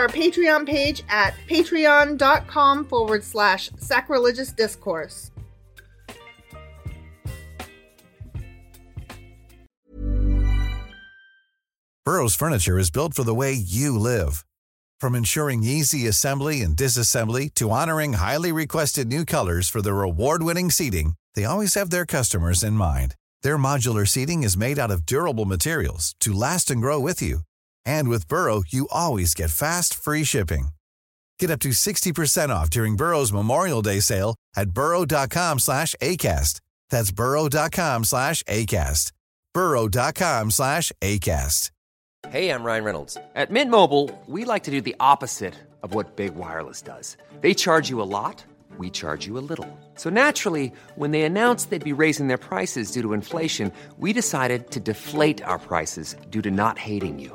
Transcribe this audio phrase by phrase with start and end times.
[0.00, 5.30] our Patreon page at patreon.com forward slash sacrilegious discourse.
[12.06, 14.44] Burrow's furniture is built for the way you live.
[14.98, 20.70] From ensuring easy assembly and disassembly to honoring highly requested new colors for their award-winning
[20.70, 23.14] seating, they always have their customers in mind.
[23.42, 27.40] Their modular seating is made out of durable materials to last and grow with you.
[27.84, 30.68] And with Burrow, you always get fast, free shipping.
[31.38, 36.60] Get up to 60% off during Burrow's Memorial Day sale at burrow.com slash ACAST.
[36.90, 39.12] That's burrow.com slash ACAST.
[39.54, 41.70] burrow.com slash ACAST.
[42.28, 43.16] Hey, I'm Ryan Reynolds.
[43.34, 47.16] At Mint Mobile, we like to do the opposite of what Big Wireless does.
[47.40, 48.44] They charge you a lot,
[48.76, 49.66] we charge you a little.
[49.94, 54.70] So naturally, when they announced they'd be raising their prices due to inflation, we decided
[54.72, 57.34] to deflate our prices due to not hating you.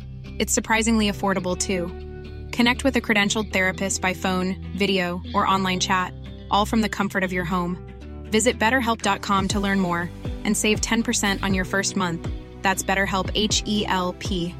[0.41, 1.85] It's surprisingly affordable too.
[2.51, 6.15] Connect with a credentialed therapist by phone, video, or online chat,
[6.49, 7.77] all from the comfort of your home.
[8.23, 10.09] Visit betterhelp.com to learn more
[10.43, 12.27] and save 10% on your first month.
[12.63, 14.55] That's BetterHelp H E L P.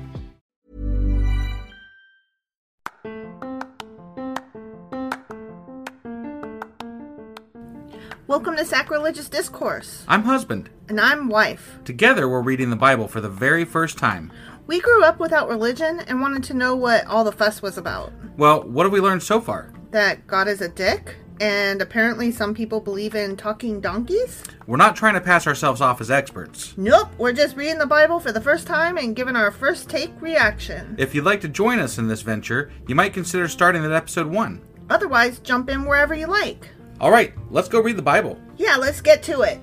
[8.32, 10.06] Welcome to Sacrilegious Discourse.
[10.08, 10.70] I'm husband.
[10.88, 11.80] And I'm wife.
[11.84, 14.32] Together, we're reading the Bible for the very first time.
[14.72, 18.14] We grew up without religion and wanted to know what all the fuss was about.
[18.38, 19.74] Well, what have we learned so far?
[19.90, 24.46] That God is a dick, and apparently some people believe in talking donkeys?
[24.68, 26.74] We're not trying to pass ourselves off as experts.
[26.78, 30.14] Nope, we're just reading the Bible for the first time and giving our first take
[30.22, 30.96] reaction.
[30.98, 34.28] If you'd like to join us in this venture, you might consider starting at episode
[34.28, 34.62] 1.
[34.90, 36.70] Otherwise, jump in wherever you like.
[37.02, 38.40] All right, let's go read the Bible.
[38.56, 39.60] Yeah, let's get to it.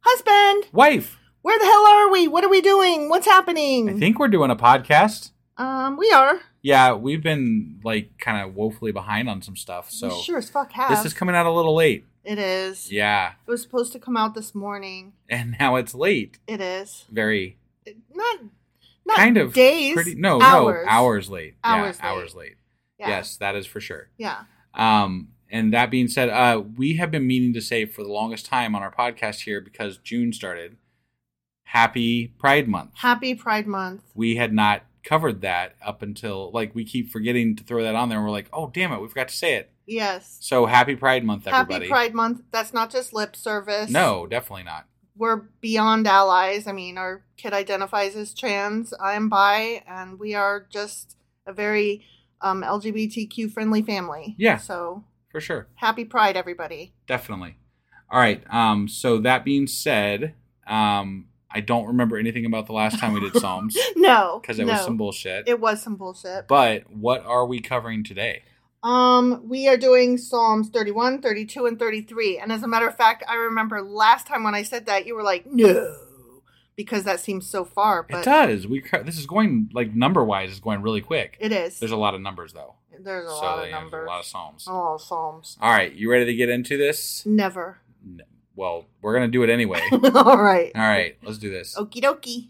[0.00, 0.64] Husband!
[0.72, 1.20] Wife!
[1.42, 2.28] Where the hell are we?
[2.28, 3.08] What are we doing?
[3.08, 3.88] What's happening?
[3.88, 5.30] I think we're doing a podcast.
[5.56, 6.40] Um, we are.
[6.62, 9.90] Yeah, we've been like kind of woefully behind on some stuff.
[9.90, 10.90] So we sure as fuck have.
[10.90, 12.06] this is coming out a little late.
[12.24, 12.90] It is.
[12.92, 15.12] Yeah, It was supposed to come out this morning.
[15.28, 16.38] and now it's late.
[16.46, 17.04] It is.
[17.10, 18.38] Very It- not
[19.04, 19.94] not kind of days.
[19.94, 20.86] Pretty no, hours.
[20.86, 21.54] no, hours late.
[21.64, 22.16] Hours yeah, late.
[22.16, 22.56] hours late.
[23.00, 23.08] Yeah.
[23.08, 24.08] Yes, that is for sure.
[24.16, 24.42] Yeah.
[24.74, 28.46] Um, and that being said, uh, we have been meaning to say for the longest
[28.46, 30.76] time on our podcast here because June started.
[31.72, 32.90] Happy Pride Month.
[32.96, 34.02] Happy Pride Month.
[34.14, 38.08] we had not covered that up until like we keep forgetting to throw that on
[38.10, 40.36] there and we're like oh damn it we forgot to say it Yes.
[40.40, 42.42] so happy pride month everybody Happy Pride Month.
[42.52, 43.90] That's not just lip service.
[43.90, 46.66] no definitely not We're beyond allies.
[46.68, 48.92] I mean, our kid identifies as trans.
[49.00, 51.16] I am bi, and we are just
[51.46, 52.04] a very
[52.40, 54.34] um, LGBTQ friendly family.
[54.38, 54.58] Yeah.
[54.58, 56.92] So for sure happy Pride, everybody.
[57.06, 57.56] definitely
[58.10, 60.34] all right um so that being said
[60.66, 64.38] um i don't remember anything about the last time we did psalms No.
[64.40, 64.72] because it no.
[64.72, 66.48] was some bullshit It was some bullshit.
[66.48, 68.42] but what are we covering today
[68.82, 72.38] Um, we are doing Psalms 31, 32, and 33.
[72.38, 75.14] And as a matter of fact, I remember last time when I said that, you
[75.14, 75.94] were like, no,
[76.74, 78.02] because that seems so far.
[78.02, 81.52] But it does we this is going like number wise is going really quick It
[81.52, 81.78] is.
[81.78, 84.04] there's a lot of numbers though There's a so lot of numbers.
[84.04, 85.56] a lot of psalms Oh, Psalms.
[85.60, 87.78] all right you ready to get into this Never.
[88.04, 88.22] N-
[88.56, 89.80] well, we're gonna do it anyway.
[89.92, 90.72] All right.
[90.74, 91.16] All right.
[91.22, 91.76] Let's do this.
[91.76, 92.48] Okie dokie.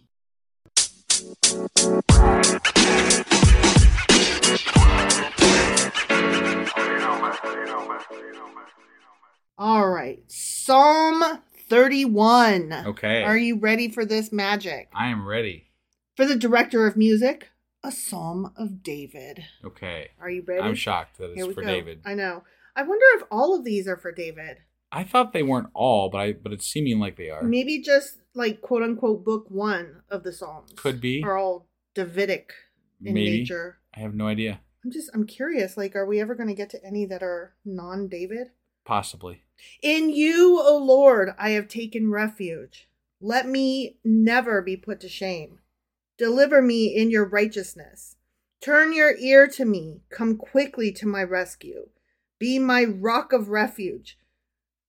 [9.59, 10.21] All right.
[10.27, 11.23] Psalm
[11.69, 12.73] 31.
[12.87, 13.23] Okay.
[13.23, 14.89] Are you ready for this magic?
[14.95, 15.69] I am ready.
[16.17, 17.51] For the director of music,
[17.85, 19.45] a psalm of David.
[19.65, 20.11] Okay.
[20.21, 20.63] Are you ready?
[20.63, 21.67] I'm shocked that it's for go.
[21.67, 22.01] David.
[22.05, 22.43] I know.
[22.75, 24.59] I wonder if all of these are for David.
[24.93, 27.43] I thought they weren't all, but I but it's seeming like they are.
[27.43, 30.73] Maybe just like quote unquote book one of the Psalms.
[30.77, 31.23] Could be.
[31.25, 32.53] Are all Davidic
[33.03, 33.39] in Maybe.
[33.41, 33.79] nature.
[33.97, 34.61] I have no idea.
[34.85, 38.09] I'm just I'm curious, like, are we ever gonna get to any that are non
[38.09, 38.49] David?
[38.85, 39.45] Possibly.
[39.83, 42.89] In you, O Lord, I have taken refuge.
[43.21, 45.61] Let me never be put to shame.
[46.19, 48.17] Deliver me in your righteousness.
[48.61, 50.03] Turn your ear to me.
[50.11, 51.89] Come quickly to my rescue.
[52.39, 54.19] Be my rock of refuge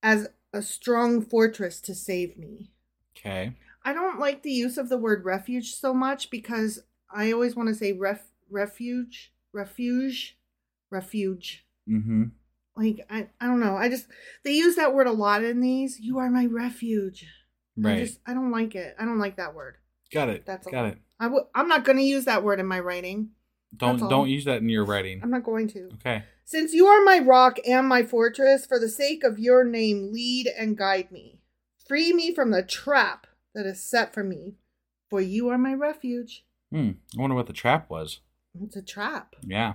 [0.04, 2.70] as a strong fortress to save me.
[3.18, 3.54] Okay.
[3.84, 7.70] I don't like the use of the word refuge so much because I always want
[7.70, 10.38] to say ref, refuge, refuge,
[10.92, 11.66] refuge.
[11.90, 12.24] Mm-hmm.
[12.76, 13.76] Like I, I don't know.
[13.76, 14.08] I just
[14.44, 16.00] they use that word a lot in these.
[16.00, 17.26] You are my refuge.
[17.84, 18.00] I Right.
[18.06, 18.96] just I don't like it.
[19.00, 19.78] I don't like that word.
[20.12, 20.46] Got it.
[20.46, 20.92] That's Got all.
[20.92, 20.98] it.
[21.20, 23.30] I w- I'm not going to use that word in my writing.
[23.76, 25.22] Don't don't use that in your writing.
[25.24, 25.90] I'm not going to.
[25.96, 26.24] Okay.
[26.46, 30.48] Since you are my rock and my fortress, for the sake of your name, lead
[30.58, 31.40] and guide me.
[31.88, 34.56] Free me from the trap that is set for me,
[35.10, 36.46] for you are my refuge.
[36.72, 36.92] Hmm.
[37.18, 38.20] I wonder what the trap was.
[38.62, 39.36] It's a trap.
[39.42, 39.74] Yeah.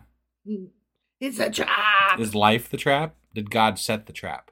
[1.20, 2.18] It's a trap.
[2.20, 3.14] Is life the trap?
[3.34, 4.50] Did God set the trap?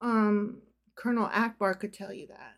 [0.00, 0.62] Um,
[0.96, 2.54] Colonel Ackbar could tell you that.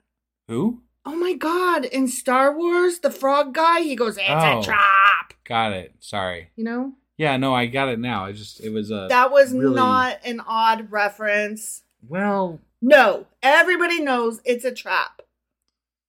[0.49, 0.82] Who?
[1.06, 4.61] Oh my god, in Star Wars, the frog guy, he goes, It's Oh.
[4.61, 5.35] a trap.
[5.44, 5.94] Got it.
[6.00, 6.50] Sorry.
[6.56, 6.93] You know?
[7.16, 8.25] Yeah, no, I got it now.
[8.25, 11.82] I just it was a That was really- not an odd reference.
[12.06, 12.61] well.
[12.82, 15.22] No, everybody knows it's a trap.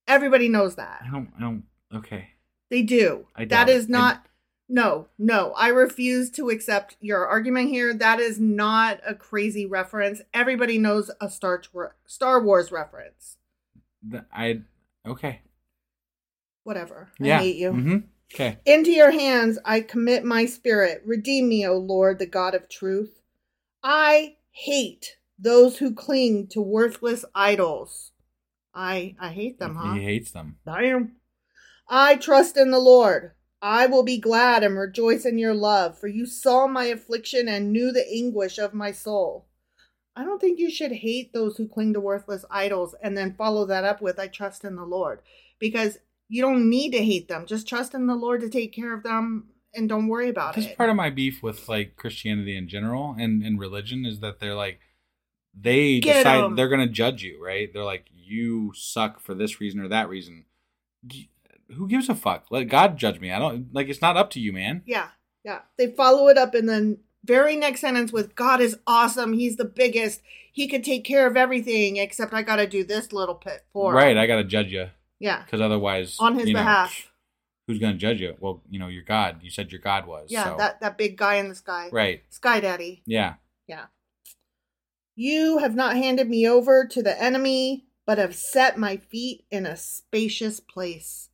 [0.07, 1.04] Everybody knows that.
[1.07, 1.31] I don't.
[1.38, 1.63] I don't.
[1.94, 2.30] Okay.
[2.69, 3.28] They do.
[3.36, 4.25] I that is not.
[4.68, 5.54] No, no.
[5.54, 7.94] I refuse to accept your argument here.
[7.94, 10.22] That is not a crazy reference.
[10.34, 11.62] Everybody knows a Star
[12.06, 13.38] Star Wars reference.
[14.12, 14.62] Th- I.
[15.07, 15.42] Okay.
[16.63, 17.10] Whatever.
[17.22, 17.72] I hate you.
[17.72, 17.98] hmm
[18.33, 18.57] Okay.
[18.66, 21.01] Into your hands I commit my spirit.
[21.06, 23.22] Redeem me, O Lord, the God of truth.
[23.83, 28.12] I hate those who cling to worthless idols.
[28.74, 29.94] I I hate them, huh?
[29.94, 30.57] He hates them.
[30.66, 31.18] I am.
[31.88, 33.31] I trust in the Lord.
[33.62, 37.71] I will be glad and rejoice in your love, for you saw my affliction and
[37.71, 39.48] knew the anguish of my soul.
[40.16, 43.66] I don't think you should hate those who cling to worthless idols and then follow
[43.66, 45.19] that up with I trust in the Lord
[45.60, 47.45] because you don't need to hate them.
[47.45, 50.62] Just trust in the Lord to take care of them and don't worry about it.
[50.62, 54.39] That's part of my beef with like Christianity in general and and religion is that
[54.39, 54.80] they're like
[55.54, 56.56] they Get decide 'em.
[56.56, 57.72] they're gonna judge you, right?
[57.72, 60.45] They're like you suck for this reason or that reason.
[61.75, 62.45] Who gives a fuck?
[62.50, 63.31] Let God judge me.
[63.31, 63.88] I don't like.
[63.88, 64.83] It's not up to you, man.
[64.86, 65.10] Yeah,
[65.44, 65.62] yeah.
[65.78, 69.33] They follow it up in the very next sentence with God is awesome.
[69.33, 70.21] He's the biggest.
[70.51, 73.94] He could take care of everything except I got to do this little bit for.
[73.94, 74.16] Right?
[74.16, 74.89] I gotta judge you
[75.20, 75.44] Yeah.
[75.44, 77.12] because otherwise, On his you know, behalf.
[77.68, 78.36] who's gonna judge you?
[78.40, 79.40] Well, you know, your God.
[79.42, 80.28] You said your God was.
[80.32, 81.90] Yeah, so- that that big guy in the sky.
[81.92, 82.24] Right.
[82.30, 83.02] Sky Daddy.
[83.06, 83.36] Yeah.
[83.68, 83.86] Yeah.
[85.16, 89.66] You have not handed me over to the enemy, but have set my feet in
[89.66, 91.30] a spacious place.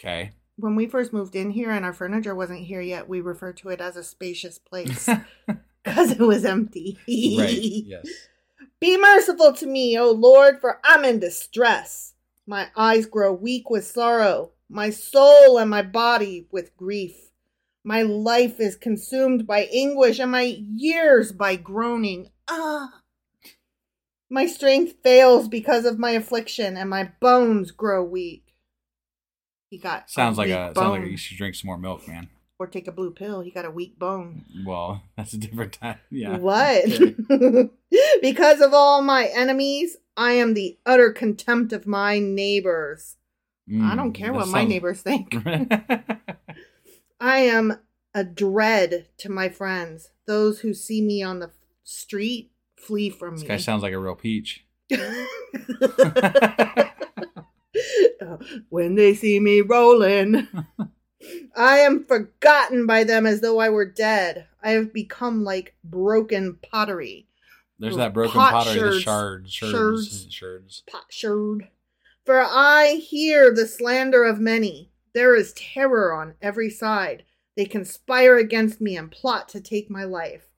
[0.00, 0.32] Okay.
[0.56, 3.68] When we first moved in here and our furniture wasn't here yet, we referred to
[3.68, 5.06] it as a spacious place
[5.84, 6.96] because it was empty.
[7.06, 7.58] right.
[7.60, 8.06] Yes.
[8.80, 12.14] Be merciful to me, O Lord, for I'm in distress.
[12.46, 17.30] My eyes grow weak with sorrow, my soul and my body with grief.
[17.82, 22.30] My life is consumed by anguish, and my years by groaning.
[22.48, 23.02] Ah!
[24.28, 28.54] My strength fails because of my affliction, and my bones grow weak.
[29.70, 32.28] He got Sounds like a sounds like you should drink some more milk, man.
[32.58, 33.40] Or take a blue pill.
[33.42, 34.44] He got a weak bone.
[34.64, 35.98] Well, that's a different time.
[36.10, 36.38] Yeah.
[36.38, 36.84] What?
[38.20, 43.16] Because of all my enemies, I am the utter contempt of my neighbors.
[43.80, 45.34] I don't Mm, care what my neighbors think.
[47.20, 47.78] I am
[48.14, 50.10] a dread to my friends.
[50.26, 51.50] Those who see me on the
[51.84, 53.48] street flee from this me.
[53.48, 54.64] guy sounds like a real peach.
[58.68, 60.48] when they see me rolling,
[61.56, 64.46] I am forgotten by them as though I were dead.
[64.62, 67.26] I have become like broken pottery.
[67.78, 69.52] There's that broken pot pottery, the shards.
[69.52, 69.72] shards, shards,
[70.08, 70.26] Shards.
[70.34, 70.82] shards.
[70.90, 71.68] potsherd.
[72.24, 74.90] For I hear the slander of many.
[75.14, 77.24] There is terror on every side.
[77.56, 80.48] They conspire against me and plot to take my life.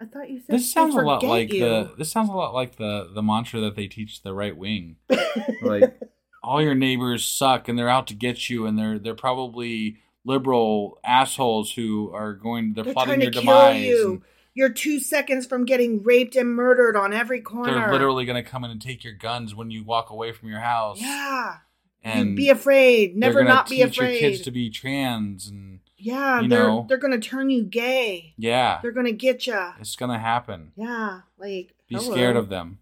[0.00, 1.60] I thought you said This sounds a lot like you.
[1.60, 1.92] the.
[1.96, 4.96] This sounds a lot like the the mantra that they teach the right wing.
[5.62, 5.98] like
[6.42, 10.98] all your neighbors suck and they're out to get you and they're they're probably liberal
[11.04, 14.22] assholes who are going they're, They're plotting trying your to kill demise you.
[14.54, 17.72] you're two seconds from getting raped and murdered on every corner.
[17.74, 20.48] They're literally going to come in and take your guns when you walk away from
[20.48, 21.00] your house.
[21.00, 21.56] Yeah.
[22.04, 23.16] And be afraid.
[23.16, 24.20] Never not be teach afraid.
[24.20, 26.84] your kids to be trans and yeah, you they're know.
[26.88, 28.34] they're gonna turn you gay.
[28.36, 29.70] yeah, They're gonna get you.
[29.78, 30.72] it's going to happen.
[30.74, 32.10] Yeah, like Be hello.
[32.12, 32.78] scared of them.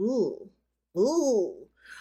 [0.00, 0.48] Ooh,
[0.96, 1.54] ooh.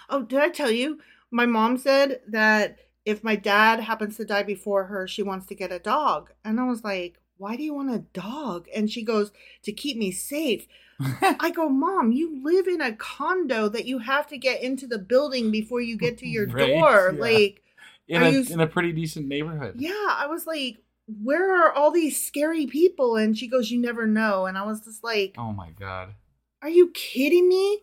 [0.10, 1.00] Oh, did I tell you?
[1.32, 5.56] My mom said that if my dad happens to die before her, she wants to
[5.56, 6.32] get a dog.
[6.44, 8.68] And I was like, why do you want a dog?
[8.74, 9.32] And she goes,
[9.64, 10.68] to keep me safe.
[11.22, 15.00] I go, Mom, you live in a condo that you have to get into the
[15.00, 17.12] building before you get to your Right, door.
[17.16, 17.20] yeah.
[17.20, 17.62] Like,
[18.08, 19.76] in a you in a pretty decent neighborhood.
[19.78, 20.78] yeah, I was like,
[21.22, 23.16] where are all these scary people?
[23.16, 24.46] And she goes, You never know.
[24.46, 26.14] And I was just like, Oh my god.
[26.62, 27.80] Are you kidding me?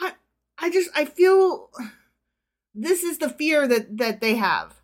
[0.00, 0.14] I
[0.58, 1.70] I just I feel
[2.76, 4.74] this is the fear that that they have.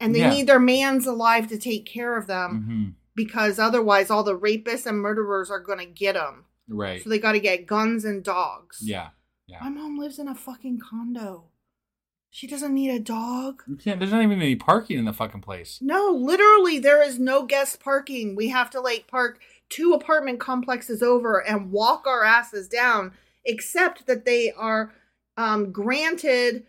[0.00, 0.30] And they Yeah.
[0.30, 4.86] need their mans alive to take care of them hmm because otherwise all the rapists
[4.86, 6.44] and murderers are going to get them.
[6.68, 7.02] Right.
[7.02, 8.78] So they got to get guns and dogs.
[8.80, 9.08] yeah.
[9.48, 9.58] Yeah.
[9.60, 11.46] My mom lives in a fucking condo.
[12.30, 13.62] She doesn't need a dog.
[13.82, 15.78] Can't, there's not even any parking in the fucking place.
[15.80, 18.36] No, literally, there is no guest parking.
[18.36, 19.40] We have to like park
[19.70, 23.12] two apartment complexes over and walk our asses down,
[23.44, 24.92] except that they are
[25.36, 26.66] um, granted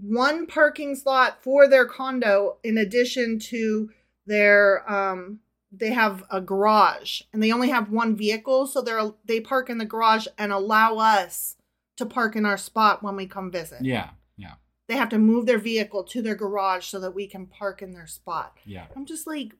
[0.00, 3.90] one parking slot for their condo in addition to
[4.26, 5.38] their um
[5.70, 9.78] they have a garage and they only have one vehicle so they're they park in
[9.78, 11.56] the garage and allow us
[11.96, 14.10] to park in our spot when we come visit Yeah.
[14.36, 14.54] Yeah.
[14.88, 17.92] they have to move their vehicle to their garage so that we can park in
[17.92, 18.56] their spot.
[18.64, 18.86] Yeah.
[18.96, 19.54] I'm just like,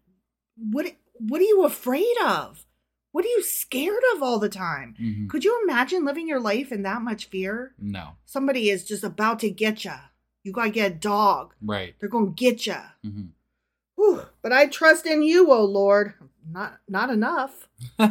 [0.57, 0.87] what?
[1.19, 2.67] What are you afraid of?
[3.13, 4.97] What are you scared of all the time?
[5.01, 5.29] Mhm.
[5.29, 7.75] Could you imagine living your life in that much fear?
[7.79, 8.17] No.
[8.25, 9.93] Somebody is just about to get you.
[10.45, 11.55] You gotta get a dog.
[11.63, 11.95] Right.
[11.99, 12.77] They're gonna get you.
[13.03, 13.23] hmm
[13.97, 14.23] Whew.
[14.43, 16.15] But I trust in you, O Lord.
[16.49, 17.69] Not not enough.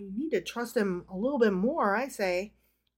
[0.00, 2.52] You need to trust him a little bit more, I say.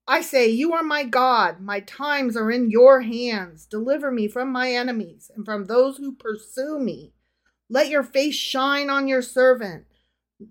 [0.06, 1.60] I say, You are my God.
[1.60, 3.64] My times are in your hands.
[3.64, 7.12] Deliver me from my enemies and from those who pursue me.
[7.70, 9.84] Let your face shine on your servant.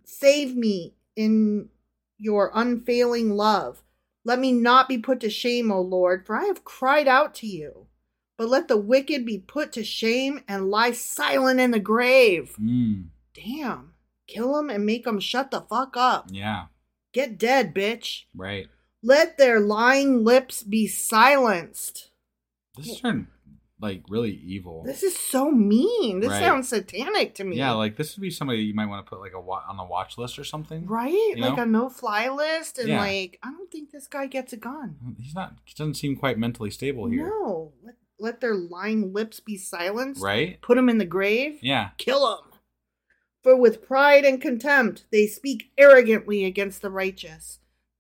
[0.05, 1.69] Save me in
[2.17, 3.83] your unfailing love.
[4.25, 7.48] Let me not be put to shame, O Lord, for I have cried out to
[7.48, 7.86] you.
[8.39, 12.55] But let the wicked be put to shame and lie silent in the grave.
[12.60, 13.08] mm.
[13.34, 13.93] Damn.
[14.27, 16.29] Kill them and make them shut the fuck up.
[16.31, 16.67] Yeah.
[17.12, 18.24] Get dead, bitch.
[18.34, 18.67] Right.
[19.03, 22.12] Let their lying lips be silenced.
[22.77, 23.27] This is turned
[23.81, 24.84] like really evil.
[24.86, 26.19] This is so mean.
[26.19, 26.39] This Right.
[26.41, 27.55] sounds satanic to me.
[27.58, 29.77] yeah, like this would be somebody you might want to put like a wa- on
[29.77, 30.86] the watch list or something.
[30.86, 31.12] right?
[31.12, 31.63] You like know?
[31.63, 32.77] a no fly list.
[32.77, 33.00] And Yeah.
[33.00, 35.15] like, I don't think this guy gets a gun.
[35.19, 35.55] He's not.
[35.65, 37.27] He doesn't seem quite mentally stable here.
[37.29, 37.72] No.
[37.84, 40.21] Let, let their lying lips be silenced.
[40.21, 40.61] Right.
[40.61, 41.59] Put them in the grave.
[41.61, 41.89] Yeah.
[41.97, 42.45] Kill them.
[43.41, 47.59] For with pride and contempt they speak arrogantly against the righteous.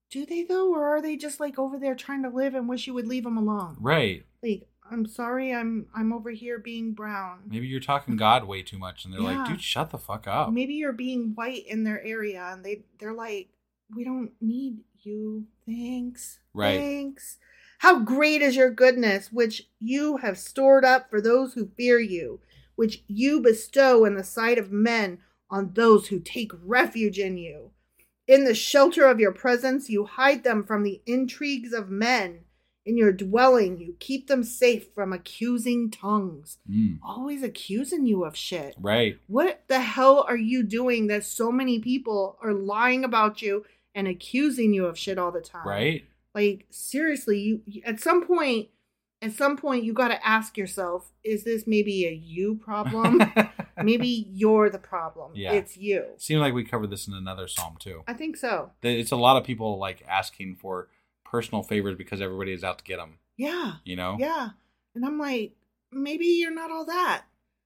[0.09, 2.87] Do they though, or are they just like over there trying to live and wish
[2.87, 3.77] you would leave them alone?
[3.79, 4.25] Right.
[4.43, 7.43] Like, I'm sorry, I'm I'm over here being brown.
[7.45, 10.51] Maybe you're talking God way too much, and they're like, "Dude, shut the fuck up."
[10.51, 13.49] Maybe you're being white in their area, and they they're like,
[13.95, 15.45] we don't need you.
[15.65, 16.39] Thanks.
[16.53, 16.79] Right.
[16.79, 17.37] Thanks.
[17.79, 22.41] How great is your goodness, which you have stored up for those who fear you,
[22.75, 25.19] which you bestow in the sight of men
[25.49, 27.71] on those who take refuge in you.
[28.27, 32.41] In the shelter of your presence, you hide them from the intrigues of men.
[32.85, 36.57] In your dwelling, you keep them safe from accusing tongues.
[36.69, 36.99] Mm.
[37.01, 38.75] Always accusing you of shit.
[38.77, 39.17] Right.
[39.27, 43.63] What the hell are you doing that so many people are lying about you
[43.95, 45.67] and accusing you of shit all the time?
[45.67, 46.03] Right.
[46.35, 48.69] Like seriously, you you- at some point
[49.21, 53.21] at some point you got to ask yourself, is this maybe a you problem?
[53.83, 55.31] maybe you're the problem.
[55.35, 55.53] Yeah.
[55.53, 56.05] It's you.
[56.17, 58.03] Seemed like we covered this in another psalm too.
[58.07, 58.71] I think so.
[58.81, 60.87] It's a lot of people like asking for
[61.25, 63.15] personal favors because everybody is out to get them.
[63.35, 63.73] Yeah.
[63.83, 64.15] You know.
[64.19, 64.49] Yeah.
[64.95, 65.53] And I'm like,
[65.91, 67.23] maybe you're not all that.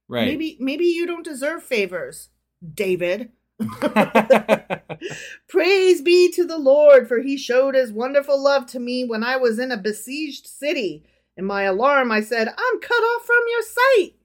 [0.10, 0.25] Right.
[0.27, 2.29] Maybe maybe you don't deserve favors,
[2.74, 3.32] David.
[5.48, 9.38] Praise be to the Lord, for he showed his wonderful love to me when I
[9.38, 11.03] was in a besieged city.
[11.38, 14.15] In my alarm, I said, I'm cut off from your sight.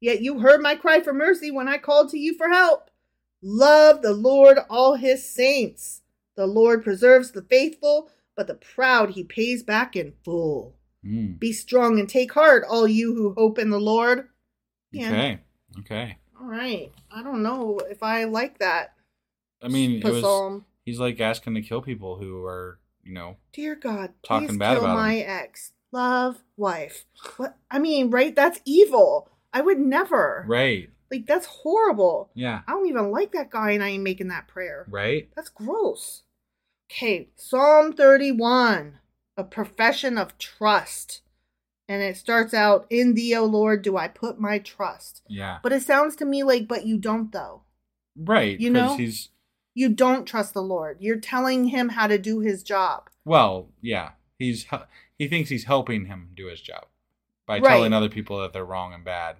[0.00, 2.90] Yet you heard my cry for mercy when I called to you for help.
[3.42, 6.02] Love the Lord, all his saints.
[6.36, 10.76] The Lord preserves the faithful, but the proud he pays back in full.
[11.04, 11.38] Mm.
[11.38, 14.28] Be strong and take heart, all you who hope in the Lord.
[14.92, 15.08] Yeah.
[15.08, 15.38] Okay.
[15.80, 16.18] Okay.
[16.40, 16.92] All right.
[17.10, 18.94] I don't know if I like that.
[19.62, 20.62] I mean, it was.
[20.84, 24.84] He's like asking to kill people who are, you know, Dear God, please bad kill
[24.84, 27.04] about my ex, love, wife.
[27.36, 27.56] What?
[27.70, 28.34] I mean, right?
[28.34, 29.30] That's evil.
[29.52, 30.44] I would never.
[30.48, 30.90] right.
[31.10, 32.30] Like that's horrible.
[32.34, 32.60] Yeah.
[32.68, 34.86] I don't even like that guy and I ain't making that prayer.
[34.90, 35.30] Right?
[35.34, 36.22] That's gross.
[36.90, 38.98] Okay, Psalm 31,
[39.36, 41.22] a profession of trust.
[41.88, 45.22] And it starts out, In thee, O Lord, do I put my trust.
[45.28, 45.58] Yeah.
[45.62, 47.62] But it sounds to me like, but you don't, though.
[48.16, 48.58] right.
[48.60, 48.96] you know?
[48.96, 49.30] he's
[49.74, 50.98] You don't trust the Lord.
[51.00, 53.08] You're telling him how to do his job.
[53.24, 54.10] well, yeah.
[54.38, 54.66] He's
[55.18, 56.86] he thinks he's helping him do his job
[57.46, 57.68] by Right.
[57.70, 59.36] telling other people that they're wrong and bad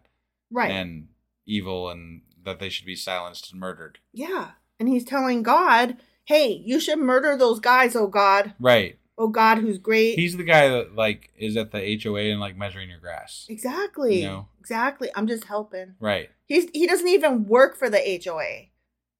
[0.50, 0.70] Right.
[0.70, 1.08] and
[1.46, 3.98] evil and that they should be silenced and murdered.
[4.12, 4.52] yeah.
[4.80, 8.54] And he's telling God, hey, you should murder those guys, oh God.
[8.60, 8.96] Right.
[9.18, 10.14] Oh God, who's great.
[10.18, 13.46] He's the guy that like is at the HOA and like measuring your grass.
[13.48, 14.20] exactly.
[14.22, 14.48] You know?
[14.60, 15.10] Exactly.
[15.16, 15.94] I'm just helping.
[16.00, 16.30] Right.
[16.46, 18.68] He's he doesn't even work for the HOA.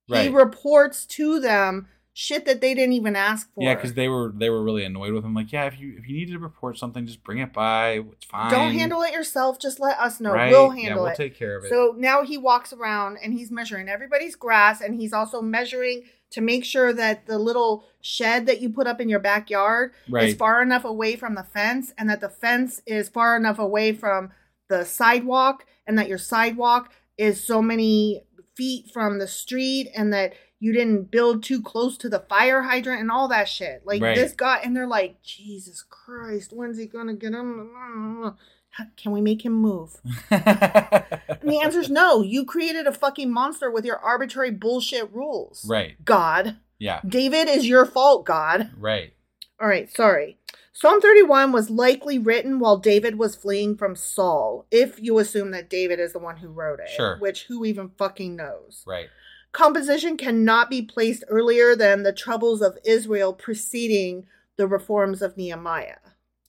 [0.08, 0.22] Right.
[0.22, 3.62] He reports to them shit that they didn't even ask for.
[3.62, 5.34] Yeah, because they were they were really annoyed with him.
[5.34, 8.00] Like, yeah, if you if you need to report something, just bring it by.
[8.12, 8.50] It's fine.
[8.50, 9.60] don't handle it yourself.
[9.60, 10.32] Just let us know.
[10.32, 10.50] Right?
[10.50, 11.16] We'll Yeah, handle we'll it.
[11.16, 11.68] take care of it.
[11.68, 16.40] So now he walks around and he's measuring everybody's grass, and he's also measuring to
[16.40, 19.92] make sure that the little shed that you put up in your backyard
[20.28, 23.92] is far enough away from the fence, and that the fence is far enough away
[23.92, 24.30] from
[24.68, 28.24] the sidewalk, and that your sidewalk is so many
[28.56, 33.00] feet from the street, and that you didn't build too close to the fire hydrant
[33.00, 33.80] and all that shit.
[33.86, 34.16] Like Right.
[34.16, 38.36] this guy, and they're like, Jesus Christ, when's he gonna get him?
[38.96, 40.00] Can we make him move?
[40.30, 42.20] And the answer is no.
[42.22, 45.64] You created a fucking monster with your arbitrary bullshit rules.
[45.68, 46.02] right.
[46.04, 46.56] God.
[46.78, 47.00] Yeah.
[47.06, 48.70] David is your fault, God.
[48.76, 49.14] Right.
[49.60, 50.38] All right, sorry.
[50.72, 55.70] Psalm 31 was likely written while David was fleeing from Saul, if you assume that
[55.70, 56.90] David is the one who wrote it.
[56.90, 57.18] Sure.
[57.18, 58.84] Which who even fucking knows?
[58.86, 59.08] Right.
[59.52, 65.96] Composition cannot be placed earlier than the troubles of Israel preceding the reforms of Nehemiah,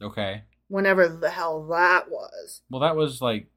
[0.02, 0.44] Okay.
[0.70, 2.62] Whenever the hell that was.
[2.70, 3.48] Well, that was like,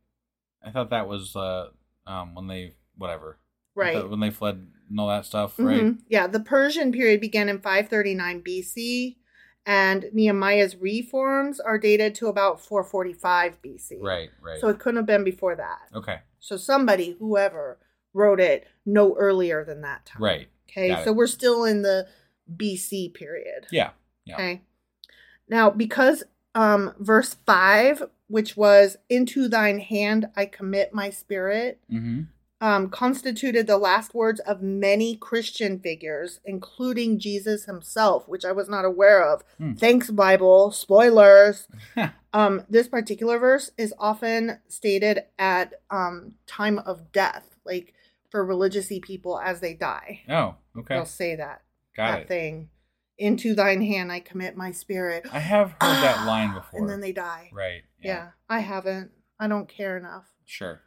[0.64, 1.68] I thought that was uh
[2.06, 3.38] um when they whatever.
[3.74, 4.06] Right.
[4.10, 5.80] when they fled and all that stuff, right?
[5.80, 5.98] Mhm.
[6.08, 9.16] Yeah, the Persian period began in 539 BC,
[9.64, 13.98] and Nehemiah's reforms are dated to about 445 BC.
[14.02, 14.28] Right.
[14.42, 14.60] Right.
[14.60, 15.78] So it couldn't have been before that.
[15.94, 16.18] okay.
[16.38, 17.78] So somebody, whoever
[18.12, 20.22] wrote it, no earlier than that time.
[20.22, 20.48] Right.
[20.68, 21.16] Okay, Got so it.
[21.16, 22.08] we're still in the
[22.54, 23.66] BC period.
[23.70, 23.90] Yeah.
[24.26, 24.34] Yeah.
[24.34, 24.62] Okay.
[25.48, 32.22] Now, because um, verse 5, which was, Into thine hand I commit my spirit, Mm-hmm.
[32.60, 38.68] um, constituted the last words of many Christian figures, including Jesus himself, which I was
[38.68, 39.42] not aware of.
[39.58, 39.74] Hmm.
[39.74, 40.70] Thanks, Bible.
[40.70, 41.66] Spoilers.
[42.32, 47.94] um, this particular verse is often stated at um, time of death, like
[48.30, 50.20] for religious people as they die.
[50.28, 50.54] Oh.
[50.78, 50.94] Okay.
[50.94, 51.62] They'll say that
[51.96, 52.28] Got that it.
[52.28, 52.68] thing.
[53.22, 55.26] Into thine hand I commit my spirit.
[55.32, 56.80] I have heard that line before.
[56.80, 57.50] And then they die.
[57.52, 57.82] Right.
[58.02, 58.30] Yeah.
[58.48, 59.12] I haven't.
[59.38, 60.24] I don't care enough.
[60.44, 60.80] Sure.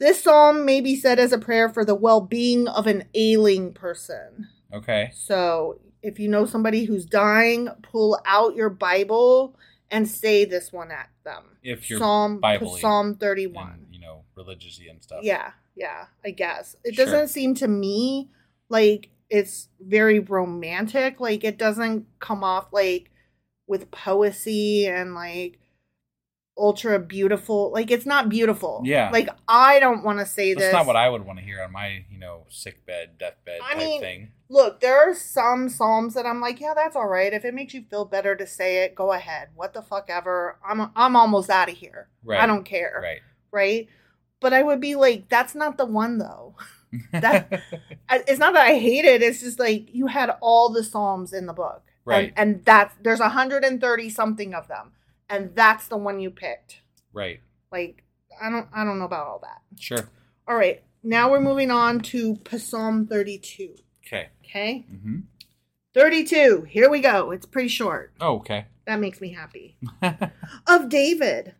[0.00, 3.72] This psalm may be said as a prayer for the well being of an ailing
[3.72, 4.48] person.
[4.72, 5.12] Okay.
[5.14, 9.56] So if you know somebody who's dying, pull out your Bible
[9.92, 11.44] and say this one at them.
[11.62, 12.40] If you're Psalm
[12.80, 13.70] Psalm 31.
[13.72, 15.20] And, you know, religiously and stuff.
[15.22, 16.74] Yeah, yeah, I guess.
[16.82, 17.04] It Sure.
[17.04, 18.30] doesn't seem to me
[18.68, 21.20] like it's very romantic.
[21.20, 23.10] Like it doesn't come off like
[23.66, 25.58] with poesy and like
[26.56, 27.72] ultra beautiful.
[27.72, 28.82] Like it's not beautiful.
[28.84, 29.10] Yeah.
[29.10, 30.72] Like I don't want to say That's this.
[30.72, 33.70] not what I would want to hear on my, you know, sick bed, deathbed I
[33.70, 34.32] type mean, thing.
[34.48, 37.32] Look, there are some psalms that I'm like, yeah, that's all right.
[37.32, 39.48] If it makes you feel better to say it, go ahead.
[39.54, 40.58] What the fuck ever.
[40.64, 42.08] I'm I'm almost out of here.
[42.22, 42.40] Right.
[42.40, 43.00] I don't care.
[43.02, 43.20] Right.
[43.50, 43.88] Right?
[44.40, 46.56] But I would be like, that's not the one though.
[47.12, 47.62] That-
[48.10, 49.22] it's not that I hate it.
[49.22, 52.32] It's just like you had all the psalms in the book, Right.
[52.36, 54.92] And, and that's there's 130 something of them,
[55.28, 56.80] and that's the one you picked.
[57.12, 57.40] right.
[57.72, 58.04] Like
[58.42, 59.62] I don't I don't know about all that.
[59.80, 60.08] Sure.
[60.46, 63.74] All right, now we're moving on to Psalm 32.
[64.06, 64.28] Okay.
[64.44, 65.20] Okay, Mm-hmm.
[65.94, 66.66] 32.
[66.68, 67.30] Here we go.
[67.30, 68.12] It's pretty short.
[68.20, 68.66] Oh, okay.
[68.86, 69.76] That makes me happy.
[70.66, 71.54] Of David.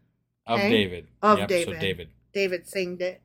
[0.46, 1.06] of David.
[1.22, 1.74] Of Yep, David.
[1.74, 2.08] So David.
[2.34, 3.22] David singed it.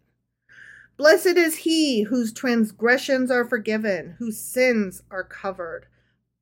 [1.00, 5.86] Blessed is he whose transgressions are forgiven, whose sins are covered.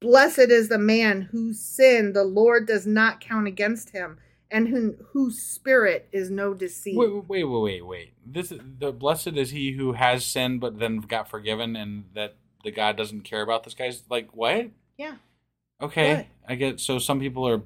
[0.02, 4.17] Blessed is the man whose sin the Lord does not count against him,
[4.50, 6.98] and who, whose spirit is no deceit.
[6.98, 8.13] Wait, wait, wait, wait, wait.
[8.26, 12.38] This is the blessed is he who has sinned but then got forgiven, and that
[12.63, 14.72] the God doesn't care about this guy's like what?
[14.98, 15.17] Yeah.
[15.80, 16.26] Okay, What?
[16.48, 16.80] I get.
[16.80, 17.62] So some people are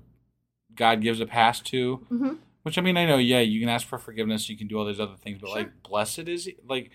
[0.75, 3.17] God gives a pass to, hmm which I mean I know.
[3.17, 5.57] Yeah, you can ask for forgiveness, you can do all those other things, but Sure.
[5.57, 6.55] like blessed is he?
[6.67, 6.91] like,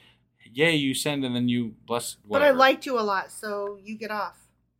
[0.52, 2.16] yeah, you send and then you bless.
[2.28, 4.36] But I liked you a lot, so you get off.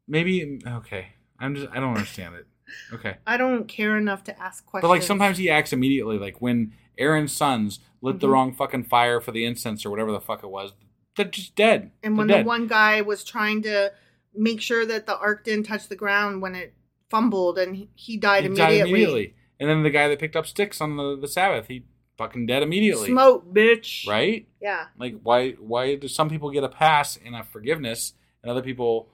[0.09, 1.09] maybe okay.
[1.39, 2.47] I'm just I don't understand it.
[2.93, 3.17] Okay.
[3.27, 4.89] I don't care enough to ask questions.
[4.89, 6.19] But like sometimes he acts immediately.
[6.19, 8.33] Like when Aaron's sons lit the Mhm.
[8.33, 10.73] wrong fucking fire for the incense or whatever the fuck it was.
[11.17, 11.93] They're just dead.
[12.03, 12.45] And They're when dead.
[12.45, 13.93] the one guy was trying to
[14.35, 16.75] make sure that the ark didn't touch the ground when it
[17.11, 18.79] fumbled and he- he died He immediately.
[18.79, 19.35] died immediately.
[19.59, 21.85] And then the guy that picked up sticks on the, the Sabbath, he
[22.19, 23.09] fucking dead immediately.
[23.09, 24.07] Smoke, bitch.
[24.07, 24.47] Right?
[24.61, 24.87] Yeah.
[24.99, 29.09] Like why why do some people get a pass and a forgiveness and other people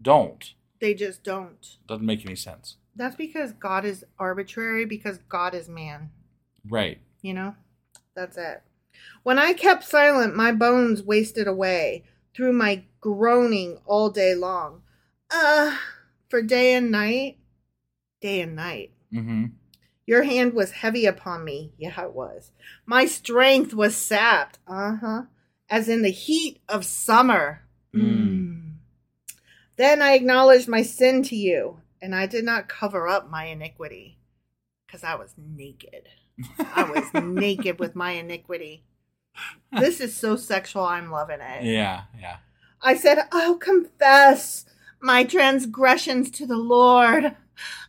[0.00, 0.54] don't?
[0.80, 1.78] They just don't.
[1.86, 2.76] Doesn't make any sense.
[2.94, 6.10] That's because God is arbitrary because God is man.
[6.68, 6.98] Right.
[7.22, 7.54] You know?
[8.14, 8.62] That's it.
[9.22, 12.04] When I kept silent, my bones wasted away
[12.34, 14.82] through my groaning all day long.
[15.30, 15.76] Uh,
[16.28, 17.38] for day and night,
[18.20, 18.92] day and night.
[19.12, 19.46] Mm-hmm.
[20.06, 21.72] Your hand was heavy upon me.
[21.76, 22.52] Yeah, it was.
[22.86, 24.58] My strength was sapped.
[24.66, 25.22] Uh huh.
[25.68, 27.62] As in the heat of summer.
[27.94, 28.74] Mm.
[29.76, 34.18] Then I acknowledged my sin to you, and I did not cover up my iniquity,
[34.86, 36.08] because I was naked.
[36.58, 38.84] I was naked with my iniquity.
[39.72, 40.84] This is so sexual.
[40.84, 41.64] I'm loving it.
[41.64, 42.38] Yeah, yeah.
[42.80, 44.64] I said, I'll confess
[45.00, 47.36] my transgressions to the Lord.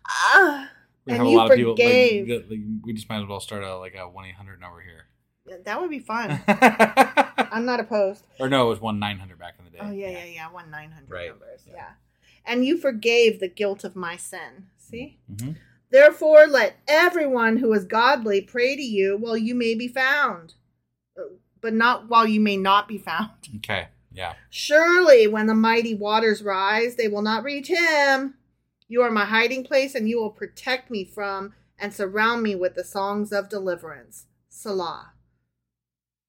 [0.07, 0.71] Ah,
[1.07, 1.71] We and have a you lot of people.
[1.73, 2.27] forgave.
[2.49, 5.05] Like, we just might as well start a like a one eight hundred number here.
[5.65, 6.39] that would be fun.
[6.47, 8.27] I'm not opposed.
[8.39, 9.77] or no, it was one nine hundred back in the day.
[9.81, 10.51] Oh yeah, yeah, yeah.
[10.51, 11.29] One nine hundred Right.
[11.29, 11.61] numbers.
[11.65, 11.73] Yeah.
[11.75, 11.89] Yeah.
[12.45, 14.67] And you forgave the guilt of my sin.
[14.77, 15.17] See?
[15.39, 15.51] hmm
[15.89, 20.55] Therefore, let everyone who is godly pray to you while you may be found,
[21.17, 21.21] Uh,
[21.61, 23.29] but not while you may not be found.
[23.57, 23.87] Okay.
[24.11, 24.33] Yeah.
[24.49, 28.33] Surely, when the mighty waters rise, they will not reach him.
[28.87, 32.75] You are my hiding place, and you will protect me from and surround me with
[32.75, 34.25] the songs of deliverance.
[34.49, 35.11] Selah.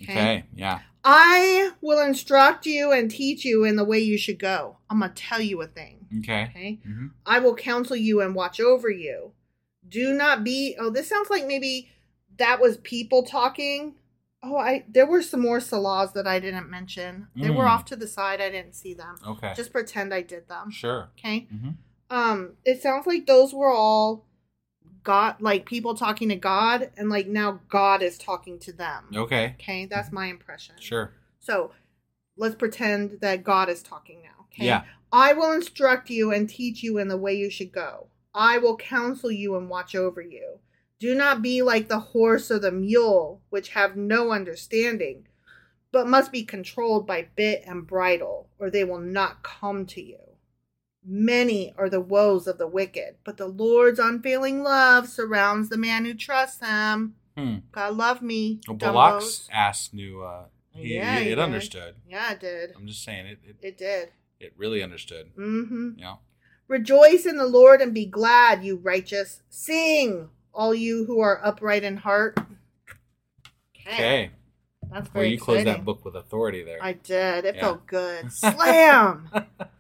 [0.02, 0.44] Okay.
[0.54, 0.80] Yeah.
[1.04, 4.78] I will instruct you and teach you in the way you should go.
[4.90, 6.06] I'm going to tell you a thing.
[6.18, 6.44] Okay.
[6.50, 6.78] Okay.
[6.84, 9.32] hmm I will counsel you and watch over you.
[9.88, 10.76] Do not be.
[10.78, 11.90] Oh, this sounds like maybe
[12.38, 13.94] that was people talking.
[14.42, 17.28] Oh, I there were some more selahs that I didn't mention.
[17.34, 17.70] They were Mm.
[17.70, 18.40] off to the side.
[18.40, 19.16] I didn't see them.
[19.26, 19.52] Okay.
[19.56, 20.70] Just pretend I did them.
[20.70, 21.08] sure.
[21.18, 21.48] Okay.
[21.50, 21.70] hmm
[22.10, 24.24] Um, it sounds like those were all
[25.02, 29.06] God, like people talking to God, and like now God is talking to them.
[29.14, 29.54] Okay.
[29.60, 30.74] Okay, that's my impression.
[30.78, 31.12] Sure.
[31.38, 31.72] So
[32.36, 34.46] let's pretend that God is talking now.
[34.52, 34.66] Okay.
[34.66, 34.82] Yeah.
[35.12, 38.08] I will instruct you and teach you in the way you should go.
[38.34, 40.60] I will counsel you and watch over you.
[41.00, 45.26] Do not be like the horse or the mule, which have no understanding,
[45.92, 50.18] but must be controlled by bit and bridle, or they will not come to you.
[51.10, 56.04] Many are the woes of the wicked, but the Lord's unfailing love surrounds the man
[56.04, 57.14] who trusts him.
[57.36, 57.56] Hmm.
[57.72, 58.60] God love me.
[58.68, 58.76] Well.
[58.76, 60.22] Balak's ass knew.
[60.22, 60.44] Uh,
[60.74, 61.38] he, Yeah, he- he it did.
[61.38, 61.94] understood.
[62.06, 62.72] Yeah, it did.
[62.76, 63.38] I'm just saying it.
[63.42, 64.10] It, It did.
[64.38, 65.30] it really understood.
[65.36, 65.90] Mm-hmm.
[65.98, 66.16] Yeah.
[66.66, 69.40] Rejoice in the Lord and be glad, you righteous.
[69.48, 72.38] Sing, all you who are upright in heart.
[73.80, 73.94] Okay.
[73.94, 74.30] okay.
[74.90, 76.78] That's Well, very you closed that book with authority there.
[76.82, 77.44] I did.
[77.46, 77.60] It Yeah.
[77.62, 78.30] felt good.
[78.32, 79.28] Slam.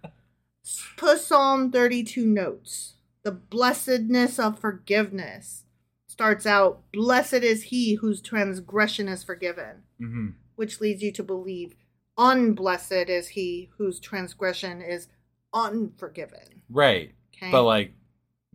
[0.96, 2.94] Put Psalm 32 notes.
[3.22, 5.64] The blessedness of forgiveness
[6.06, 11.76] starts out, Blessed is he whose transgression is forgiven, hmm which leads you to believe,
[12.16, 15.06] Unblessed is he whose transgression is
[15.54, 16.62] unforgiven.
[16.68, 17.12] Right.
[17.32, 17.52] Okay.
[17.52, 17.92] But like,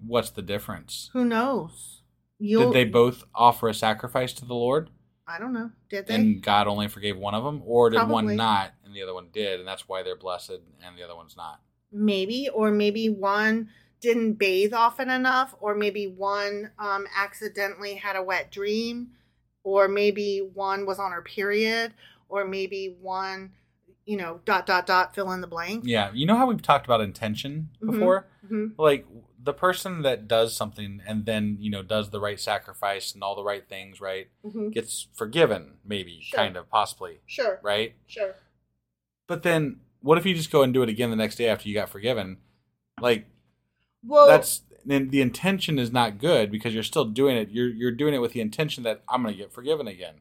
[0.05, 1.09] what's the difference?
[1.13, 2.01] Who knows?
[2.39, 4.89] You'll, Did they both offer a sacrifice to the Lord,
[5.25, 5.71] I don't know.
[5.89, 6.15] Did they?
[6.15, 8.13] and God only forgave one of them, or did Probably.
[8.13, 11.15] one not and the other one did, and that's why they're blessed and the other
[11.15, 11.61] one's not?
[11.93, 13.69] Maybe, or maybe one
[14.01, 19.11] didn't bathe often enough, or maybe one um, accidentally had a wet dream,
[19.63, 21.93] or maybe one was on her period,
[22.27, 23.51] or maybe one,
[24.05, 25.83] you know, dot dot dot, fill in the blank.
[25.87, 26.11] Yeah.
[26.13, 27.91] You know how we've talked about intention Mhm.
[27.91, 28.27] before?
[28.47, 29.05] hmm Like
[29.41, 33.35] the person that does something and then you know does the right sacrifice and all
[33.35, 36.37] the right things, right, hmm gets forgiven, maybe, Sure.
[36.39, 37.59] kind of, possibly, Sure.
[37.61, 37.93] right?
[38.07, 38.35] Sure.
[39.27, 41.67] But then, what if you just go and do it again the next day after
[41.67, 42.37] you got forgiven?
[43.01, 43.25] Like
[44.05, 47.49] Well, that's then the intention is not good because you're still doing it.
[47.49, 50.15] You're you're doing it with the intention that I'm going to get forgiven again.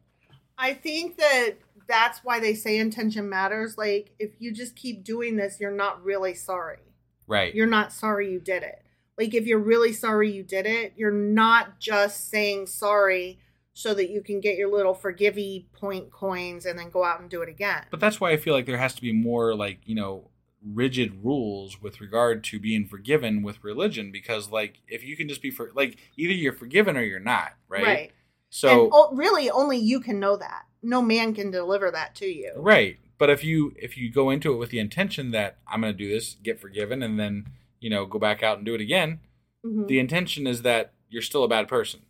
[0.57, 1.57] I think that
[1.89, 3.77] that's why they say intention matters.
[3.77, 6.79] Like, if you just keep doing this, you're not really sorry.
[7.27, 7.55] Right.
[7.55, 8.83] you're not sorry you did it.
[9.19, 13.39] Like if you're really sorry you did it, you're not just saying sorry
[13.75, 17.31] so that you can get your little forgivey point coins and then go out and
[17.31, 17.85] do it again.
[17.91, 20.29] but that's why I feel like there has to be more like, you know,
[20.65, 25.43] rigid rules with regard to being forgiven with religion because like if you can just
[25.43, 27.83] be for like either you're forgiven or you're not, right?
[27.85, 28.13] Right.
[28.51, 30.63] So and oh, really only you can know that.
[30.83, 32.53] No man can deliver that to you.
[32.57, 32.99] Right.
[33.19, 35.97] But if you if you go into it with the intention that I'm going to
[35.99, 37.47] do this, get forgiven, and then
[37.81, 39.21] you know go back out and do it again,
[39.65, 39.87] Mhm.
[39.89, 42.03] the intention is that you're still a bad person,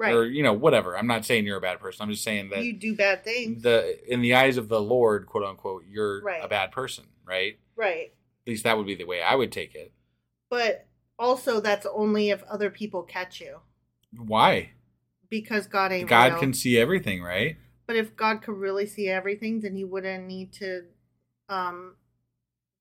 [0.00, 0.14] Right.
[0.14, 0.96] Or you know, whatever.
[0.96, 2.02] I'm not saying you're a bad person.
[2.02, 3.62] I'm just saying that you do bad things.
[3.62, 6.42] the in the eyes of the Lord, quote unquote, you're Right.
[6.42, 7.58] a bad person, right?
[7.76, 8.14] right.
[8.46, 9.92] At least that would be the way I would take it.
[10.48, 10.86] But
[11.18, 13.58] also, that's only if other people catch you
[14.16, 14.70] Why?
[15.28, 16.40] because God ain't God real.
[16.40, 17.58] can see everything, right?
[17.86, 20.84] But if God could really see everything, then He wouldn't need to
[21.50, 21.96] um,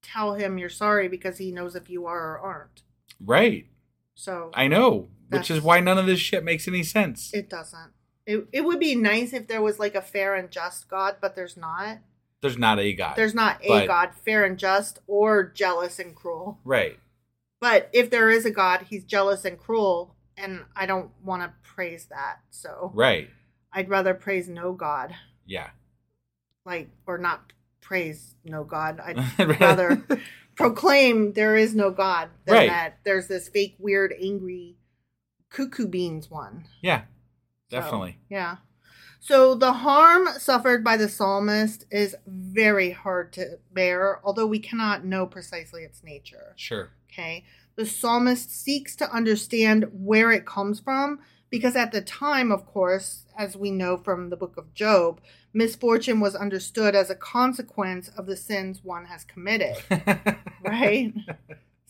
[0.01, 2.81] tell Him you're sorry because He knows if you are or aren't.
[3.19, 3.67] Right.
[4.15, 7.31] So I know, which is why none of this shit makes any sense.
[7.33, 7.91] it doesn't.
[8.25, 11.35] It it would be nice if there was like a fair and just God, but
[11.35, 11.99] there's not.
[12.41, 13.15] There's not a God.
[13.17, 16.59] There's not a But- God, fair and just, or jealous and cruel.
[16.63, 16.97] Right.
[17.59, 21.51] But if there is a God, He's jealous and cruel, and I don't want to
[21.63, 22.37] praise that.
[22.49, 23.29] So Right.
[23.73, 25.13] I'd rather praise no God,
[25.45, 25.71] Yeah.
[26.65, 28.99] like or not praise no God.
[28.99, 29.17] I'd
[29.59, 30.01] rather
[30.55, 32.69] proclaim there is no God than Right.
[32.69, 34.75] that there's this fake, weird, angry
[35.49, 36.65] cuckoo beans one.
[36.81, 37.01] Yeah.
[37.69, 38.17] So, Definitely.
[38.29, 38.57] yeah.
[39.19, 45.03] So the harm suffered by the psalmist is very hard to bear, although we cannot
[45.05, 46.53] know precisely its nature.
[46.55, 46.89] Sure.
[47.11, 47.43] Okay.
[47.75, 53.25] The psalmist seeks to understand where it comes from because at the time, of course,
[53.37, 55.19] as we know from the book of Job,
[55.53, 59.75] misfortune was understood as a consequence of the sins one has committed,
[60.63, 61.13] right?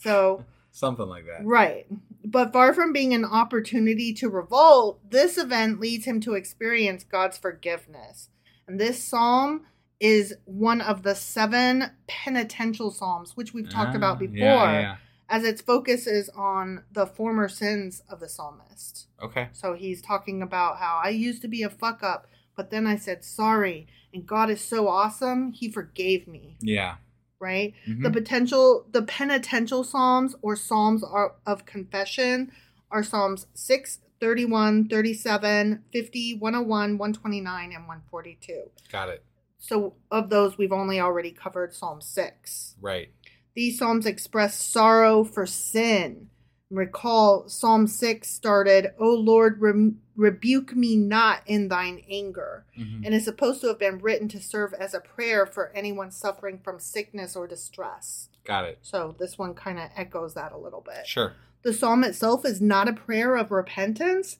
[0.02, 1.45] So, Something like that.
[1.45, 1.88] right.
[2.23, 7.38] But far from being an opportunity to revolt, this event leads him to experience God's
[7.38, 8.29] forgiveness.
[8.67, 9.65] And this psalm
[9.99, 14.95] is one of the seven penitential psalms, which we've talked Ah, about before Yeah, yeah,
[15.27, 19.08] as its focus is on the former sins of the psalmist.
[19.21, 19.49] Okay.
[19.51, 22.95] So he's talking about how I used to be a fuck up, but then I
[22.95, 26.95] said sorry, and God is so awesome, he forgave me, Yeah.
[27.39, 27.73] Right?
[27.88, 28.04] Mhm.
[28.04, 32.52] The potential the penitential psalms or psalms are, of confession
[32.91, 38.71] are psalms 6, 31, 37, 50, 101, 129 and 142.
[38.91, 39.23] Got it.
[39.60, 42.75] So of those we've only already covered Psalm 6.
[42.82, 43.10] Right.
[43.56, 46.30] These psalms express sorrow for sin.
[46.69, 53.05] Recall Psalm 6 started, O Lord, re- rebuke me not in thine anger, Mhm.
[53.05, 56.60] and is supposed to have been written to serve as a prayer for anyone suffering
[56.60, 58.29] from sickness or distress.
[58.43, 58.79] Got it.
[58.84, 61.08] So this one kind of echoes that a little bit.
[61.08, 61.34] Sure.
[61.63, 64.38] The psalm itself is not a prayer of repentance,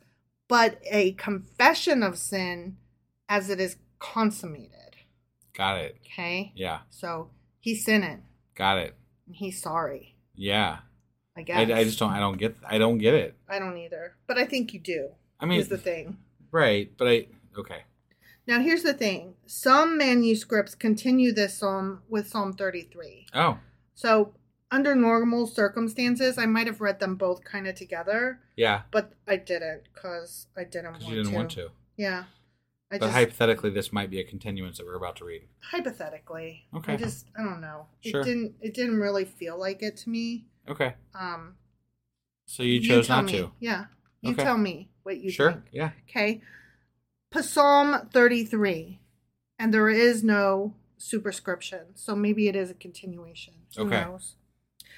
[0.48, 2.78] but a confession of sin
[3.28, 4.98] as it is consummated.
[5.54, 5.98] Got it.
[6.06, 6.52] Okay?
[6.56, 6.82] Yeah.
[6.92, 8.24] So he's sinning
[8.56, 8.96] Got it.
[9.26, 10.80] and he's sorry, Yeah.
[11.38, 11.72] I I, guess.
[11.72, 12.12] I just don't.
[12.12, 12.56] I don't get.
[12.68, 13.38] I don't get it.
[13.48, 15.10] I don't either, but I think you do.
[15.40, 16.18] I mean, is the thing.
[16.52, 16.92] right?
[16.98, 17.28] But I.
[17.58, 17.84] Okay.
[18.48, 23.28] Now here's the thing: some manuscripts continue this psalm with Psalm 33.
[23.34, 23.60] Oh.
[23.96, 24.34] So
[24.72, 28.84] under normal circumstances, I might have read them both kind of together, Yeah.
[28.92, 31.36] but I didn't because I didn't want Because you didn't to.
[31.36, 31.70] want to.
[31.98, 32.24] Yeah,
[32.92, 35.48] I But just hypothetically, this might be a continuance that we're about to read.
[35.62, 36.66] hypothetically.
[36.76, 36.94] Okay.
[36.94, 37.88] I just I don't know.
[38.02, 38.22] Sure.
[38.22, 38.56] It didn't.
[38.62, 40.46] It didn't really feel like it to me.
[40.70, 40.96] Okay.
[41.14, 41.56] Um.
[42.46, 43.32] So you chose tell not me.
[43.34, 43.52] to.
[43.60, 43.86] Yeah.
[44.22, 44.44] You Okay.
[44.44, 45.52] tell me what you sure.
[45.54, 45.66] think.
[45.72, 45.92] Yeah.
[46.10, 46.42] Okay.
[47.42, 49.00] Psalm 33.
[49.58, 51.96] And there is no superscription.
[51.96, 53.54] So maybe it is a continuation.
[53.78, 54.02] Who Okay.
[54.04, 54.36] knows?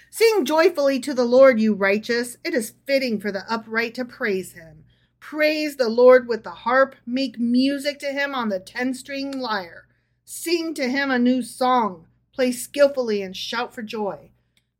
[0.09, 2.37] Sing joyfully to the Lord, you righteous.
[2.43, 4.83] It is fitting for the upright to praise him.
[5.19, 6.95] Praise the Lord with the harp.
[7.05, 9.87] Make music to him on the ten string lyre.
[10.25, 12.07] Sing to him a new song.
[12.33, 14.30] Play skillfully and shout for joy.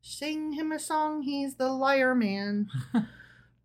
[0.01, 2.69] Sing him a song, he's the liar man.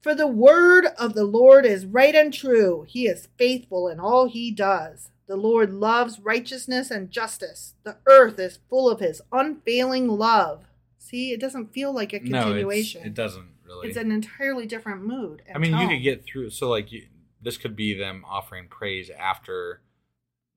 [0.02, 2.84] For the word of the Lord is right and true.
[2.88, 5.10] He is faithful in all he does.
[5.26, 7.74] The Lord loves righteousness and justice.
[7.82, 10.64] The earth is full of his unfailing love.
[10.98, 13.00] See, it doesn't feel like a continuation.
[13.00, 13.88] No, it doesn't really.
[13.88, 15.42] It's an entirely different mood.
[15.52, 16.50] I mean, you could get through.
[16.50, 17.06] So, like, you,
[17.42, 19.80] this could be them offering praise after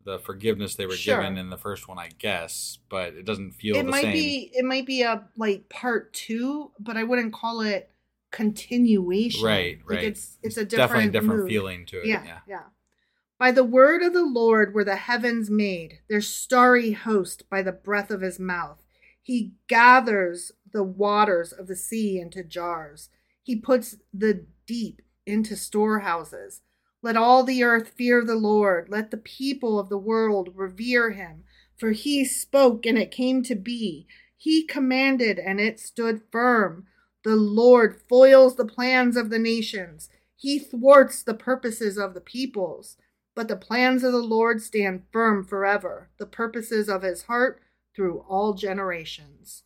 [0.03, 1.17] the forgiveness they were Sure.
[1.21, 2.79] given in the first one, I guess.
[2.89, 4.13] But it doesn't feel It the might same.
[4.13, 7.91] be it might be a like part two, but I wouldn't call it
[8.31, 9.43] continuation.
[9.45, 10.03] right, Like, right.
[10.03, 11.49] it's it's a definitely different different mood.
[11.49, 12.05] feeling to it.
[12.07, 12.39] Yeah, Yeah.
[12.47, 12.63] yeah.
[13.37, 17.71] By the word of the Lord were the heavens made, their starry host by the
[17.71, 18.83] breath of his mouth.
[19.21, 23.09] He gathers the waters of the sea into jars.
[23.43, 26.61] He puts the deep into storehouses.
[27.01, 28.89] Let all the earth fear the Lord.
[28.89, 31.43] Let the people of the world revere him.
[31.77, 34.05] For he spoke and it came to be.
[34.35, 36.87] He commanded and it stood firm.
[37.23, 40.09] The Lord foils the plans of the nations.
[40.35, 42.97] He thwarts the purposes of the peoples.
[43.35, 47.61] But the plans of the Lord stand firm forever, the purposes of his heart
[47.95, 49.63] through all generations.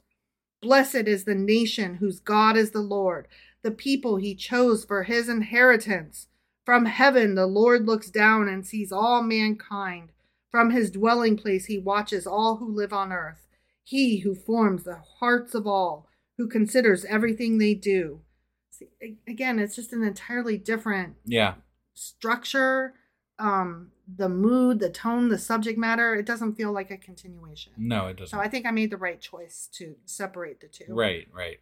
[0.62, 3.28] Blessed is the nation whose God is the Lord,
[3.64, 6.28] the people he chose for his inheritance.
[6.66, 10.12] From heaven, the Lord looks down and sees all mankind.
[10.50, 13.48] From his dwelling place, he watches all who live on earth.
[13.84, 18.22] He who forms the hearts of all, who considers everything they do.
[18.70, 18.88] See,
[19.28, 21.56] again, it's just an entirely different Yeah.
[21.94, 22.94] structure,
[23.40, 26.16] um, the mood, the tone, the subject matter.
[26.16, 27.74] It doesn't feel like a continuation.
[27.78, 28.38] No, it doesn't.
[28.38, 30.86] So I think I made the right choice to separate the two.
[30.94, 31.60] right, right.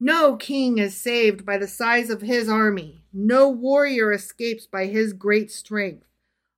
[0.00, 3.04] No king is saved by the size of his army.
[3.12, 6.06] No warrior escapes by his great strength.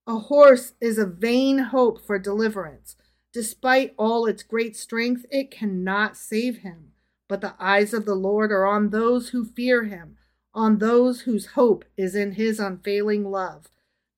[0.06, 2.96] A horse is a vain hope for deliverance.
[3.32, 6.92] Despite all its great strength, it cannot save him.
[7.28, 10.16] But the eyes of the Lord are on those who fear him,
[10.52, 13.68] on those whose hope is in his unfailing love,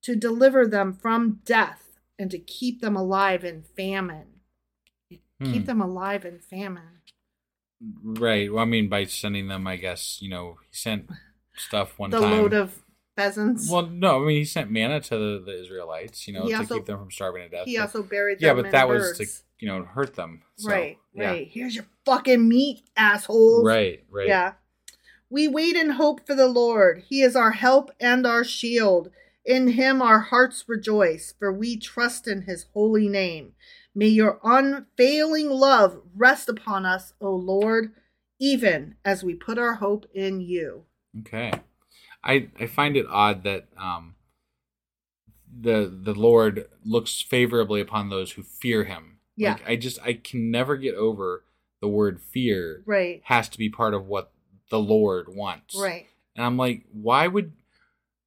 [0.01, 4.39] to deliver them from death and to keep them alive in famine.
[5.39, 5.51] Hmm.
[5.51, 6.92] Keep them alive in famine.
[8.03, 8.51] Right.
[8.51, 11.09] Well, I mean, by sending them, I guess you know he sent
[11.55, 12.29] stuff one the time.
[12.29, 12.83] The load of
[13.15, 13.69] pheasants.
[13.69, 16.57] well, no, I mean he sent manna to the, the Israelites, you know, He to
[16.57, 17.65] also- keep them from starving to death.
[17.65, 19.25] he but- also buried yeah, but that was to
[19.59, 20.41] you know hurt them.
[20.57, 21.29] So, right, yeah.
[21.29, 21.47] right.
[21.49, 23.65] Here's your fucking meat, assholes.
[23.65, 24.27] Right, right.
[24.27, 24.53] Yeah.
[25.29, 27.03] We wait in hope for the Lord.
[27.09, 29.09] He is our help and our shield.
[29.45, 33.53] In him our hearts rejoice, for we trust in his holy name.
[33.95, 37.93] May your unfailing love rest upon us, O Lord,
[38.39, 40.85] even as we put our hope in you.
[41.19, 41.51] Okay.
[42.23, 44.15] I I find it odd that um
[45.55, 49.19] the the Lord looks favorably upon those who fear him.
[49.35, 49.53] Yeah.
[49.53, 51.43] Like I just I can never get over
[51.81, 53.21] the word fear Right.
[53.25, 54.31] has to be part of what
[54.69, 55.75] the Lord wants.
[55.79, 56.07] Right.
[56.35, 57.53] And I'm like, why would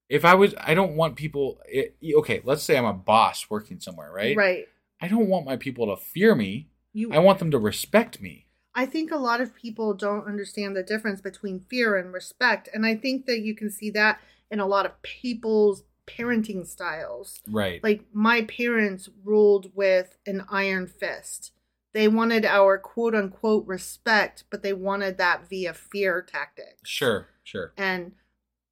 [0.08, 3.80] if I was I don't want people it, okay, let's say I'm a boss working
[3.80, 4.36] somewhere, right?
[4.36, 4.66] Right.
[5.00, 6.68] I don't want my people to fear me.
[6.92, 8.46] You I want them to respect me.
[8.74, 12.68] I think a lot of people don't understand the difference between fear and respect.
[12.74, 17.40] And I think that you can see that in a lot of people's parenting styles.
[17.48, 17.82] Right.
[17.82, 21.52] Like my parents ruled with an iron fist.
[21.92, 26.82] They wanted our quote unquote respect, but they wanted that via fear tactics.
[26.84, 27.72] sure, sure.
[27.78, 28.12] And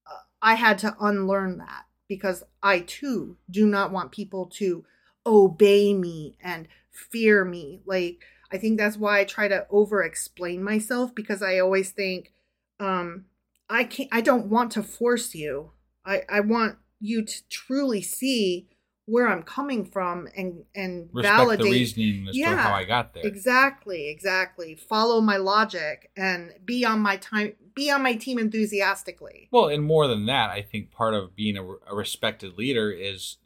[0.06, 4.84] uh, I had to unlearn that because I too do not want people to
[5.26, 7.80] obey me and fear me.
[7.86, 12.32] Like, I think that's why I try to over explain myself because I always think,
[12.78, 13.26] um,
[13.68, 15.72] I can't, I don't want to force you.
[16.04, 18.68] I, I want you to truly see
[19.06, 22.84] where I'm coming from and, and Respect validate the reasoning as to Yeah, how I
[22.84, 23.24] got there.
[23.24, 24.74] Exactly, exactly.
[24.74, 29.48] Follow my logic and be on my time be on my team enthusiastically.
[29.50, 33.38] Well, and more than that, I think part of being a, a respected leader is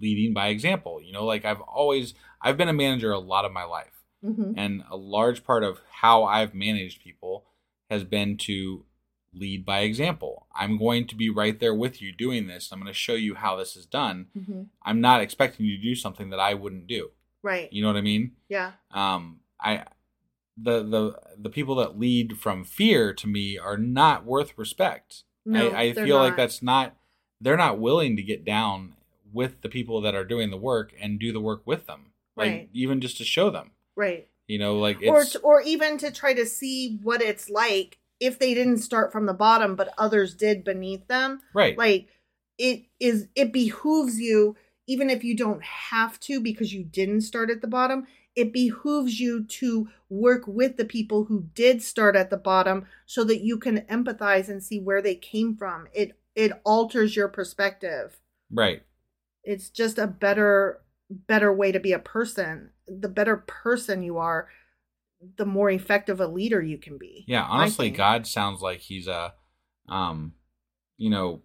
[0.00, 1.00] leading by example.
[1.02, 3.88] You know, like I've always I've been a manager a lot of my life,
[4.24, 4.52] Mm-hmm.
[4.56, 7.44] and a large part of how I've managed people
[7.90, 8.84] has been to
[9.34, 10.46] lead by example.
[10.54, 12.70] I'm going to be right there with you doing this.
[12.70, 14.26] I'm going to show you how this is done.
[14.38, 14.62] Mm-hmm.
[14.84, 17.10] I'm not expecting you to do something that I wouldn't do.
[17.42, 17.72] Right.
[17.72, 18.32] You know what I mean?
[18.48, 18.72] Yeah.
[18.92, 19.84] um i
[20.56, 25.70] the the the people that lead from fear to me are not worth respect No,
[25.70, 26.94] i, I feel like that's not
[27.40, 28.94] they're not willing to get down
[29.32, 32.50] with the people that are doing the work and do the work with them like
[32.50, 32.68] Right.
[32.72, 34.28] even just to show them Right.
[34.46, 38.38] you know like Or to, or even to try to see what it's like if
[38.38, 41.40] they didn't start from the bottom but others did beneath them.
[41.54, 42.08] right Like
[42.58, 47.50] it is it behooves you even if you don't have to because you didn't start
[47.50, 52.30] at the bottom, it behooves you to work with the people who did start at
[52.30, 55.86] the bottom so that you can empathize and see where they came from.
[55.92, 58.18] It it alters your perspective.
[58.50, 58.82] right
[59.44, 62.70] It's just a better better way to be a person.
[62.88, 64.48] The better person you are,
[65.36, 67.24] the more effective a leader you can be.
[67.28, 69.34] yeah honestly god sounds like he's a
[69.88, 70.32] um
[70.96, 71.42] you know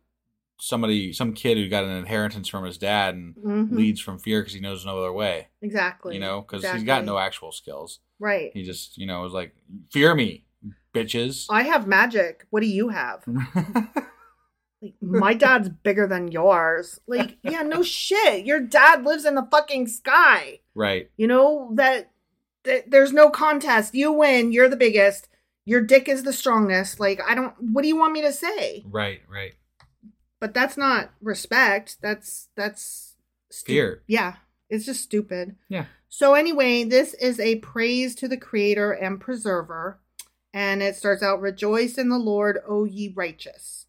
[0.60, 3.76] somebody some kid who got an inheritance from his dad and Mhm.
[3.78, 6.16] leads from fear because he knows no other way Exactly.
[6.16, 8.50] you know because he's got no actual skills Right.
[8.52, 9.56] He just, you know, was like,
[9.92, 10.46] "Fear me,
[10.92, 12.48] bitches." I have magic.
[12.50, 13.24] What do you have?
[14.82, 16.99] Like, my dad's bigger than yours.
[17.08, 18.45] Like, yeah, no shit.
[18.45, 20.60] Your dad lives in the fucking sky.
[20.76, 21.10] right.
[21.18, 22.12] You know that,
[22.64, 23.95] that there's no contest.
[23.95, 24.51] You win.
[24.51, 25.30] You're the biggest.
[25.66, 26.99] Your dick is the strongest.
[26.99, 27.54] Like, I don't.
[27.60, 28.84] What do you want me to say?
[28.86, 29.22] Right.
[29.28, 29.54] Right.
[30.39, 31.97] But that's not respect.
[32.01, 33.16] That's that's
[33.49, 34.04] stu- Fear.
[34.08, 34.36] Yeah,
[34.70, 35.56] it's just stupid.
[35.68, 35.86] Yeah.
[36.10, 39.99] So anyway, this is a praise to the Creator and Preserver,
[40.54, 43.87] and it starts out, "Rejoice in the Lord, O ye righteous."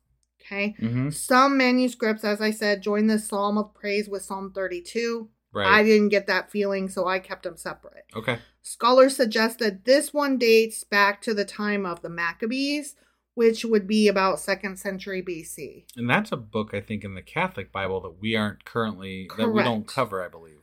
[0.51, 0.75] Okay.
[0.81, 1.11] Mm-hmm.
[1.11, 5.29] Some manuscripts, as I said, join the psalm of praise with Psalm 32.
[5.53, 5.67] Right.
[5.67, 8.05] I didn't get that feeling, so I kept them separate.
[8.17, 8.39] okay.
[8.63, 12.97] Scholars suggest that this one dates back to the time of the Maccabees,
[13.35, 15.85] which would be about second century BC.
[15.97, 19.49] And that's a book I think in the Catholic Bible that we aren't currently that
[19.49, 20.59] we don't cover, I believe.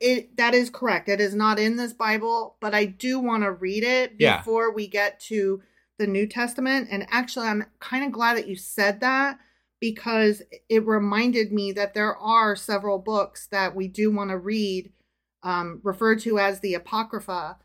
[0.00, 1.08] It that is correct.
[1.10, 4.38] It is not in this Bible, but I do want to read it Yeah.
[4.38, 5.60] before we get to
[6.02, 6.88] the New Testament.
[6.90, 9.38] And actually, I'm kind of glad that you said that
[9.80, 14.92] because it reminded me that there are several books that we do want to read,
[15.42, 17.56] um, referred to as the Apocrypha,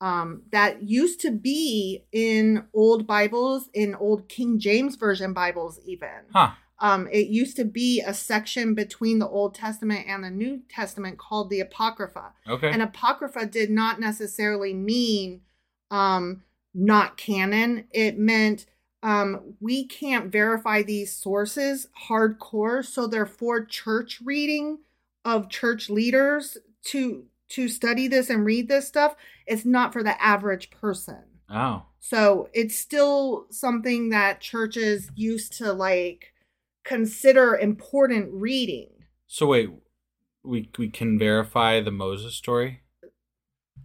[0.00, 6.26] um, that used to be in old Bibles, in old King James Version Bibles, even.
[6.32, 6.50] Huh.
[6.80, 11.18] Um, it used to be a section between the Old Testament and the New Testament
[11.18, 12.32] called the Apocrypha.
[12.48, 12.70] Okay.
[12.70, 15.42] And Apocrypha did not necessarily mean
[15.90, 16.42] um,
[16.74, 17.84] not canon.
[17.92, 18.66] It meant
[19.02, 24.78] um, we can't verify these sources hardcore, so they're for church reading
[25.24, 29.14] of church leaders to to study this and read this stuff.
[29.46, 31.22] It's not for the average person.
[31.50, 31.82] oh.
[32.00, 36.34] So it's still something that churches used to like
[36.84, 38.90] consider important reading.
[39.26, 39.70] So wait,
[40.42, 42.80] we we can verify the Moses story?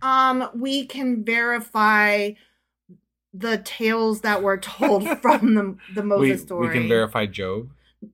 [0.02, 2.32] Um, we can verify
[3.34, 6.68] the tales that were told from the the Moses we, story.
[6.68, 7.70] we can verify Job.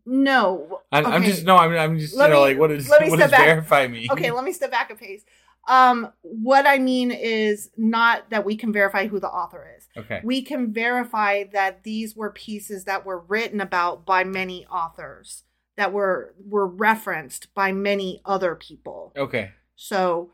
[0.05, 1.57] No, I, I'm just no.
[1.57, 3.45] I'm, I'm just Let you know me- like what is let what does back.
[3.45, 4.09] verify mean?
[4.11, 5.23] Okay, let me step back a pace.
[5.67, 9.87] Um, what I mean is not that we can verify who the author is.
[9.97, 10.21] Okay.
[10.23, 15.43] We can verify that these were pieces that were written about by many authors
[15.75, 19.11] that were were referenced by many other people.
[19.17, 19.51] Okay.
[19.75, 20.31] So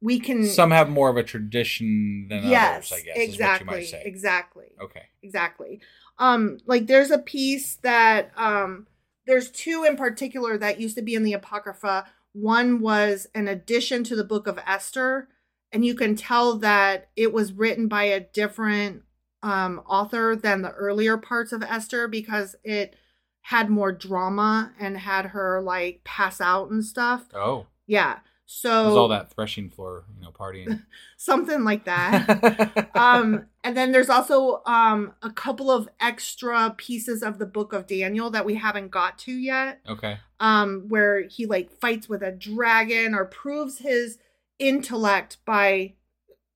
[0.00, 3.16] we can Some have more of a tradition than yes, others, I guess.
[3.18, 4.02] exactly, Is what you might say.
[4.04, 4.66] exactly.
[4.82, 5.02] Okay.
[5.22, 5.80] exactly
[6.18, 8.86] um like there's a piece that um
[9.26, 14.02] there's two in particular that used to be in the apocrypha one was an addition
[14.04, 15.28] to the book of esther
[15.72, 19.02] and you can tell that it was written by a different
[19.42, 22.96] um author than the earlier parts of esther because it
[23.42, 27.66] had more drama and had her like pass out and stuff Oh.
[27.86, 30.82] yeah so There's all that threshing floor, you know, partying.
[31.16, 37.38] something like that um and then there's also um a couple of extra pieces of
[37.38, 40.18] the book of daniel that we haven't got to yet okay.
[40.40, 44.18] um where he like fights with a dragon or proves his
[44.58, 45.94] intellect by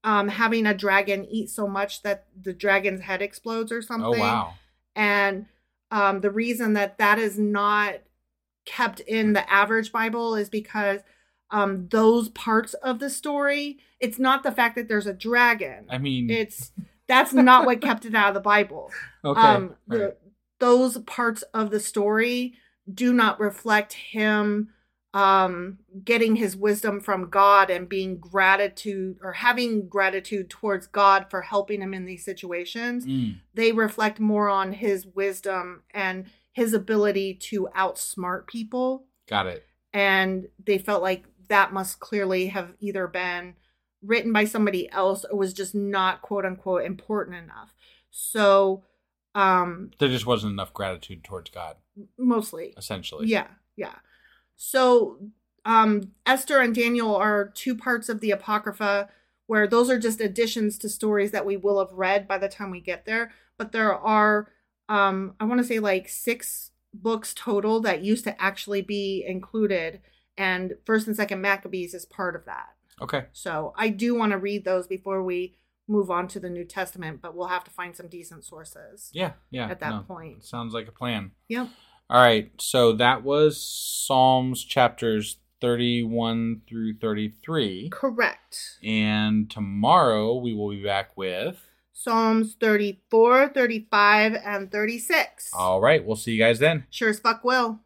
[0.05, 4.25] um having a dragon eat so much that the dragon's head explodes or something Oh
[4.25, 4.55] wow.
[4.95, 5.47] and
[5.91, 7.95] um, the reason that that is not
[8.65, 11.01] kept in the average Bible is because
[11.51, 15.87] um, those parts of the story, it's not the fact that there's a dragon.
[15.91, 16.73] I mean, It's
[17.07, 18.91] that's not what kept it out of the Bible.
[19.25, 19.41] okay.
[19.41, 20.17] Um, the, right.
[20.61, 22.55] Those parts of the story
[22.93, 24.69] do not reflect him
[25.13, 31.43] um getting his wisdom from God and being gratitude or having gratitude towards God for
[31.43, 37.35] helping him in these situations Mm, they reflect more on his wisdom and his ability
[37.51, 39.67] to outsmart people got it.
[39.93, 43.55] and they felt like that must clearly have either been
[44.03, 47.75] written by somebody else or was just not quote unquote important enough.
[48.11, 48.85] So
[49.35, 51.77] um There just wasn't enough gratitude towards God,
[52.17, 52.73] mostly.
[52.79, 53.27] Essentially.
[53.27, 53.97] yeah yeah.
[54.57, 55.19] So
[55.67, 59.11] um esther and daniel are two parts of the apocrypha
[59.47, 62.71] where those are just additions to stories that we will have read by the time
[62.71, 63.33] we get there.
[63.59, 64.49] But there are
[64.89, 70.01] um i want to say like six books total that used to actually be included
[70.41, 72.69] and first and second maccabees is part of that
[73.03, 73.25] Okay.
[73.33, 75.57] so i do want to read those before we
[75.89, 79.33] move on to the new testament but we'll have to find some decent sources Yeah.
[79.51, 79.69] Yeah.
[79.69, 80.45] At that no, point.
[80.45, 81.33] sounds like a plan.
[81.49, 81.69] yep
[82.09, 82.51] All right.
[82.61, 87.89] So that was Psalms chapters 31 through 33.
[87.93, 91.61] correct And tomorrow we will be back with.
[91.93, 95.51] Psalms 34, 35, and 36.
[95.55, 96.05] All right.
[96.05, 96.87] We'll see you guys then.
[96.91, 97.81] Sure as fuck will.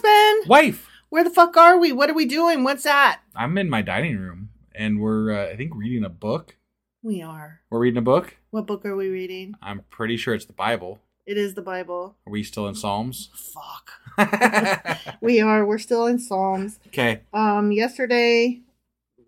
[0.00, 1.90] Husband, Wife, where the fuck are we?
[1.90, 2.64] What are we doing?
[2.64, 3.20] What's that?
[3.34, 6.56] I'm in my dining room and we're, uh, I think, reading a book.
[7.02, 7.60] We are.
[7.70, 8.36] We're reading a book.
[8.50, 9.54] What book are we reading?
[9.62, 10.98] I'm pretty sure it's the Bible.
[11.24, 12.14] It is the Bible.
[12.26, 13.30] Are we still in Psalms?
[13.34, 13.90] Fuck.
[15.22, 15.64] We are.
[15.64, 16.78] We're still in Psalms.
[16.88, 17.22] Okay.
[17.32, 18.60] Um, yesterday,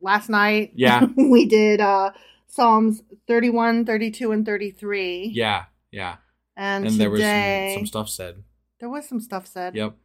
[0.03, 1.07] last night, Yeah.
[1.17, 2.13] we did uh
[2.47, 5.31] Psalms 31, 32, and 33.
[5.35, 5.65] Yeah.
[5.91, 6.17] Yeah.
[6.57, 8.43] And, And there was some, some stuff said.
[8.81, 9.75] there was some stuff said.
[9.75, 9.97] Yep.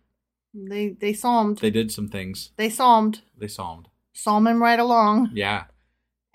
[0.53, 1.59] They they psalmed.
[1.59, 2.51] They did some things.
[2.57, 3.21] They psalmed.
[3.37, 3.89] They psalmed.
[4.13, 5.31] Psalming right along.
[5.33, 5.65] Yeah.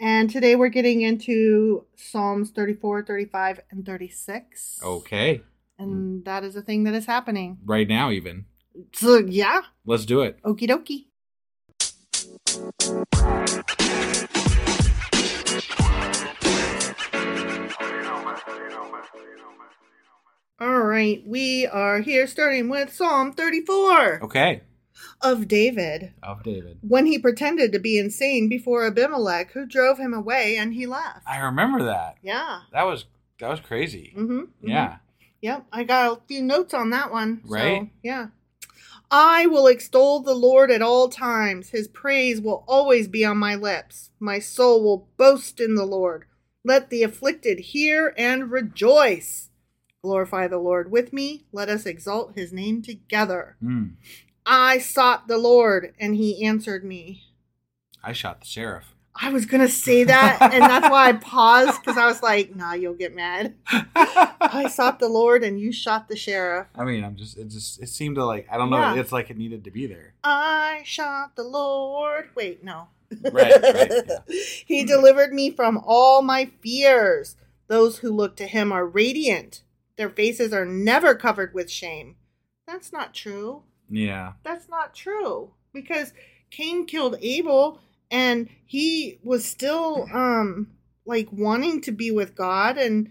[0.00, 4.80] And today we're getting into Psalms 34, 35, and 36.
[4.82, 5.42] Okay.
[5.78, 6.24] And hmm.
[6.24, 7.58] that is a thing that is happening.
[7.64, 8.44] Right now, even.
[8.92, 9.62] So, yeah.
[9.84, 10.40] Let's do it.
[10.42, 11.06] Okie dokie.
[20.60, 24.62] All right, we are here starting with Psalm 34 Okay.
[25.20, 26.78] of David Of David.
[26.82, 31.22] when he pretended to be insane before Abimelech, who drove him away and he left.
[31.28, 32.16] I remember that.
[32.22, 32.60] Yeah.
[32.72, 33.06] That was
[33.38, 34.12] that was crazy.
[34.16, 34.68] Mm-hmm.
[34.68, 34.96] Yeah.
[35.42, 37.40] Yep, I got a few notes on that one.
[37.46, 37.90] so, Right?
[38.02, 38.28] yeah.
[39.12, 41.70] I will extol the Lord at all times.
[41.70, 44.10] His praise will always be on my lips.
[44.18, 46.24] My soul will boast in the Lord.
[46.64, 49.47] Let the afflicted hear and rejoice.
[50.02, 51.44] Glorify the Lord with me.
[51.52, 53.56] Let us exalt his name together.
[53.62, 53.94] Mm.
[54.46, 57.24] I sought the Lord, and he answered me.
[58.02, 58.94] I shot the sheriff.
[59.20, 62.54] I was going to say that, and that's why I paused because I was like,
[62.54, 63.56] nah, you'll get mad.
[63.66, 66.68] I sought the Lord, and you shot the sheriff.
[66.76, 69.00] I mean, I'm just it just it seemed to like I don't know, Yeah.
[69.00, 70.14] it's like it needed to be there.
[70.22, 72.30] I shot the Lord.
[72.36, 72.86] Wait, no.
[73.22, 74.18] Right, right, yeah.
[74.66, 77.34] he delivered me from all my fears.
[77.66, 79.62] Those who look to him are radiant.
[79.98, 82.16] Their faces are never covered with shame.
[82.66, 83.64] That's not true.
[83.90, 84.34] Yeah.
[84.44, 85.50] That's not true.
[85.74, 86.12] Because
[86.50, 87.80] Cain killed Abel
[88.10, 90.68] and he was still um
[91.04, 93.10] like wanting to be with God and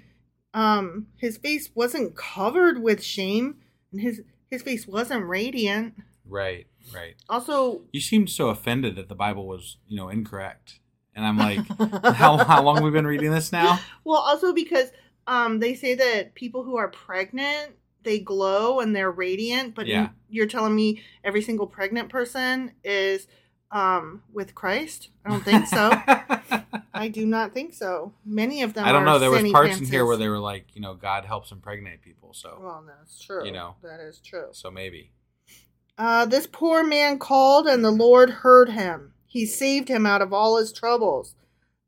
[0.53, 3.57] um his face wasn't covered with shame
[3.91, 5.93] and his his face wasn't radiant.
[6.25, 7.15] Right, right.
[7.29, 10.79] Also, You seemed so offended that the Bible was, you know, incorrect.
[11.15, 11.65] And I'm like,
[12.15, 13.79] how how long have we been reading this now?
[14.03, 14.91] Well, also because
[15.27, 17.73] um, they say that people who are pregnant
[18.03, 20.09] they glow and they're radiant, but Yeah.
[20.29, 23.27] you're telling me every single pregnant person is
[23.69, 25.09] um, with Christ?
[25.25, 25.91] I don't think so.
[26.93, 28.13] I do not think so.
[28.25, 28.85] Many of them.
[28.85, 29.19] I don't know.
[29.19, 32.33] There was parts in here where they were like, you know, God helps impregnate people.
[32.33, 33.45] So, Well, that's true.
[33.45, 33.75] You know.
[33.83, 34.47] that is true.
[34.51, 35.11] so maybe.
[35.97, 39.13] Uh, this poor man called, and the Lord heard him.
[39.25, 41.35] He saved him out of all his troubles.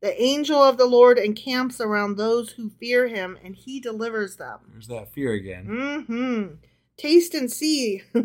[0.00, 4.60] The angel of the Lord encamps around those who fear him, and he delivers them.
[4.72, 5.66] There's that fear again.
[5.66, 6.54] Mm-hmm.
[6.96, 8.02] Taste and see.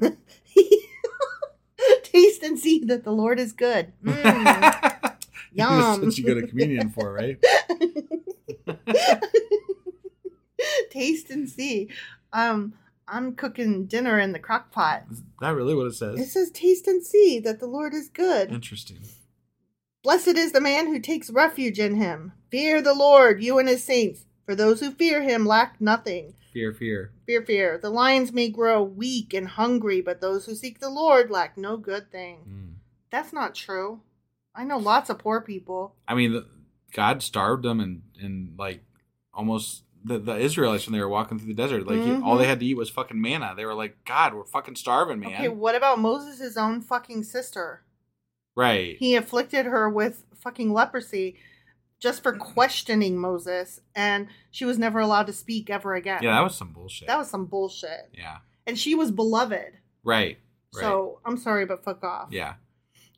[2.04, 3.92] Taste and see that the Lord is good.
[4.04, 5.16] Mm.
[5.52, 5.80] Yum.
[5.80, 7.44] That's what you go to communion for, right?
[10.90, 11.90] Taste and see.
[12.32, 12.74] Um,
[13.08, 15.04] I'm cooking dinner in the crock pot.
[15.12, 16.16] Is that really what it says?
[16.16, 16.32] It says?
[16.34, 18.50] says, Taste and see that the Lord is good.
[18.50, 19.00] Interesting.
[20.06, 22.34] Blessed is the man who takes refuge in him.
[22.52, 24.26] Fear the Lord, you and his saints.
[24.46, 26.36] For those who fear him lack nothing.
[26.54, 27.12] Fear, fear.
[27.26, 27.80] Fear, fear.
[27.80, 31.76] The lions may grow weak and hungry, but those who seek the Lord lack no
[31.76, 32.38] good thing.
[32.48, 32.74] Mm.
[33.10, 34.02] That's not true.
[34.54, 35.96] I know lots of poor people.
[36.08, 36.46] I mean,
[36.94, 38.84] God starved them and, and like
[39.34, 41.88] almost the, the Israelites when they were walking through the desert.
[41.88, 43.56] Like, he- all they had to eat was fucking manna.
[43.58, 45.34] They were like, God, we're fucking starving, man.
[45.34, 47.82] Okay, what about Moses' own fucking sister?
[48.56, 48.96] Right.
[48.98, 51.38] He afflicted her with fucking leprosy
[52.00, 52.42] just for mm-hmm.
[52.42, 56.20] questioning Moses, and she was never allowed to speak ever again.
[56.22, 57.08] yeah, that was some bullshit.
[57.08, 58.10] that was some bullshit.
[58.14, 58.38] yeah.
[58.68, 59.80] And she was beloved.
[60.04, 60.38] Right.
[60.74, 60.82] Right.
[60.82, 62.30] So I'm sorry, but fuck off.
[62.32, 62.56] yeah.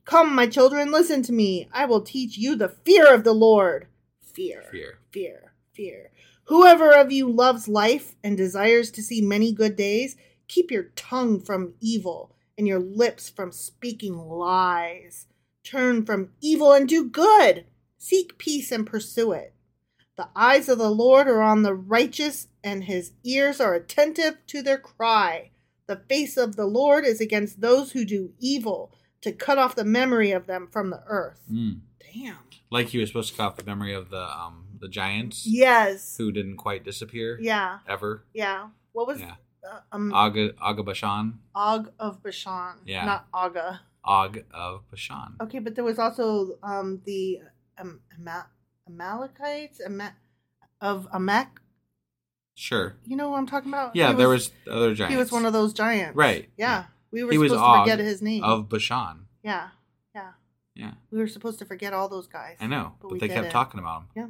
[0.05, 1.67] Come, my children, listen to me.
[1.73, 3.87] I will teach you the fear of the Lord.
[4.21, 4.63] Fear.
[4.71, 4.99] Fear.
[5.11, 5.53] Fear.
[5.73, 6.11] Fear.
[6.45, 10.15] Whoever of you loves life and desires to see many good days,
[10.47, 15.27] keep your tongue from evil and your lips from speaking lies.
[15.63, 17.65] Turn from evil and do good.
[17.97, 19.53] Seek peace and pursue it.
[20.15, 24.61] The eyes of the Lord are on the righteous, and his ears are attentive to
[24.61, 25.51] their cry.
[25.85, 28.91] The face of the Lord is against those who do evil,
[29.21, 31.41] to cut off the memory of them from the earth.
[31.51, 31.81] Mm.
[32.13, 32.37] Damn.
[32.71, 36.17] Like he was supposed to cut off the memory of the um the giants Yes.
[36.17, 37.79] who didn't quite disappear Yeah.
[37.87, 38.25] ever.
[38.33, 38.69] Yeah.
[38.91, 39.35] What was Yeah.
[39.63, 41.39] Uh, um Aga Aga Bashan.
[41.55, 42.79] Og of Bashan?
[42.85, 43.05] Yeah.
[43.05, 43.81] Not Aga.
[44.03, 45.35] Og of Bashan.
[45.41, 47.39] Okay, but there was also um the
[47.77, 48.47] um, Ama-
[48.87, 50.15] Amalekites Ama-
[50.81, 51.47] of Amak.
[52.55, 52.95] Sure.
[53.05, 53.95] You know what I'm talking about?
[53.95, 55.13] Yeah, He there was other giants.
[55.13, 56.15] He was one of those giants.
[56.15, 56.49] Right.
[56.57, 56.85] Yeah.
[57.11, 58.43] We were He was supposed to Og forget his name.
[58.43, 59.27] of Bashan.
[59.43, 59.69] yeah.
[60.15, 60.31] Yeah.
[60.75, 60.91] Yeah.
[61.11, 62.57] We were supposed to forget all those guys.
[62.59, 64.07] I know, But but, they kept talking about him.
[64.15, 64.27] Yeah.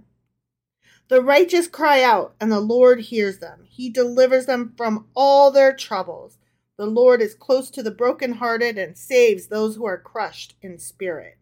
[1.10, 3.62] The righteous cry out, and the Lord hears them.
[3.64, 6.38] He delivers them from all their troubles.
[6.78, 11.38] The Lord is close to the brokenhearted and saves those who are crushed in spirit.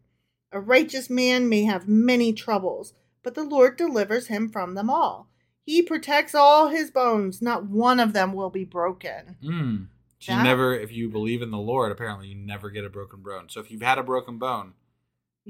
[0.52, 2.94] A righteous man may have many troubles,
[3.24, 5.30] but the Lord delivers him from them all.
[5.66, 9.36] He protects all his bones, not one of them will be broken.
[9.44, 9.88] Mm.
[10.20, 13.22] So you never, if you believe in the Lord, apparently you never get a broken
[13.22, 13.48] bone.
[13.50, 14.74] So if you've had a broken bone,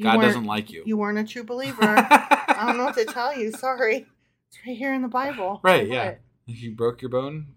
[0.01, 0.83] God doesn't like you.
[0.85, 2.07] You weren't a true believer.
[2.57, 3.51] I don't know what to tell you.
[3.51, 4.05] Sorry.
[4.49, 5.59] It's right here in the Bible.
[5.63, 5.87] Right?
[5.87, 6.05] Yeah.
[6.05, 6.19] what?
[6.47, 7.47] If you broke your bone,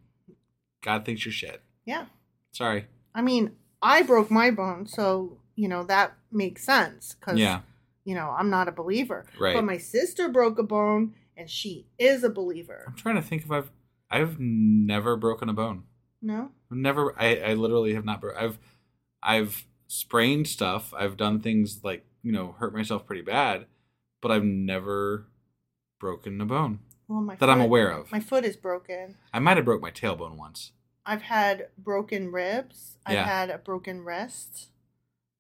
[0.83, 1.63] God thinks you're shit.
[1.85, 2.07] Yeah.
[2.53, 2.87] Sorry.
[3.15, 7.61] I mean, I broke my bone, so you know that makes sense because Yeah.
[8.05, 9.27] you know I'm not a believer.
[9.39, 9.55] Right.
[9.55, 12.85] But my sister broke a bone, and she is a believer.
[12.87, 13.71] I'm trying to think if I've.
[14.11, 15.83] I've never broken a bone.
[16.23, 16.51] No.
[16.71, 17.15] Never.
[17.21, 18.23] I, I literally have not.
[18.23, 18.59] Bro- I've
[19.23, 20.95] I've sprained stuff.
[20.97, 23.67] I've done things like you know hurt myself pretty bad,
[24.21, 25.27] but I've never
[26.01, 28.11] broken a bone Well, my that I'm aware of.
[28.13, 29.17] My foot is broken.
[29.33, 30.73] I might have broke my tailbone once.
[31.05, 32.99] I've had broken ribs.
[33.07, 33.25] I've Yeah.
[33.27, 34.69] had a broken wrist.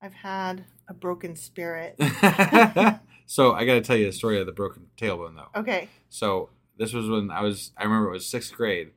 [0.00, 1.96] I've had a broken spirit.
[3.26, 5.60] so I got to tell you the story of the broken tailbone though.
[5.60, 5.88] Okay.
[6.08, 7.72] So this was when I was.
[7.76, 8.92] I remember it was sixth grade.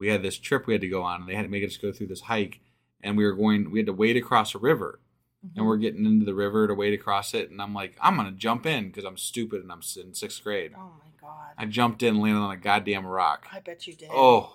[0.00, 1.76] We had this trip we had to go on, and they had to make us
[1.76, 2.60] go through this hike,
[3.02, 3.70] and we were going.
[3.70, 5.00] We had to wade across a river,
[5.56, 8.32] and we're getting into the river to wade across it, and I'm like, I'm gonna
[8.32, 10.72] jump in because I'm stupid and I'm in sixth grade.
[10.76, 11.52] Oh my god.
[11.58, 13.46] I jumped in, landed on a goddamn rock.
[13.52, 14.10] I bet you did.
[14.12, 14.52] Oh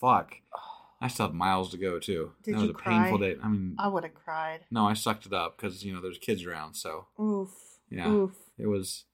[0.00, 0.34] fuck!
[1.00, 2.32] I still have miles to go too.
[2.42, 3.36] Did that was a painful day.
[3.42, 4.60] I mean, I would have cried.
[4.70, 7.50] no, I sucked it up because you know there's kids around, so Oof.
[7.90, 8.32] yeah, Oof.
[8.58, 9.04] it was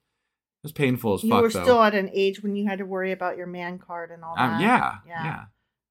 [0.63, 1.63] it was painful as You fuck You were though.
[1.63, 4.35] still at an age when you had to worry about your man card and all
[4.35, 4.55] that.
[4.55, 5.25] um, yeah, Yeah.
[5.25, 5.45] yeah.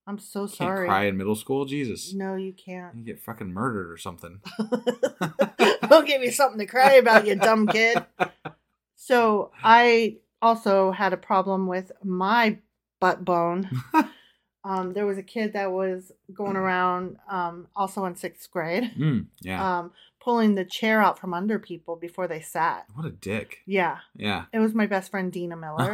[0.05, 0.87] I'm so Can't sorry.
[0.87, 2.13] cry in middle school, Jesus.
[2.13, 2.95] No, you can't.
[2.95, 4.41] You get fucking murdered or something.
[5.89, 8.03] Don't give me something to cry about, you dumb kid.
[8.95, 12.57] So I also had a problem with my
[12.99, 13.69] butt bone.
[14.65, 19.27] um, there was a kid that was going around, um, also in sixth grade, Mm,
[19.41, 19.79] yeah.
[19.79, 19.91] um,
[20.21, 22.85] pulling the chair out from under people before they sat.
[22.93, 23.57] what a dick.
[23.65, 24.45] Yeah, Yeah.
[24.53, 25.93] it was my best friend Dina Miller.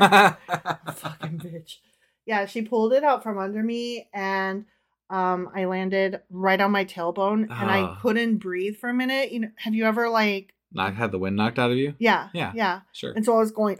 [0.93, 1.77] Fucking bitch.
[2.29, 4.65] Yeah, she pulled it out from under me and
[5.09, 7.99] um I landed right on my tailbone and I Ah.
[8.03, 9.31] couldn't breathe for a minute.
[9.31, 11.95] You know, have you ever like Knock had the wind knocked out of you?
[11.97, 12.51] yeah, Yeah.
[12.53, 12.81] yeah.
[12.93, 13.13] Sure.
[13.15, 13.79] And so I was going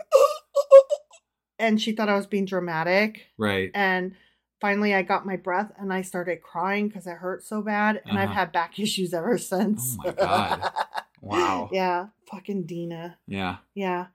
[1.60, 3.70] and she thought I was being dramatic right.
[3.76, 4.16] and
[4.60, 8.18] finally I got my breath and I started crying because it hurt so bad and
[8.18, 8.39] I've Uh-huh.
[8.39, 9.95] had back issues ever since.
[10.00, 10.72] Oh my God.
[11.22, 11.70] Wow.
[11.72, 13.20] yeah, fucking Dina.
[13.28, 13.58] Yeah.
[13.76, 14.08] Yeah.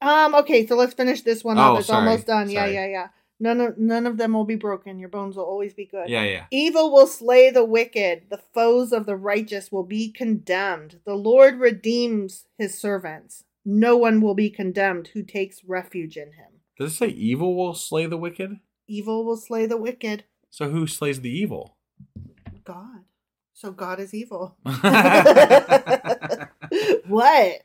[0.00, 0.34] Um.
[0.36, 0.66] Okay.
[0.66, 1.78] So let's finish this one Oh, up.
[1.80, 2.06] It's sorry.
[2.06, 2.50] almost done.
[2.50, 2.66] Yeah.
[2.66, 2.86] Yeah.
[2.86, 3.08] Yeah.
[3.42, 5.00] None of none of them will be broken.
[5.00, 6.08] Your bones will always be good.
[6.08, 6.44] Yeah, yeah.
[6.52, 8.26] Evil will slay the wicked.
[8.30, 11.00] The foes of the righteous will be condemned.
[11.04, 13.42] The Lord redeems his servants.
[13.64, 16.60] No one will be condemned who takes refuge in him.
[16.78, 18.60] Does it say evil will slay the wicked?
[18.86, 20.22] Evil will slay the wicked.
[20.48, 21.76] So who slays the evil?
[22.62, 23.00] God.
[23.54, 24.56] So God is evil.
[27.08, 27.60] what?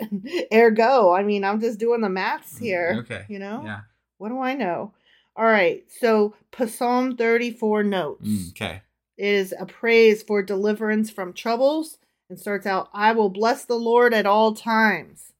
[0.51, 1.11] Ergo.
[1.13, 2.95] I mean, I'm just doing the maths here.
[3.01, 3.25] Okay.
[3.29, 3.61] You know?
[3.63, 3.81] Yeah.
[4.17, 4.93] What do I know?
[5.37, 5.83] All right.
[5.99, 6.33] So
[6.67, 8.27] Psalm 34 notes.
[8.27, 8.81] Mm, okay.
[9.17, 11.97] It is a praise for deliverance from troubles
[12.29, 15.31] and starts out, I will bless the Lord at all times.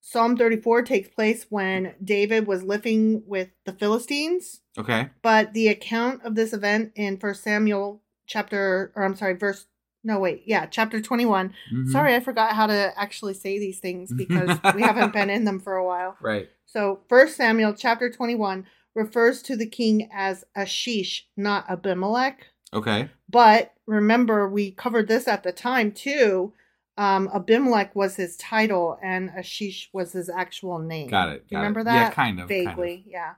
[0.00, 5.10] Psalm 34 takes place when David was living with the Philistines, Okay.
[5.22, 9.66] but the account of this event in First Samuel chapter, or I'm sorry, verse,
[10.04, 11.52] no, wait, yeah, chapter 21.
[11.74, 11.88] Mhm.
[11.90, 15.58] Sorry, I forgot how to actually say these things because we haven't been in them
[15.58, 16.16] for a while.
[16.20, 16.48] Right.
[16.66, 18.64] So, First Samuel chapter 21
[18.98, 22.46] refers to the king as Ashish, not Abimelech.
[22.74, 23.08] Okay.
[23.30, 26.52] But remember, we covered this at the time too.
[26.98, 31.08] Um, Abimelech was his title, and Ashish was his actual name.
[31.08, 31.60] Got it, got it.
[31.60, 32.14] remember Yeah, that?
[32.14, 32.74] kind of, kind of.
[32.74, 33.34] Vaguely, yeah.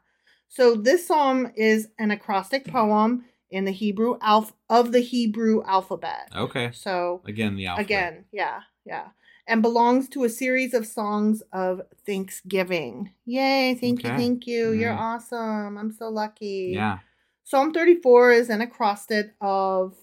[0.48, 6.30] So this psalm is an acrostic poem in the Hebrew alph of the Hebrew alphabet.
[6.34, 6.70] Okay.
[6.72, 7.86] So Again, the alphabet.
[7.86, 9.08] again, yeah, yeah,
[9.51, 13.11] and belongs to a series of songs of thanksgiving.
[13.26, 13.74] Yay!
[13.74, 14.70] Thank you, thank you.
[14.70, 15.03] You're mm-hmm.
[15.03, 15.76] awesome.
[15.76, 16.70] I'm so lucky.
[16.74, 16.98] Yeah.
[17.42, 19.96] Psalm 34 is an acrostic of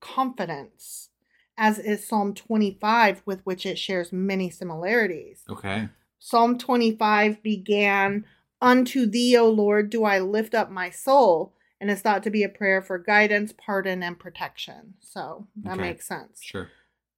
[0.00, 1.10] confidence,
[1.58, 5.42] as is Psalm 25, with which it shares many similarities.
[5.50, 5.90] Okay.
[6.18, 8.24] Psalm 25 began,
[8.62, 12.42] Unto thee, O Lord, do I lift up my soul, and is thought to be
[12.42, 14.94] a prayer for guidance, pardon, and protection.
[15.00, 15.82] So that Okay.
[15.82, 16.42] makes sense.
[16.42, 16.70] Sure.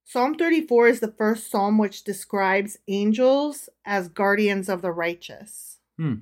[0.09, 5.79] Psalm 34 is the first psalm which describes angels as guardians of the righteous.
[5.97, 6.19] Hmm.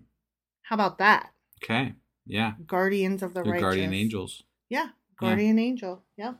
[0.63, 1.29] How about that?
[1.63, 1.93] Okay.
[2.25, 2.53] Yeah.
[2.65, 3.63] Guardians of the They're righteous.
[3.63, 4.41] guardian angels.
[4.69, 4.88] Yeah,
[5.19, 6.01] guardian angel.
[6.17, 6.33] Yeah.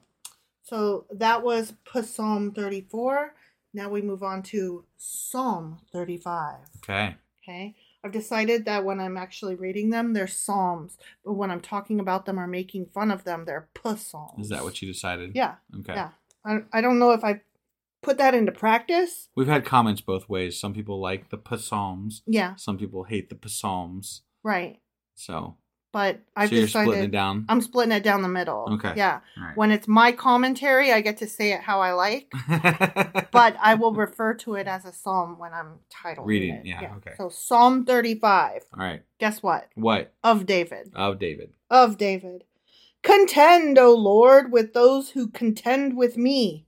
[0.63, 1.73] So that was
[2.03, 3.35] Psalm 34.
[3.75, 6.55] Now we move on to Psalm 35.
[6.77, 7.15] Okay.
[7.43, 7.75] Okay.
[8.03, 12.25] I've decided that when I'm actually reading them, they're psalms, but when I'm talking about
[12.25, 14.45] them or making fun of them, they're psalms.
[14.45, 15.33] Is that what you decided?
[15.35, 15.55] Yeah.
[15.79, 15.93] Okay.
[15.93, 16.09] Yeah.
[16.45, 17.41] I, I don't know if I
[18.05, 19.29] put that into practice.
[19.35, 20.59] We've had comments both ways.
[20.59, 22.21] Some people like the psalms.
[22.27, 22.55] Yeah.
[22.55, 24.21] Some people hate the psalms.
[24.43, 24.79] Right.
[25.15, 25.57] So,
[25.91, 27.45] But I've so you're decided splitting it down.
[27.49, 28.67] I'm splitting it down the middle.
[28.73, 28.93] Okay.
[28.95, 29.21] Yeah.
[29.41, 29.57] Right.
[29.57, 32.31] When it's my commentary, I get to say it how I like.
[33.31, 36.27] but I will refer to it as a psalm when I'm titled.
[36.27, 36.65] Reading, it.
[36.65, 37.13] yeah, okay.
[37.17, 38.65] So Psalm 35.
[38.73, 39.01] All right.
[39.19, 39.69] Guess what?
[39.75, 40.91] What Of David.
[40.95, 41.53] of David?
[41.69, 42.43] Of David.
[43.05, 46.65] Contend, O Lord, with those who contend with me.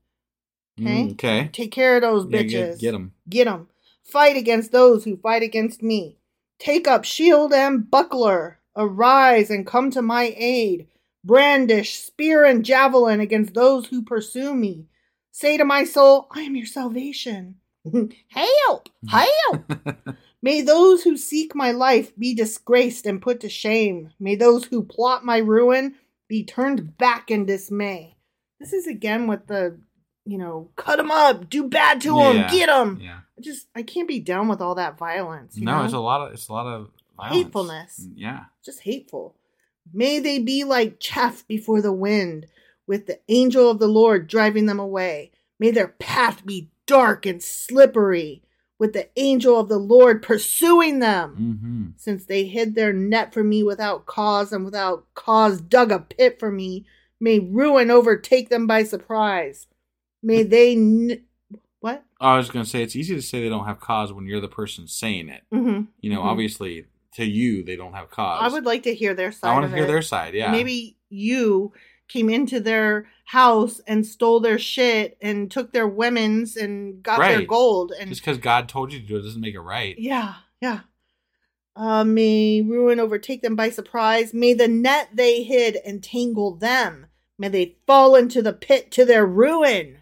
[0.80, 1.04] Okay.
[1.04, 1.50] Mm, okay.
[1.52, 2.70] Take care of those Yeah, bitches.
[2.74, 3.14] get, get 'em.
[3.28, 3.68] Get 'em.
[4.04, 6.18] Fight against those who fight against me.
[6.60, 10.88] Take up shield and buckler, Arise and come to my aid.
[11.24, 14.86] Brandish spear and javelin against those who pursue me.
[15.32, 17.56] Say to my soul, I am your salvation.
[18.30, 18.90] help!
[19.08, 19.72] Help!
[20.44, 24.12] May those who seek my life be disgraced and put to shame.
[24.20, 25.96] May those who plot my ruin
[26.28, 28.18] be turned back in dismay.
[28.60, 29.80] This is again with the,
[30.26, 32.52] you know, cut them up, do bad to them, Yeah.
[32.52, 33.00] get them.
[33.02, 33.20] Yeah.
[33.38, 35.56] I just I can't be down with all that violence.
[35.58, 35.84] You No, know?
[35.86, 37.36] it's a lot of it's a lot of violence.
[37.44, 38.08] Hatefulness.
[38.16, 38.46] Yeah.
[38.66, 39.36] just hateful.
[39.94, 42.48] May they be like chaff before the wind,
[42.88, 45.32] with the angel of the Lord driving them away.
[45.60, 48.44] May their path be dark and slippery,
[48.80, 51.36] with the angel of the Lord pursuing them.
[51.40, 51.86] Mm-hmm.
[51.98, 56.40] Since they hid their net for me without cause and without cause dug a pit
[56.40, 56.86] for me,
[57.20, 59.68] may ruin overtake them by surprise.
[60.22, 60.74] May they.
[60.74, 61.24] N-
[61.80, 62.04] what?
[62.20, 64.42] I was going to say it's easy to say they don't have cause when you're
[64.42, 65.44] the person saying it.
[65.54, 65.84] Mm-hmm.
[66.02, 66.26] You know, Mhm.
[66.26, 68.42] obviously to you they don't have cause.
[68.44, 69.50] I would like to hear their side.
[69.50, 69.88] I want to hear it.
[69.88, 70.34] their side.
[70.34, 70.52] Yeah.
[70.52, 71.72] Maybe you
[72.08, 77.42] came into their house and stole their shit and took their women's and got their
[77.46, 79.96] gold and just because God told you to do it doesn't make it right.
[80.00, 80.82] yeah, yeah.
[81.76, 84.34] Uh, may ruin overtake them by surprise.
[84.34, 87.06] May the net they hid entangle them.
[87.38, 90.00] May they fall into the pit to their ruin.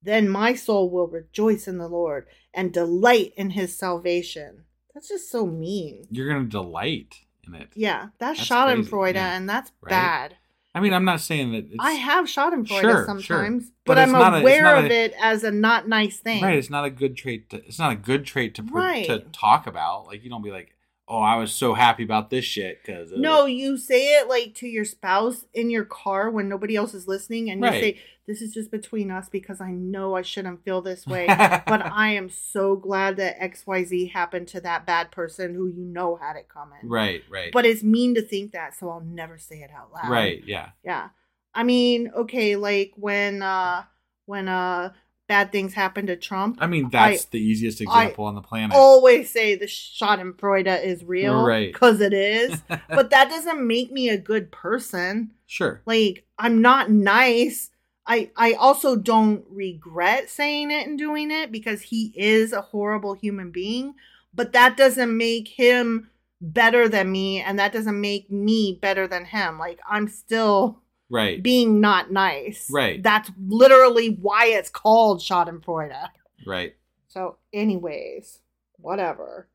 [0.00, 4.64] Then my soul will rejoice in the Lord and delight in his salvation.
[4.94, 6.06] That's just so mean.
[6.10, 7.70] You're going to delight in it.
[7.74, 9.36] Yeah, that's, That's Schadenfreude, yeah.
[9.36, 9.90] and that's Right.
[9.90, 10.36] bad.
[10.78, 13.24] I mean, I'm not saying that it's I have Schadenfreude Sure, sometimes,
[13.64, 13.72] sure.
[13.84, 16.42] but, But I'm not a- aware of a- it as a not nice thing.
[16.42, 16.56] right.
[16.56, 17.50] It's not a good trait.
[17.50, 19.06] To, it's not a good trait to pr- Right.
[19.06, 20.06] to talk about.
[20.06, 20.74] Like you don't be like,
[21.08, 24.68] oh, I was so happy about this shit because No, you say it like to
[24.68, 27.80] your spouse in your car when nobody else is listening, and you Right.
[27.96, 31.26] say, "This is just between us because I know I shouldn't feel this way,
[31.66, 35.66] but I am so glad that X Y Z happened to that bad person who
[35.66, 39.00] you know had it coming." right, right, But it's mean to think that, so I'll
[39.00, 40.10] never say it out loud.
[40.10, 40.42] right.
[40.44, 41.08] Yeah, Yeah.
[41.54, 43.84] I mean, okay, like when uh
[44.26, 44.92] when uh
[45.28, 46.58] bad things happen to Trump.
[46.60, 48.74] I mean that's I- the easiest I example on the planet.
[48.76, 51.72] always say the Schadenfreude is real, Right.
[51.72, 55.32] Because it is, but that doesn't make me a good person.
[55.46, 55.82] sure.
[55.86, 57.70] Like I'm not nice.
[58.06, 63.14] I I also don't regret saying it and doing it because he is a horrible
[63.14, 63.94] human being.
[64.34, 66.10] But that doesn't make him
[66.40, 69.58] better than me, and that doesn't make me better than him.
[69.58, 70.80] Like I'm still
[71.10, 71.42] Right.
[71.42, 72.68] being not nice.
[72.70, 73.02] Right.
[73.02, 76.08] That's literally why it's called Schadenfreude.
[76.46, 76.74] right.
[77.08, 78.40] So, anyways,
[78.76, 79.48] whatever.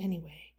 [0.00, 0.52] Anyway.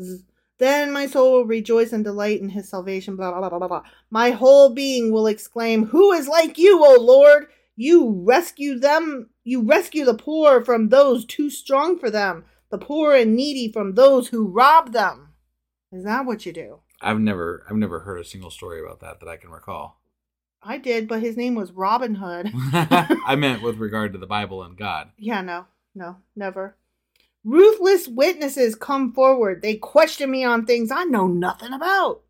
[0.00, 0.24] Z-
[0.58, 3.82] Then my soul will rejoice and delight in his salvation, blah, blah, blah, blah, blah.
[4.10, 7.46] My whole being will exclaim, Who is like you, O Lord?
[7.76, 13.14] You rescue them, you rescue the poor from those too strong for them, the poor
[13.14, 15.28] and needy from those who rob them.
[15.90, 16.80] Is that what you do?
[17.00, 20.00] I've never I've never heard a single story about that that I can recall.
[20.62, 22.50] I did, but his name was Robin Hood.
[22.54, 25.10] I meant with regard to the Bible and God.
[25.16, 26.76] Yeah, no, no, never.
[27.44, 29.62] Ruthless witnesses come forward.
[29.62, 32.20] They question me on things I know nothing about.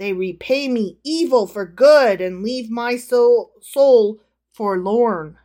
[0.00, 4.20] They repay me evil for good and leave my soul, soul
[4.52, 5.38] forlorn.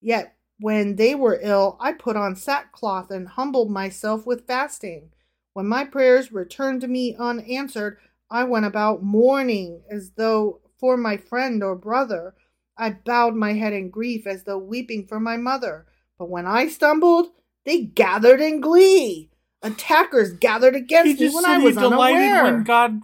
[0.00, 5.10] Yet when they were ill, I put on sackcloth and humbled myself with fasting.
[5.58, 7.98] When my prayers returned to me unanswered,
[8.30, 12.36] I went about mourning as though for my friend or brother.
[12.76, 15.86] I bowed my head in grief as though weeping for my mother.
[16.16, 17.30] But when I stumbled,
[17.64, 19.30] they gathered in glee.
[19.60, 22.44] Attackers gathered against me when I was unaware.
[22.44, 23.02] when God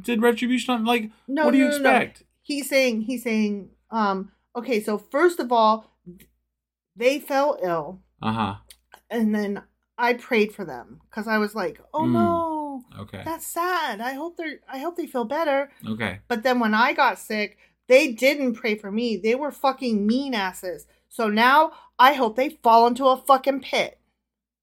[0.00, 1.90] did retribution on like No, what do you no, no, no.
[1.96, 2.22] expect?
[2.42, 5.90] He's saying he's saying um okay, so first of all,
[6.94, 8.54] they fell ill Uh-huh.
[9.10, 9.64] and then
[9.98, 12.12] I prayed for them cuz I was like, "Oh Mm.
[12.12, 12.84] no.
[13.00, 13.22] Okay.
[13.24, 14.00] That's sad.
[14.00, 16.20] I hope they're I hope they feel better." Okay.
[16.28, 19.16] But then when I got sick, they didn't pray for me.
[19.16, 20.86] They were fucking mean asses.
[21.08, 23.98] So now I hope they fall into a fucking pit.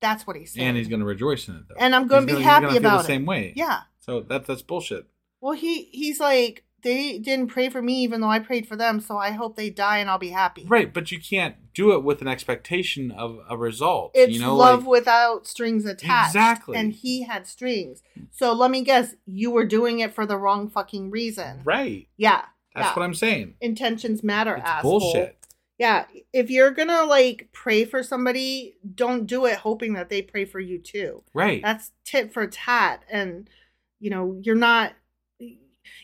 [0.01, 0.67] That's what he's saying.
[0.67, 1.75] And he's going to rejoice in it though.
[1.79, 3.53] And I'm gonna He's be happy gonna feel about the same way.
[3.55, 3.81] Yeah.
[3.99, 5.07] So that that's bullshit.
[5.41, 8.99] Well, he he's like they didn't pray for me even though I prayed for them,
[8.99, 10.65] so I hope they die and I'll be happy.
[10.67, 14.11] Right, but you can't do it with an expectation of a result.
[14.15, 16.30] It's you know, love like, without strings attached.
[16.30, 16.78] Exactly.
[16.78, 18.01] And he had strings.
[18.32, 21.61] So let me guess, you were doing it for the wrong fucking reason.
[21.63, 22.07] right.
[22.17, 22.45] Yeah.
[22.73, 22.95] That's yeah.
[22.95, 23.53] what I'm saying.
[23.61, 24.99] Intentions matter, It's asshole.
[24.99, 25.38] bullshit.
[25.78, 26.05] Yeah.
[26.34, 30.59] If you're gonna like pray for somebody, don't do it hoping that they pray for
[30.59, 31.23] you too.
[31.34, 31.61] Right.
[31.61, 33.03] That's tit for tat.
[33.09, 33.49] And
[33.99, 34.93] you know, you're not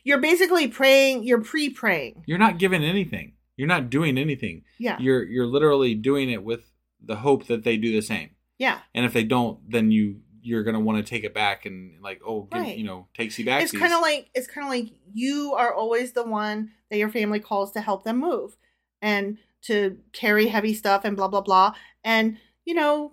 [0.03, 2.23] you're basically praying, you're pre praying.
[2.25, 3.33] You're not giving anything.
[3.61, 4.63] You're not doing anything.
[4.79, 4.97] Yeah.
[4.99, 8.31] You're you're literally doing it with the hope that they do the same.
[8.57, 8.79] Yeah.
[8.95, 12.21] And if they don't, then you you're gonna want to take it back and like
[12.25, 12.75] oh give, Right.
[12.75, 13.61] you know takesy back.
[13.61, 17.09] it's kind of like it's kind of like you are always the one that your
[17.09, 18.57] family calls to help them move
[18.99, 19.37] and
[19.67, 23.11] to carry heavy stuff and blah blah blah and you know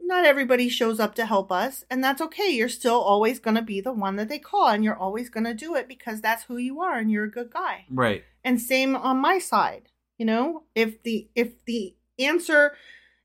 [0.00, 2.50] not everybody shows up to help us and that's okay.
[2.50, 5.44] You're still always going to be the one that they call and you're always going
[5.44, 7.84] to do it because that's who you are and you're a good guy.
[7.90, 8.24] Right.
[8.44, 10.64] and same on my side you know?
[10.74, 12.74] If the if the answer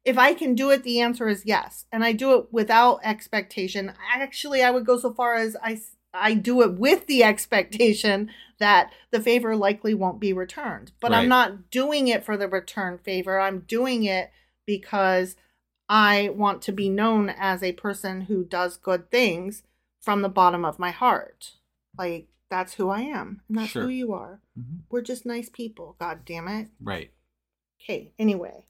[0.05, 1.86] if i can do it the answer is yes.
[1.91, 3.93] And i do it without expectation.
[4.13, 5.80] Actually i would go so far as I
[6.15, 10.91] I do it with the expectation that the favor likely won't be returned.
[10.99, 11.19] But Right.
[11.24, 13.39] i'm not doing it for the return favor.
[13.39, 14.30] I'm doing it
[14.67, 15.36] because
[15.90, 19.64] i want to be known as a person who does good things
[20.02, 21.54] from the bottom of my heart
[21.98, 23.84] like that's who i am and that's Sure.
[23.84, 24.82] who you are Mhm.
[24.90, 25.96] we're just nice people.
[26.00, 26.68] God damn it.
[26.80, 27.12] Right.
[27.82, 28.68] Okay, anyway.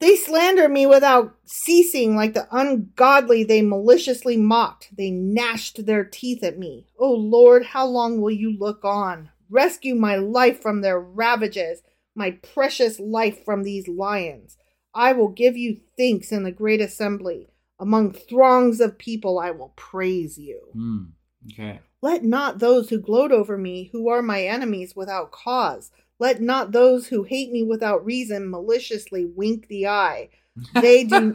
[0.00, 4.96] They slander me without ceasing, like the ungodly they maliciously mocked.
[4.96, 6.86] They gnashed their teeth at me.
[6.98, 9.30] Oh Lord, how long will you look on?
[9.48, 11.82] Rescue my life from their ravages,
[12.14, 14.56] my precious life from these lions.
[14.94, 17.48] I will give you thanks in the great assembly.
[17.78, 20.60] Among throngs of people, I will praise you.
[20.76, 21.12] Mm.
[21.52, 21.80] Okay.
[22.02, 26.72] Let not those who gloat over me, who are my enemies without cause, let not
[26.72, 30.28] those who hate me without reason maliciously wink the eye.
[30.74, 31.34] They do.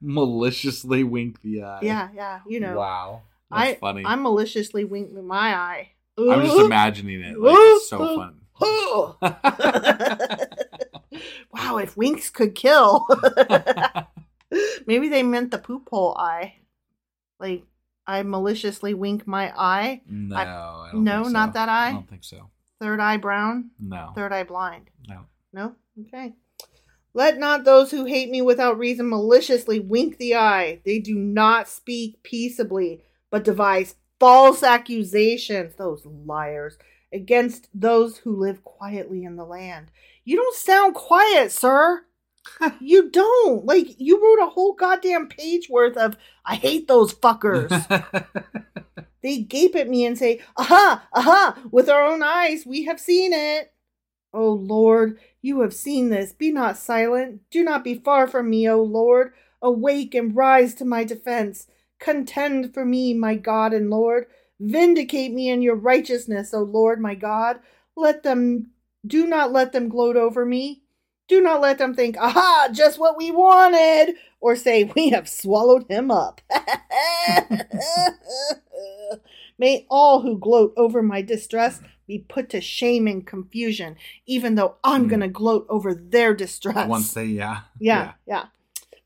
[0.00, 1.80] Maliciously wink the eye.
[1.82, 2.76] yeah, yeah, you know.
[2.76, 3.22] Wow.
[3.50, 4.02] That's I, funny.
[4.04, 5.90] I maliciously wink my eye.
[6.18, 7.38] I'm just imagining it.
[7.38, 8.40] Like it's so fun.
[11.54, 13.06] Wow, if winks could kill.
[14.86, 16.56] Maybe they meant the poop hole eye.
[17.40, 17.64] Like,
[18.06, 20.02] I maliciously wink my eye.
[20.06, 21.28] No, I- I don't no, so.
[21.30, 21.88] not that eye?
[21.88, 22.50] I don't think so.
[22.80, 24.12] Third eye brown, No.
[24.14, 24.90] third eye blind.
[25.08, 25.20] No.
[25.52, 25.74] No?
[26.06, 26.34] Okay.
[27.14, 30.80] Let not those who hate me without reason maliciously wink the eye.
[30.84, 36.76] They do not speak peaceably, but devise false accusations, those liars,
[37.12, 39.92] against those who live quietly in the land.
[40.24, 42.04] You don't sound quiet, sir.
[42.80, 43.64] you don't.
[43.64, 47.70] Like, you wrote a whole goddamn page worth of, I hate those fuckers.
[49.22, 53.32] they gape at me and say, Aha, aha, with our own eyes, we have seen
[53.32, 53.72] it.
[54.32, 56.32] O Lord, you have seen this.
[56.32, 57.42] Be not silent.
[57.50, 59.32] Do not be far from me, O Lord.
[59.62, 61.68] Awake and rise to my defense.
[62.00, 64.26] Contend for me, my God and Lord.
[64.60, 67.60] Vindicate me in your righteousness, O Lord, my God.
[67.96, 68.70] Let them,
[69.06, 70.82] do not let them gloat over me.
[71.26, 75.86] Do not let them think, aha, just what we wanted, or say, we have swallowed
[75.88, 76.40] him up.
[79.58, 83.96] May all who gloat over my distress be put to shame and confusion,
[84.26, 85.08] even though I'm Hmm.
[85.08, 86.88] going to gloat over their distress.
[86.88, 87.60] Once they, yeah.
[87.78, 88.46] yeah, yeah.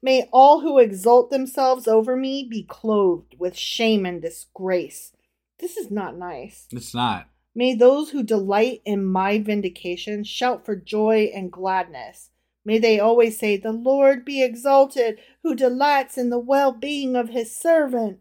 [0.03, 5.13] May all who exalt themselves over me be clothed with shame and disgrace.
[5.61, 6.67] This is not nice.
[6.73, 7.29] It's not.
[7.59, 12.31] May those who delight in my vindication shout for joy and gladness.
[12.65, 17.31] May they always say, The Lord be exalted, who delights in the well being of
[17.31, 18.21] his servant.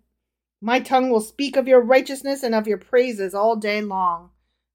[0.59, 4.31] My tongue will speak of your righteousness and of your praises all day long.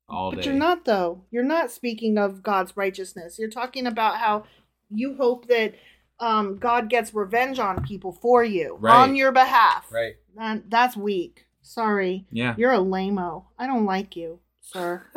[0.09, 0.51] All but day.
[0.51, 1.25] you're not, though.
[1.33, 3.41] You're not speaking of God's righteousness.
[3.41, 4.45] You're talking about how
[4.91, 5.75] you hope that
[6.21, 8.95] um, God gets revenge on people for you, Right.
[8.95, 9.89] on your behalf.
[9.91, 10.15] Right.
[10.37, 11.47] That, that's weak.
[11.63, 12.27] Sorry.
[12.31, 12.55] Yeah.
[12.57, 14.39] You're a lame I don't like you,
[14.73, 15.05] sir.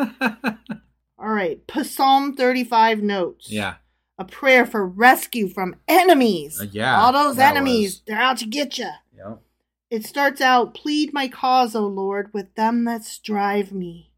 [1.17, 1.59] All right.
[1.83, 3.49] Psalm 35 notes.
[3.51, 3.75] yeah.
[4.17, 6.61] A prayer for rescue from enemies.
[6.61, 8.01] Uh, yeah, All those enemies, was.
[8.07, 8.87] they're out to get you.
[9.17, 9.41] Yep.
[9.89, 14.11] It starts out, plead my cause, O Lord, with them that strive me.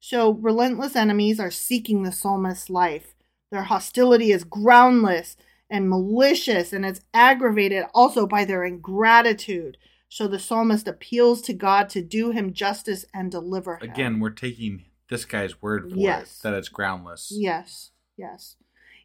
[0.00, 3.14] So relentless enemies are seeking the psalmist's life.
[3.50, 5.36] Their hostility is groundless
[5.68, 9.76] and malicious, and it's aggravated also by their ingratitude.
[10.08, 13.90] So the psalmist appeals to God to do him justice and deliver him.
[13.90, 16.38] Again, we're taking this guy's word for Yes.
[16.38, 17.32] it that it's groundless.
[17.34, 18.56] Yes, yes.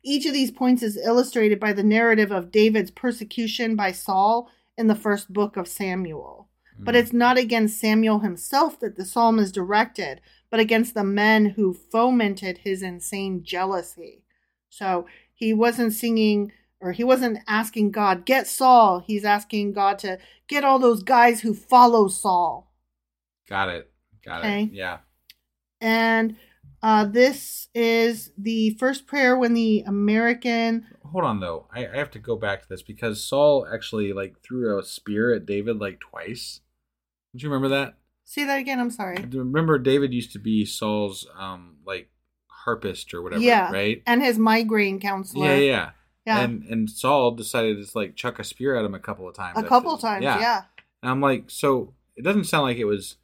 [0.03, 4.87] Each of these points is illustrated by the narrative of David's persecution by Saul in
[4.87, 6.49] the first book of Samuel.
[6.79, 6.99] But Mm.
[6.99, 11.73] it's not against Samuel himself that the psalm is directed, but against the men who
[11.73, 14.23] fomented his insane jealousy.
[14.69, 16.51] So he wasn't singing
[16.83, 18.99] or he wasn't asking God, get Saul.
[18.99, 22.71] He's asking God to get all those guys who follow Saul.
[23.49, 23.89] Got it.
[24.25, 24.63] Got Okay.
[24.63, 24.69] it.
[24.73, 24.99] Yeah.
[25.81, 26.35] And
[26.81, 30.85] uh, this is the first prayer when the American.
[31.11, 31.67] Hold on though.
[31.73, 35.33] I, I have to go back to this because Saul actually like threw a spear
[35.33, 36.59] at David like twice.
[37.33, 37.95] Don't you remember that?
[38.25, 38.79] Say that again.
[38.79, 39.17] I'm sorry.
[39.31, 42.09] Remember David used to be Saul's um like
[42.47, 43.41] harpist or whatever.
[43.43, 43.71] yeah.
[43.71, 44.01] Right.
[44.07, 45.47] And his migraine counselor.
[45.47, 45.89] Yeah, yeah.
[46.25, 46.41] Yeah.
[46.41, 49.57] And and Saul decided to like chuck a spear at him a couple of times.
[49.57, 50.01] a couple this.
[50.01, 50.63] times, yeah.
[51.01, 53.17] And I'm like, so it doesn't sound like it was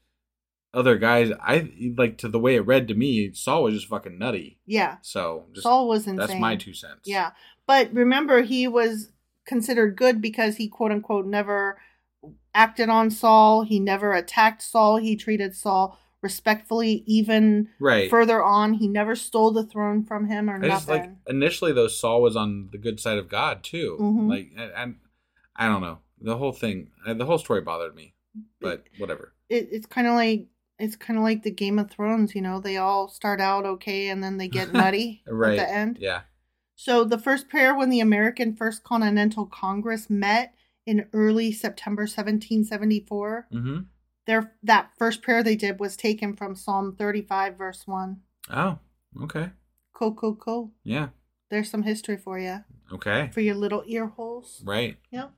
[0.74, 1.32] other guys.
[1.42, 4.60] I like to the way it read to me, Saul was just fucking nutty.
[4.66, 4.98] Yeah.
[5.02, 6.18] So just, Saul was insane.
[6.18, 7.02] that's my two cents.
[7.06, 7.32] Yeah.
[7.66, 9.12] But remember, he was
[9.46, 11.80] considered good because he, quote unquote, never
[12.54, 13.64] acted on Saul.
[13.64, 14.98] He never attacked Saul.
[14.98, 18.10] He treated Saul respectfully, even Right.
[18.10, 18.74] further on.
[18.74, 21.02] He never stole the throne from him or I just nothing.
[21.02, 23.98] like initially though Saul was on the good side of God too.
[24.00, 24.30] Mhm.
[24.30, 24.96] Like and, and
[25.56, 26.92] I don't know the whole thing.
[27.06, 28.14] uh, The whole story bothered me,
[28.60, 29.34] but whatever.
[29.50, 30.48] it, it's kind of like
[30.78, 32.36] it's kind of like the Game of Thrones.
[32.36, 35.58] You know, they all start out okay and then they get nutty Right.
[35.60, 35.98] at the end.
[36.00, 36.22] Yeah.
[36.76, 40.54] So the first prayer when the American First Continental Congress met
[40.86, 43.78] in early September 1774, Mm-hmm.
[44.30, 48.18] Their that first prayer they did was taken from Psalm 35 verse 1.
[48.52, 48.78] Oh.
[49.24, 49.50] Okay.
[49.94, 50.72] Cool, cool, cool.
[50.84, 51.10] Yeah.
[51.50, 52.64] There's some history for you
[52.94, 53.32] Okay.
[53.34, 54.62] for your little ear holes.
[54.64, 54.98] Right.
[55.12, 55.32] Yep.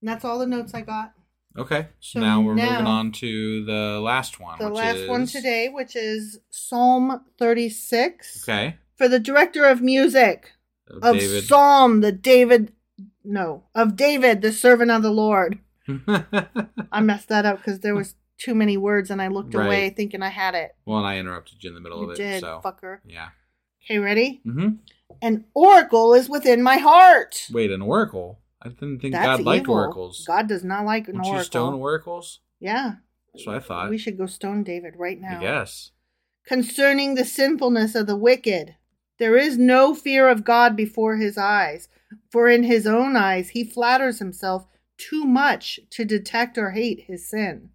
[0.00, 1.12] And that's all the notes I got.
[1.58, 1.88] Okay.
[2.00, 4.58] So, So now we're now- moving on to the last one.
[4.58, 8.76] The last one today, which is Psalm 36 Okay.
[8.96, 10.52] for the director of music
[10.88, 11.44] Of of David.
[11.44, 12.72] Psalm, the David
[13.24, 15.58] no, of David, the servant of the Lord.
[16.90, 19.66] I messed that up because there was too many words and I looked Right.
[19.66, 20.74] away thinking I had it.
[20.84, 22.16] well, and I interrupted you in the middle You of it.
[22.22, 22.98] did, so fucker.
[23.04, 23.28] yeah.
[23.84, 24.40] Okay, ready?
[24.46, 24.68] Mm-hmm.
[25.20, 27.48] An oracle is within my heart.
[27.52, 28.38] Wait, an oracle?
[28.60, 29.74] I didn't think That's God liked evil.
[29.74, 30.24] oracles.
[30.26, 31.38] God does not like an Don't oracle.
[31.38, 32.40] you stone oracles?
[32.60, 32.94] yeah.
[33.34, 33.88] That's what I thought.
[33.90, 35.40] We should go stone David right now.
[35.40, 35.90] Yes.
[36.44, 38.76] Concerning the sinfulness of the wicked,
[39.18, 41.88] there is no fear of God before his eyes,
[42.30, 44.66] for in his own eyes he flatters himself
[44.98, 47.70] too much to detect or hate his sin.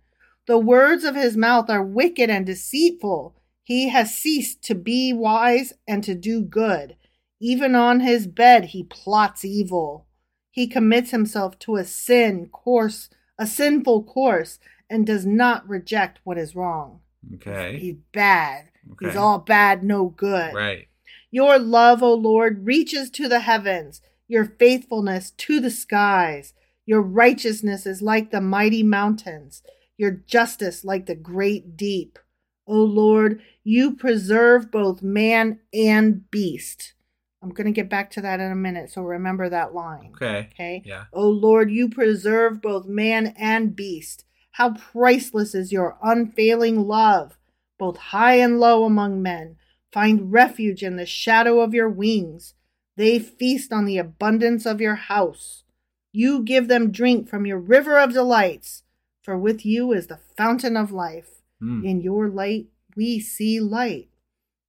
[0.48, 3.36] The words of his mouth are wicked and deceitful.
[3.64, 6.96] He has ceased to be wise and to do good.
[7.40, 10.08] Even on his bed he plots evil.
[10.50, 14.58] He commits himself to a sin course, a sinful course,
[14.90, 17.02] and does not reject what is wrong.
[17.36, 17.78] Okay.
[17.78, 18.70] He's bad.
[19.02, 20.54] He's all bad, no good.
[20.54, 20.88] Right.
[21.30, 26.54] Your love, O Lord, reaches to the heavens, your faithfulness to the skies.
[26.86, 29.62] Your righteousness is like the mighty mountains,
[29.98, 32.20] your justice like the great deep.
[32.68, 36.94] O Lord, you preserve both man and beast.
[37.42, 40.12] I'm going to get back to that in a minute, so remember that line.
[40.16, 40.50] Okay.
[40.54, 40.84] Okay.
[40.86, 41.06] Yeah.
[41.14, 44.26] O Lord, you preserve both man and beast.
[44.52, 47.38] How priceless is your unfailing love,
[47.78, 49.58] both high and low among men.
[49.94, 52.56] Find refuge in the shadow of your wings.
[52.98, 55.64] They feast on the abundance of your house.
[56.12, 58.84] You give them drink from your river of delights,
[59.28, 61.42] for with you is the fountain of life.
[61.60, 61.84] Hmm.
[61.86, 64.08] In your light we see light.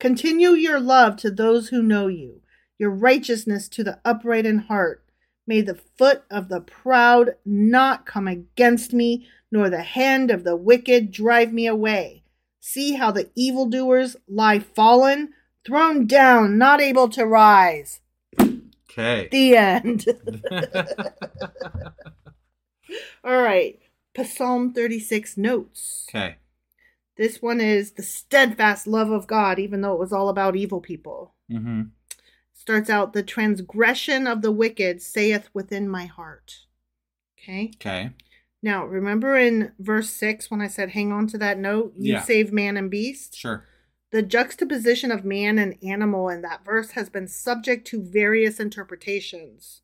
[0.01, 2.41] Continue your love to those who know you,
[2.77, 5.05] your righteousness to the upright in heart.
[5.47, 10.57] May the foot of the proud not come against me, nor the hand of the
[10.57, 12.25] wicked drive me away.
[12.59, 15.35] See how the evildoers lie fallen,
[15.65, 18.01] thrown down, not able to rise.
[18.91, 19.29] Okay.
[19.31, 20.05] The end.
[23.23, 23.79] All right.
[24.25, 26.07] Psalm 36 notes.
[26.09, 26.37] okay.
[27.17, 30.81] This one is the steadfast love of God, even though it was all about evil
[30.81, 31.35] people.
[31.51, 31.83] Mm-hmm.
[32.53, 36.59] Starts out, the transgression of the wicked saith within my heart.
[37.41, 37.73] Okay.
[37.77, 38.11] Okay.
[38.63, 42.23] Now, remember in verse 6 when I said hang on to that note, you Yeah.
[42.23, 43.37] save man and beast?
[43.37, 43.65] Sure.
[44.11, 49.83] The juxtaposition of man and animal in that verse has been subject to various interpretations.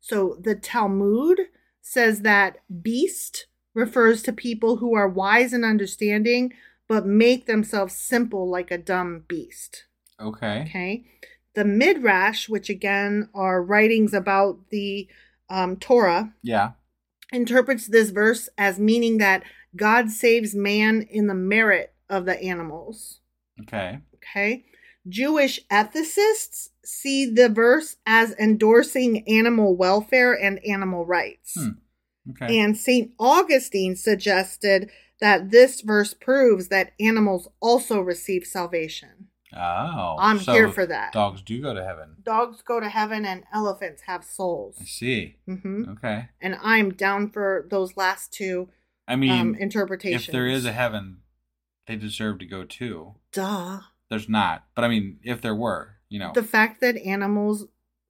[0.00, 1.40] So the Talmud
[1.80, 6.52] says that beast refers to people who are wise and understanding,
[6.88, 9.84] but make themselves simple like a dumb beast.
[10.20, 10.62] Okay.
[10.62, 11.04] Okay.
[11.54, 15.08] The Midrash, which again are writings about the
[15.48, 16.72] um, Torah, Yeah.
[17.32, 19.42] interprets this verse as meaning that
[19.76, 23.20] God saves man in the merit of the animals.
[23.62, 23.98] Okay.
[24.16, 24.64] Okay.
[25.08, 31.54] Jewish ethicists see the verse as endorsing animal welfare and animal rights.
[31.58, 31.68] Hmm.
[32.30, 32.58] Okay.
[32.58, 33.12] And St.
[33.18, 39.28] Augustine suggested that this verse proves that animals also receive salvation.
[39.54, 40.16] oh.
[40.18, 41.12] I'm so here for that.
[41.12, 42.16] Dogs do go to heaven.
[42.22, 44.76] Dogs go to heaven and elephants have souls.
[44.80, 45.36] I see.
[45.48, 45.90] Mm-hmm.
[45.92, 46.28] Okay.
[46.40, 48.68] And I'm down for those last two
[49.06, 50.28] I mean, um, interpretations.
[50.28, 51.18] if there is a heaven,
[51.86, 53.14] they deserve to go too.
[53.32, 53.80] Duh.
[54.10, 56.32] There's not, but I mean, if there were, you know.
[56.34, 57.66] the fact that animals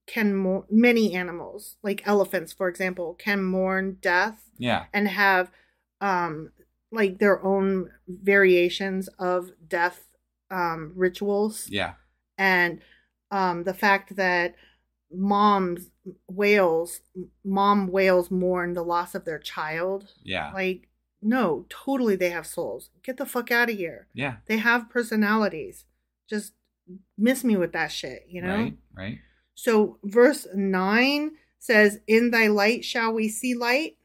[0.06, 4.84] can mourn many animals like elephants for example can mourn death yeah.
[4.92, 5.50] and have
[6.00, 6.50] um
[6.92, 10.08] like their own variations of death
[10.50, 11.94] um rituals Yeah.
[12.36, 12.80] and
[13.30, 14.54] um the fact that
[15.10, 15.90] moms
[16.28, 17.00] whales
[17.44, 20.12] mom whales mourn the loss of their child.
[20.22, 20.52] Yeah.
[20.52, 20.88] Like,
[21.22, 22.90] no, totally they have souls.
[23.02, 24.08] Get the fuck out of here.
[24.12, 24.36] yeah.
[24.46, 25.86] They have personalities.
[26.28, 26.52] Just
[27.16, 28.54] miss me with that shit, you know?
[28.56, 28.76] Right.
[28.94, 29.18] Right.
[29.54, 33.96] So verse 9 says, In thy light shall we see light.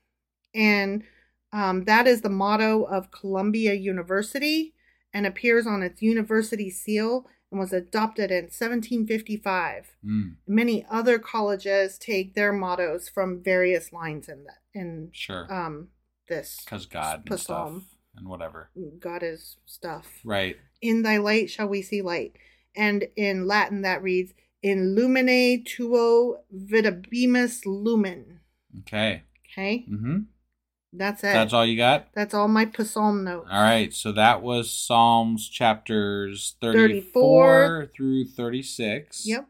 [0.54, 1.04] And
[1.52, 4.74] um, that is the motto of Columbia University
[5.14, 9.96] and appears on its university seal and was adopted in 1755.
[10.06, 15.52] Mm, Many other colleges take their mottos from various lines in that in sure.
[15.52, 15.88] um
[16.28, 17.82] this Because God and stuff
[18.16, 18.70] and whatever.
[19.00, 20.20] God is stuff.
[20.24, 20.58] Right.
[20.82, 22.36] In thy light shall we see light.
[22.76, 28.40] And in Latin that reads, In lumine tuo videbimus lumen.
[28.80, 29.24] Okay.
[29.52, 29.86] Okay?
[29.90, 30.18] Mm-hmm.
[30.92, 31.28] That's it.
[31.34, 32.08] That's all you got?
[32.14, 33.48] That's all my psalm notes.
[33.52, 33.94] All right.
[33.94, 37.92] So that was Psalms chapters 34, 34.
[37.96, 39.26] through 36.
[39.28, 39.48] Yep.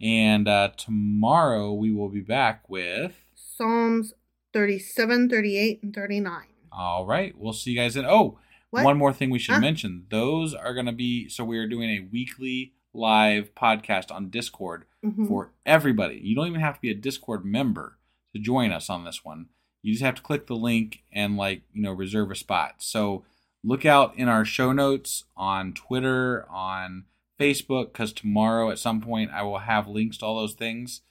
[0.00, 3.16] And uh, tomorrow we will be back with.
[3.34, 4.12] Psalms
[4.52, 6.42] 37, 38, and 39.
[6.70, 7.34] All right.
[7.36, 8.06] We'll see you guys then.
[8.06, 8.38] Oh,
[8.70, 8.84] What?
[8.84, 9.60] one more thing we should Huh?
[9.60, 10.06] mention.
[10.10, 11.28] Those are going to be.
[11.28, 15.28] So we are doing a weekly live podcast on Discord Mhm.
[15.28, 16.20] for everybody.
[16.22, 17.98] You don't even have to be a Discord member
[18.34, 19.46] to join us on this one.
[19.82, 22.76] You just have to click the link and like, you know, reserve a spot.
[22.78, 23.24] So
[23.62, 27.04] look out in our show notes on Twitter, on
[27.38, 31.02] Facebook, because tomorrow at some point I will have links to all those things.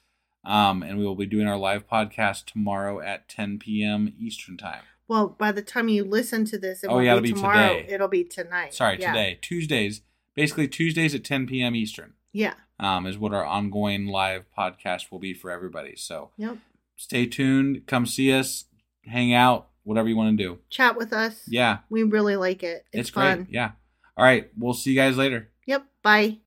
[0.44, 4.14] Um, and we will be doing our live podcast tomorrow at 10 p.m.
[4.18, 4.82] Eastern time.
[5.08, 7.32] Well, by the time you listen to this, it Oh, won't yeah, be it'll be
[7.32, 7.76] tomorrow.
[7.80, 7.92] today.
[7.94, 8.74] It'll be tonight.
[8.74, 9.12] Sorry, Yeah.
[9.12, 10.02] today, Tuesdays,
[10.38, 11.74] basically Tuesdays at 10 p.m.
[11.74, 12.54] Eastern Yeah.
[12.78, 15.94] um, is what our ongoing live podcast will be for everybody.
[15.96, 16.58] So Yep.
[16.96, 17.86] stay tuned.
[17.86, 18.66] Come see us.
[19.04, 19.68] Hang out.
[19.84, 20.58] Whatever you want to do.
[20.68, 21.42] Chat with us.
[21.48, 22.84] Yeah, We really like it.
[22.92, 23.44] It's, it's, fun.
[23.44, 23.54] great.
[23.54, 23.70] Yeah.
[24.16, 24.50] All right.
[24.56, 25.48] We'll see you guys later.
[25.66, 25.86] Yep.
[26.02, 26.38] Bye.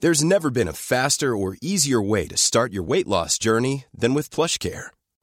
[0.00, 4.12] There's never been a faster or easier way to start your weight loss journey than
[4.12, 4.88] with PlushCare.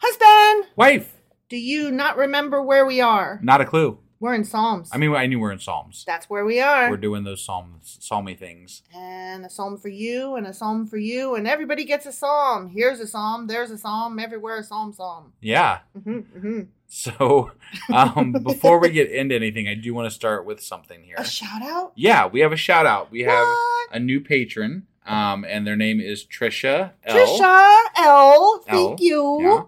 [0.00, 1.16] Husband, Wife.
[1.48, 3.40] do you not remember where we are?
[3.42, 3.98] Not a clue.
[4.20, 4.90] We're in Psalms.
[4.92, 6.02] I mean, I knew we are in Psalms.
[6.04, 6.90] that's where we are.
[6.90, 8.82] We're doing those psalms, psalmy things.
[8.92, 12.68] and a psalm for you, and a psalm for you, and everybody gets a psalm.
[12.68, 13.46] Here's a psalm.
[13.46, 14.18] There's a psalm.
[14.18, 14.92] Everywhere a psalm.
[14.92, 15.34] Psalm.
[15.40, 15.80] Yeah.
[16.04, 17.52] hmm hmm So,
[17.94, 21.14] um, before we get into anything, I do want to start with something here.
[21.18, 21.92] A shout out.
[21.94, 23.12] Yeah, we have a shout out.
[23.12, 23.88] We have What?
[23.92, 27.16] a new patron, um, and their name is Trisha L.
[27.16, 28.58] Trisha L.
[28.66, 29.38] Thank L, you.
[29.42, 29.62] yeah.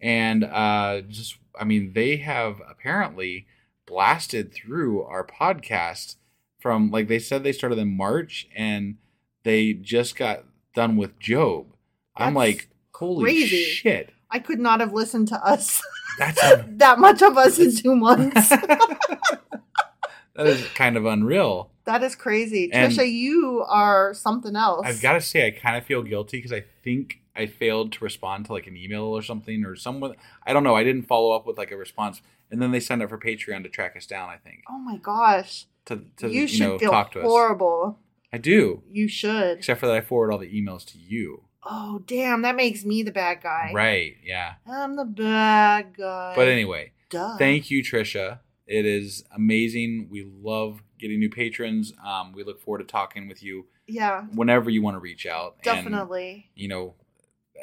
[0.00, 3.46] And uh, just, I mean, they have apparently
[3.86, 6.16] blasted through our podcast
[6.58, 8.96] from, like, they said they started in March and
[9.42, 10.44] they just got
[10.74, 11.66] done with Job.
[12.16, 13.62] I'm like, holy crazy.
[13.64, 14.12] shit.
[14.30, 15.82] I could not have listened to us
[16.18, 18.48] That's a, that much of us in two months.
[18.50, 21.70] that is kind of unreal.
[21.84, 22.70] that is crazy.
[22.72, 24.86] And- Trisha, you are something else.
[24.86, 28.04] I've got to say, I kind of feel guilty because I think I failed to
[28.04, 30.14] respond to like an email or something, or someone.
[30.46, 30.74] I don't know.
[30.76, 33.62] I didn't follow up with like a response, and then they signed up for Patreon
[33.62, 34.28] to track us down.
[34.28, 35.66] I think Oh my gosh.
[35.86, 37.26] to to you you, should know feel talk to us.
[37.26, 37.98] horrible.
[38.32, 39.58] I do, You should.
[39.58, 41.44] except for that I forward all the emails to you.
[41.64, 42.42] Oh, damn.
[42.42, 43.72] That makes me the bad guy.
[43.74, 44.14] Right?
[44.24, 44.54] Yeah.
[44.66, 46.32] I'm the bad guy.
[46.36, 47.36] But anyway, Duh.
[47.38, 48.38] thank you, Trisha.
[48.68, 50.06] It is amazing.
[50.10, 51.92] We love getting new patrons.
[52.06, 55.56] Um, we look forward to talking with you Yeah, whenever you want to reach out.
[55.56, 56.50] And, definitely.
[56.54, 56.94] you know,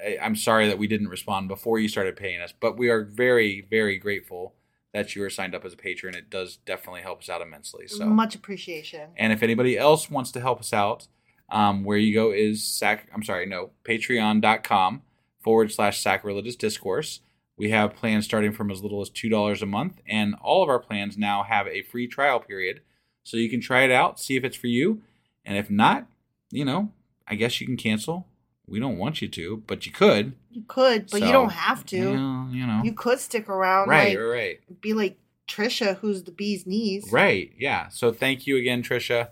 [0.05, 3.03] I, I'm sorry that we didn't respond before you started paying us, but we are
[3.03, 4.53] very, very grateful
[4.93, 6.15] that you are signed up as a patron.
[6.15, 7.87] It does definitely help us out immensely.
[7.87, 9.09] So, Much appreciation.
[9.17, 11.07] and if anybody else wants to help us out,
[11.49, 13.07] um, where you go is sac.
[13.13, 15.01] I'm sorry, no, patreon.com
[15.39, 17.21] forward slash sacrilegious discourse.
[17.57, 20.79] We have plans starting from as little as $2 a month, and all of our
[20.79, 22.81] plans now have a free trial period.
[23.23, 25.01] So you can try it out, see if it's for you.
[25.43, 26.07] And if not,
[26.51, 26.91] you know,
[27.27, 28.27] I guess you can cancel.
[28.67, 30.33] We don't want you to, but you could.
[30.51, 31.97] You could, but you don't have to.
[31.97, 32.81] You know, you know.
[32.83, 35.17] You could stick around, right, like, right, be like
[35.47, 37.07] Trisha, who's the bee's knees.
[37.11, 37.51] Right.
[37.57, 37.87] Yeah.
[37.89, 39.29] So thank you again, Trisha.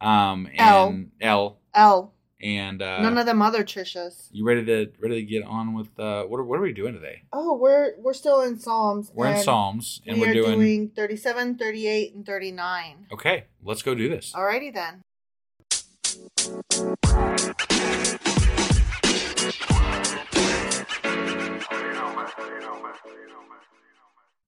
[0.00, 0.88] Um L.
[0.88, 1.58] and L.
[1.74, 2.14] L.
[2.40, 4.28] And uh None of them other Trishas.
[4.30, 6.94] you ready to ready to get on with uh what are, what are we doing
[6.94, 7.24] today?
[7.32, 9.10] Oh, we're we're still in Psalms.
[9.12, 13.06] We're in Psalms and we we're are doing, doing 37, 38, and 39.
[13.12, 14.32] Okay, let's go do this.
[14.32, 15.02] Alrighty then.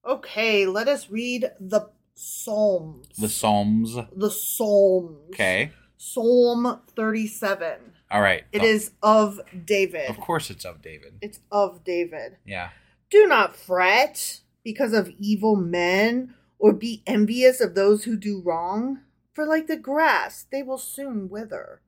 [0.04, 3.08] Okay, let us read the Psalms.
[3.18, 3.96] The Psalms.
[4.16, 5.18] The Psalms.
[5.34, 5.72] Okay.
[5.96, 7.92] Psalm 37.
[8.10, 8.44] All right.
[8.52, 8.64] It oh.
[8.64, 10.08] is of David.
[10.08, 11.18] Of course it's of David.
[11.20, 12.38] It's of David.
[12.44, 12.70] Yeah.
[13.10, 19.00] Do not fret because of evil men, or be envious of those who do wrong.
[19.34, 21.82] For like the grass, they will soon wither.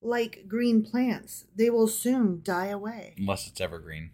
[0.00, 3.14] Like green plants, they will soon die away.
[3.18, 4.10] Unless it's evergreen.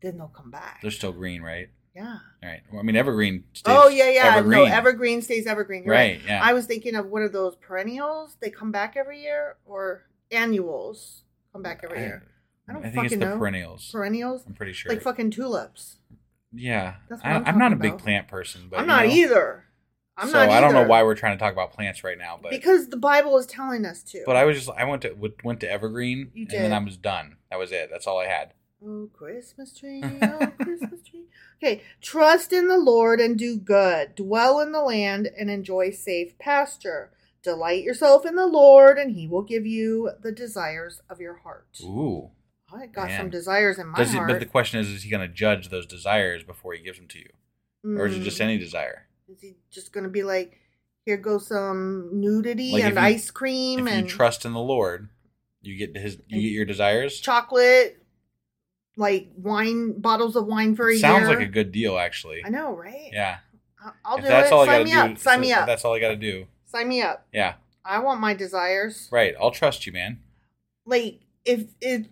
[0.00, 0.80] Then they'll come back.
[0.82, 1.68] They're still green, right?
[1.94, 2.18] yeah.
[2.42, 2.60] All right.
[2.70, 4.34] Well, I mean evergreen stays Oh yeah, yeah.
[4.36, 4.68] evergreen.
[4.68, 5.84] No, evergreen stays evergreen.
[5.84, 6.40] You're Right, yeah.
[6.42, 8.36] I was thinking of what are those perennials?
[8.40, 11.22] They come back every year, or annuals
[11.52, 12.24] come back every year.
[12.68, 13.38] I don't I think fucking it's the know.
[13.38, 13.90] perennials.
[13.92, 14.42] Perennials.
[14.46, 14.90] I'm pretty sure.
[14.90, 15.96] Like fucking tulips.
[16.52, 16.94] yeah.
[17.08, 18.02] That's what I, I'm I'm not a big about.
[18.02, 19.12] plant person, but I'm not know.
[19.12, 19.64] either.
[20.16, 20.48] I'm so not.
[20.48, 22.96] I don't know why we're trying to talk about plants right now, but because the
[22.96, 24.22] Bible is telling us to.
[24.26, 26.72] but I was just I went to went to evergreen You and then.
[26.72, 27.36] I was done.
[27.50, 27.88] That was it.
[27.90, 28.54] That's all I had.
[28.82, 31.24] Oh, Christmas tree, oh, Christmas tree.
[31.62, 34.14] Okay, trust in the Lord and do good.
[34.14, 37.10] Dwell in the land and enjoy safe pasture.
[37.42, 41.78] Delight yourself in the Lord, and He will give you the desires of your heart.
[41.82, 42.30] Ooh.
[42.72, 43.20] I got man.
[43.20, 44.28] some desires in my Does he, heart.
[44.30, 47.06] but the question is, is he going to judge those desires before he gives them
[47.08, 47.28] to you,
[47.84, 48.44] or is it just Mm.
[48.44, 49.06] any desire?
[49.28, 50.58] Is he just going to be like,
[51.04, 54.60] here goes some nudity Like and you- ice cream If and you trust in the
[54.60, 55.08] Lord,
[55.62, 57.20] you get his you get your desires.
[57.20, 58.03] chocolate,
[58.96, 61.28] like wine bottles of wine for a Sounds year?
[61.38, 62.44] like a good deal, actually.
[62.44, 63.10] I know, right?
[63.12, 63.38] Yeah.
[63.84, 64.52] I- I'll if do that's it.
[64.52, 65.18] all I Sign gotta me do, up.
[65.18, 65.66] Sign me up.
[65.66, 66.46] That's all I got to do.
[66.66, 67.26] Sign me up.
[67.32, 67.54] Yeah.
[67.84, 69.08] I want my desires.
[69.12, 69.34] Right.
[69.40, 70.20] I'll trust you, man.
[70.86, 72.06] Like if if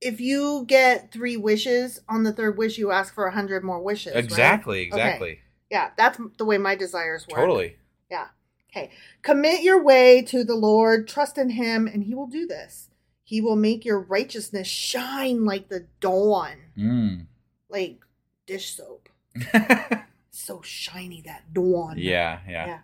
[0.00, 3.80] if you get three wishes on the third wish, you ask for a hundred more
[3.82, 4.14] wishes.
[4.14, 4.22] right?
[4.22, 4.90] Exactly.
[4.92, 5.00] Okay.
[5.00, 5.38] Exactly.
[5.70, 7.40] Yeah, that's the way my desires work.
[7.40, 7.76] Totally.
[8.10, 8.26] Yeah.
[8.70, 8.90] Okay.
[9.22, 11.08] Commit your way to the Lord.
[11.08, 12.85] Trust in Him, and He will do this.
[13.28, 17.26] He will make your righteousness shine like the dawn, Mm.
[17.68, 18.04] like
[18.46, 19.08] dish soap.
[20.30, 21.96] so shiny that dawn.
[21.98, 22.38] yeah.
[22.48, 22.66] Yeah.
[22.66, 22.78] Yeah.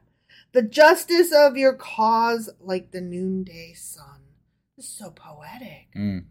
[0.51, 4.21] The justice of your cause like the noonday sun.
[4.77, 5.87] This is so poetic.
[5.97, 6.25] Mm.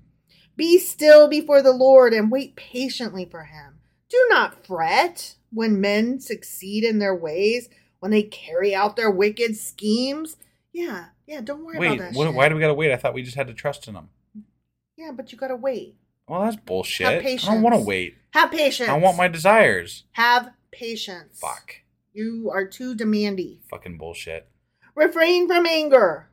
[0.58, 3.80] Be still before the Lord and wait patiently for him.
[4.10, 7.70] Do not fret when men succeed in their ways,
[8.00, 10.36] when they carry out their wicked schemes.
[10.74, 11.88] Yeah, yeah, don't worry Wait.
[11.88, 12.14] about that.
[12.18, 12.34] What, shit.
[12.36, 12.92] why do we got to wait?
[12.92, 14.10] I thought we just had to trust in them.
[14.98, 15.96] Yeah, but you gotta wait.
[16.28, 17.08] Well, that's bullshit.
[17.08, 17.50] Have patience.
[17.50, 18.16] I don't want to wait.
[18.34, 18.88] Have patience.
[18.90, 20.04] I want my desires.
[20.12, 21.40] Have patience.
[21.40, 21.76] Fuck.
[22.14, 23.60] You are too demandy.
[23.70, 24.48] Fucking bullshit.
[24.96, 26.30] Refrain from anger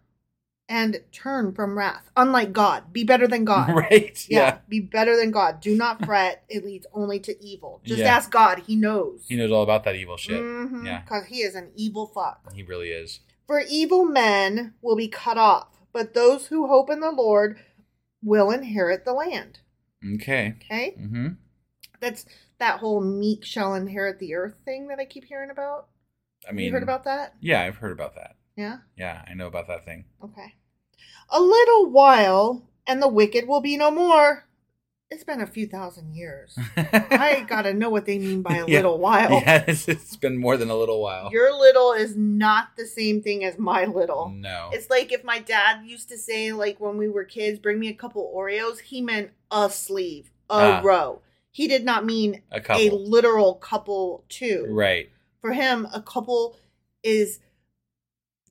[0.69, 2.11] and turn from wrath.
[2.17, 3.71] Unlike God, be better than God.
[3.71, 4.27] right.
[4.29, 4.59] Yeah, Yeah.
[4.69, 5.61] be better than God.
[5.61, 6.45] Do not fret.
[6.49, 7.81] It leads only to evil.
[7.85, 8.15] Just Yeah.
[8.17, 8.59] ask God.
[8.67, 9.25] He knows.
[9.29, 10.41] He knows all about that evil shit.
[10.43, 11.01] Mhm, Yeah.
[11.01, 12.53] Because he is an evil fuck.
[12.53, 13.21] He really is.
[13.49, 17.59] For evil men will be cut off, but those who hope in the Lord
[18.23, 19.61] will inherit the land.
[20.17, 20.57] Okay.
[20.63, 20.95] Okay?
[21.01, 21.29] Mm-hmm.
[21.99, 22.27] That's
[22.59, 25.89] that whole meek shall inherit the earth thing that I keep hearing about.
[26.47, 27.35] I mean, you heard about that?
[27.41, 28.37] Yeah, I've heard about that.
[28.55, 28.79] Yeah?
[28.99, 30.05] Yeah, I know about that thing.
[30.23, 30.55] Okay.
[31.31, 34.45] A little while, and the wicked will be no more.
[35.11, 36.55] It's been a few thousand years.
[36.77, 38.77] I gotta know what they mean by a Yeah.
[38.77, 39.31] little while.
[39.41, 41.31] Yeah, it's, it's been more than a little while.
[41.33, 44.29] Your little is not the same thing as my little.
[44.29, 44.69] no.
[44.73, 47.89] It's like if my dad used to say, like when we were kids, bring me
[47.89, 50.81] a couple Oreos, he meant a sleeve, a Ah.
[50.85, 51.23] row.
[51.51, 53.09] He did not mean A couple.
[53.11, 54.67] literal couple too.
[54.69, 55.09] right.
[55.41, 56.57] For him, a couple
[57.03, 57.39] is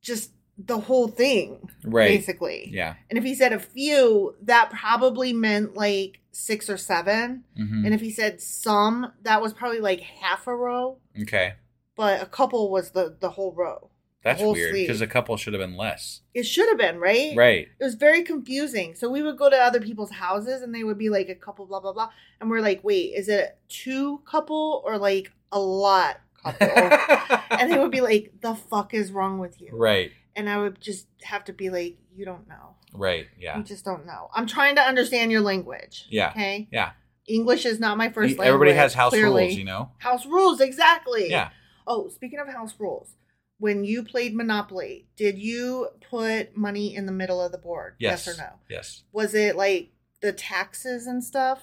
[0.02, 2.08] just the whole thing, Right.
[2.10, 2.70] basically.
[2.74, 2.96] Yeah.
[3.10, 7.86] And if he said a few, that probably meant like six or 7 Mhm.
[7.86, 10.98] And if he said some, that was probably like half a row.
[11.22, 11.54] Okay.
[11.96, 13.90] But a couple was the the whole row.
[14.24, 16.22] That's whole weird because a couple should have been less.
[16.34, 17.34] It should have been right.
[17.36, 17.68] Right.
[17.80, 18.94] It was very confusing.
[18.96, 21.66] So we would go to other people's houses, and they would be like a couple,
[21.66, 22.10] blah blah blah,
[22.42, 26.68] and we're like, wait, is it two couple or like a lot couple?
[27.58, 29.70] and they would be like, the fuck is wrong with you?
[29.72, 30.12] right.
[30.38, 32.76] And I would just have to be like, you don't know.
[32.93, 33.26] Right.
[33.38, 33.57] Yeah.
[33.57, 34.30] You just don't know.
[34.34, 36.05] I'm trying to understand your language.
[36.09, 36.30] Yeah.
[36.30, 36.69] Okay.
[36.72, 36.91] Yeah.
[37.27, 38.47] English is not my first language.
[38.47, 39.45] Everybody has house clearly.
[39.47, 39.91] rules, you know.
[39.97, 41.30] House rules, exactly.
[41.30, 41.49] Yeah.
[41.85, 43.15] Oh, speaking of house rules,
[43.57, 47.95] when you played Monopoly, did you put money in the middle of the board?
[47.99, 48.27] Yes.
[48.27, 48.51] or no?
[48.69, 49.03] Yes.
[49.11, 49.91] Was it like
[50.22, 51.61] the taxes and stuff?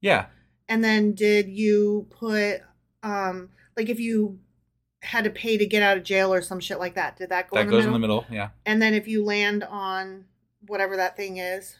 [0.00, 0.26] Yeah.
[0.68, 2.62] And then did you put
[3.02, 4.40] um like if you
[5.06, 7.16] had to pay to get out of jail or some shit like that?
[7.16, 7.94] Did that go That in the goes middle?
[7.96, 8.26] in the middle.
[8.30, 8.48] Yeah.
[8.66, 10.24] And then if you land on
[10.66, 11.76] whatever that thing is,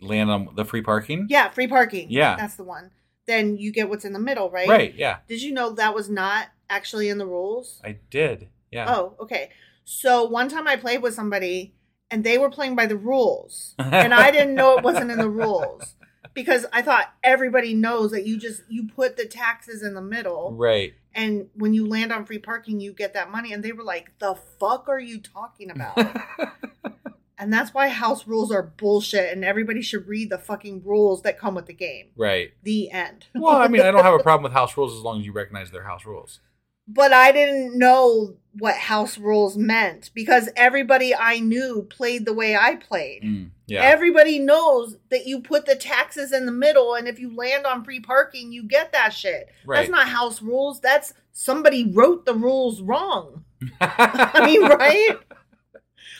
[0.00, 1.26] Land on the free parking.
[1.30, 2.08] yeah, free parking.
[2.10, 2.36] Yeah.
[2.36, 2.90] that's the one.
[3.26, 4.68] Then you get what's in the middle, right?
[4.68, 4.94] Right.
[4.94, 5.18] Yeah.
[5.26, 7.80] Did you know that was not actually in the rules?
[7.84, 8.48] I did.
[8.70, 8.86] Yeah.
[8.94, 9.50] Oh, okay.
[9.84, 11.74] So one time I played with somebody
[12.10, 13.74] and they were playing by the rules.
[13.78, 15.94] And I didn't know it wasn't in the rules.
[16.36, 20.52] Because I thought everybody knows that you just you put the taxes in the middle
[20.54, 20.94] Right.
[21.14, 24.12] and when you land on free parking you get that money and they were like,
[24.20, 25.98] "The fuck are you talking about?"
[27.38, 31.38] and that's why house rules are bullshit and everybody should read the fucking rules that
[31.38, 32.08] come with the game.
[32.16, 32.52] Right.
[32.62, 33.26] The end.
[33.34, 35.32] Well, I mean, I don't have a problem with house rules as long as you
[35.32, 36.40] recognize they're house rules.
[36.88, 42.56] But I didn't know what house rules meant because everybody I knew played the way
[42.56, 43.22] I played.
[43.22, 43.82] Mm, yeah.
[43.82, 47.84] Everybody knows that you put the taxes in the middle, and if you land on
[47.84, 49.48] free parking, you get that shit.
[49.66, 49.80] Right.
[49.80, 50.80] That's not house rules.
[50.80, 53.44] That's somebody wrote the rules wrong.
[53.80, 55.18] I mean, right?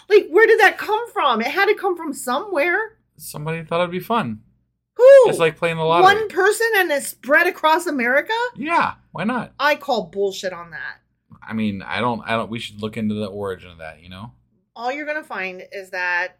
[0.09, 1.40] Like, where did that come from?
[1.40, 2.98] It had to come from somewhere.
[3.16, 4.40] Somebody thought it'd be fun.
[4.97, 5.05] Who?
[5.27, 6.05] It's like playing the lottery.
[6.05, 8.32] One person and it's spread across America?
[8.55, 8.94] Yeah.
[9.12, 9.52] Why not?
[9.60, 11.01] I call bullshit on that.
[11.47, 12.23] I mean, I don't.
[12.24, 12.51] I don't.
[12.51, 14.02] We should look into the origin of that.
[14.02, 14.32] You know.
[14.74, 16.39] all you're going to find is that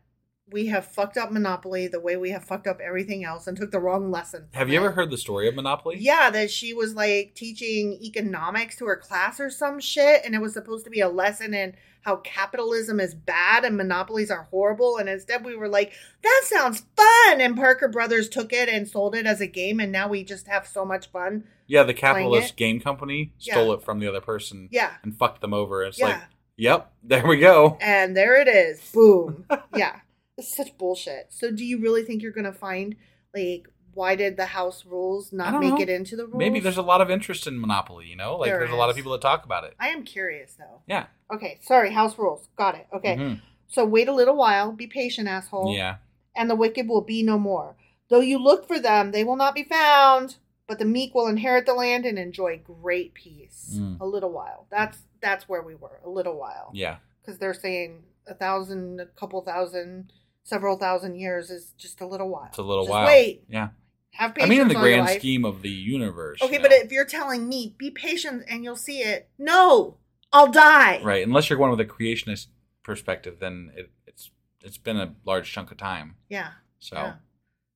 [0.51, 3.73] we have fucked up Monopoly the way we have fucked up everything else and took
[3.73, 4.47] the wrong lesson.
[4.52, 4.85] Have you it.
[4.85, 5.97] ever heard the story of Monopoly?
[5.98, 10.40] Yeah, that she was like teaching economics to her class or some shit, and it
[10.40, 14.97] was supposed to be a lesson in how capitalism is bad and monopolies are horrible.
[14.97, 15.93] And instead, we were like,
[16.23, 17.40] that sounds fun.
[17.40, 20.47] And Parker Brothers took it and sold it as a game, and now we just
[20.47, 21.43] have so much fun.
[21.66, 21.82] Yeah.
[21.82, 23.74] The capitalist game company stole Yeah.
[23.74, 24.68] it from the other person.
[24.70, 24.93] Yeah.
[25.02, 25.82] And fucked them over.
[25.82, 26.06] It's Yeah.
[26.06, 26.20] like,
[26.56, 27.77] yep, there we go.
[27.81, 28.81] And there it is.
[28.93, 29.44] Boom.
[29.77, 29.97] yeah.
[30.37, 31.29] It's such bullshit.
[31.31, 32.97] So, do you really think you're going to find,
[33.35, 35.81] like, why did the house rules not make know.
[35.81, 36.37] it into the rules?
[36.37, 38.07] Maybe there's a lot of interest in Monopoly.
[38.07, 39.75] You know, like There there's a lot of people that talk about it.
[39.81, 40.83] I am curious, though.
[40.87, 41.07] Yeah.
[41.33, 42.49] Okay, sorry, house rules.
[42.57, 42.87] Got it.
[42.95, 43.17] Okay.
[43.17, 43.41] Mhm.
[43.69, 45.75] So wait a little while, be patient, asshole.
[45.75, 45.97] Yeah.
[46.37, 47.77] And the wicked will be no more.
[48.11, 50.37] Though you look for them, they will not be found,
[50.69, 53.77] but the meek will inherit the land and enjoy great peace.
[53.79, 53.99] Mm.
[54.01, 54.67] A little while.
[54.71, 56.01] That's that's where we were.
[56.05, 56.71] A little while.
[56.75, 56.97] Yeah.
[57.23, 60.13] Because they're saying a thousand, a couple thousand,
[60.47, 62.47] several thousand years is just a little while.
[62.48, 63.06] It's a little Just while.
[63.06, 63.44] Wait.
[63.48, 63.68] Yeah.
[64.12, 64.47] Have patience.
[64.47, 66.40] I mean, in the grand scheme of the universe.
[66.40, 69.28] Okay, you but if you're telling me, be patient and you'll see it.
[69.39, 69.98] No,
[70.32, 71.02] I'll die.
[71.02, 72.47] right, unless you're going with a creationist
[72.82, 74.31] perspective, then it, it's
[74.62, 76.16] it's been a large chunk of time.
[76.31, 76.51] Yeah.
[76.78, 77.14] So, Yeah.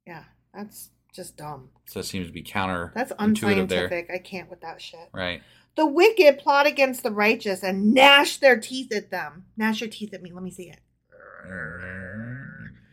[0.07, 0.25] Yeah.
[0.55, 1.71] That's just dumb.
[1.87, 3.85] so it seems to be counter That's intuitive there.
[3.87, 4.15] unscientific.
[4.15, 5.09] I can't with that shit.
[5.13, 5.43] Right.
[5.77, 9.45] The wicked plot against the righteous and gnash their teeth at them.
[9.57, 10.33] Gnash your teeth at me.
[10.33, 10.79] Let me see it.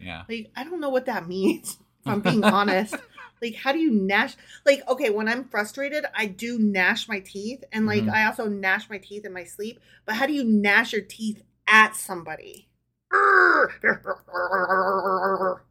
[0.07, 0.23] Yeah.
[0.29, 2.95] Like, I don't know what that means, if I'm being honest.
[3.39, 4.33] Like, how do you gnash?
[4.65, 7.63] Like, okay, when I'm frustrated, I do gnash my teeth.
[7.71, 8.11] And, like, Mhm.
[8.11, 9.79] I also gnash my teeth in my sleep.
[10.07, 12.67] But how do you gnash your teeth at somebody?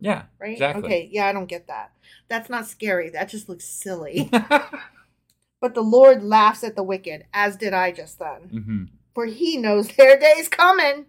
[0.01, 0.23] Yeah.
[0.39, 0.53] Right?
[0.53, 0.85] Exactly.
[0.85, 1.91] Okay, yeah, I don't get that.
[2.29, 3.11] That's not scary.
[3.11, 4.29] That just looks silly.
[4.31, 8.49] but the Lord laughs at the wicked, as did I just then.
[8.65, 8.85] hmm
[9.15, 11.07] For he knows their day's coming.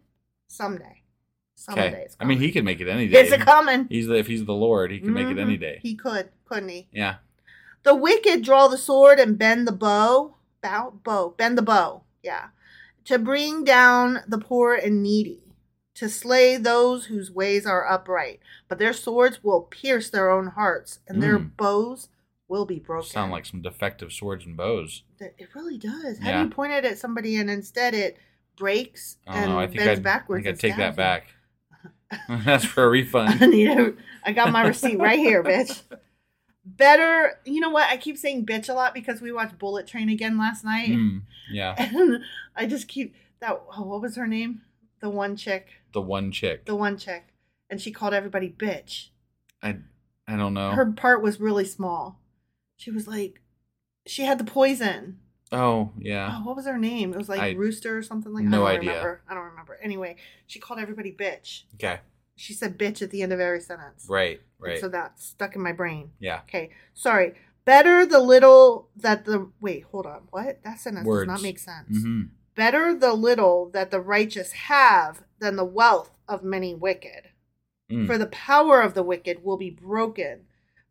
[0.48, 0.97] Someday.
[1.60, 2.08] Someday Okay.
[2.20, 3.20] I mean, he could make it any day.
[3.22, 3.88] It's a coming.
[3.90, 5.62] He's the, if he's the Lord, he can make it any Mhm.
[5.62, 5.80] day.
[5.82, 6.88] He could, couldn't he?
[6.92, 7.16] Yeah.
[7.84, 10.36] The wicked draw the sword and bend the bow.
[10.62, 12.04] Bow, bow, bend the bow.
[12.22, 12.50] Yeah.
[13.06, 15.56] To bring down the poor and needy,
[15.96, 18.40] to slay those whose ways are upright.
[18.68, 21.58] But their swords will pierce their own hearts, and their Mm.
[21.58, 22.10] bows
[22.48, 23.10] will be broken.
[23.10, 25.04] Sound like some defective swords and bows.
[25.20, 26.20] It really does.
[26.20, 26.38] How Yeah.
[26.38, 28.18] do you point it at somebody and instead it
[28.58, 29.60] breaks and know.
[29.60, 30.46] I think bends I'd, backwards?
[30.46, 31.28] I think I'd take that back.
[32.30, 33.38] That's for a refund.
[33.44, 33.94] I need a,
[34.24, 35.82] I got my receipt right here, bitch.
[36.66, 37.90] Better, you know what?
[37.90, 40.90] I keep saying bitch a lot because we watched Bullet Train again last night.
[40.90, 41.22] Mm,
[41.52, 41.76] yeah.
[41.78, 42.22] And
[42.56, 44.62] I just keep that oh, what was her name?
[45.00, 45.68] The one chick.
[45.94, 46.66] The one chick.
[46.66, 47.28] The one chick.
[47.70, 49.10] And she called everybody bitch.
[49.62, 49.78] I
[50.28, 50.72] I don't know.
[50.72, 52.20] Her part was really small.
[52.78, 53.42] She was like
[54.06, 55.20] she had the poison.
[55.52, 56.38] Oh yeah.
[56.40, 57.14] Oh, what was her name?
[57.14, 58.50] It was like I- Rooster or something like that.
[58.50, 58.92] no I don't idea.
[58.92, 59.22] remember.
[59.30, 59.78] I don't remember.
[59.82, 60.16] Anyway,
[60.48, 61.64] she called everybody bitch.
[61.76, 62.00] Okay.
[62.36, 64.06] She said bitch at the end of every sentence.
[64.10, 64.40] Right.
[64.40, 64.80] And Right.
[64.80, 66.12] So that stuck in my brain.
[66.20, 66.42] yeah.
[66.48, 67.34] Okay, sorry.
[67.66, 70.24] Better the little that the wait, hold on.
[70.32, 70.64] What?
[70.64, 71.28] That sentence Words.
[71.28, 71.88] does not make sense.
[72.02, 72.22] hmm
[72.56, 77.30] Better the little that the righteous have than the wealth of many wicked.
[77.92, 78.08] Mm.
[78.08, 80.47] For the power of the wicked will be broken,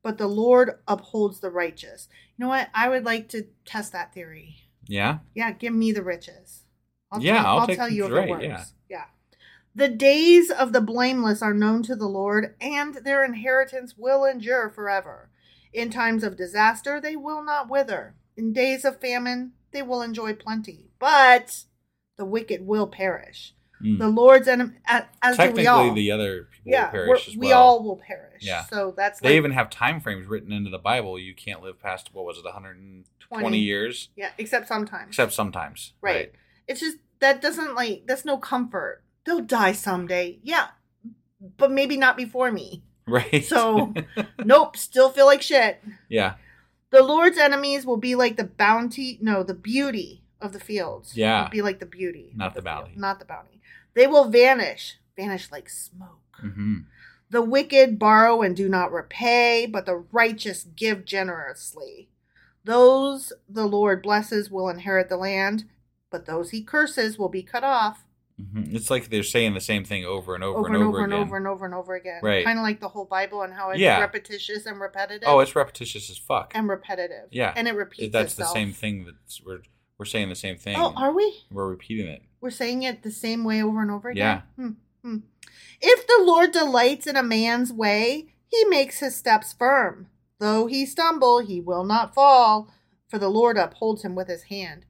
[0.07, 2.07] but the Lord upholds the righteous.
[2.39, 2.69] You know what?
[2.73, 4.55] I would like to test that theory.
[4.87, 5.19] Yeah.
[5.35, 6.63] Yeah, give me the riches.
[7.11, 8.45] I'll Yeah, tell, I'll I'll tell you if right, it works.
[8.45, 8.65] yeah.
[8.89, 9.05] yeah.
[9.75, 14.71] The days of the blameless are known to the Lord, and their inheritance will endure
[14.71, 15.29] forever.
[15.73, 18.15] In times of disaster, they will not wither.
[18.37, 20.93] In days of famine, they will enjoy plenty.
[21.01, 21.65] But
[22.17, 23.56] the wicked will perish.
[23.83, 23.99] Mm.
[23.99, 25.05] The Lord's enemy, as
[25.37, 25.93] Technically, we all.
[25.95, 28.43] the other people yeah, will perish as we all will perish.
[28.43, 28.65] Yeah.
[28.65, 31.19] So that's They like- even have time frames written into the Bible.
[31.19, 33.05] You can't live past what was it, 120
[33.43, 33.59] 20.
[33.59, 35.09] years, yeah, except sometimes.
[35.09, 35.93] except sometimes.
[36.01, 36.33] Right.
[36.67, 39.03] It's just that doesn't like that's no comfort.
[39.25, 40.39] They'll die someday.
[40.43, 40.69] Yeah.
[41.59, 42.83] But maybe not before me.
[43.09, 43.45] Right.
[43.45, 43.95] So
[44.45, 45.81] nope, still feel like shit.
[46.09, 46.35] yeah.
[46.91, 51.17] The Lord's enemies will be like the bounty no, the beauty of the fields.
[51.17, 51.49] Yeah.
[51.49, 52.33] Be like the beauty.
[52.37, 52.93] Not of the field, bounty.
[52.97, 53.61] Not the bounty.
[53.95, 54.97] They will vanish.
[55.17, 56.37] Vanish like smoke.
[56.41, 56.79] hmm
[57.31, 62.09] The wicked borrow and do not repay, but the righteous give generously.
[62.65, 65.65] Those the Lord blesses will inherit the land,
[66.11, 68.05] but those he curses will be cut off.
[68.39, 71.13] hmm It's like they're saying the same thing over and over, over and over, and
[71.13, 71.23] again.
[71.27, 72.21] over and over and over again.
[72.23, 72.45] Right.
[72.45, 74.01] Kind of like the whole Bible and how it's Yeah.
[74.01, 75.27] repetitious and repetitive.
[75.29, 76.53] Oh, it's repetitious as fuck.
[76.55, 77.29] and repetitive.
[77.31, 78.53] yeah, And it repeats That's itself.
[78.53, 79.05] the same thing.
[79.07, 79.63] That's we're
[79.99, 80.77] we're saying the same thing.
[80.79, 81.45] Oh, are we?
[81.51, 82.23] We're repeating it.
[82.41, 84.43] We're saying it the same way over and over Yeah.
[84.59, 84.77] again.
[85.03, 85.09] Hmm.
[85.09, 85.19] Hmm.
[85.81, 90.09] If the Lord delights in a man's way, he makes his steps firm.
[90.39, 92.69] Though he stumble, he will not fall,
[93.09, 94.85] for the Lord upholds him with his hand.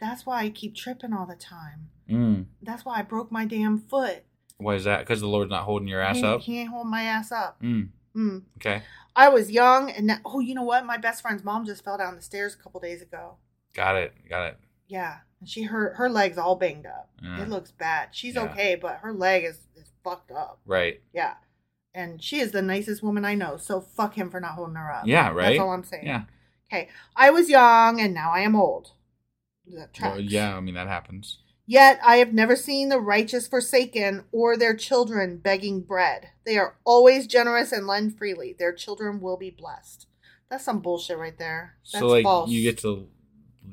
[0.00, 1.88] That's why I keep tripping all the time.
[2.08, 2.46] Mm.
[2.60, 4.24] That's why I broke my damn foot.
[4.58, 5.00] Why is that?
[5.00, 6.40] Because the Lord's not holding your ass he, up.
[6.42, 7.60] He ain't holding my ass up.
[7.62, 7.88] Mm.
[8.12, 8.38] Hmm.
[8.58, 8.82] Okay,
[9.16, 10.84] I was young, and now, oh, you know what?
[10.84, 13.36] My best friend's mom just fell down the stairs a couple days ago.
[13.74, 14.12] Got it.
[14.28, 14.58] Got it.
[14.88, 17.10] Yeah, and she her her leg's all banged up.
[17.24, 17.40] Mm.
[17.42, 18.08] It looks bad.
[18.12, 18.42] She's Yeah.
[18.44, 20.60] okay, but her leg is is fucked up.
[20.66, 21.00] Right.
[21.12, 21.34] Yeah,
[21.94, 23.56] and she is the nicest woman I know.
[23.56, 25.06] So fuck him for not holding her up.
[25.06, 25.30] Yeah.
[25.30, 25.50] Right.
[25.50, 26.06] That's all I'm saying.
[26.06, 26.24] Yeah.
[26.72, 28.92] Okay, I was young, and now I am old.
[29.66, 30.56] That Well, yeah.
[30.56, 31.38] I mean that happens.
[31.66, 36.30] Yet I have never seen the righteous forsaken or their children begging bread.
[36.44, 38.54] They are always generous and lend freely.
[38.58, 40.06] Their children will be blessed.
[40.50, 41.76] That's some bullshit right there.
[41.92, 42.50] That's so like false.
[42.50, 43.06] you get to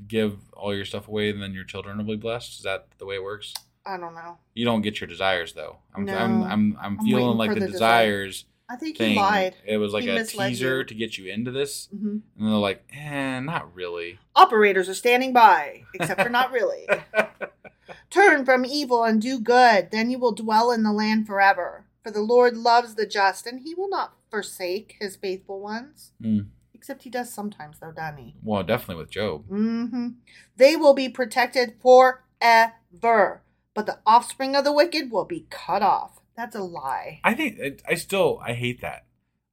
[0.07, 2.57] give all your stuff away, and then your children will be blessed.
[2.57, 3.53] Is that the way it works?
[3.85, 4.37] I don't know.
[4.53, 5.77] You don't get your desires though.
[5.95, 6.15] I'm No.
[6.17, 8.25] I'm I'm, I'm I'm feeling like the, the desire.
[8.27, 9.15] desires I think he thing.
[9.15, 9.55] lied.
[9.65, 10.83] It was like He a teaser you.
[10.83, 14.19] to get you into this, hmm and they're like, eh, not really.
[14.35, 16.87] Operators are standing by, except for not really.
[18.09, 21.85] Turn from evil and do good, then you will dwell in the land forever.
[22.03, 26.11] For the Lord loves the just, and he will not forsake his faithful ones.
[26.23, 26.47] Mm.
[26.79, 28.35] Except he does sometimes, though, doesn't?
[28.41, 29.43] Well, definitely with Job.
[29.49, 30.07] Mm-hmm.
[30.55, 33.41] They will be protected forever,
[33.73, 36.21] but the offspring of the wicked will be cut off.
[36.37, 37.19] That's a lie.
[37.21, 39.05] I think I still I hate that.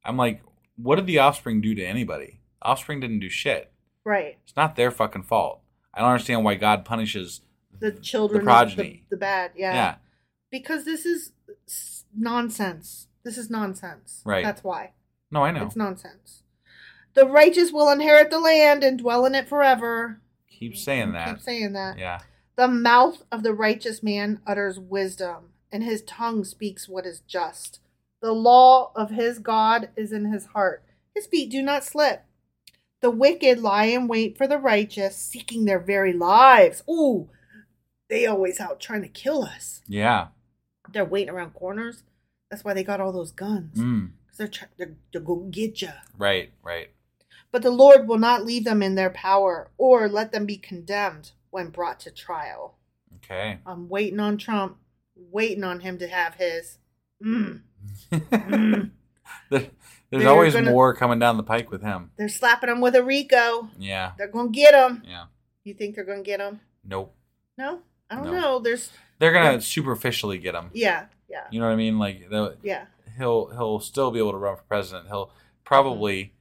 [0.05, 0.40] I'm like,
[0.77, 2.39] what did the offspring do to anybody?
[2.62, 3.73] Offspring didn't do shit.
[4.05, 4.39] Right.
[4.44, 5.62] It's not their fucking fault.
[5.93, 7.40] I don't understand why God punishes
[7.77, 9.03] The children, the progeny.
[9.11, 9.51] the, the bad.
[9.57, 9.74] Yeah.
[9.74, 9.94] yeah.
[10.53, 11.32] Because this is
[12.16, 13.09] nonsense.
[13.24, 14.23] This is nonsense.
[14.24, 14.44] Right.
[14.44, 14.93] That's why.
[15.32, 15.66] No, I know.
[15.66, 16.44] It's nonsense.
[17.17, 20.21] The righteous will inherit the land and dwell in it forever.
[20.51, 21.29] Keep saying that.
[21.29, 21.99] Keep saying that.
[21.99, 22.21] Yeah.
[22.57, 27.81] The mouth of the righteous man utters wisdom, and his tongue speaks what is just.
[28.21, 30.85] The law of his God is in his heart.
[31.15, 32.25] His feet do not slip.
[33.01, 36.83] The wicked lie in wait for the righteous, seeking their very lives.
[36.89, 37.31] Ooh,
[38.11, 39.81] they always out trying to kill us.
[39.89, 40.29] Yeah.
[40.93, 42.03] They're waiting around corners.
[42.51, 43.79] That's why they got all those guns.
[43.79, 44.11] Mm.
[44.27, 45.93] Because they're, try- they're, they're going to get you.
[46.19, 46.53] Right.
[46.63, 46.91] Right.
[47.57, 51.31] But the Lord will not leave them in their power or let them be condemned
[51.49, 52.77] when brought to trial.
[53.24, 53.61] Okay.
[53.65, 54.77] I'm waiting on Trump,
[55.16, 56.77] waiting on him to have his.
[57.24, 57.62] Mm.
[58.12, 58.91] Mm.
[59.49, 59.70] There's
[60.11, 62.11] They're always gonna- more coming down the pike with him.
[62.19, 63.70] They're slapping him with a RICO.
[63.78, 64.12] Yeah.
[64.19, 65.03] They're going to get him.
[65.09, 65.24] Yeah.
[65.65, 66.61] You think they're going to get him?
[66.85, 67.15] Nope.
[67.57, 67.81] No?
[68.11, 68.33] I don't No.
[68.33, 68.59] know.
[68.59, 68.91] There's.
[69.19, 70.69] They're gonna superficially get him.
[70.74, 71.99] Yeah, yeah, You know what I mean?
[71.99, 72.85] Like the, yeah.
[73.16, 75.09] he'll he'll still be able to run for president.
[75.09, 75.31] He'll
[75.65, 76.35] probably,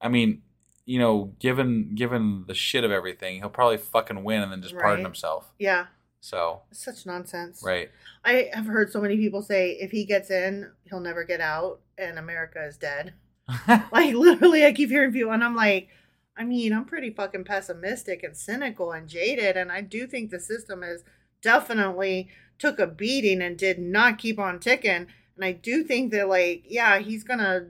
[0.00, 0.40] I mean,
[0.84, 4.76] you know, given given the shit of everything, he'll probably fucking win and then just
[4.76, 5.52] pardon himself.
[5.58, 5.86] Yeah.
[6.20, 7.62] So It's such nonsense.
[7.64, 7.90] right,
[8.24, 11.80] I have heard so many people say if he gets in, he'll never get out
[11.98, 13.14] and America is dead.
[13.68, 15.88] like literally I keep hearing people and I'm like,
[16.36, 20.38] I mean, I'm pretty fucking pessimistic and cynical and jaded and I do think the
[20.38, 21.02] system has
[21.42, 22.28] definitely
[22.58, 25.08] took a beating and did not keep on ticking.
[25.34, 27.66] And I do think that like, yeah, he's gonna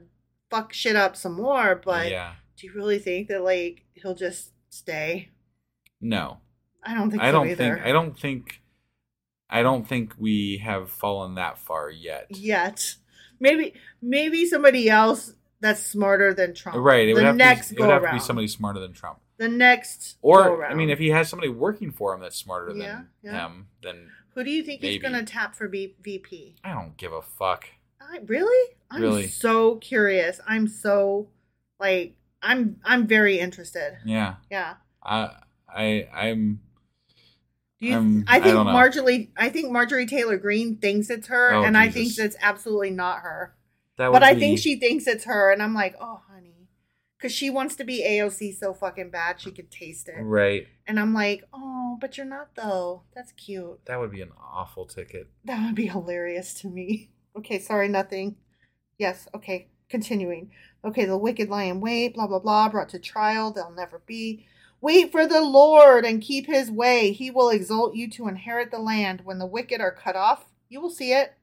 [0.51, 4.51] fuck shit up some more, but yeah, do you really think that like he'll just
[4.69, 5.29] stay?
[6.01, 6.37] no,
[6.83, 7.75] I don't think I so don't either.
[7.75, 8.61] think I don't think
[9.49, 12.27] I don't think we have fallen that far yet.
[12.29, 12.95] yet.
[13.39, 16.77] Maybe maybe somebody else that's smarter than Trump.
[16.79, 18.13] Right, it would the have next to be, it go would have around.
[18.15, 19.19] to be somebody smarter than Trump.
[19.37, 22.73] the next go Or I mean, if he has somebody working for him that's smarter
[22.73, 23.47] than yeah.
[23.47, 26.55] him, then who do you think he's gonna tap for B- VP?
[26.63, 27.65] I don't give a fuck.
[28.01, 28.75] I, really?
[28.91, 29.27] I'm Really?
[29.27, 30.39] so curious.
[30.47, 31.29] I'm so
[31.79, 33.97] like I'm I'm very interested.
[34.05, 34.75] Yeah, Yeah.
[35.01, 35.31] I
[35.67, 36.61] I I'm.
[37.79, 38.63] Do you, Um, I I think know.
[38.65, 39.31] Marjorie.
[39.35, 43.19] I think Marjorie Taylor Greene thinks it's her, Oh, and I think it's absolutely not
[43.21, 43.55] her.
[43.97, 46.69] That But I be- think she thinks it's her, and I'm like, oh, honey,
[47.17, 50.21] because she wants to be AOC so fucking bad she could taste it.
[50.21, 50.65] right.
[50.87, 53.03] And I'm like, oh, but you're not though.
[53.15, 53.85] That's cute.
[53.85, 55.27] That would be an awful ticket.
[55.45, 57.09] That would be hilarious to me.
[57.37, 58.35] Okay, sorry, nothing.
[58.97, 60.49] Yes, okay, continuing.
[60.83, 64.45] Okay, the wicked lie in wait, blah, blah, blah, brought to trial, they'll never be.
[64.81, 67.11] Wait for the Lord and keep his way.
[67.11, 69.21] He will exalt you to inherit the land.
[69.23, 71.35] When the wicked are cut off, you will see it.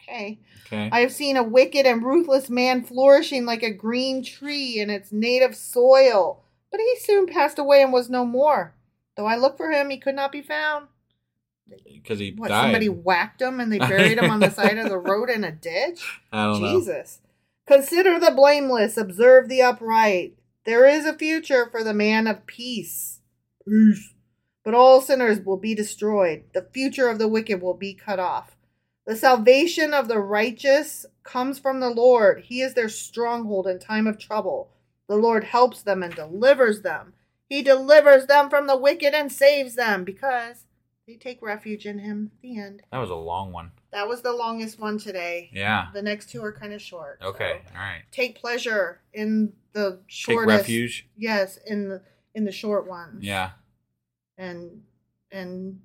[0.00, 0.38] Okay.
[0.64, 0.88] Okay.
[0.92, 5.10] I have seen a wicked and ruthless man flourishing like a green tree in its
[5.12, 8.74] native soil, but he soon passed away and was no more.
[9.16, 10.86] Though I looked for him, he could not be found.
[11.84, 12.62] Because he What, died.
[12.62, 15.50] somebody whacked him and they buried him on the side of the road in a
[15.50, 16.20] ditch?
[16.32, 16.78] I don't know.
[16.78, 17.18] Jesus.
[17.66, 20.34] Consider the blameless, observe the upright.
[20.64, 23.20] There is a future for the man of peace.
[23.66, 24.14] Peace.
[24.64, 26.44] But all sinners will be destroyed.
[26.54, 28.56] The future of the wicked will be cut off.
[29.06, 32.44] The salvation of the righteous comes from the Lord.
[32.46, 34.70] He is their stronghold in time of trouble.
[35.08, 37.14] The Lord helps them and delivers them.
[37.48, 40.64] He delivers them from the wicked and saves them because
[41.06, 42.32] they take refuge in him.
[42.42, 42.82] The end.
[42.90, 43.70] That was a long one.
[43.92, 45.50] That was the longest one today.
[45.52, 45.86] Yeah.
[45.94, 47.18] The next two are kind of short.
[47.22, 47.62] so Okay.
[47.74, 48.02] All right.
[48.10, 50.48] Take pleasure in the shortest.
[50.48, 51.08] Take refuge.
[51.16, 52.02] Yes, in the
[52.34, 53.24] in the short ones.
[53.24, 53.50] Yeah.
[54.36, 54.82] And
[55.30, 55.80] and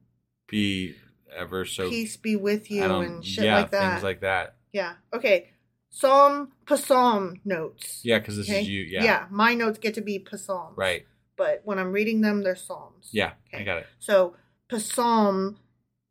[0.48, 0.95] Be
[1.36, 1.90] ever so.
[1.90, 3.91] peace be with you um, and shit yeah, like that.
[3.91, 4.56] Things like that.
[4.73, 4.94] yeah.
[5.14, 5.49] Okay.
[5.90, 7.99] Psalm psalm notes.
[8.03, 8.61] Yeah, because this okay?
[8.61, 8.82] is you.
[8.82, 9.03] Yeah.
[9.03, 9.26] Yeah.
[9.30, 10.78] My notes get to be psalms.
[10.78, 11.06] Right.
[11.38, 13.10] But when I'm reading them, they're psalms.
[13.11, 13.32] Yeah.
[13.53, 13.88] I got it.
[13.99, 14.36] So
[14.80, 15.57] psalm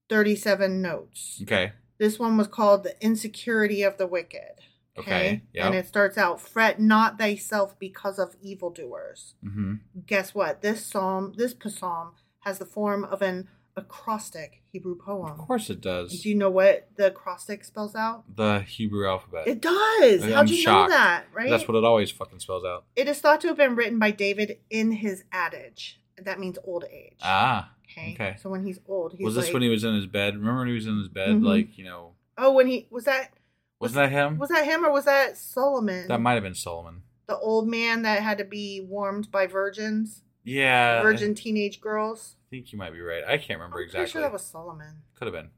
[0.08, 1.40] thirty-seven notes.
[1.42, 1.72] Okay.
[2.00, 4.62] This one was called The Insecurity of the Wicked.
[4.98, 5.66] Okay, yep.
[5.66, 9.34] And it starts out, Fret not thyself because of evildoers.
[9.44, 9.74] Mm-hmm.
[10.06, 10.62] Guess what?
[10.62, 15.30] This psalm, this psalm, has the form of an acrostic Hebrew poem.
[15.30, 16.22] Of course it does.
[16.22, 18.24] Do you know what the acrostic spells out?
[18.34, 19.46] The Hebrew alphabet.
[19.46, 20.24] It does.
[20.24, 20.90] I'm How'd you shocked.
[20.90, 21.24] know that?
[21.34, 21.50] Right?
[21.50, 22.84] That's what it always fucking spells out.
[22.96, 26.00] it is thought to have been written by David in his adage.
[26.16, 27.18] That means old age.
[27.22, 27.72] Ah.
[27.90, 28.12] Okay.
[28.14, 28.36] Okay.
[28.40, 30.34] So when he's old, he's was this like, when he was in his bed?
[30.36, 31.30] Remember when he was in his bed?
[31.30, 31.44] Mhm.
[31.44, 33.32] Like you know, Oh, when he was that
[33.80, 34.38] was that him?
[34.38, 36.06] was that him or was that Solomon?
[36.08, 37.02] that might have been Solomon.
[37.26, 41.00] the old man that had to be warmed by virgins, Yeah.
[41.02, 42.36] virgin teenage girls.
[42.48, 43.22] I think you might be right.
[43.24, 44.00] I can't remember I'm exactly.
[44.02, 45.02] Pretty sure that was Solomon.
[45.16, 45.50] Could have been.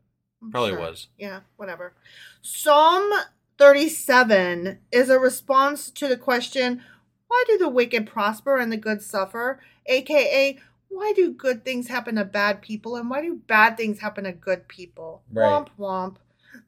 [0.50, 0.80] Probably sure.
[0.80, 1.08] was.
[1.16, 1.94] Yeah, whatever.
[2.42, 3.10] Psalm
[3.58, 6.82] 37 is a response to the question,
[7.28, 9.60] why do the wicked prosper and the good suffer?
[9.86, 10.58] AKA,
[10.92, 14.32] why do good things happen to bad people and why do bad things happen to
[14.32, 15.22] good people?
[15.32, 15.48] Right.
[15.48, 16.16] Womp womp.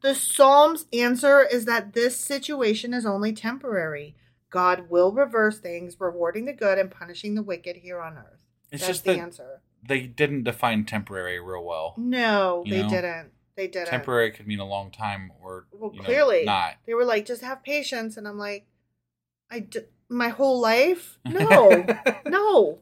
[0.01, 4.17] The Psalm's answer is that this situation is only temporary.
[4.51, 8.41] God will reverse things, rewarding the good and punishing the wicked here on earth.
[8.71, 9.61] It's That's just the answer.
[9.87, 11.95] they didn't define temporary real well.
[11.97, 12.89] No, You they know?
[12.89, 13.31] didn't.
[13.57, 13.89] They didn't.
[13.89, 16.75] Temporary could mean a long time or Well, you know, clearly not.
[16.87, 18.67] They were like, just have patience, and I'm like,
[19.51, 21.85] I d- my whole life, no,
[22.27, 22.79] no,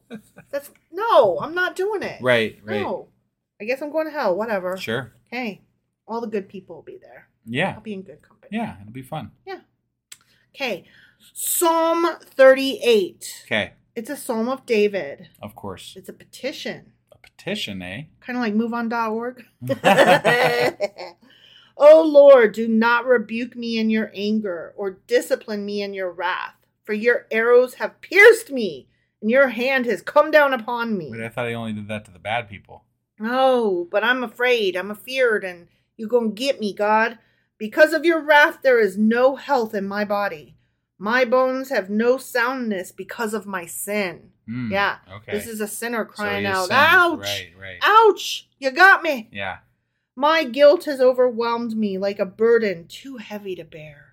[0.51, 2.21] that's no, I'm not doing it.
[2.21, 2.81] Right, right.
[2.81, 3.09] No,
[3.61, 4.37] I guess I'm going to hell.
[4.37, 4.77] Whatever.
[4.77, 5.13] Sure.
[5.31, 5.63] Hey,
[6.07, 7.29] all the good people will be there.
[7.45, 7.75] Yeah.
[7.75, 8.57] I'll be in good company.
[8.57, 9.31] Yeah, it'll be fun.
[9.47, 9.61] Yeah.
[10.55, 10.85] Okay.
[11.33, 13.45] Psalm 38.
[13.47, 13.73] Okay.
[13.95, 15.29] It's a psalm of David.
[15.41, 15.95] Of course.
[15.97, 16.93] It's a petition.
[17.13, 18.05] A petition, eh?
[18.21, 19.45] kind of like moveon.org.
[21.77, 26.57] oh Lord, do not rebuke me in your anger or discipline me in your wrath,
[26.85, 28.89] for your arrows have pierced me
[29.21, 31.11] and your hand has come down upon me.
[31.11, 32.85] But I thought he only did that to the bad people.
[33.21, 37.19] Oh, but I'm afraid, I'm afeared, and you're going to get me, God.
[37.57, 40.57] Because of your wrath, there is no health in my body.
[40.99, 44.31] My bones have no soundness because of my sin.
[44.47, 44.99] Hmm, yeah.
[45.13, 45.33] okay.
[45.33, 46.79] This is a sinner crying is out, sinned.
[46.81, 47.21] Ouch!
[47.21, 47.79] Right, right.
[47.83, 48.49] Ouch!
[48.59, 49.29] You got me.
[49.33, 49.59] Yeah.
[50.17, 54.12] My guilt has overwhelmed me like a burden too heavy to bear.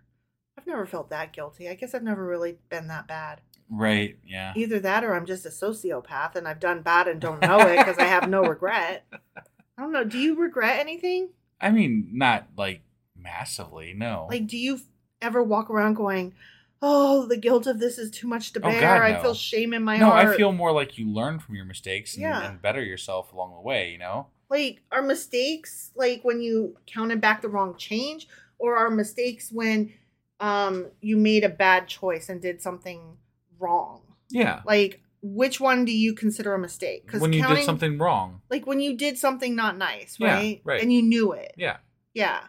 [0.69, 1.67] I've never felt that guilty.
[1.67, 3.41] I guess I've never really been that bad.
[3.71, 4.17] Right.
[4.25, 4.53] Yeah.
[4.55, 7.77] Either that or I'm just a sociopath and I've done bad and don't know it
[7.77, 9.05] because I have no regret.
[9.13, 10.03] I don't know.
[10.03, 11.29] Do you regret anything?
[11.59, 12.81] I mean, not like
[13.17, 13.93] massively.
[13.95, 14.27] No.
[14.29, 14.79] Like, do you
[15.21, 16.33] ever walk around going,
[16.81, 18.81] oh, the guilt of this is too much to Oh, bear?
[18.81, 20.25] God, I feel shame in my no, heart.
[20.27, 22.47] No, I feel more like you learn from your mistakes and, Yeah.
[22.47, 23.91] and better yourself along the way.
[23.91, 24.27] You know.
[24.49, 28.27] like are mistakes like when you counted back the wrong change
[28.57, 29.93] or are mistakes when
[30.39, 33.17] um you made a bad choice and did something
[33.59, 34.61] wrong Yeah.
[34.65, 37.05] like which one do you consider a mistake?
[37.05, 38.41] Because when you did something wrong.
[38.49, 40.61] like when you did something not nice, Yeah, right?
[40.63, 40.81] right.
[40.81, 41.53] And you knew it.
[41.57, 41.77] Yeah.
[42.13, 42.39] Yeah.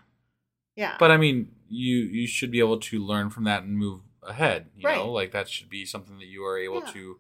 [0.77, 0.95] Yeah.
[1.01, 4.67] But I mean, you you should be able to learn from that and move ahead.
[4.77, 4.99] You Right.
[4.99, 6.93] know, like that should be something that you are able Yeah.
[6.93, 7.19] to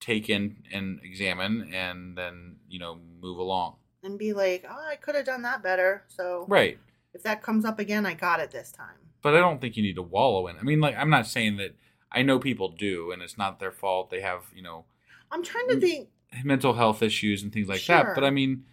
[0.00, 3.76] take in and examine, and then you know move along.
[4.04, 6.02] and be like, oh, I could have done that better.
[6.08, 6.78] So Right.
[7.14, 8.96] if that comes up again, I got it this time.
[9.22, 10.58] But I don't think you need to wallow in.
[10.58, 11.74] I mean, like I'm not saying that.
[12.14, 14.10] I know people do, and it's not their fault.
[14.10, 14.84] They have you know
[15.30, 16.08] I'm trying to think.
[16.44, 17.96] mental health issues and things like Sure.
[18.04, 18.14] that.
[18.14, 18.64] But I mean,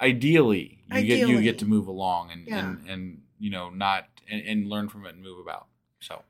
[0.00, 2.58] ideally, you get you get to move along and Yeah.
[2.58, 5.66] and and you know not and, and learn from it and move about.
[6.00, 6.22] So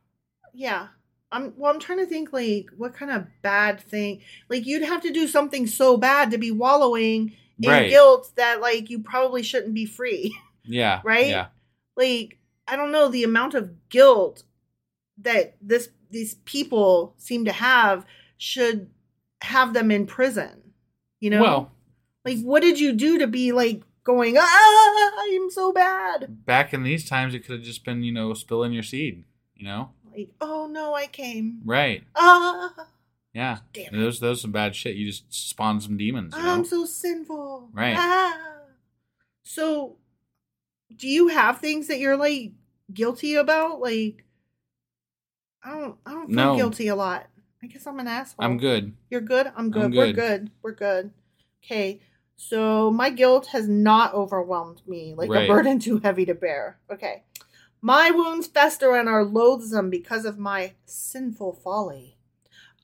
[0.54, 0.88] Yeah.
[1.30, 5.02] I'm well, I'm trying to think like what kind of bad thing like you'd have
[5.02, 7.90] to do something so bad to be wallowing in Right.
[7.90, 10.34] guilt that like you probably shouldn't be free.
[10.64, 11.28] yeah, Right?
[11.28, 11.46] Yeah,
[11.96, 12.38] like
[12.68, 14.44] I don't know the amount of guilt
[15.18, 18.04] that this these people seem to have
[18.36, 18.90] should
[19.42, 20.72] have them in prison.
[21.20, 21.42] You know?
[21.42, 21.72] Well,
[22.24, 26.82] like what did you do to be like going, "Ah, I'm so bad." back in
[26.82, 29.24] these times, it could have just been you know spilling your seed.
[29.56, 32.04] You know, Like, "Oh no, I came." right?
[32.14, 32.72] Ah,
[33.34, 34.96] Yeah, Damn And those those some bad shit.
[34.96, 36.34] You just spawn some demons.
[36.36, 36.42] You?
[36.42, 37.70] I'm so sinful.
[37.72, 37.96] Right.
[37.98, 38.36] Ah.
[39.42, 39.96] So,
[40.94, 42.52] do you have things that you're like
[42.92, 43.80] guilty about?
[43.80, 44.24] Like,
[45.62, 46.56] I don't, I don't feel No.
[46.56, 47.26] guilty a lot.
[47.62, 48.44] I guess I'm an asshole.
[48.44, 48.94] I'm good.
[49.10, 49.50] You're good.
[49.56, 49.84] I'm good.
[49.86, 50.16] I'm We're good.
[50.16, 50.50] good.
[50.62, 51.10] We're good.
[51.64, 52.00] Okay.
[52.36, 56.78] So my guilt has not overwhelmed me like a burden too heavy to bear.
[56.90, 57.24] Okay.
[57.82, 62.16] My wounds fester and are loathsome because of my sinful folly.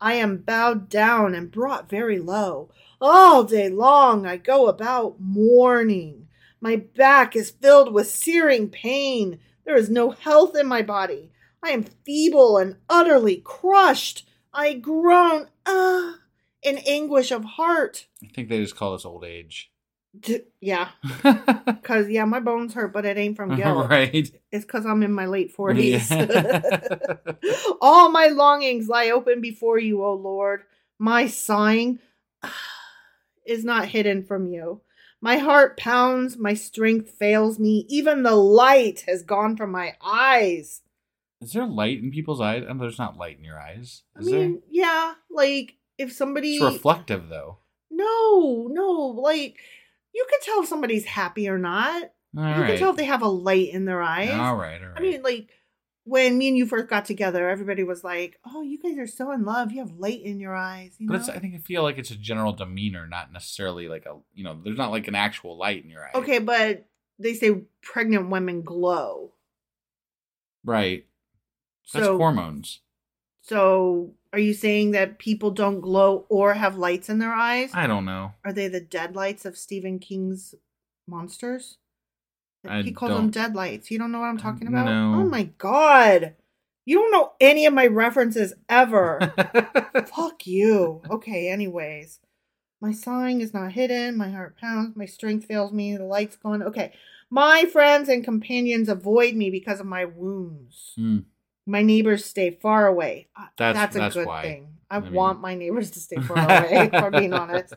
[0.01, 2.71] I am bowed down and brought very low.
[3.01, 6.27] All day long I go about mourning.
[6.61, 9.39] My back is filled with searing pain.
[9.65, 11.31] There is no health in my body.
[11.63, 14.29] I am feeble and utterly crushed.
[14.53, 16.19] I groan, ah,
[16.63, 18.07] in anguish of heart.
[18.23, 19.71] I think they just call this old age.
[20.19, 20.91] D- yeah,
[21.67, 23.89] because, yeah, my bones hurt, but it ain't from guilt.
[23.89, 24.31] right.
[24.53, 26.05] It's because I'm in my late 40s.
[27.43, 27.73] Yeah.
[27.81, 30.63] All my longings lie open before you, O Lord.
[30.99, 31.99] My sighing
[33.45, 34.81] is not hidden from you.
[35.25, 37.87] My heart pounds, my strength fails me.
[37.89, 40.83] Even the light has gone from my eyes.
[41.41, 42.63] Is there light in people's eyes?
[42.69, 44.03] And there's not light in your eyes.
[44.15, 46.57] I Is mean, yeah, like if somebody.
[46.57, 47.57] It's reflective though.
[47.91, 49.57] No, no, like
[50.15, 52.03] you can tell if somebody's happy or not.
[52.37, 52.67] All you right.
[52.67, 54.29] can tell if they have a light in their eyes.
[54.29, 54.83] All right.
[54.83, 54.99] All right.
[54.99, 55.49] I mean, like
[56.05, 59.33] when me and you first got together, everybody was like, "Oh, you guys are so
[59.33, 59.73] in love.
[59.73, 61.21] You have light in your eyes." You but know?
[61.21, 64.45] it's, I think I feel like it's a general demeanor, not necessarily like a you
[64.45, 64.59] know.
[64.63, 66.15] There's not like an actual light in your eyes.
[66.15, 66.87] okay, but
[67.19, 69.33] they say pregnant women glow.
[70.65, 71.07] Right.
[71.93, 72.81] That's So, hormones.
[73.43, 77.71] so are you saying that people don't glow or have lights in their eyes?
[77.75, 78.33] I don't know.
[78.45, 80.55] Are they the dead lights of Stephen King's
[81.07, 81.77] monsters?
[82.67, 83.91] I he calls them don't- dead lights.
[83.91, 84.87] You don't know what I'm talking about?
[84.87, 85.21] No.
[85.21, 86.35] Oh my god.
[86.87, 89.33] You don't know any of my references ever.
[90.15, 91.01] Fuck you.
[91.11, 92.21] Okay, anyways.
[92.81, 94.17] My sighing is not hidden.
[94.19, 94.95] My heart pounds.
[94.95, 95.97] My strength fails me.
[95.97, 96.63] The light's gone.
[96.63, 96.93] Okay.
[97.31, 100.93] My friends and companions avoid me because of my wounds.
[100.97, 101.19] Hmm.
[101.67, 103.29] My neighbors stay far away.
[103.35, 104.43] Uh, That's- a that's good why.
[104.43, 104.69] thing.
[104.91, 107.73] I, I mean- want my neighbors to stay far away, if I'm being honest.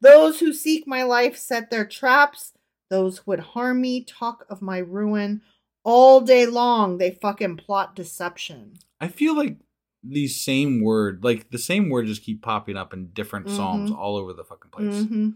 [0.00, 2.52] Those who seek my life set their traps.
[2.90, 5.42] Those who would harm me talk of my ruin.
[5.84, 8.74] All day long, they fucking plot deception.
[9.00, 9.56] I feel like
[10.02, 13.96] these same word, like the same word, just keep popping up in different psalms Mhm.
[13.98, 15.04] all over the fucking place.
[15.06, 15.30] hmm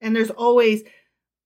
[0.00, 0.82] And there's always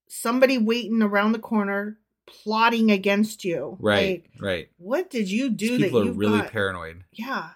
[0.09, 3.77] somebody waiting around the corner plotting against you.
[3.81, 4.25] Right.
[4.35, 4.69] Like, right.
[4.79, 7.05] what did you do These that people are really got- paranoid.
[7.13, 7.51] Yeah.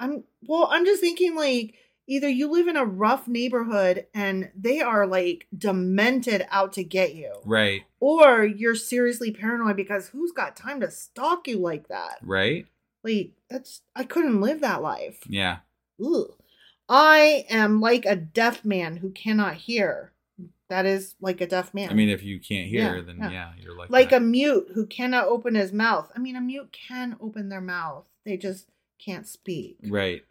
[0.00, 1.74] I'm well, I'm just thinking like
[2.12, 7.14] either you live in a rough neighborhood and they are like demented out to get
[7.14, 7.32] you.
[7.44, 7.82] Right.
[8.00, 12.18] Or you're seriously paranoid because who's got time to stalk you like that?
[12.22, 12.66] Right.
[13.02, 15.20] Like that's I couldn't live that life.
[15.26, 15.58] Yeah.
[16.04, 16.34] Ugh.
[16.88, 20.12] I am like a deaf man who cannot hear.
[20.68, 21.90] That is like a deaf man.
[21.90, 23.30] I mean, if you can't hear, Yeah, then yeah.
[23.30, 24.16] yeah, you're like like that.
[24.22, 26.10] a mute who cannot open his mouth.
[26.16, 28.06] I mean, a mute can open their mouth.
[28.24, 28.66] They just
[28.98, 29.78] can't speak.
[29.88, 30.22] right.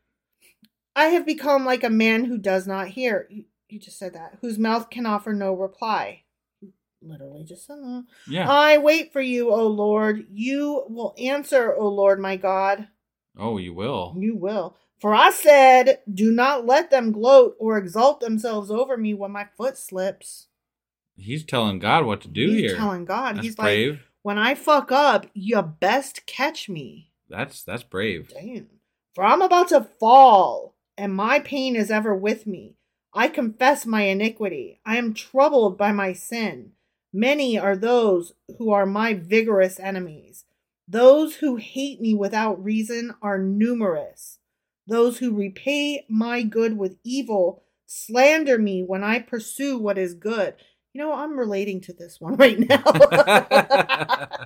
[0.95, 3.27] I have become like a man who does not hear.
[3.29, 4.37] You, you just said that.
[4.41, 6.23] Whose mouth can offer no reply.
[7.01, 8.03] Literally just said that.
[8.27, 8.49] Yeah.
[8.49, 10.27] I wait for you, O Lord.
[10.31, 12.89] You will answer, O Lord my God.
[13.37, 14.15] oh, you will.
[14.17, 14.75] You will.
[14.99, 19.47] For I said, Do not let them gloat or exalt themselves over me when my
[19.57, 20.47] foot slips.
[21.17, 22.77] He's telling God what to do He's here.
[22.77, 23.37] telling God.
[23.37, 23.93] That's He's brave.
[23.93, 27.11] like, When I fuck up, you best catch me.
[27.29, 28.29] That's that's brave.
[28.29, 28.67] Damn.
[29.15, 32.75] For I'm about to fall, and my pain is ever with me.
[33.11, 34.79] I confess my iniquity.
[34.85, 36.73] I am troubled by my sin.
[37.11, 40.45] Many are those who are my vigorous enemies.
[40.87, 44.37] Those who hate me without reason are numerous.
[44.85, 50.53] Those who repay my good with evil slander me when I pursue what is good.
[50.93, 52.83] You know, I'm relating to this one right now.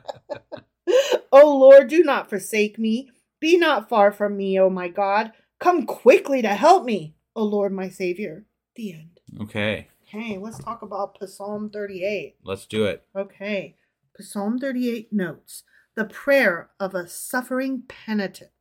[1.34, 3.10] O oh, Lord, do not forsake me.
[3.41, 5.34] Be not far from me, O my God.
[5.60, 8.45] Come quickly to help me, O Lord, my Savior.
[8.76, 9.19] The end.
[9.41, 12.36] Okay, Okay, let's talk about Psalm 38.
[12.44, 13.03] let's do it.
[13.15, 13.76] Okay,
[14.19, 15.64] Psalm 38 notes
[15.95, 18.52] the prayer of a suffering penitent.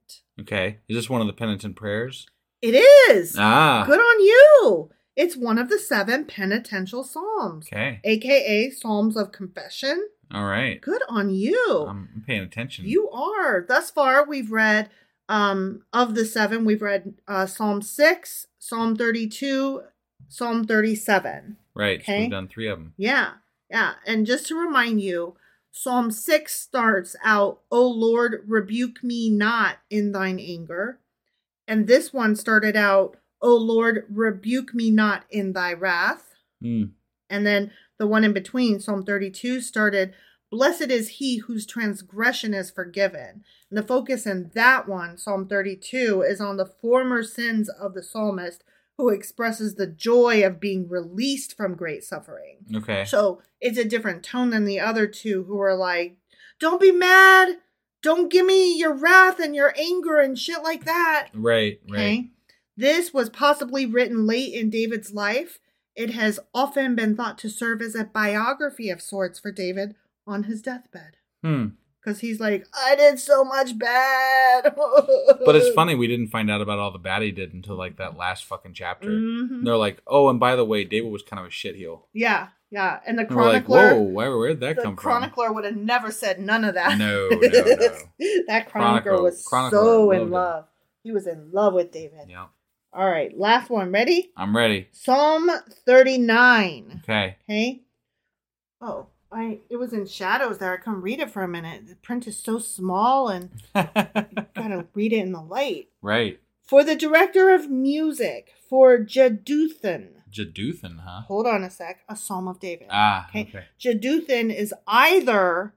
[0.40, 2.26] Okay, is this one of the penitent prayers?
[2.62, 2.74] It
[3.10, 3.36] is.
[3.38, 4.90] Ah, Good on you.
[5.16, 10.08] It's one of the seven penitential psalms, Okay, aka Psalms of Confession.
[10.32, 10.80] all right.
[10.80, 11.86] Good on you.
[11.88, 12.86] I'm paying attention.
[12.86, 13.64] You are.
[13.68, 14.90] Thus far, we've read
[15.28, 19.82] um of the seven, we've read uh Psalm 6, Psalm 32,
[20.28, 21.56] Psalm 37.
[21.74, 22.00] right?
[22.04, 22.22] So Okay.
[22.22, 22.94] we've done three of them.
[22.96, 23.34] Yeah.
[23.70, 23.94] Yeah.
[24.06, 25.36] And just to remind you,
[25.72, 31.00] Psalm 6 starts out, O Lord, rebuke me not in thine anger.
[31.66, 36.34] And this one started out, O Lord, rebuke me not in thy wrath.
[36.62, 36.84] Hmm.
[37.28, 40.14] And then the one in between, Psalm 32, started,
[40.50, 43.44] Blessed is he whose transgression is forgiven.
[43.70, 48.02] And the focus in that one, Psalm 32, is on the former sins of the
[48.02, 48.62] psalmist
[48.96, 52.58] who expresses the joy of being released from great suffering.
[52.74, 53.04] Okay.
[53.04, 56.16] So it's a different tone than the other two who are like,
[56.60, 57.56] don't be mad.
[58.02, 61.28] Don't give me your wrath and your anger and shit like that.
[61.34, 61.80] right.
[61.88, 61.98] Right.
[61.98, 62.30] Okay.
[62.76, 65.58] This was possibly written late in David's life.
[65.94, 69.94] It has often been thought to serve as a biography of sorts for David
[70.26, 71.16] on his deathbed.
[71.42, 71.66] Hmm.
[72.00, 74.74] Because he's like, I did so much bad.
[75.46, 77.96] But it's funny we didn't find out about all the bad he did until like
[77.96, 79.08] that last fucking chapter.
[79.10, 79.64] Mhm.
[79.64, 82.02] They're like, oh, and by the way, David was kind of a shitheel.
[82.12, 83.00] Yeah, yeah.
[83.06, 83.94] And the And we're like, chronicler.
[83.98, 84.94] whoa, where where'd that come from?
[84.96, 86.98] the chronicler would have never said none of that.
[86.98, 87.48] No, no, no.
[88.48, 90.30] that chronicler Chronicle- was chronicler so in him.
[90.30, 90.66] love.
[91.02, 92.28] He was in love with David.
[92.28, 92.46] Yeah.
[92.92, 93.90] All right, last one.
[93.92, 94.30] Ready?
[94.36, 94.88] I'm ready.
[94.92, 95.50] Psalm
[95.86, 97.00] 39.
[97.02, 97.36] Okay.
[97.48, 97.82] Okay.
[98.80, 100.72] Oh, I it was in shadows there.
[100.72, 101.88] I couldn't read it for a minute.
[101.88, 103.82] The print is so small and you
[104.54, 105.88] gotta read it in the light.
[106.02, 106.40] right.
[106.66, 110.08] For the director of music, for Jeduthun.
[110.30, 111.20] Jeduthun, huh?
[111.26, 112.00] Hold on a sec.
[112.08, 112.86] A Psalm of David.
[112.90, 113.64] Ah, okay.
[113.78, 115.74] Jeduthun is either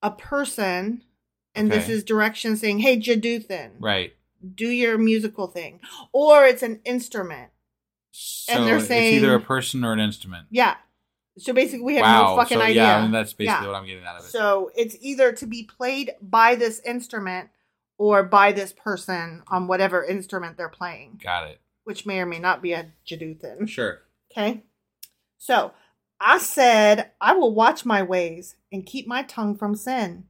[0.00, 1.02] a person,
[1.56, 4.14] and this is direction saying, "Hey, Jeduthun, Right.
[4.54, 5.80] do your musical thing,"
[6.12, 7.50] or it's an instrument.
[8.12, 10.46] So And they're it's either a person or an instrument.
[10.50, 10.76] Yeah.
[11.38, 12.30] So basically, we have wow.
[12.30, 12.82] no fucking so, idea.
[12.82, 13.66] Yeah, I mean, that's basically Yeah.
[13.66, 14.28] what I'm getting out of it.
[14.28, 17.50] So it's either to be played by this instrument
[17.96, 21.60] or by this person on whatever instrument they're playing, Got it.
[21.84, 23.68] which may or may not be a Jeduthun.
[23.68, 24.00] Sure.
[24.30, 24.62] Okay.
[25.38, 25.72] So
[26.20, 30.24] I said, I will watch my ways and keep my tongue from sin.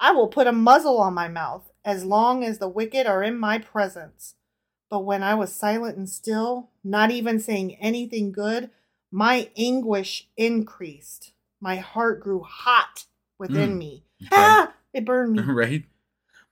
[0.00, 3.38] I will put a muzzle on my mouth as long as the wicked are in
[3.38, 4.34] my presence.
[4.90, 8.70] But when I was silent and still, not even saying anything good,
[9.16, 11.32] my anguish increased.
[11.60, 13.04] My heart grew hot
[13.38, 13.78] within Mm.
[13.78, 14.04] me.
[14.22, 14.28] Okay.
[14.32, 14.74] Ah!
[14.92, 15.42] It burned me.
[15.46, 15.84] right.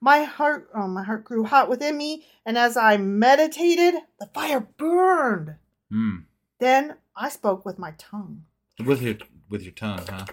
[0.00, 4.60] My heart, oh, my heart grew hot within me, and as I meditated, the fire
[4.60, 5.56] burned.
[5.90, 6.16] Hmm.
[6.60, 8.44] Then I spoke with my tongue,
[8.84, 9.16] With your
[9.48, 10.26] with your tongue, huh?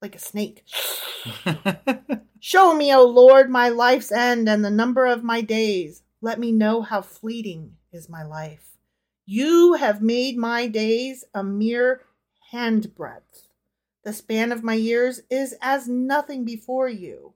[0.00, 0.62] like a snake.
[2.40, 6.02] Show me, O Lord, my life's end and the number of my days.
[6.20, 8.75] Let me know how fleeting is my life.
[9.26, 12.02] You have made my days a mere
[12.52, 13.48] handbreadth.
[14.04, 17.34] The span of my years is as nothing before you.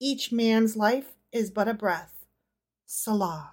[0.00, 2.26] Each man's life is but a breath.
[2.86, 3.52] Selah.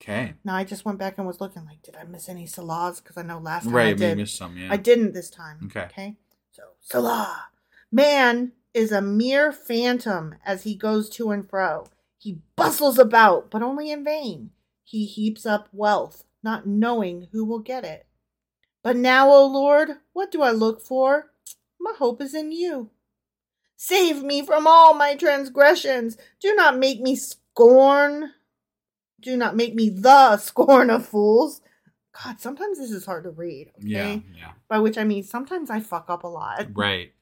[0.00, 0.34] okay.
[0.44, 3.02] Now I just went back and was looking like, did I miss any selahs?
[3.02, 3.94] Because I know last time I Right.
[3.98, 4.18] We did.
[4.18, 4.56] missed some.
[4.56, 4.68] Yeah.
[4.70, 5.58] I didn't this time.
[5.66, 5.84] Okay.
[5.86, 6.16] Okay.
[6.52, 7.48] So, Selah.
[7.90, 11.86] Man is a mere phantom as he goes to and fro.
[12.18, 14.50] He bustles about, but only in vain.
[14.84, 18.06] He heaps up wealth, not knowing who will get it.
[18.82, 21.30] But now, O Lord, what do I look for?
[21.80, 22.90] My hope is in you.
[23.76, 26.16] Save me from all my transgressions.
[26.40, 28.30] Do not make me scorn.
[29.20, 31.60] Do not make me the scorn of fools.
[32.24, 33.72] God, sometimes this is hard to read.
[33.78, 33.88] Okay?
[33.88, 34.18] yeah.
[34.36, 34.52] Yeah.
[34.68, 36.68] By which I mean sometimes I fuck up a lot.
[36.74, 37.12] Right.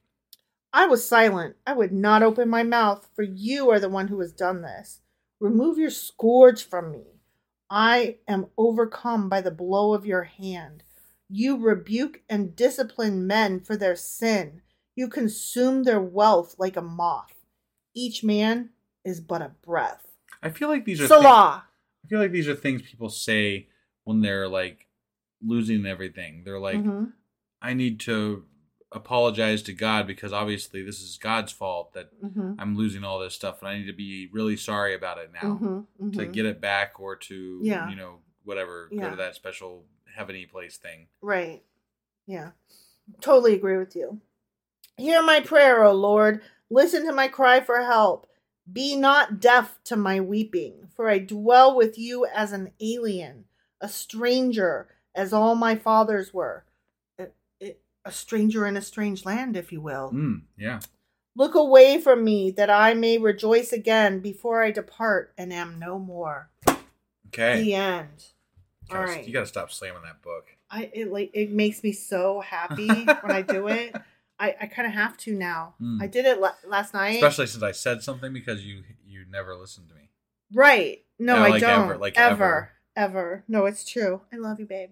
[0.73, 1.55] I was silent.
[1.65, 5.01] I would not open my mouth, for you are the one who has done this.
[5.39, 7.20] Remove your scourge from me.
[7.71, 10.83] I am overcome by the blow of your hand.
[11.29, 14.61] You rebuke and discipline men for their sin.
[14.93, 17.33] You consume their wealth like a moth.
[17.95, 18.71] Each man
[19.05, 20.05] is but a breath.
[20.43, 21.07] I feel like these are.
[21.07, 21.63] Selah.
[22.03, 23.67] I feel like these are things people say
[24.03, 24.87] when they're like
[25.41, 26.43] losing everything.
[26.43, 27.13] They're like, Mhm.
[27.61, 28.45] I need to
[28.91, 32.55] apologize to God because obviously this is God's fault that Mhm.
[32.59, 35.57] I'm losing all this stuff and I need to be really sorry about it now
[35.61, 36.33] Mhm, to mhm.
[36.33, 37.89] get it back or to, Yeah.
[37.89, 41.07] you know, whatever, go to that special heavenly place thing.
[41.21, 41.63] Right.
[42.25, 42.51] Yeah.
[43.21, 44.19] Totally agree with you.
[44.97, 46.41] Hear my prayer, O Lord.
[46.69, 48.27] Listen to my cry for help.
[48.71, 53.45] Be not deaf to my weeping, for I dwell with you as an alien,
[53.79, 56.65] a stranger, as all my fathers were.
[58.05, 60.11] A, stranger in a strange land, if you will.
[60.13, 60.79] Mm, yeah.
[61.35, 65.97] Look away from me, that I may rejoice again before I depart and am no
[65.99, 66.49] more.
[67.27, 67.61] Okay.
[67.63, 68.25] The end.
[68.89, 69.15] You All.
[69.15, 70.47] You got to stop slamming that book.
[70.69, 72.87] I it like it makes me so happy
[73.21, 73.95] when I do it.
[74.39, 75.75] I, I kind of have to now.
[75.81, 76.01] Mm.
[76.01, 77.15] I did it la- last night.
[77.15, 80.09] Especially since I said something because you you never listened to me.
[80.53, 81.03] right?
[81.19, 81.83] No, Yeah, I like don't.
[81.83, 83.43] ever, like ever, ever.
[83.47, 84.21] No, it's true.
[84.33, 84.89] I love you, babe.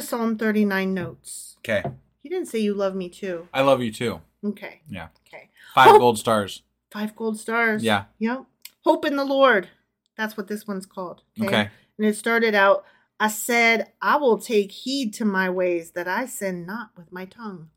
[0.00, 1.56] Psalm thirty nine notes.
[1.58, 1.82] Okay.
[2.22, 3.48] You didn't say you love me too.
[3.52, 4.20] I love you too.
[4.44, 4.80] Okay.
[4.88, 5.08] Yeah.
[5.26, 5.50] Okay.
[5.74, 6.62] Five Hope- gold stars.
[6.90, 7.82] Five gold stars.
[7.82, 8.04] Yeah.
[8.18, 8.44] Yep.
[8.84, 9.68] Hope in the Lord.
[10.16, 11.22] That's what this one's called.
[11.40, 11.70] Okay.
[11.98, 12.84] And it started out,
[13.18, 17.24] I said, I will take heed to my ways that I sin not with my
[17.24, 17.70] tongue.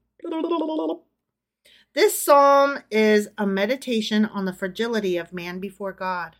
[1.93, 6.35] This psalm is a meditation on the fragility of man before God.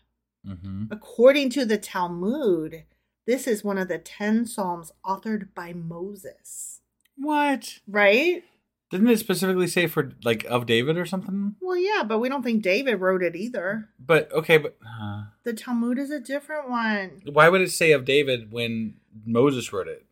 [0.45, 0.85] Mm-hmm.
[0.91, 2.83] According to the Talmud,
[3.25, 6.81] this is one of the 10 psalms authored by Moses.
[7.17, 7.79] What?
[7.87, 8.43] Right?
[8.91, 11.55] Didn't it specifically say for like of David or something?
[11.59, 13.89] Well, yeah, but we don't think David wrote it either.
[13.99, 17.21] But okay, but uh, The Talmud is a different one.
[17.31, 18.95] why would it say of David when
[19.25, 20.05] Moses wrote it?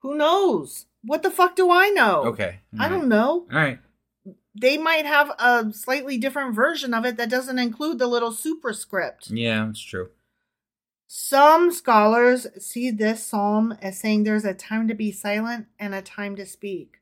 [0.00, 0.86] Who knows?
[1.04, 2.24] What the fuck do I know?
[2.24, 2.60] Okay.
[2.78, 3.46] I don't know.
[3.52, 3.78] All right.
[4.58, 9.28] They might have a slightly different version of it that doesn't include the little superscript.
[9.30, 10.10] Yeah, that's true.
[11.06, 16.02] Some scholars see this psalm as saying there's a time to be silent and a
[16.02, 16.98] time to speak.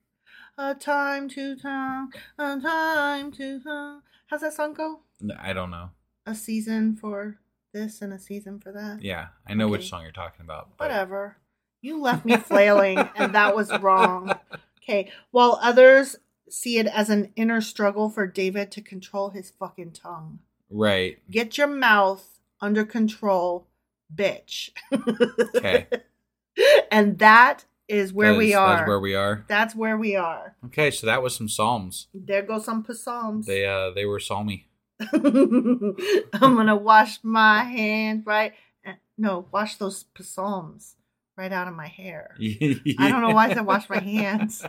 [0.59, 4.03] A time to talk, a time to talk.
[4.27, 5.01] How's that song go?
[5.41, 5.91] I don't know.
[6.27, 7.39] A season for
[7.73, 8.99] this and a season for that.
[9.03, 9.73] Yeah, I know Okay.
[9.73, 10.77] which song you're talking about.
[10.77, 11.37] but- Whatever.
[11.81, 14.33] You left me flailing, and that was wrong.
[14.83, 15.11] Okay.
[15.33, 16.17] While others
[16.49, 20.41] see it as an inner struggle for David to control his fucking tongue.
[20.71, 21.19] Right.
[21.31, 23.67] Get your mouth under control,
[24.15, 24.71] bitch.
[25.57, 25.87] Okay.
[26.91, 28.77] and that is where That we is- are.
[28.77, 29.45] That's where we are.
[29.49, 30.57] That's where we are.
[30.67, 32.09] Okay, so that was some psalms.
[32.15, 33.47] There go some psalms.
[33.47, 34.65] They uh they were psalmy.
[35.13, 38.53] I'm gonna wash my hands right.
[38.87, 40.97] uh, No, wash those psalms
[41.37, 42.35] right out of my hair.
[42.41, 44.65] I don't know why I said wash my hands.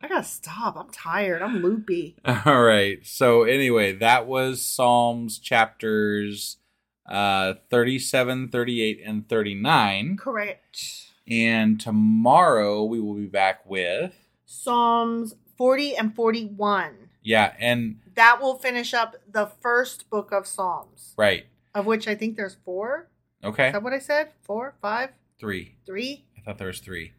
[0.00, 0.76] I gotta stop.
[0.76, 1.42] I'm tired.
[1.42, 2.16] I'm loopy.
[2.24, 3.04] All right.
[3.04, 6.58] So anyway, that was Psalms chapters
[7.06, 10.16] uh 37, 38 and 39.
[10.16, 11.10] Correct.
[11.28, 14.12] And tomorrow we will be back with
[14.46, 17.08] Psalms 40 and 41.
[17.22, 21.46] yeah, and That will finish up the first book of Psalms, right.
[21.74, 23.08] of which I think there's four.
[23.42, 23.68] Okay.
[23.68, 24.30] Is that what I said?
[24.42, 25.76] Four, five, 3.
[25.86, 26.24] three?
[26.36, 27.12] I thought there was 3.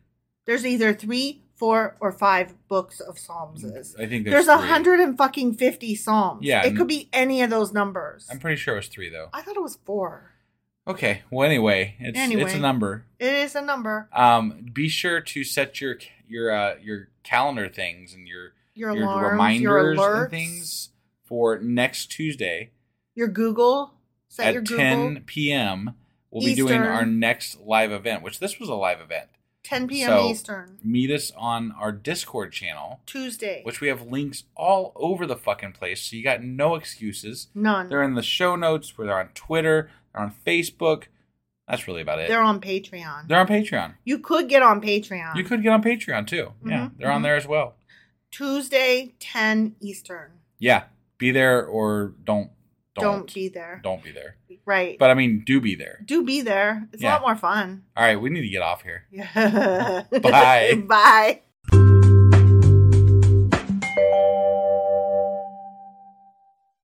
[0.46, 3.66] There's either three, four, or five books of Psalms.
[3.66, 6.42] I think There's there's, a hundred and fucking fifty Psalms.
[6.44, 8.28] Yeah, It could be any of those numbers.
[8.30, 9.30] I'm pretty sure it was 3 though.
[9.34, 10.32] I thought it was four.
[10.88, 11.24] Okay.
[11.32, 13.06] Well, anyway, it's it's a number.
[13.20, 14.08] It is a number.
[14.14, 15.98] Um, be sure to set your
[16.28, 20.22] your uh, your calendar things and your Your alarms, your reminders alerts.
[20.22, 20.90] and things
[21.24, 22.72] for next Tuesday
[23.16, 23.94] Your Google.
[24.28, 24.84] Set your at Google.
[24.84, 25.96] 10 p.m.
[26.30, 29.30] We'll be doing our next live event, which this was a live event.
[29.66, 30.10] 10 p.m.
[30.10, 30.78] So, Eastern.
[30.84, 33.62] Meet us on our Discord channel, Tuesday.
[33.64, 36.02] which we have links all over the fucking place.
[36.02, 37.48] So you got no excuses.
[37.54, 37.90] None.
[37.90, 38.94] They're in the show notes.
[38.98, 39.90] They're on Twitter.
[40.14, 41.06] They're on Facebook.
[41.68, 42.28] That's really about it.
[42.28, 43.28] They're on Patreon.
[43.28, 43.96] They're on Patreon.
[44.04, 45.36] you could get on Patreon.
[45.36, 46.54] You could get on Patreon too.
[46.66, 47.24] Yeah, Mhm, they're on mhm.
[47.24, 47.76] there as well.
[48.32, 50.32] Tuesday, 10 Eastern.
[50.60, 50.84] Yeah,
[51.18, 52.52] be there or don't.
[52.96, 53.82] Don't, Don't, be there.
[53.84, 54.38] Don't be there.
[54.66, 54.98] Right.
[54.98, 56.00] But I mean, do be there.
[56.06, 56.88] Do be there.
[56.94, 57.84] It's a lot more fun.
[57.96, 59.04] All right, we need to get off here.
[59.12, 60.04] Yeah.
[60.22, 60.82] Bye.
[60.88, 61.42] Bye.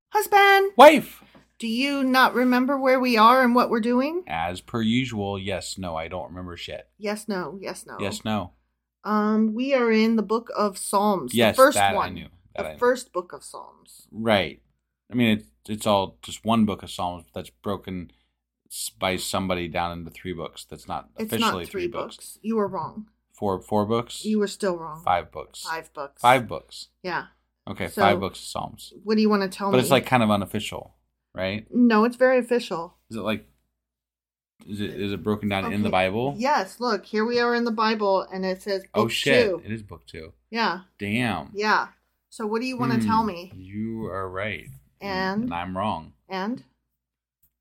[0.10, 1.24] Husband, Wife.
[1.58, 4.24] do you not remember where we are and what we're doing?
[4.28, 6.90] As per usual, yes, no, I don't remember shit.
[6.98, 7.96] Yes, no, yes, no.
[8.00, 8.52] Yes, no.
[9.06, 11.34] Um, we are in the book of Psalms.
[11.34, 12.28] Yes, the first that I knew.
[12.56, 12.80] That the I knew.
[12.80, 14.08] first book of Psalms.
[14.12, 14.62] Right.
[15.12, 18.12] I mean, it's it's all just one book of Psalms that's broken
[19.00, 20.66] by somebody down into three books.
[20.70, 22.40] That's not It's officially not three books.
[22.42, 23.08] You were wrong.
[23.34, 24.24] Four four books.
[24.26, 25.02] You were still wrong.
[25.04, 25.64] five books.
[25.64, 26.22] Five books.
[26.22, 26.88] Five books.
[27.04, 27.26] Yeah.
[27.70, 28.94] Okay, So- five books of Psalms.
[29.04, 29.78] What do you want to tell But me?
[29.80, 30.96] But it's like kind of unofficial,
[31.36, 31.66] right?
[31.74, 32.96] no, it's very official.
[33.10, 33.46] Is it like
[34.68, 36.36] Is it is it broken down in the Bible?
[36.38, 39.50] Yes, look, here we are in the Bible and it says book Oh shit!
[39.50, 39.62] two.
[39.66, 40.34] It is book two.
[40.50, 41.52] Yeah, Damn.
[41.54, 41.88] yeah.
[42.30, 43.52] So what do you want to Hmm, tell me?
[43.56, 44.68] You are right.
[45.02, 45.44] And?
[45.44, 46.14] and I'm wrong.
[46.30, 46.64] And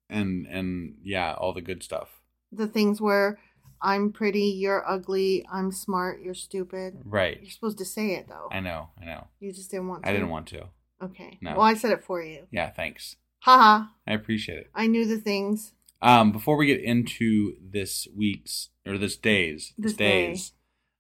[0.09, 2.09] And and yeah, all the good stuff.
[2.53, 3.39] the things where
[3.83, 7.01] I'm pretty, you're ugly, I'm smart, you're stupid.
[7.05, 7.39] Right.
[7.41, 8.49] You're supposed to say it though.
[8.53, 8.91] I know.
[9.01, 9.27] I know.
[9.41, 10.09] You just didn't want to.
[10.09, 10.67] I didn't want to.
[11.03, 11.39] Okay.
[11.41, 11.53] No.
[11.53, 12.47] Well, I said it for you.
[12.51, 12.69] Yeah.
[12.71, 13.17] Thanks.
[13.41, 13.87] Haha.
[14.07, 14.71] I appreciate it.
[14.75, 15.73] I knew the things.
[16.03, 20.53] Um, before we get into this week's or this day's This day's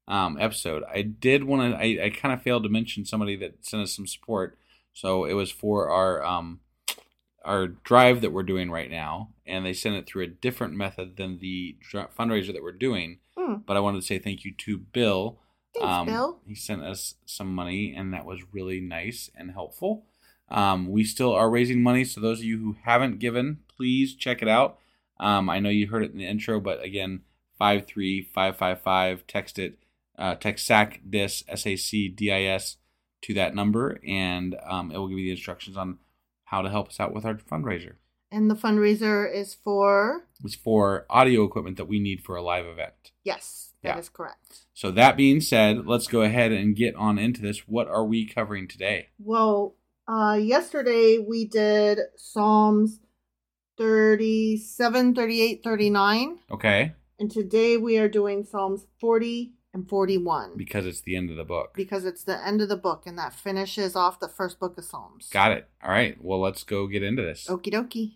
[0.09, 1.79] um episode, I did want to.
[1.79, 4.57] I, I kind of failed to mention somebody that sent us some support.
[4.93, 6.61] So it was for our um
[7.45, 11.17] our drive that we're doing right now, and they sent it through a different method
[11.17, 13.19] than the dr- fundraiser that we're doing.
[13.37, 13.57] Hmm.
[13.67, 15.39] But I wanted to say thank you to Bill.
[15.81, 16.39] Um, Thanks, Bill.
[16.47, 20.05] He sent us some money, and that was really nice and helpful.
[20.51, 24.43] Um, we still are raising money, so those of you who haven't given, please check
[24.43, 24.79] it out.
[25.19, 27.21] Um, I know you heard it in the intro, but again,
[27.59, 29.27] five three five five five.
[29.27, 29.79] Text it.
[30.19, 32.77] Uh, text SAC DIS S A C D I S
[33.23, 35.99] to that number, and um, it will give you the instructions on
[36.45, 37.95] how to help us out with our fundraiser.
[38.33, 42.65] And the fundraiser is for It's for audio equipment that we need for a live
[42.67, 43.13] event.
[43.25, 44.11] yes, that is Yeah.
[44.17, 44.67] correct.
[44.75, 47.67] So that being said, let's go ahead and get on into this.
[47.69, 49.09] What are we covering today?
[49.19, 49.75] Well,
[50.09, 53.01] uh, yesterday we did Psalms
[53.79, 56.39] 37, 38, 39.
[56.51, 61.37] Okay, And today we are doing Psalms 40 and 41 because it's the end of
[61.37, 61.73] the book.
[61.75, 64.85] because it's the end of the book and that finishes off the first book of
[64.85, 65.29] Psalms.
[65.31, 65.69] Got it.
[65.83, 66.17] All right.
[66.21, 67.47] Well, let's go get into this.
[67.49, 68.15] Okie dokie.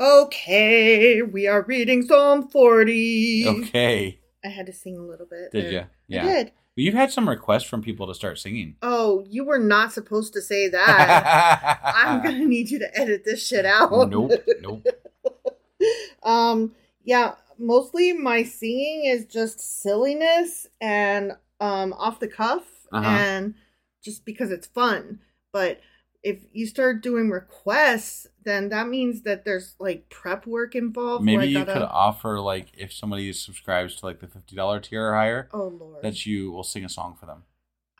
[0.00, 3.46] Okay, we are reading Psalm 40.
[3.48, 4.18] Okay.
[4.44, 5.52] I had to sing a little bit.
[5.52, 5.72] Did there.
[5.72, 5.78] you?
[5.80, 6.22] I Yeah.
[6.24, 6.52] did.
[6.76, 8.74] You've had some requests from people to start singing.
[8.82, 11.80] Oh, you were not supposed to say that.
[11.94, 14.10] I'm going to need you to edit this shit out.
[14.10, 14.32] Nope.
[14.60, 14.84] Nope.
[16.22, 16.72] um
[17.04, 23.06] yeah mostly my singing is just silliness and um off the cuff Uh-huh.
[23.06, 23.54] and
[24.02, 25.20] just because it's fun
[25.52, 25.80] but
[26.24, 31.46] if you start doing requests then that means that there's like prep work involved Maybe
[31.48, 35.14] you gotta- could offer like if somebody subscribes to like the fifty dollar tier or
[35.14, 37.44] higher, oh lord that you will sing a song for them.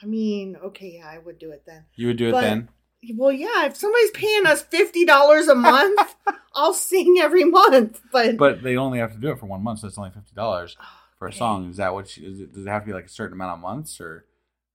[0.03, 2.69] i mean okay yeah i would do it then You would do it But- then.
[3.17, 6.15] well yeah if somebody's paying us $50 a month
[6.55, 9.81] i'll sing every month but But they only have to do it for one month,
[9.81, 10.85] so it's only fifty dollars oh,
[11.19, 11.71] for a song.
[11.71, 12.17] Is that what?
[12.17, 14.25] You, does it have to be like a certain amount of months, or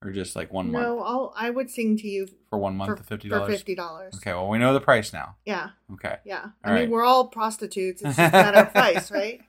[0.04, 2.88] or just like one no month i'll i would sing to you for one month
[2.90, 3.64] for, of fifty for dollars?
[3.64, 4.32] $50 Okay.
[4.34, 5.36] Well, we know the price now.
[5.46, 6.18] yeah Okay.
[6.26, 6.46] Yeah.
[6.66, 8.02] All I mean, we're all prostitutes.
[8.02, 9.42] It's just not our price, right?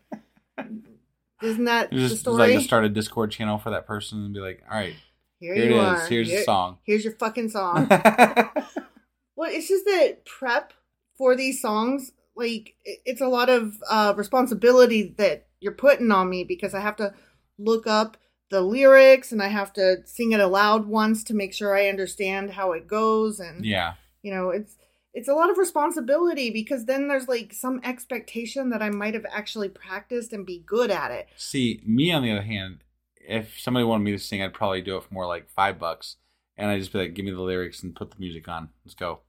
[1.42, 2.36] Isn't that Just, the just story?
[2.36, 4.94] like to start a Discord channel for that person and be like, all right,
[5.38, 5.84] Here, here you it is.
[5.84, 6.06] are.
[6.06, 6.78] Here's the Here- song.
[6.84, 7.86] Here's your fucking song.
[7.90, 10.72] well, it's just that prep
[11.16, 16.44] for these songs, like, it's a lot of uh, responsibility that you're putting on me
[16.44, 17.14] because I have to
[17.58, 18.16] look up
[18.50, 22.50] the lyrics and I have to sing it aloud once to make sure I understand
[22.50, 23.40] how it goes.
[23.40, 23.94] And, yeah.
[24.22, 24.76] you know, it's,
[25.14, 29.26] it's a lot of responsibility because then there's like some expectation that I might have
[29.30, 31.28] actually practiced and be good at it.
[31.36, 32.84] See, me on the other hand,
[33.16, 36.16] if somebody wanted me to sing, I'd probably do it for more like five bucks,
[36.56, 38.70] and I'd just be like, give me the lyrics and put the music on.
[38.84, 39.20] Let's go.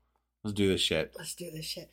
[0.43, 1.14] Let's do this shit.
[1.18, 1.91] Let's do this shit.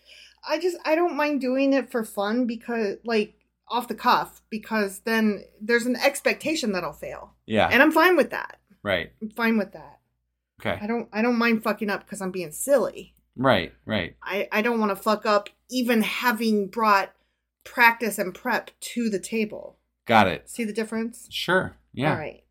[0.49, 3.35] I just I don't mind doing it for fun because like
[3.71, 7.35] off the cuff because then there's an expectation that I'll fail.
[7.47, 7.69] Yeah.
[7.71, 8.59] And I'm fine with that.
[8.83, 9.13] right.
[9.23, 9.99] I'm fine with that.
[10.61, 10.79] Okay.
[10.83, 13.15] I don't I don't mind fucking up because I'm being silly.
[13.37, 13.73] Right.
[13.87, 14.17] Right.
[14.23, 17.13] I I don't want to fuck up even having brought
[17.65, 19.77] practice and prep to the table.
[20.07, 20.49] Got it.
[20.49, 21.29] See the difference?
[21.31, 21.77] Sure.
[21.93, 22.13] Yeah.
[22.13, 22.43] All right.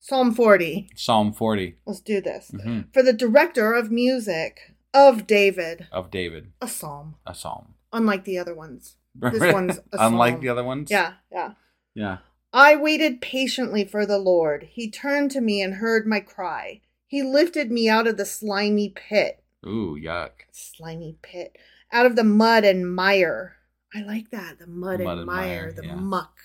[0.00, 0.90] Psalm 40.
[0.96, 2.50] Psalm 40 Let's do this.
[2.50, 7.74] hmm For the director of music of David, of David, a psalm, a psalm.
[7.92, 8.96] unlike the other ones.
[9.32, 10.90] This one's a unlike the other ones.
[10.90, 11.52] Yeah, yeah.
[11.94, 12.18] Yeah.
[12.52, 14.68] I waited patiently for the Lord.
[14.72, 16.80] He turned to me and heard my cry.
[17.06, 19.42] He lifted me out of the slimy pit.
[19.66, 20.30] Ooh, yuck.
[20.52, 21.56] Slimy pit.
[21.92, 23.56] Out of the mud and mire.
[23.94, 24.58] I like that.
[24.58, 25.46] The mud, Mud and, and mire.
[25.46, 25.94] mire, the yeah.
[25.94, 26.36] muck.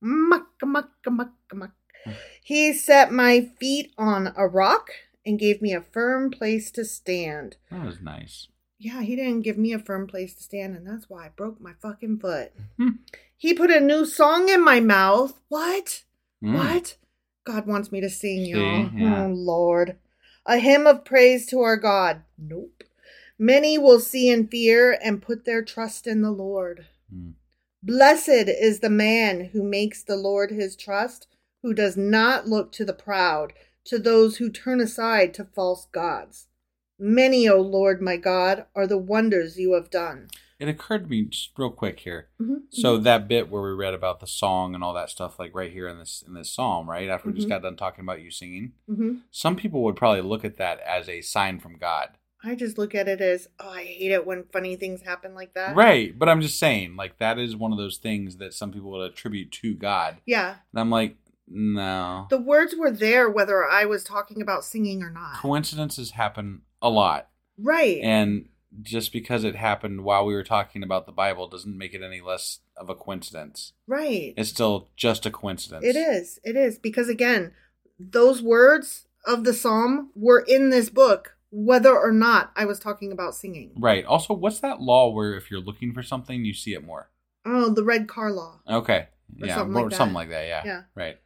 [0.00, 1.72] Muck, muck, muck, muck.
[2.42, 4.90] he set my feet on a rock
[5.24, 7.56] and gave me a firm place to stand.
[7.70, 8.48] That was nice.
[8.78, 11.60] Yeah, he didn't give me a firm place to stand, and that's why I broke
[11.60, 12.52] my fucking foot.
[12.76, 12.88] Hmm.
[13.36, 15.38] He put a new song in my mouth.
[15.48, 16.02] What?
[16.42, 16.54] Mm.
[16.56, 16.96] What?
[17.44, 18.90] God wants me to sing, See, y'all.
[18.94, 19.24] yeah.
[19.24, 19.96] Oh, Lord.
[20.46, 22.22] A hymn of praise to our God.
[22.38, 22.84] Nope.
[23.38, 26.86] Many will see and fear and put their trust in the Lord.
[27.14, 27.34] Mm.
[27.82, 31.26] Blessed is the man who makes the Lord his trust,
[31.62, 33.52] who does not look to the proud,
[33.84, 36.46] to those who turn aside to false gods.
[36.98, 40.28] Many, O Lord my God, are the wonders you have done.
[40.60, 42.28] It occurred to me just real quick here.
[42.40, 45.54] Mhm, So that bit where we read about the song and all that stuff, like
[45.54, 47.50] right here in this in this psalm, right after we just Mhm.
[47.50, 51.08] got done talking about you singing, hmm some people would probably look at that as
[51.08, 52.10] a sign from God,
[52.44, 55.54] I just look at it as, oh, I hate it when funny things happen like
[55.54, 55.74] that.
[55.74, 56.16] right?
[56.16, 59.10] But I'm just saying, like that is one of those things that some people would
[59.10, 60.56] attribute to God, Yeah.
[60.72, 61.16] and I'm like,
[61.48, 62.26] no.
[62.30, 65.36] The words were there whether I was talking about singing or not.
[65.38, 67.28] Coincidences happen a lot,
[67.58, 67.98] Right.
[68.02, 68.48] and
[68.82, 72.20] just because it happened while we were talking about the Bible doesn't make it any
[72.20, 73.72] less of a coincidence.
[73.86, 74.34] right.
[74.36, 75.84] It's still just a coincidence.
[75.84, 76.38] It is.
[76.44, 76.78] It is.
[76.78, 77.52] Because again,
[77.98, 83.12] those words of the psalm were in this book, whether or not I was talking
[83.12, 83.72] about singing.
[83.78, 84.04] Right.
[84.04, 87.10] Also, what's that law where if you're looking for something, you see it more?
[87.46, 88.60] Oh, the red car law.
[88.68, 89.06] Okay.
[89.36, 89.54] Yeah.
[89.54, 89.96] something like that.
[89.96, 90.46] something like that.
[90.48, 90.62] Yeah.
[90.64, 90.82] Yeah.
[90.96, 91.18] Right.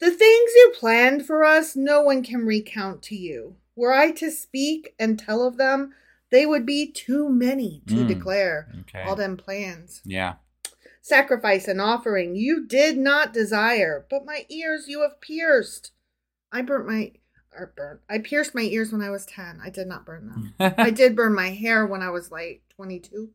[0.00, 3.56] The things you planned for us, no one can recount to you.
[3.80, 5.94] Were I to speak and tell of them,
[6.30, 8.68] they would be too many to Mm, declare.
[8.80, 9.02] okay.
[9.04, 10.02] All them plans.
[10.04, 10.34] Yeah.
[11.00, 15.92] Sacrifice and offering you did not desire, but my ears you have pierced.
[16.52, 17.12] I burnt my
[17.56, 18.00] or burnt.
[18.08, 19.60] I pierced my ears when I was 10.
[19.64, 20.74] I did not burn them.
[20.76, 23.30] I did burn my hair when I was like 22.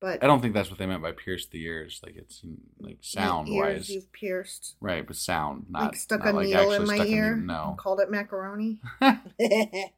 [0.00, 2.00] But I don't think that's what they meant by pierce the ears.
[2.02, 2.42] Like it's
[2.78, 3.90] like sound ears wise.
[3.90, 4.76] you've pierced.
[4.80, 7.36] Right, but sound, not like stuck not a like needle in my ear.
[7.36, 7.46] needle.
[7.46, 7.76] No.
[7.78, 8.80] Called it macaroni.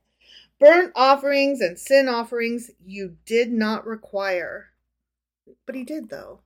[0.61, 4.71] Burnt offerings and sin offerings you did not require.
[5.67, 6.41] But he did though.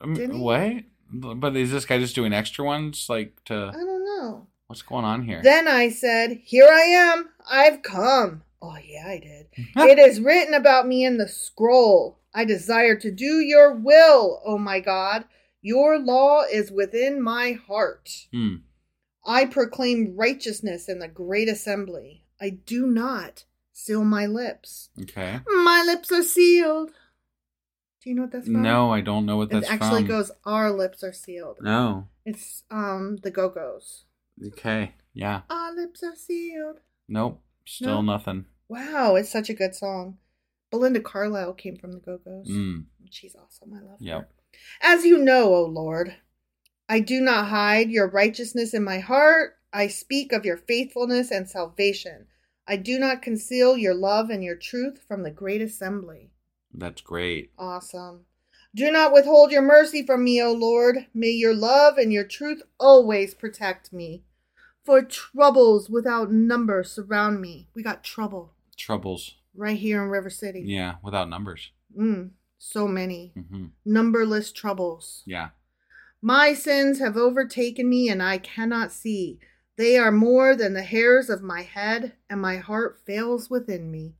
[0.00, 0.38] Um, Did he?
[0.38, 0.84] what?
[1.12, 3.06] But is this guy just doing extra ones?
[3.08, 3.54] Like to?
[3.54, 4.46] I don't know.
[4.68, 5.40] what's going on here?
[5.42, 7.30] Then I said, Here I am.
[7.50, 8.42] I've come.
[8.62, 9.46] Oh, yeah, I did.
[9.76, 12.19] it is written about me in the scroll.
[12.34, 15.24] I desire to do your will, O my God.
[15.62, 18.10] Your law is within my heart.
[18.32, 18.56] Hmm.
[19.26, 22.24] I proclaim righteousness in the great assembly.
[22.40, 24.88] I do not seal my lips.
[25.02, 25.40] Okay.
[25.46, 26.90] My lips are sealed.
[28.02, 28.62] Do you know what that's from?
[28.62, 30.08] No, I don't know what that's it actually from.
[30.08, 31.58] goes, Our lips are sealed.
[31.60, 32.08] No.
[32.24, 34.04] It's um the Go Go's.
[34.46, 34.94] Okay.
[35.12, 35.42] Yeah.
[35.50, 36.76] Our lips are sealed.
[37.08, 37.42] Nope.
[37.66, 38.12] Still No?
[38.12, 38.46] nothing.
[38.68, 40.16] Wow, it's such a good song.
[40.70, 42.48] Belinda Carlisle came from the Go Go's.
[42.48, 42.84] Mm.
[43.10, 43.72] She's awesome.
[43.74, 44.04] I love her.
[44.04, 44.32] Yep.
[44.82, 46.16] As you know, O Lord,
[46.88, 49.56] I do not hide your righteousness in my heart.
[49.72, 52.26] I speak of your faithfulness and salvation.
[52.66, 56.30] I do not conceal your love and your truth from the great assembly.
[56.72, 57.50] That's great.
[57.58, 58.26] Awesome.
[58.74, 61.06] Do not withhold your mercy from me, O Lord.
[61.12, 64.22] May your love and your truth always protect me.
[64.84, 67.68] For troubles without number surround me.
[67.74, 69.36] We got trouble Troubles.
[69.60, 70.62] Right here in River City.
[70.64, 71.70] Yeah, without numbers.
[71.96, 73.32] Mm, so many.
[73.36, 75.22] hmm Numberless troubles.
[75.26, 75.50] Yeah.
[76.22, 79.38] My sins have overtaken me, and I cannot see.
[79.76, 84.14] They are more than the hairs of my head, and my heart fails within me.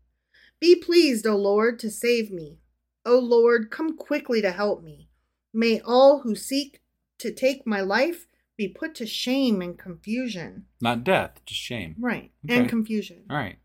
[0.61, 2.59] Be pleased, O Lord, to save me.
[3.05, 5.09] O Lord, come quickly to help me.
[5.53, 6.81] May all who seek
[7.19, 8.27] to take my life
[8.57, 10.67] be put to shame and confusion.
[10.83, 11.97] Not death, just shame.
[11.99, 12.59] Right, Okay.
[12.61, 13.25] and confusion.
[13.31, 13.59] All right.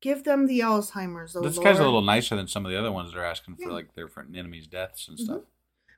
[0.00, 1.64] Give them the Alzheimer's, O this Lord.
[1.66, 3.74] guy's a little nicer than some of the other ones that are asking for Yeah.
[3.74, 5.42] like their friend enemies' deaths and stuff.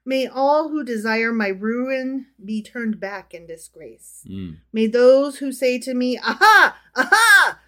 [0.05, 4.25] May all who desire my ruin be turned back in disgrace.
[4.29, 4.57] Mm.
[4.73, 6.77] May those who say to me, Aha!
[6.97, 7.61] Aha!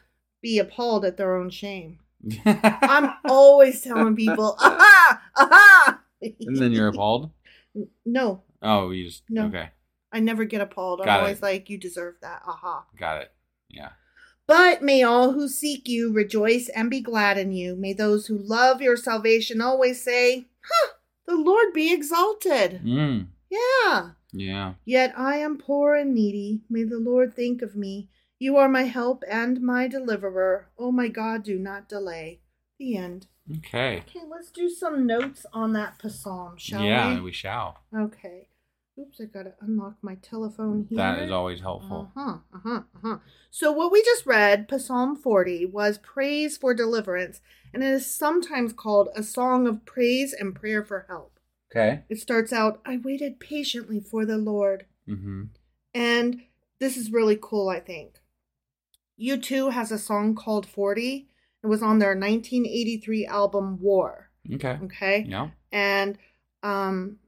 [0.43, 2.01] be appalled at their own shame.
[2.45, 5.23] I'm always telling people, Aha!
[5.37, 6.01] Aha!
[6.21, 7.31] and then you're appalled.
[8.07, 9.47] No, Oh, you just No.
[9.47, 9.71] okay.
[10.13, 11.01] I never get appalled.
[11.01, 11.23] I'm Got it.
[11.23, 12.43] always like, You deserve that.
[12.47, 12.85] Aha.
[12.97, 13.33] Got it.
[13.69, 13.91] Yeah.
[14.47, 17.77] But may all who seek you rejoice and be glad in you.
[17.77, 20.93] May those who love your salvation always say, Huh,
[21.27, 22.83] the Lord be exalted.
[22.85, 23.29] Mm.
[23.51, 24.11] Yeah.
[24.33, 24.75] Yeah.
[24.85, 26.61] Yet I am poor and needy.
[26.69, 28.09] May the Lord think of me.
[28.39, 30.69] You are my help and my deliverer.
[30.79, 32.41] Oh my God, do not delay.
[32.79, 33.29] The end.
[33.59, 34.03] Okay.
[34.09, 37.15] Okay, let's do some notes on that psalm, shall yeah, we?
[37.15, 37.79] Yeah, we shall.
[37.97, 38.49] Okay.
[38.99, 40.99] Oops, I gotta unlock my telephone here.
[40.99, 42.13] That is always helpful.
[42.17, 42.39] Uh huh.
[42.55, 42.83] Uh huh.
[42.95, 43.19] Uh huh.
[43.51, 47.41] So what we just read, Psalm 40, was praise for deliverance,
[47.73, 51.41] and it is sometimes called a song of praise and prayer for help.
[51.75, 52.03] Okay.
[52.09, 54.87] It starts out, I waited patiently for the Lord.
[55.09, 55.45] Mm-hmm.
[55.93, 56.43] And
[56.79, 58.21] this is really cool, I think.
[59.21, 61.29] U2 has a song called 40.
[61.63, 64.31] It was on their 1983 album War.
[64.53, 64.79] Okay.
[64.85, 65.25] Okay?
[65.27, 65.49] Yeah.
[65.73, 66.19] And
[66.63, 67.19] um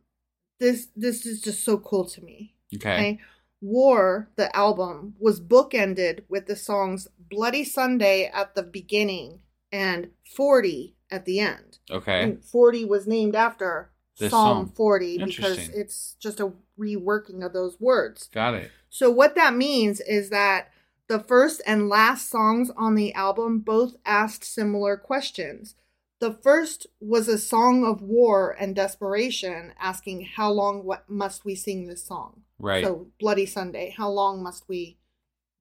[0.58, 2.54] this this is just so cool to me.
[2.74, 3.18] Okay.
[3.62, 9.40] War, the album, was bookended with the songs Bloody Sunday at the beginning
[9.72, 11.78] and 40 at the end.
[11.90, 12.22] Okay.
[12.22, 14.74] And 40 was named after This Psalm song.
[14.76, 18.28] 40 because it's just a reworking of those words.
[18.32, 18.70] Got it.
[18.90, 20.70] So what that means is that
[21.08, 25.76] The first and last songs on the album both asked similar questions.
[26.18, 31.54] The first was a song of war and desperation, asking, How long what must we
[31.54, 32.42] sing this song?
[32.58, 32.84] Right.
[32.84, 34.98] So, Bloody Sunday, how long must we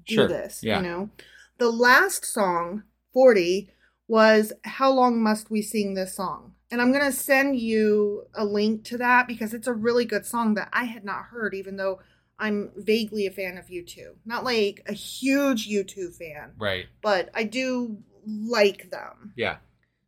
[0.08, 0.62] do Sure, this?
[0.64, 0.78] yeah.
[0.78, 1.10] You know?
[1.58, 2.84] The last song,
[3.14, 3.70] 40,
[4.08, 6.54] was How long must we sing this song?
[6.72, 10.26] And I'm going to send you a link to that because it's a really good
[10.26, 12.00] song that I had not heard, even though
[12.40, 14.16] I'm vaguely a fan of U2.
[14.26, 16.86] Not like a huge U2 fan, Right.
[17.02, 19.34] but I do like them.
[19.38, 19.58] Yeah.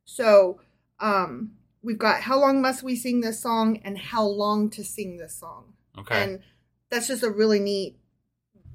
[0.07, 0.59] So,
[0.99, 1.51] um,
[1.83, 5.35] we've got How Long Must We Sing This Song and How Long to Sing This
[5.35, 5.73] Song.
[5.99, 6.23] Okay.
[6.23, 6.39] And
[6.89, 7.97] that's just a really neat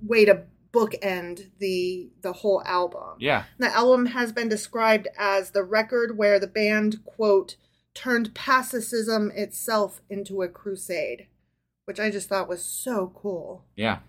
[0.02, 0.42] way to
[0.72, 3.16] bookend the the whole album.
[3.18, 3.44] yeah.
[3.58, 7.56] The album has been described as the record where the band, quote,
[7.94, 11.26] turned pacifism itself into a crusade,
[11.86, 13.64] which I just thought was so cool.
[13.76, 14.00] Yeah.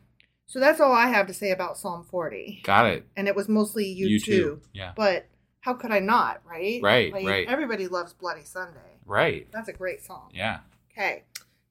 [0.45, 2.61] So that's all I have to say about Psalm 40.
[2.63, 3.07] Got it.
[3.15, 4.31] And it was mostly you, You too.
[4.31, 4.91] too, yeah.
[4.95, 5.27] But
[5.63, 6.81] how could I not, right?
[6.83, 7.47] Right, Like, right.
[7.47, 8.99] Everybody loves Bloody Sunday.
[9.05, 9.47] Right.
[9.53, 10.29] That's a great song.
[10.33, 10.59] Yeah.
[10.91, 11.23] Okay.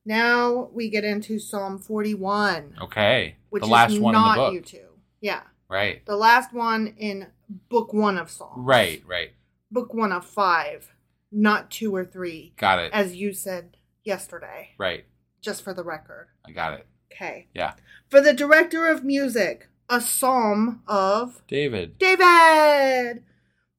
[0.06, 3.36] Now we get into Psalm 41, Okay.
[3.50, 4.54] which the last is one in not the book.
[4.54, 4.86] you two.
[5.20, 5.42] Yeah.
[5.68, 6.04] Right.
[6.06, 7.26] The last one in
[7.68, 8.54] book one of Psalms.
[8.56, 9.02] Right.
[9.06, 9.32] Right.
[9.70, 10.94] Book one of five,
[11.30, 12.92] not two or three, Got it.
[12.94, 15.04] as you said yesterday, right.
[15.42, 16.28] just for the record.
[16.46, 16.86] I got it.
[17.12, 17.48] Okay.
[17.54, 17.74] Yeah.
[18.08, 21.98] For the director of music, a psalm of David.
[21.98, 23.22] David!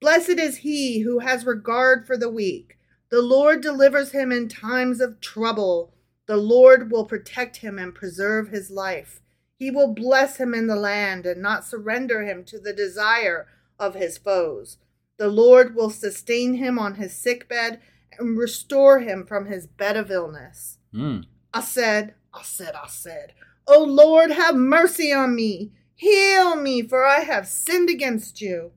[0.04, 2.78] Blessed is he who has regard for the weak.
[3.10, 5.94] The Lord delivers him in times of trouble.
[6.26, 9.22] The Lord will protect him and preserve his life.
[9.56, 13.48] He will bless him in the land and not surrender him to the desire
[13.80, 14.76] of his foes.
[15.18, 17.80] The Lord will sustain him on his sickbed
[18.20, 20.80] and restore him from his bed of illness.
[20.94, 21.24] Mm.
[21.54, 23.36] I said, I said, I said,
[23.66, 25.72] O Lord, have mercy on me.
[25.96, 28.74] Heal me, for I have sinned against you.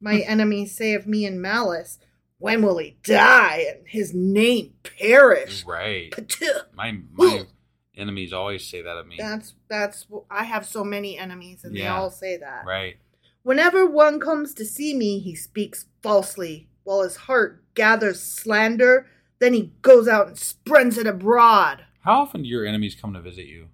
[0.00, 1.98] My enemies say of me in malice,
[2.38, 5.64] When will he die and his name perish?
[5.66, 6.10] Right.
[6.12, 6.66] Patuh.
[6.74, 7.44] My my
[7.96, 9.16] enemies always say that of me.
[9.18, 11.96] That's that's I have so many enemies and they Yeah.
[11.98, 12.64] all say that.
[12.64, 12.96] Right.
[13.42, 19.06] Whenever one comes to see me, he speaks falsely, while his heart gathers slander.
[19.40, 21.84] Then he goes out and spreads it abroad.
[22.00, 23.68] How often do your enemies come to visit you?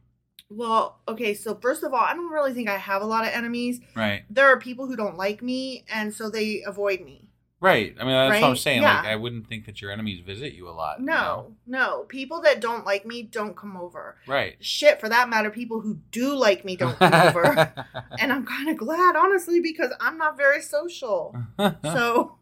[0.50, 3.32] Well, okay, so first of all, I don't really think I have a lot of
[3.32, 3.80] enemies.
[3.96, 4.24] Right.
[4.30, 7.30] There are people who don't like me, and so they avoid me.
[7.60, 7.96] Right.
[7.98, 8.58] I mean, that's what I'm Right?
[8.58, 8.82] saying.
[8.82, 11.00] Like, I wouldn't think that your enemies visit you a lot.
[11.00, 11.52] you No, know?
[11.66, 12.04] no.
[12.08, 14.16] People that don't like me don't come over.
[14.26, 14.56] Right.
[14.60, 17.72] Shit, for that matter, people who do like me don't come over.
[18.20, 21.34] And I'm kind of glad, honestly, because I'm not very social.
[21.82, 22.36] so,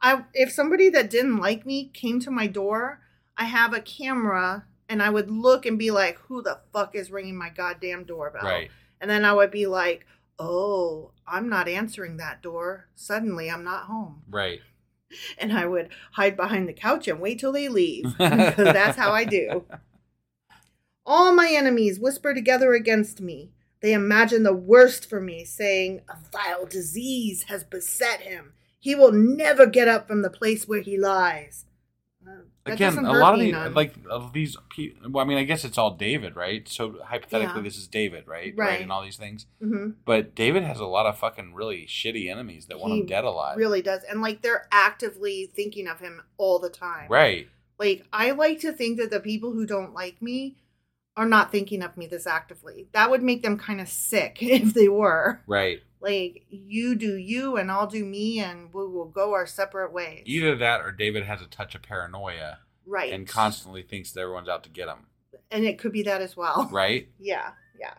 [0.00, 3.00] I if somebody that didn't like me came to my door,
[3.36, 7.10] I have a camera and I would look and be like, "Who the fuck is
[7.10, 8.70] ringing my goddamn doorbell?" Right.
[9.00, 10.06] And then I would be like,
[10.38, 12.88] "Oh, I'm not answering that door.
[12.94, 14.60] Suddenly, I'm not home." Right.
[15.38, 19.10] And I would hide behind the couch and wait till they leave because that's how
[19.10, 19.64] I do.
[21.06, 23.52] All my enemies whisper together against me.
[23.80, 28.52] They imagine the worst for me, saying, A vile disease has beset him.
[28.78, 31.64] He will never get up from the place where he lies.
[32.74, 33.74] Again, a lot of me the none.
[33.74, 34.56] like of these.
[34.74, 36.66] pe- Well, I mean, I guess it's all David, right?
[36.68, 37.62] So hypothetically, Yeah.
[37.62, 38.54] this is David, right?
[38.56, 38.80] Right.
[38.80, 39.46] And all these things.
[39.62, 39.94] Mhm.
[40.04, 43.30] But David has a lot of fucking really shitty enemies that want him dead a
[43.30, 43.56] lot.
[43.56, 44.02] really does.
[44.04, 47.08] And like they're actively thinking of him all the time.
[47.10, 47.48] Right.
[47.78, 50.56] Like I like to think that the people who don't like me
[51.16, 52.88] are not thinking of me this actively.
[52.92, 55.40] That would make them kind of sick if they were.
[55.46, 55.82] Right.
[56.00, 60.22] Like you do you and I'll do me and we will go our separate ways.
[60.26, 63.12] Either that or David has a touch of paranoia right.
[63.12, 65.06] and constantly thinks that everyone's out to get him.
[65.50, 66.68] and it could be that as well.
[66.72, 67.08] Right?
[67.18, 67.94] Yeah, yeah.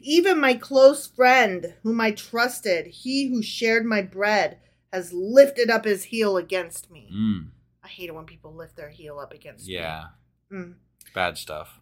[0.00, 4.58] Even my close friend, whom I trusted, he who shared my bread,
[4.92, 7.10] has lifted up his heel against me.
[7.14, 7.50] Mm.
[7.84, 9.74] I hate it when people lift their heel up against me.
[9.74, 10.06] Yeah.
[10.50, 10.74] Mm.
[11.14, 11.80] Bad stuff.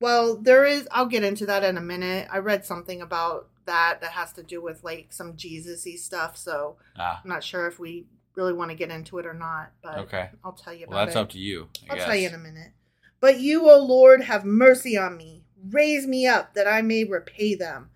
[0.00, 0.88] Well, there is.
[0.90, 2.28] I'll get into that in a minute.
[2.30, 6.36] I read something about that that has to do with like some Jesus-y stuff.
[6.36, 7.20] So Ah.
[7.22, 9.72] I'm not sure if we really want to get into it or not.
[9.82, 10.30] But Okay.
[10.44, 11.20] I'll tell you about Well, that's it.
[11.20, 11.68] up to you.
[11.88, 12.04] I I'll guess.
[12.06, 12.72] tell you in a minute.
[13.20, 15.44] But you, O Lord, have mercy on me.
[15.70, 17.90] Raise me up that I may repay them.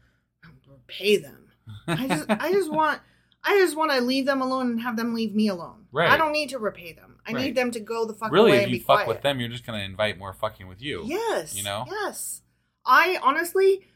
[0.67, 1.49] Repay them.
[1.87, 3.01] I just, I just want,
[3.45, 5.87] I just want to leave them alone and have them leave me alone.
[5.93, 6.09] Right.
[6.11, 7.17] I don't need to repay them.
[7.27, 7.45] I Right.
[7.47, 9.09] need them to go the fuck really, away if you fuck quiet.
[9.09, 11.03] with them, you're just to invite more fucking with you.
[11.05, 11.55] Yes.
[11.55, 11.85] You know?
[11.91, 12.41] Yes.
[12.87, 13.87] I honestly,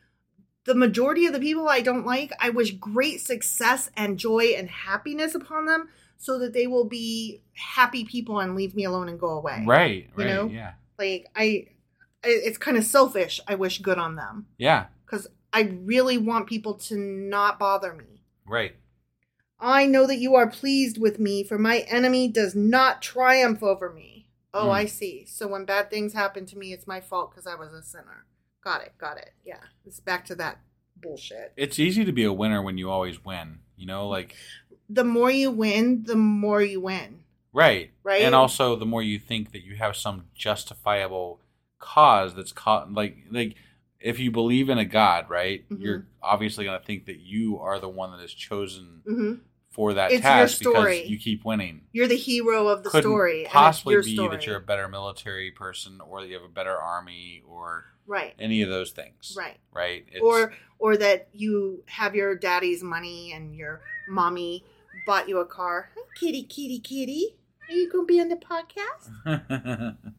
[0.65, 4.69] the majority of the people I don't like, I wish great success and joy and
[4.71, 9.19] happiness upon them so that they will be happy people and leave me alone and
[9.19, 9.65] go away.
[9.67, 10.05] Right.
[10.17, 10.27] You Right.
[10.35, 10.47] know?
[10.49, 10.75] Yeah.
[10.99, 11.67] Like, I,
[12.23, 13.41] I it's kind of selfish.
[13.49, 14.87] I wish good on them Yeah.
[15.05, 18.23] because I really want people to not bother me.
[18.47, 18.77] Right.
[19.59, 23.93] I know that you are pleased with me, for my enemy does not triumph over
[23.93, 24.29] me.
[24.55, 24.73] Oh, Mm.
[24.73, 25.25] I see.
[25.27, 28.27] So when bad things happen to me, it's my fault because I was a sinner.
[28.63, 28.93] Got it.
[28.99, 29.33] Got it.
[29.45, 29.59] Yeah.
[29.87, 30.59] It's back to that
[31.01, 31.53] bullshit.
[31.57, 33.59] It's easy to be a winner when you always win.
[33.77, 34.37] You know, like
[34.89, 37.21] The more you win, the more you win.
[37.53, 38.23] right, Right?
[38.23, 41.41] and also the more you think that you have some justifiable
[41.79, 43.57] cause that's caught like like
[43.99, 45.69] if you believe in a god, right?
[45.69, 45.83] Mhm.
[45.83, 49.35] You're obviously going to think that you are the one that is chosen hmm
[49.73, 50.97] for that It's your task story.
[50.99, 51.83] because you keep winning.
[51.93, 53.47] You're the hero of the Couldn't story.
[53.49, 54.37] possibly be story.
[54.37, 58.35] that you're a better military person or that you have a better army or right.
[58.39, 59.35] any of those things.
[59.37, 59.59] Right.
[59.73, 60.05] Right.
[60.13, 64.65] It's, or or that you have your daddy's money and your mommy
[65.07, 65.89] bought you a car.
[66.21, 67.37] Kitty, kitty, kitty.
[67.69, 69.97] Are you gonna be on the podcast?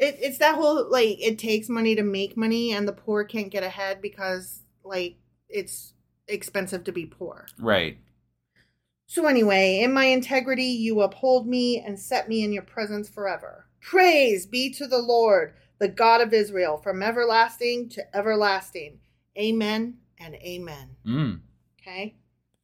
[0.00, 3.50] It, it's that whole like it takes money to make money, and the poor can't
[3.50, 5.16] get ahead because like
[5.48, 5.92] it's
[6.28, 7.46] expensive to be poor.
[7.58, 7.98] right.
[9.10, 13.66] So anyway, in my integrity you uphold me and set me in your presence forever.
[13.80, 18.98] Praise be to the Lord, the God of Israel, from everlasting to everlasting.
[19.38, 20.90] Amen and amen.
[21.06, 21.40] Mm.
[21.80, 22.16] Okay?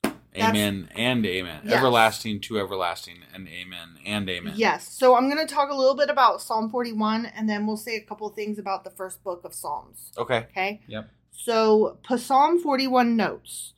[0.03, 1.63] That's- Amen and amen.
[1.65, 1.79] Yes.
[1.79, 4.53] Everlasting to everlasting and amen and amen.
[4.57, 4.87] Yes.
[4.87, 7.97] So I'm going to talk a little bit about Psalm 41 and then we'll say
[7.97, 10.13] a couple things about the first book of Psalms.
[10.19, 10.47] Okay.
[10.51, 10.81] Okay?
[10.89, 11.09] Yep.
[11.31, 13.73] So Psalm 41 notes.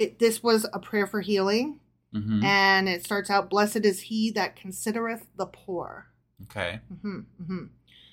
[0.00, 1.78] It, this was a prayer for healing
[2.12, 6.08] hmm and it starts out blessed is he that considereth the poor.
[6.44, 6.80] Okay.
[7.02, 7.64] hmm hmm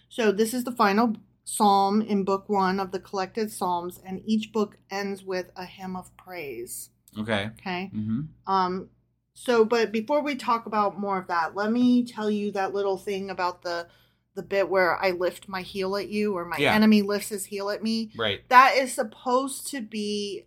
[0.09, 1.15] So this is the final
[1.45, 5.95] psalm in book 1 of the collected psalms and each book ends with a hymn
[5.95, 6.89] of praise.
[7.17, 7.49] Okay.
[7.59, 7.89] Okay?
[7.93, 8.89] hmm Um,
[9.33, 12.97] so, but before we talk about more of that, let me tell you that little
[12.97, 13.87] thing about the
[14.33, 16.73] the bit where I lift my heel at you, or my Yeah.
[16.73, 18.11] enemy lifts his heel at me.
[18.15, 18.47] Right.
[18.49, 20.45] That is supposed to be.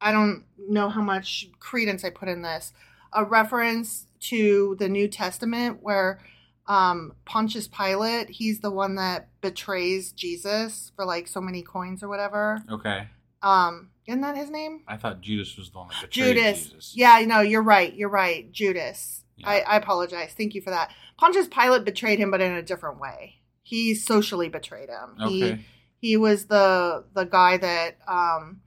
[0.00, 2.72] I don't know how much credence I put in this.
[3.12, 6.20] A reference to the New Testament where
[6.66, 12.08] um Pontius Pilate, he's the one that betrays Jesus for like so many coins or
[12.08, 12.62] whatever.
[12.70, 13.08] Okay.
[13.42, 14.82] Um, isn't that his name?
[14.86, 16.64] I thought Judas was the one that betrayed Judas.
[16.64, 16.92] Jesus.
[16.96, 17.40] Yeah, know.
[17.40, 17.92] You're right.
[17.92, 18.50] You're right.
[18.52, 19.24] Judas.
[19.36, 19.48] Yeah.
[19.48, 20.34] I, I apologize.
[20.36, 20.90] Thank you for that.
[21.16, 23.36] Pontius Pilate betrayed him, but in a different way.
[23.62, 25.16] He socially betrayed him.
[25.20, 25.30] Okay.
[25.30, 28.60] He he was the the guy that um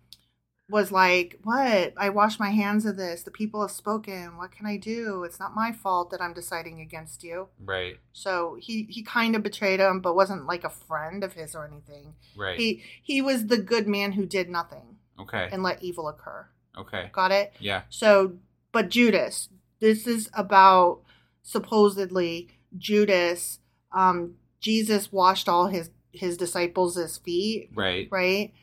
[0.67, 1.93] was like, "What?
[1.95, 3.21] I wash my hands of this.
[3.23, 4.37] The people have spoken.
[4.37, 5.23] What can I do?
[5.23, 7.97] It's not my fault that I'm deciding against you." Right.
[8.13, 11.65] So he he kind of betrayed him, but wasn't like a friend of his or
[11.67, 12.15] anything.
[12.35, 12.57] Right.
[12.57, 15.49] He he was the good man who did nothing okay.
[15.51, 16.47] and let evil occur.
[16.77, 17.09] okay.
[17.13, 17.53] Got it?
[17.59, 17.83] Yeah.
[17.89, 18.33] So,
[18.71, 21.01] but Judas, this is about
[21.43, 23.59] supposedly Judas.
[23.91, 28.07] Um, Jesus washed all his his disciples' feet, Right.
[28.09, 28.53] right?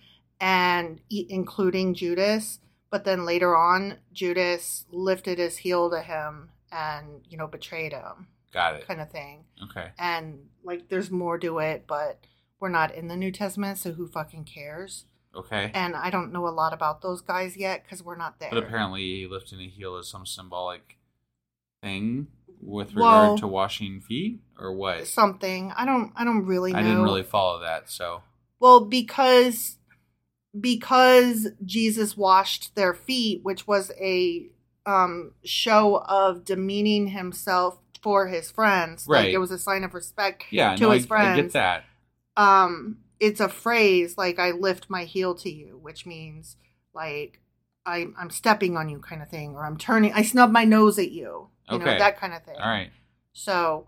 [0.43, 2.59] And including Judas.
[2.91, 8.27] But then later on, Judas lifted his heel to him and you know betrayed him,
[8.53, 8.87] Got it.
[8.87, 9.45] kind of thing.
[9.71, 9.91] Okay.
[9.99, 12.19] And like, there's more to it, but
[12.61, 15.07] we're not in the New Testament, so who fucking cares?
[15.35, 15.71] Okay.
[15.75, 18.51] And I don't know a lot about those guys yet because we're not there.
[18.51, 20.99] But apparently, lifting a heel is some symbolic
[21.81, 22.27] thing
[22.61, 25.07] with Well- regard to washing feet, or what?
[25.07, 25.73] something.
[25.77, 26.79] I don't I don't really know.
[26.79, 27.89] I didn't really follow that.
[27.91, 28.23] So.
[28.61, 29.79] Well, because
[30.59, 34.49] because Jesus washed their feet, which was a
[34.85, 39.07] um show of demeaning himself for his friends.
[39.07, 39.35] Like Right.
[39.35, 40.75] it was a sign of respect Yeah.
[40.75, 41.39] to no, his I, friends.
[41.39, 41.85] I get that.
[42.37, 46.57] Um it's a phrase like I lift my heel to you, which means
[46.93, 47.41] like
[47.87, 50.99] I I'm stepping on you kind of thing or I'm turning I snub my nose
[50.99, 51.49] at you.
[51.71, 52.57] You know, that kind of thing.
[52.59, 52.91] All right.
[53.33, 53.87] So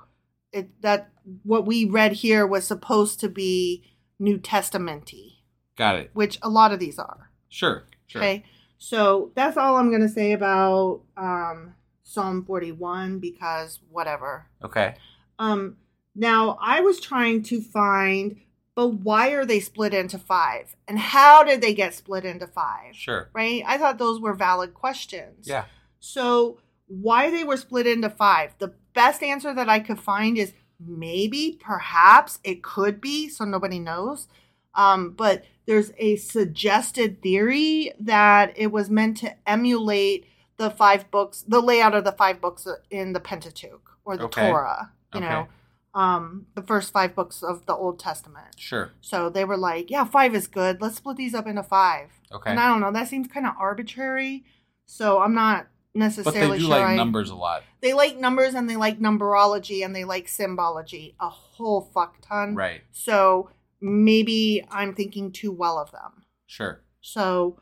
[0.52, 1.10] it that
[1.42, 3.82] what we read here was supposed to be
[4.20, 5.33] New Testamenty,
[5.76, 6.10] Got it.
[6.14, 7.30] which a lot of these are.
[7.48, 7.84] Sure.
[8.06, 8.22] Sure.
[8.22, 8.44] Okay.
[8.78, 14.46] So that's all I'm gonna say about um Psalm 41 because whatever.
[14.62, 14.94] Okay.
[15.38, 15.76] Um
[16.14, 18.36] now I was trying to find
[18.74, 20.74] but why are they split into five?
[20.88, 22.94] And how did they get split into five?
[22.94, 23.30] Sure.
[23.32, 23.62] Right?
[23.66, 25.46] I thought those were valid questions.
[25.46, 25.66] Yeah.
[26.00, 28.54] So, why they were split into five?
[28.58, 30.52] The best answer that I could find is
[30.84, 34.26] maybe, perhaps, it could be, so nobody knows.
[34.74, 40.26] Um, but there's a suggested theory that it was meant to emulate
[40.56, 44.50] the five books, the layout of the five books in the Pentateuch or the Okay.
[44.50, 45.28] Torah, you Okay.
[45.28, 45.48] know,
[45.94, 48.54] um, the first five books of the Old Testament.
[48.58, 48.90] Sure.
[49.00, 50.80] So they were like, yeah, five is good.
[50.80, 52.10] Let's split these up into five.
[52.32, 52.50] Okay.
[52.50, 54.44] And I don't know, that seems kind of arbitrary.
[54.86, 56.40] So I'm not necessarily.
[56.40, 56.70] But they do sure.
[56.70, 57.62] like I- numbers a lot.
[57.80, 62.54] They like numbers and they like numberology and they like symbology a whole fuck ton.
[62.54, 62.82] Right.
[62.92, 63.50] So
[63.84, 66.24] maybe I'm thinking too well of them.
[66.46, 66.80] Sure.
[67.02, 67.58] So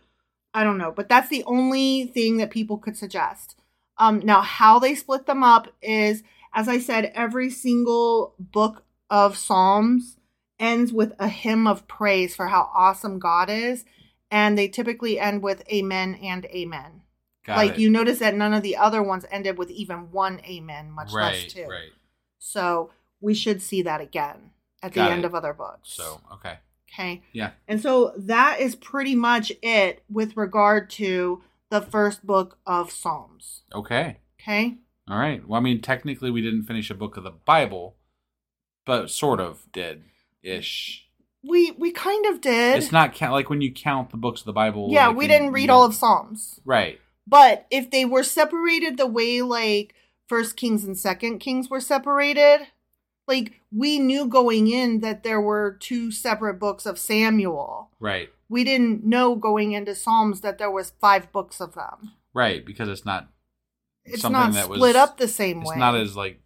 [0.55, 3.57] I don't know, but that's the only thing that people could suggest.
[3.99, 6.23] Um, now, how they split them up is,
[6.55, 10.17] as I said, every single book of Psalms
[10.59, 13.85] ends with a hymn of praise for how awesome God is,
[14.31, 17.03] and they typically end with Amen and Amen.
[17.45, 17.79] Got like it.
[17.79, 21.33] you notice that none of the other ones ended with even one Amen, much right,
[21.33, 21.67] less two.
[21.67, 21.91] right.
[22.39, 22.91] So
[23.21, 24.52] we should see that again
[24.83, 25.91] at the Got end of other books.
[25.93, 26.59] So okay,
[26.93, 27.23] okay.
[27.33, 32.91] yeah, And so that is pretty much it with regard to the first book of
[32.91, 33.63] Psalms.
[33.75, 34.77] okay, Okay.
[35.09, 35.47] all right.
[35.47, 37.97] Well, I mean, technically, we didn't finish a book of the Bible,
[38.85, 40.05] but sort of did
[40.43, 41.07] ish.
[41.45, 42.77] We we kind of did.
[42.77, 44.89] It's not count like when you count the books of the Bible.
[44.91, 46.61] yeah, like we didn't read you all of Psalms.
[46.65, 47.01] Right.
[47.27, 49.95] But if they were separated the way like
[50.29, 52.67] First Kings and Second Kings were separated,
[53.33, 57.91] like we knew going in that there were two separate books of Samuel.
[57.99, 58.31] Right.
[58.49, 62.13] We didn't know going into Psalms that there was five books of them.
[62.35, 62.65] Right.
[62.65, 63.29] Because it's not.
[64.05, 65.75] It's something not that was split up the same It's way.
[65.75, 66.41] It's not as like.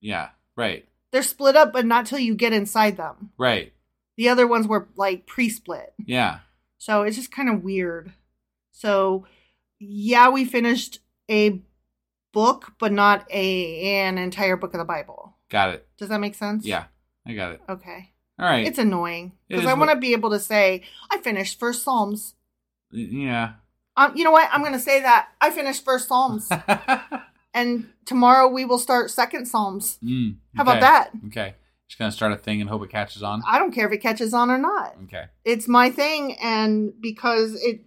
[0.00, 0.30] Yeah.
[0.56, 0.86] Right.
[1.10, 3.30] They're split up, but not till you get inside them.
[3.38, 3.72] Right.
[4.16, 5.94] The other ones were like pre-split.
[6.04, 6.40] Yeah.
[6.76, 8.12] So it's just kind of weird.
[8.72, 9.24] So
[9.78, 11.00] yeah, we finished
[11.30, 11.62] a
[12.32, 15.27] book, but not a an entire book of the Bible.
[15.50, 15.88] Got it.
[15.98, 16.64] Does that make sense?
[16.66, 16.84] Yeah.
[17.26, 17.60] I got it.
[17.68, 18.12] Okay.
[18.38, 18.66] All right.
[18.66, 22.34] It's annoying because is I want to be able to say I finished First Psalms.
[22.90, 23.52] yeah.
[23.96, 24.48] Um, you know what?
[24.52, 26.48] I'm going to say that I finished First Psalms,
[27.54, 29.98] and tomorrow we will start Second Psalms.
[30.04, 31.10] Mm, How about that?
[31.26, 31.54] Okay.
[31.88, 33.42] Just gonna start a thing and hope it catches on.
[33.46, 34.94] I don't care if it catches on or not.
[35.04, 35.24] Okay.
[35.44, 37.80] it's my thing and because it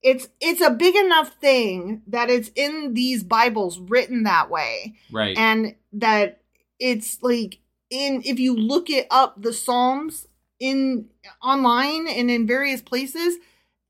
[0.00, 5.36] it's it's a big enough thing that it's in these bibles written that way Right.
[5.36, 6.37] and that
[6.78, 7.58] it's like
[7.90, 10.26] in if you look it up the psalms
[10.60, 11.06] in
[11.42, 13.36] online and in various places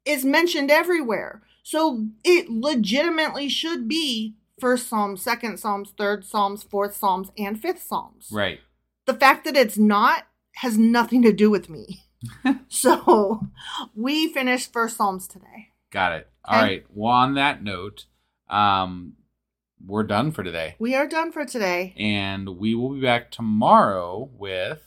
[0.05, 6.94] it's mentioned everywhere so it legitimately should be first psalms second psalms third psalms fourth
[6.94, 8.60] psalms and fifth psalms right.
[9.06, 10.24] the fact that it's not
[10.59, 12.02] has nothing to do with me.
[12.69, 13.47] so
[13.94, 15.69] we finished first Psalms today.
[15.93, 16.28] Got it.
[16.44, 16.65] All Okay.
[16.65, 16.86] right.
[16.93, 18.06] Well, on that note,
[18.51, 19.12] um,
[19.87, 21.95] we're done for today, We are done for today.
[21.97, 24.83] and we will be back tomorrow with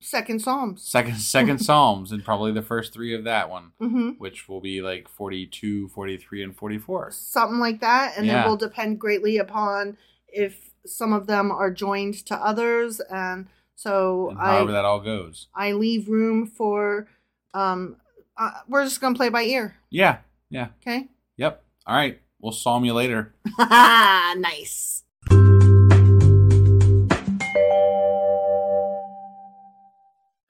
[0.00, 0.82] Second Psalms.
[0.82, 4.82] second second Psalms and probably the first three of that one, hmm which will be
[4.82, 7.10] like 42, 43, and 44.
[7.12, 8.16] Something like that.
[8.18, 8.44] And Yeah.
[8.44, 9.96] it will depend greatly upon
[10.28, 13.00] if some of them are joined to others.
[13.00, 13.46] And
[13.76, 15.48] so And however I, that all goes.
[15.54, 17.08] I leave room for,
[17.54, 17.96] um,
[18.36, 19.76] uh, we're just going to play by ear.
[19.90, 20.18] Yeah.
[20.50, 20.68] Yeah.
[20.82, 21.08] Okay.
[21.38, 21.64] Yep.
[21.86, 22.20] All right.
[22.44, 23.34] We'll psalm you later.
[23.58, 25.02] nice.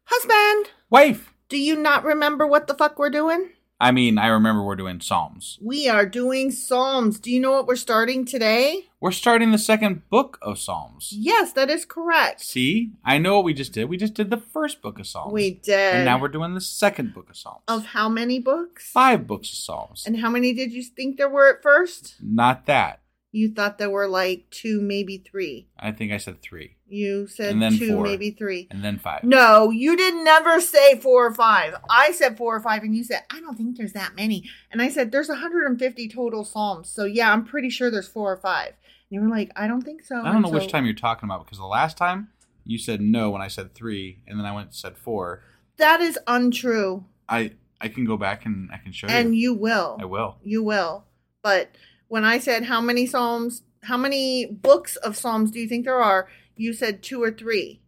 [0.06, 1.32] Husband, Wife.
[1.48, 3.50] do you not remember what the fuck we're doing?
[3.80, 5.58] I mean, I remember we're doing Psalms.
[5.60, 7.18] We are doing Psalms.
[7.18, 8.86] Do you know what we're starting today?
[9.00, 11.08] We're starting the second book of Psalms.
[11.12, 12.40] Yes, that is correct.
[12.40, 13.88] See, I know what we just did.
[13.88, 15.32] We just did the first book of Psalms.
[15.32, 15.94] We did.
[15.96, 17.62] And now we're doing the second book of Psalms.
[17.68, 18.90] Of how many books?
[18.90, 20.04] Five books of Psalms.
[20.06, 22.14] And how many did you think there were at first?
[22.22, 23.00] Not that.
[23.34, 25.66] You thought there were like two, maybe three.
[25.76, 26.76] I think I said three.
[26.86, 28.04] You said two, four.
[28.04, 28.68] maybe three.
[28.70, 29.24] And then five.
[29.24, 31.74] No, you did never say four or five.
[31.90, 34.48] I said four or five, and you said, I don't think there's that many.
[34.70, 36.88] And I said, there's 150 total Psalms.
[36.88, 38.68] So yeah, I'm pretty sure there's four or five.
[38.68, 38.76] And
[39.10, 40.22] you were like, I don't think so.
[40.24, 42.28] I don't know which time you're talking about because the last time
[42.64, 45.42] you said no when I said three, and then I went and said four.
[45.78, 47.04] That is untrue.
[47.28, 49.18] I I can go back and I can show And you.
[49.26, 49.98] And you will.
[50.00, 50.36] I will.
[50.44, 51.04] You will.
[51.42, 51.74] But
[52.14, 56.00] when I said how many Psalms, how many books of Psalms do you think there
[56.00, 56.28] are?
[56.54, 57.80] You said two or three.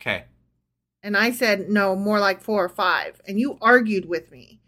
[0.00, 0.24] Okay.
[1.02, 3.20] And I said, no, more like four or five.
[3.28, 4.62] And you argued with me.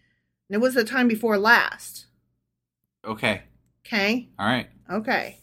[0.46, 2.04] And it was the time before last.
[3.02, 3.44] Okay.
[3.86, 4.28] Okay.
[4.38, 4.68] All right.
[4.92, 5.38] Okay.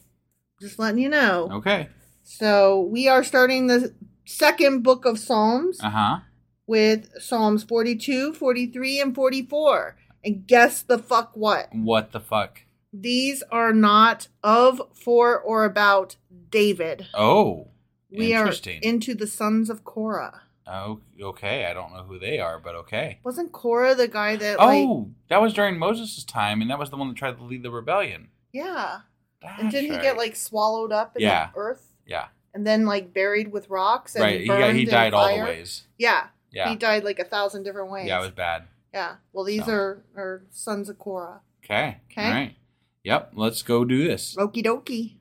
[0.61, 1.49] Just letting you know.
[1.53, 1.89] Okay.
[2.21, 3.95] So we are starting the
[4.25, 6.19] second book of Psalms Uh huh.
[6.67, 9.97] with Psalms 42, 43, and 44.
[10.23, 11.69] And guess the fuck what?
[11.73, 12.61] What the fuck?
[12.91, 16.15] These are not of, for, or about
[16.49, 17.07] David.
[17.13, 17.67] Oh.
[18.11, 18.51] We are
[18.81, 20.41] into the sons of Korah.
[20.65, 21.65] Oh, okay.
[21.65, 23.19] I don't know who they are, but okay.
[23.23, 26.79] Wasn't Korah the guy that, oh, like, Oh, that was during Moses' time, and that
[26.79, 28.29] was the one that tried to lead the rebellion.
[28.51, 28.99] yeah.
[29.41, 31.51] That's and didn't he get, like, swallowed up in Yeah.
[31.53, 31.93] the earth?
[32.05, 32.27] Yeah.
[32.53, 34.13] And then, like, buried with rocks?
[34.15, 34.41] And Right.
[34.41, 35.83] He burned got, he died all the ways.
[35.97, 36.27] Yeah.
[36.51, 36.67] Yeah.
[36.69, 38.07] He died, like, a thousand different ways.
[38.07, 38.63] Yeah, it was bad.
[38.93, 39.15] Yeah.
[39.31, 39.71] Well, these So.
[39.71, 41.39] are, are sons of Korah.
[41.63, 41.97] Okay.
[42.11, 42.25] Okay.
[42.25, 42.55] All right.
[43.03, 43.31] Yep.
[43.35, 44.35] Let's go do this.
[44.35, 45.15] Okie dokie.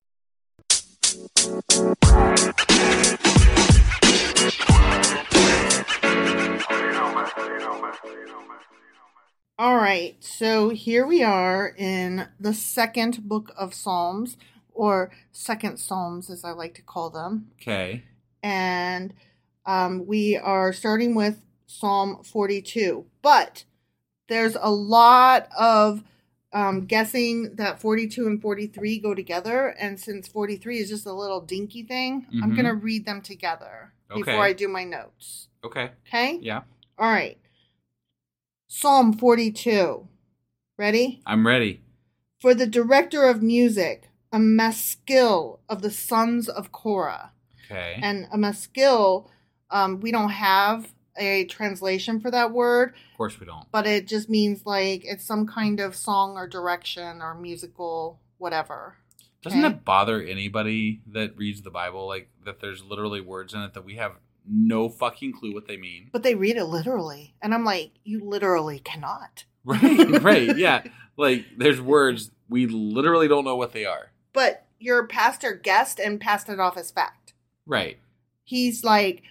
[9.60, 14.36] All right, so here we are in the second book of Psalms,
[14.72, 17.50] or second Psalms as I like to call them.
[17.60, 18.04] Okay.
[18.40, 19.12] And
[19.66, 23.04] um, we are starting with Psalm 42.
[23.20, 23.64] But
[24.28, 26.04] there's a lot of
[26.58, 29.68] um, guessing that 42 and 43 go together.
[29.78, 32.56] And since 43 is just a little dinky thing, I'm Mhm.
[32.56, 34.22] going to read them together Okay.
[34.22, 35.48] before I do my notes.
[35.62, 35.90] Okay.
[36.08, 36.38] Okay?
[36.40, 36.62] Yeah.
[36.98, 37.38] All right.
[38.68, 40.08] Psalm 42.
[40.76, 41.22] Ready?
[41.26, 41.82] I'm ready.
[42.40, 47.32] For the director of music, a maskil of the sons of Korah.
[47.66, 47.98] Okay.
[48.02, 49.30] And a maskil,
[49.70, 53.70] um, we don't have a translation for that word, of course we don't.
[53.72, 58.96] but it just means like it's some kind of song or direction or musical whatever.
[59.42, 59.74] Doesn't Okay.
[59.74, 63.84] it bother anybody that reads the Bible like that there's literally words in it that
[63.84, 64.12] we have
[64.50, 66.08] no fucking clue what they mean?
[66.12, 67.34] But they read it literally.
[67.42, 69.44] And I'm like, you literally cannot.
[69.64, 70.84] Right, right, yeah.
[71.18, 74.12] Like there's words we literally don't know what they are.
[74.32, 77.34] But your pastor guessed and passed it off as fact.
[77.66, 77.98] Right.
[78.44, 79.22] He's like,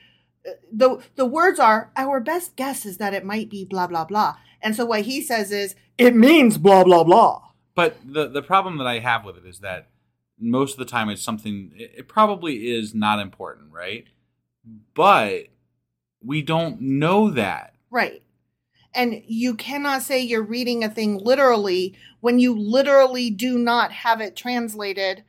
[0.71, 4.37] the the words are our best guess is that it might be blah blah blah.
[4.61, 7.41] And so what he says is it means blah blah blah.
[7.75, 9.89] But the the problem that I have with it is that
[10.39, 14.05] most of the time it's something it, it probably is not important, right?
[14.93, 15.47] But
[16.23, 17.75] we don't know that.
[17.89, 18.23] Right.
[18.93, 24.21] And you cannot say you're reading a thing literally when you literally do not have
[24.21, 25.23] it translated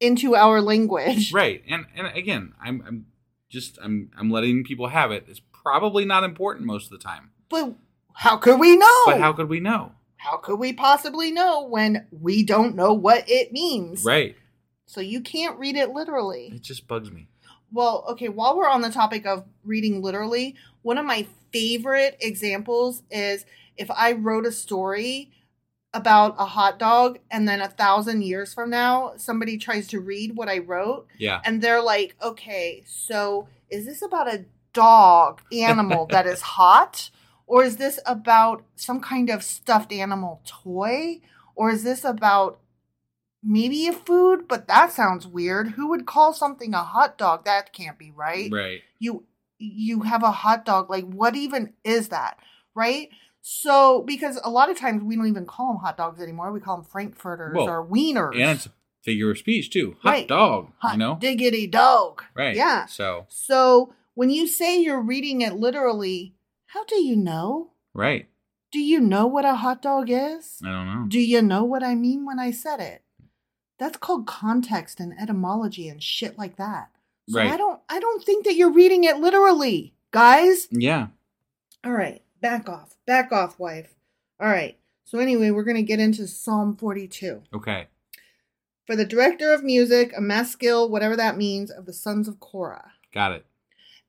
[0.00, 1.32] into our language.
[1.32, 1.62] Right.
[1.68, 3.06] And and again, I'm I'm
[3.52, 5.26] just I'm I'm letting people have it.
[5.28, 7.30] It's probably not important most of the time.
[7.50, 7.74] But
[8.14, 9.02] how could we know?
[9.06, 9.92] But how could we know?
[10.16, 14.04] How could we possibly know when we don't know what it means?
[14.04, 14.36] Right.
[14.86, 16.52] So you can't read it literally.
[16.54, 17.28] It just bugs me.
[17.72, 23.02] Well, okay, while we're on the topic of reading literally, one of my favorite examples
[23.10, 23.44] is
[23.76, 25.32] if I wrote a story
[25.94, 30.34] about a hot dog and then a thousand years from now somebody tries to read
[30.36, 31.40] what I wrote Yeah.
[31.44, 37.10] and they're like, okay, so is this about a dog animal that is hot?
[37.46, 41.20] Or is this about some kind of stuffed animal toy?
[41.54, 42.60] Or is this about
[43.42, 44.48] maybe a food?
[44.48, 45.70] But that sounds weird.
[45.72, 47.44] Who would call something a hot dog?
[47.44, 48.50] That can't be right.
[48.50, 48.80] Right.
[48.98, 49.24] You
[49.58, 50.88] you have a hot dog.
[50.88, 52.38] Like what even is that?
[52.74, 53.10] Right?
[53.42, 56.52] So because a lot of times we don't even call them hot dogs anymore.
[56.52, 58.34] We call them frankfurters Well, or wieners.
[58.40, 58.70] And it's a
[59.02, 59.96] figure of speech too.
[60.02, 60.28] Hot Right.
[60.28, 60.70] dog.
[60.78, 61.16] hot you know?
[61.20, 62.22] diggity dog.
[62.34, 62.54] Right.
[62.56, 62.86] Yeah.
[62.86, 66.34] So So when you say you're reading it literally,
[66.66, 67.72] how do you know?
[67.92, 68.28] right.
[68.70, 70.58] Do you know what a hot dog is?
[70.64, 71.04] I don't know.
[71.06, 73.02] Do you know what I mean when I said it?
[73.78, 76.88] That's called context and etymology and shit like that.
[77.28, 77.50] So Right.
[77.50, 80.68] I don't I don't think that you're reading it literally, guys.
[80.70, 81.08] Yeah.
[81.84, 82.96] All right, back off.
[83.06, 83.94] Back off, wife.
[84.38, 84.76] All right.
[85.04, 87.42] So anyway, we're going to get into Psalm 42.
[87.54, 87.86] Okay.
[88.86, 92.92] For the director of music, a maskil, whatever that means, of the sons of Korah.
[93.14, 93.46] Got it.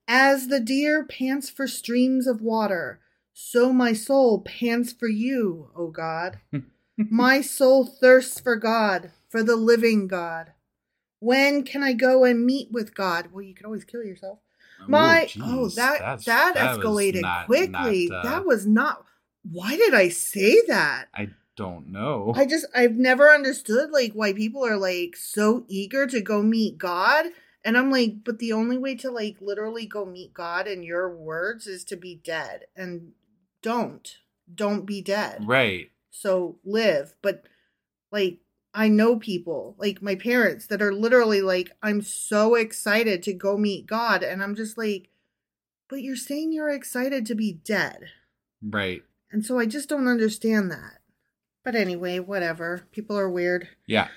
[0.08, 3.00] As the deer pants for streams of water,
[3.34, 6.40] so my soul pants for you, O God.
[6.98, 10.54] my soul thirsts for God, for the living God.
[11.20, 13.30] When can I go and meet with God?
[13.32, 14.40] Well, you could always kill yourself.
[14.88, 18.08] My Ooh, oh, that that, that escalated not- quickly.
[18.10, 19.06] not, uh, that was not.
[19.50, 21.10] Why did I say that?
[21.14, 22.34] I don't know.
[22.36, 26.78] I just I've never understood like why people are like so eager to go meet
[26.78, 27.28] God.
[27.66, 31.16] And I'm like, but the only way to like literally go meet God in your
[31.16, 32.66] words is to be dead.
[32.76, 33.12] And
[33.62, 34.18] don't.
[34.54, 35.44] Don't be dead.
[35.46, 35.90] right.
[36.12, 37.16] So live.
[37.22, 37.44] But
[38.12, 38.40] like
[38.74, 43.58] I know people, like my parents, that are literally like, I'm so excited to go
[43.58, 44.24] meet God.
[44.24, 45.10] And I'm just like,
[45.90, 48.06] but you're saying you're excited to be dead.
[48.62, 49.04] Right.
[49.32, 51.00] And so I just don't understand that.
[51.64, 52.88] But anyway, whatever.
[52.92, 53.70] People are weird.
[53.86, 54.08] Yeah.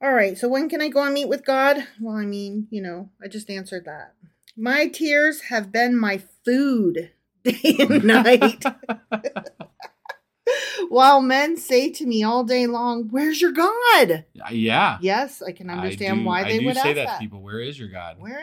[0.00, 1.78] All right, so when can I go and meet with God?
[2.00, 4.14] Well, I mean, you know, I just answered that.
[4.56, 7.10] My tears have been my food
[7.42, 8.64] day and night.
[10.88, 14.24] While men say to me all day long, Where's your God?
[14.50, 14.98] Yeah.
[15.00, 17.20] Yes, I can understand I do, why they would say ask that, that.
[17.20, 17.42] people.
[17.42, 18.16] Where is your God?
[18.18, 18.40] Where?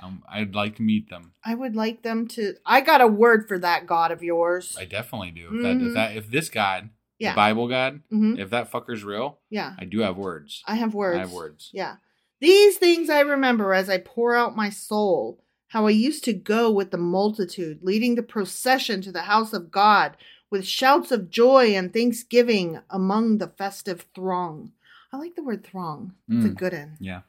[0.00, 1.32] Um, I'd like to meet them.
[1.44, 2.54] I would like them to.
[2.64, 4.76] I got a word for that God of yours.
[4.78, 5.48] I definitely do.
[5.52, 5.94] If, that, if Mhm.
[5.94, 7.32] that if this God, Yeah.
[7.32, 8.38] the Bible God, Mhm.
[8.38, 9.74] if that fucker's real, Yeah.
[9.78, 10.62] I do have words.
[10.66, 11.16] I have words.
[11.16, 11.70] I have words.
[11.72, 11.96] Yeah.
[12.40, 16.70] These things I remember as I pour out my soul, how I used to go
[16.70, 20.16] with the multitude, leading the procession to the house of God
[20.54, 24.70] with shouts of joy and thanksgiving among the festive throng.
[25.12, 26.14] I like the word throng.
[26.28, 26.56] It's a Mm.
[26.56, 26.96] good one.
[27.00, 27.22] Yeah.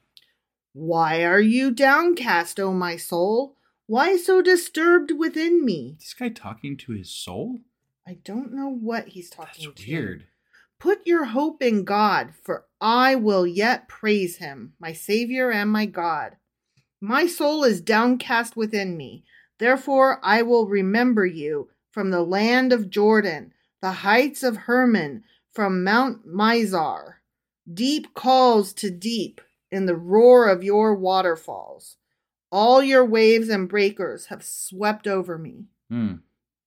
[0.74, 3.58] Why are you downcast, O my soul?
[3.88, 5.96] Why so disturbed within me?
[6.00, 7.62] This guy talking to his soul?
[8.08, 9.92] I don't know what he's talking That's to.
[9.92, 10.28] weird.
[10.80, 15.88] Put your hope in God, for I will yet praise him, my Savior and my
[15.88, 16.38] God.
[17.02, 19.24] My soul is downcast within me.
[19.58, 25.24] Therefore I will remember you from the land of Jordan, the heights of Hermon,
[25.54, 27.14] from Mount Mizar.
[27.74, 29.40] Deep calls to deep
[29.72, 31.96] in the roar of your waterfalls.
[32.52, 35.68] All your waves and breakers have swept over me.
[35.90, 36.16] Hmm.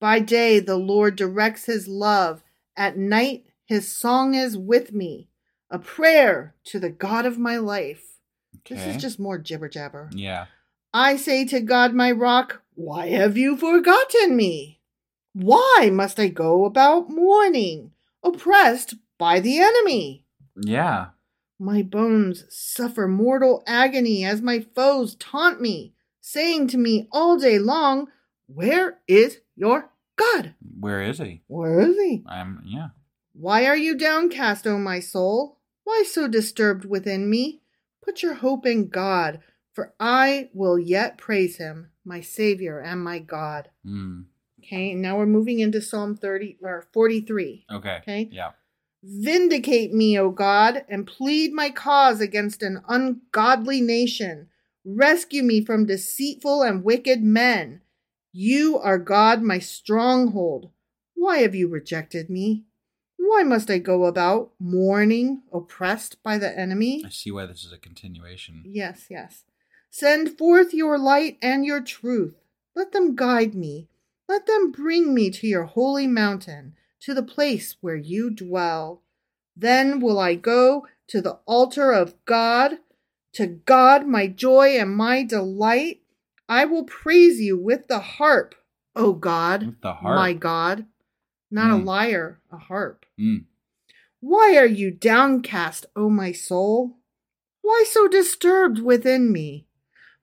[0.01, 2.43] By day, the Lord directs his love.
[2.75, 5.29] At night, his song is with me,
[5.71, 8.19] a prayer to the God of my life.
[8.67, 10.09] This is just more jibber jabber.
[10.15, 10.47] Yeah.
[10.95, 14.78] I say to God, my rock, why have you forgotten me?
[15.40, 17.93] Why must I go about mourning,
[18.24, 20.24] oppressed by the enemy?
[20.56, 21.10] Yeah.
[21.60, 27.60] My bones suffer mortal agony as my foes taunt me, saying to me all day
[27.60, 28.09] long,
[28.48, 30.56] Where is your God?
[30.81, 31.43] Where is he?
[31.47, 32.24] Where is he?
[32.27, 32.89] I'm yeah.
[33.32, 35.60] Why are you downcast, O my soul?
[35.85, 37.60] Why so disturbed within me?
[38.05, 39.39] Put your hope in God,
[39.73, 43.69] for I will yet praise him, my Savior and my God.
[43.85, 44.23] Hmm.
[44.69, 47.65] Okay, now we're moving into Psalm 30 or 43.
[47.73, 47.99] Okay.
[48.03, 48.28] Okay.
[48.31, 48.51] Yeah.
[49.03, 54.49] Vindicate me, O God, and plead my cause against an ungodly nation.
[54.85, 57.81] Rescue me from deceitful and wicked men.
[58.31, 60.70] You are God, my stronghold.
[61.15, 62.65] Why have you rejected me?
[63.16, 67.03] Why must I go about mourning, oppressed by the enemy?
[67.07, 68.65] I see why this is a continuation.
[68.66, 69.45] Yes, yes.
[69.89, 72.35] Send forth your light and your truth.
[72.77, 73.89] Let them guide me.
[74.29, 79.03] Let them bring me to your holy mountain, to the place where you dwell.
[79.57, 82.79] Then will I go to the altar of God,
[83.35, 86.03] to God my joy and my delight.
[86.49, 88.55] I will praise you with the harp,
[88.95, 90.17] O God, With the harp.
[90.17, 90.87] my God.
[91.51, 91.87] Not a Mm.
[91.87, 93.07] lyre, a harp.
[93.19, 93.47] Mm.
[94.21, 96.99] Why are you downcast, O my soul?
[97.62, 99.67] Why so disturbed within me?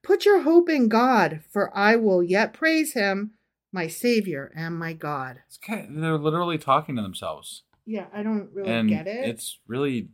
[0.04, 3.35] Put your hope in God, for I will yet praise him,
[3.76, 5.42] my Savior and my God.
[5.48, 7.64] It's kind they're literally talking to themselves.
[7.86, 9.28] Yeah, I don't really and get it.
[9.30, 10.08] it's really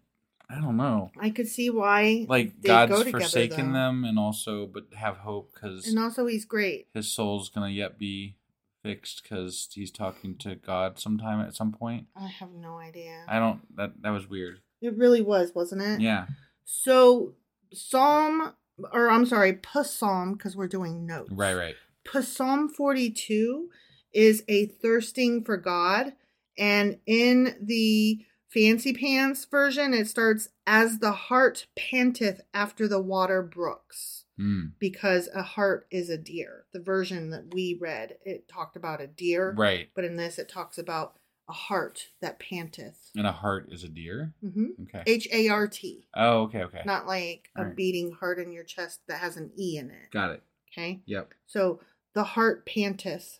[0.49, 1.11] I don't know.
[1.17, 3.79] I could see why Like God's go together, forsaken though.
[3.79, 6.87] them and also but have hope cuz And also he's great.
[6.93, 8.35] his soul's going to yet be
[8.83, 12.07] fixed cuz he's talking to God sometime at some point.
[12.15, 13.23] I have no idea.
[13.29, 14.59] I don't that that was weird.
[14.81, 16.01] It really was, wasn't it?
[16.01, 16.25] Yeah.
[16.65, 17.35] So
[17.71, 18.53] Psalm
[18.91, 21.31] or I'm sorry, Psalm because we're doing notes.
[21.31, 21.75] Right, right.
[22.21, 23.69] Psalm 42
[24.13, 26.13] is a thirsting for God.
[26.57, 33.41] And in the fancy pants version, it starts as the heart panteth after the water
[33.41, 34.71] brooks, Mm.
[34.79, 36.65] because a heart is a deer.
[36.73, 39.53] The version that we read, it talked about a deer.
[39.57, 39.89] Right.
[39.95, 43.11] But in this, it talks about a heart that panteth.
[43.15, 44.33] And a heart is a deer?
[44.41, 45.03] hmm Okay.
[45.05, 46.07] H A R T.
[46.15, 46.81] oh, okay, okay.
[46.85, 47.75] Not like a Alright.
[47.75, 50.11] beating heart in your chest that has an E in it.
[50.11, 50.43] Got it.
[50.71, 51.01] Okay.
[51.05, 51.33] Yep.
[51.47, 51.81] So
[52.13, 53.39] the heart panteth.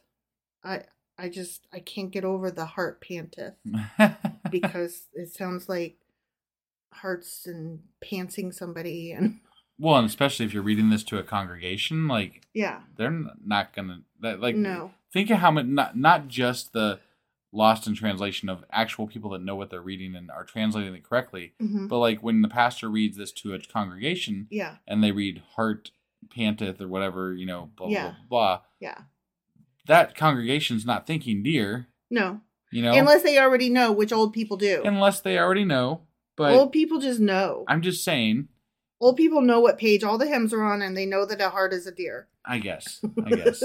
[0.63, 0.83] I
[1.17, 3.55] I just I can't get over the heart panteth
[4.51, 5.97] because it sounds like
[6.93, 9.39] hearts and pantsing somebody and
[9.79, 12.81] well, and especially if you're reading this to a congregation, like yeah.
[12.97, 14.91] they're not gonna that like No.
[15.11, 16.99] think of how much not not just the
[17.53, 21.03] lost in translation of actual people that know what they're reading and are translating it
[21.03, 21.89] correctly Mhm.
[21.89, 24.77] but like when the pastor reads this to a congregation Yeah.
[24.87, 25.91] and they read heart
[26.29, 28.13] panteth or whatever you know blah Yeah.
[28.29, 28.97] blah blah Yeah.
[29.87, 32.41] that congregation's not thinking deer No.
[32.71, 34.81] you know Unless they already know, which old people do.
[34.85, 36.01] unless they already know
[36.37, 37.65] but old people just know.
[37.67, 38.47] i'm just saying
[38.99, 41.49] old people know what page all the hymns are on and they know that a
[41.49, 42.27] heart is a deer.
[42.45, 43.63] i guess i guess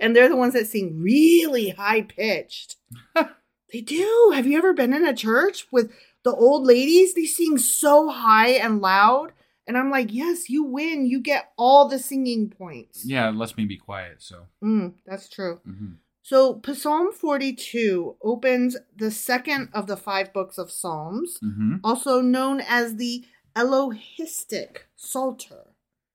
[0.00, 2.76] and they're the ones that sing really high pitched.
[3.72, 4.32] they do.
[4.34, 5.92] Have you ever been in a church with
[6.24, 7.14] the old ladies?
[7.14, 9.32] They sing so high and loud.
[9.68, 11.06] And I'm like, yes, you win.
[11.06, 13.04] You get all the singing points.
[13.04, 15.60] yeah it lets me be quiet so Mm, that's true.
[15.66, 15.98] mhm.
[16.22, 21.80] So Psalm 42 opens the second of the five books of Psalms, Mhm.
[21.84, 23.24] also known as the
[23.56, 25.74] Elohistic Psalter.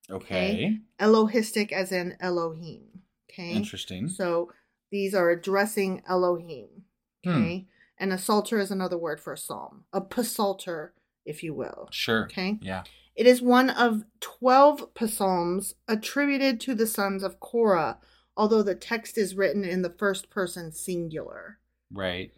[0.10, 3.02] okay Elohistic as in Elohim.
[3.30, 3.52] Okay.
[3.52, 4.08] Interesting.
[4.10, 4.52] So
[4.92, 6.70] these are addressing Elohim.
[7.24, 7.30] Hmm.
[7.30, 7.68] Okay.
[7.98, 10.94] And a psalter is another word for a psalm, a psalter,
[11.26, 11.88] if you will.
[11.92, 12.60] sure Okay.
[12.62, 12.84] yeah
[13.16, 18.00] It is one of 12 psalms attributed to the sons of Korah,
[18.36, 21.60] although the text is written in the first person singular.
[21.92, 22.32] right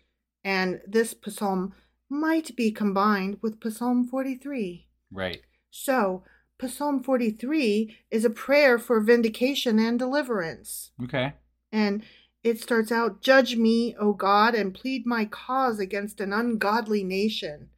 [0.43, 1.73] And this psalm
[2.09, 4.87] might be combined with Psalm 43.
[5.11, 6.23] right So,
[6.67, 10.91] Psalm 43 is a prayer for vindication and deliverance.
[11.03, 11.33] okay
[11.71, 12.03] And
[12.43, 17.69] it starts out Judge me, O God, and plead my cause against an ungodly nation.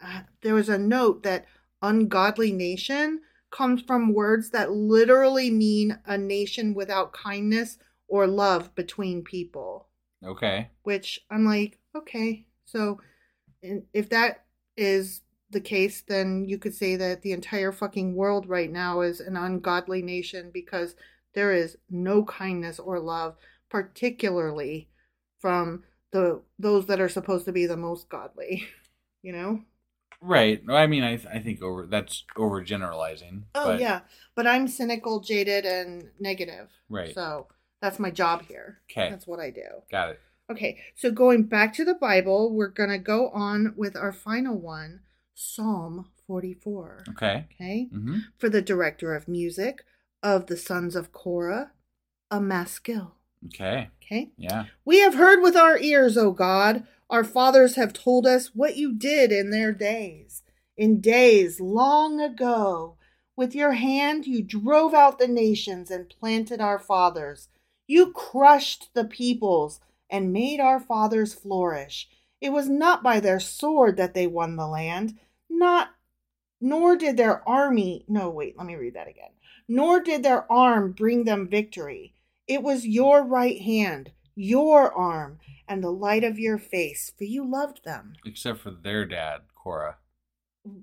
[0.00, 1.46] Uh, there was a note that
[1.82, 9.22] ungodly nation comes from words that literally mean a nation without kindness or love between
[9.22, 9.88] people.
[10.24, 10.70] Okay.
[10.82, 13.00] Which I'm like, okay, so
[13.62, 14.44] if that
[14.76, 19.20] is the case, then you could say that the entire fucking world right now is
[19.20, 20.94] an ungodly nation because
[21.34, 23.36] there is no kindness or love,
[23.70, 24.88] particularly
[25.38, 28.66] from the those that are supposed to be the most godly.
[29.22, 29.60] You know?
[30.26, 30.62] Right.
[30.68, 33.44] I mean, I I think over that's overgeneralizing.
[33.54, 34.00] Oh but- yeah,
[34.34, 36.68] but I'm cynical, jaded, and negative.
[36.88, 37.14] Right.
[37.14, 37.46] So
[37.80, 38.80] that's my job here.
[38.90, 39.10] Okay.
[39.10, 39.82] That's what I do.
[39.90, 40.20] Got it.
[40.48, 44.56] Okay, so going back to the Bible, we're going to go on with our final
[44.56, 45.00] one
[45.34, 47.04] Psalm 44.
[47.10, 47.46] Okay.
[47.52, 47.88] Okay?
[47.92, 48.18] Mm-hmm.
[48.38, 49.84] For the director of music
[50.22, 51.72] of the sons of Korah,
[52.30, 53.16] a maskil.
[53.46, 53.90] Okay.
[54.02, 54.30] Okay?
[54.36, 54.66] Yeah.
[54.84, 56.86] We have heard with our ears, O God.
[57.08, 60.42] Our fathers have told us what you did in their days.
[60.76, 62.96] In days long ago,
[63.36, 67.48] with your hand you drove out the nations and planted our fathers.
[67.86, 72.08] You crushed the peoples and made our fathers flourish.
[72.40, 75.18] It was not by their sword that they won the land,
[75.48, 75.90] not
[76.60, 79.30] nor did their army no wait, let me read that again.
[79.68, 82.14] Nor did their arm bring them victory.
[82.46, 87.44] It was your right hand, your arm, and the light of your face, for you
[87.44, 88.12] loved them.
[88.24, 89.96] Except for their dad, Korah.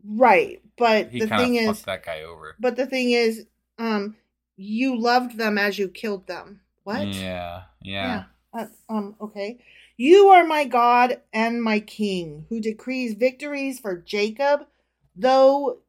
[0.06, 2.56] Right, but He the thing is, that guy over.
[2.60, 3.46] but the thing is,
[3.78, 4.16] um,
[4.58, 6.62] you loved them as you killed them.
[6.84, 7.08] What?
[7.08, 7.64] Yeah.
[7.82, 8.26] Yeah.
[8.54, 9.16] Uh, um.
[9.22, 9.60] Okay.
[9.96, 14.68] You are my God and my King, who decrees victories for Jacob,
[15.16, 15.80] though,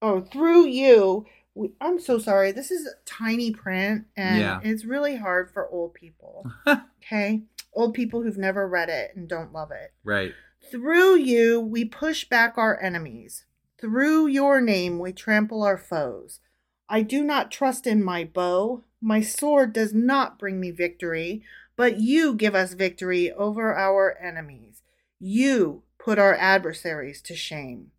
[0.00, 1.26] or through you.
[1.54, 2.52] We, I'm so sorry.
[2.52, 4.60] This is tiny print, and Yeah.
[4.62, 6.50] it's really hard for old people.
[7.02, 9.92] okay, old people who've never read it and don't love it.
[10.04, 10.32] Right.
[10.70, 13.44] Through you, we push back our enemies.
[13.80, 16.40] Through your name, we trample our foes.
[16.88, 18.84] I do not trust in my bow.
[19.00, 21.42] My sword does not bring me victory,
[21.76, 24.82] but you give us victory over our enemies.
[25.20, 27.92] You put our adversaries to shame.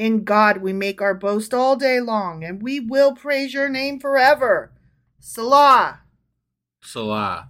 [0.00, 4.00] In God we make our boast all day long, and we will praise your name
[4.00, 4.72] forever.
[5.18, 6.00] Selah.
[6.82, 7.48] Selah.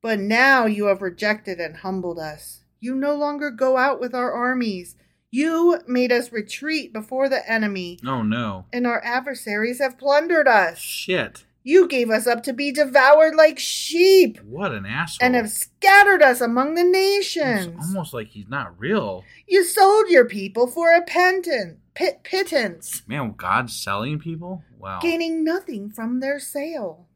[0.00, 2.62] But now you have rejected and humbled us.
[2.78, 4.94] You no longer go out with our armies.
[5.32, 8.66] You made us retreat before the enemy, Oh no.
[8.72, 10.78] and our adversaries have plundered us.
[10.78, 11.44] Shit.
[11.64, 15.26] You gave us up to be devoured like sheep, What an asshole.
[15.26, 17.84] and have scattered us among the It's nations.
[17.88, 19.24] almost like he's not real.
[19.48, 24.62] You sold your people for a pentant, pit, pittance, Man, God's selling people?
[24.78, 25.00] Wow.
[25.02, 27.06] gaining nothing from their sale.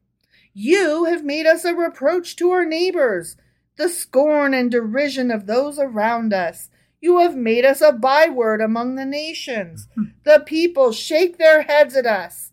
[0.52, 3.36] You have made us a reproach to our neighbors,
[3.77, 6.69] the scorn and derision of those around us.
[7.01, 9.89] You have made us a byword among the nations.
[10.25, 12.52] the people shake their heads at us.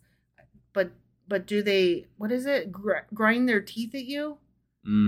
[0.72, 0.92] But
[1.28, 2.72] but do they what is it?
[2.72, 4.38] Gr- grind their teeth at you?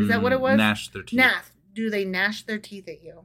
[0.01, 0.57] Is that what it Mm, was?
[0.59, 1.17] Gnash their teeth.
[1.19, 1.45] Gnash.
[1.73, 3.25] Do they gnash their teeth at you?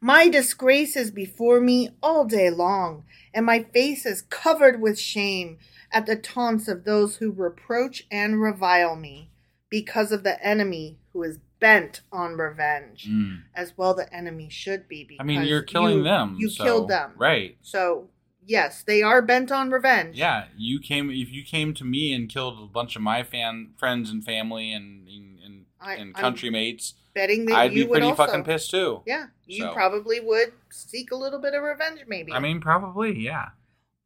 [0.00, 5.58] My disgrace is before me all day long, and my face is covered with shame
[5.92, 9.30] at the taunts of those who reproach and revile me,
[9.70, 13.42] because of the enemy who is bent on revenge, Mm.
[13.54, 15.04] as well the enemy should be.
[15.04, 16.36] Because I mean, you're killing you- them.
[16.38, 17.56] You so- killed them, Right.
[17.62, 18.10] So
[18.44, 20.16] yes, they are bent on revenge.
[20.16, 21.10] Yeah, you came.
[21.10, 24.72] If you came to me and killed a bunch of my fan friends and family
[24.72, 28.26] and and, I- and country mates, betting that I'd you be would pretty also.
[28.26, 29.02] fucking pissed too.
[29.06, 32.32] Yeah, you So- probably would seek a little bit of revenge, maybe.
[32.32, 33.50] I mean, probably, yeah.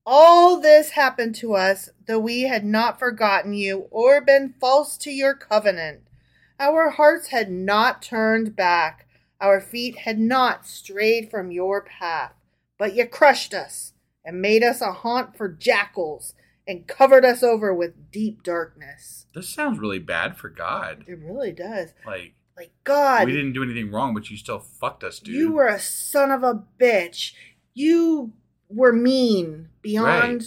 [0.04, 5.10] All this happened to us, though we had not forgotten you or been false to
[5.10, 6.00] your covenant.
[6.58, 9.06] Our hearts had not turned back,
[9.40, 12.32] our feet had not strayed from your path,
[12.78, 13.92] but you crushed us
[14.24, 16.34] and made us a haunt for jackals
[16.66, 19.26] and covered us over with deep darkness.
[19.34, 21.04] This sounds really bad for God.
[21.06, 21.90] It really does.
[22.06, 25.34] Like Like, God, we didn't do anything wrong, but you still fucked us, dude.
[25.36, 27.32] you were a son of a bitch.
[27.72, 28.32] You
[28.68, 30.44] were mean beyond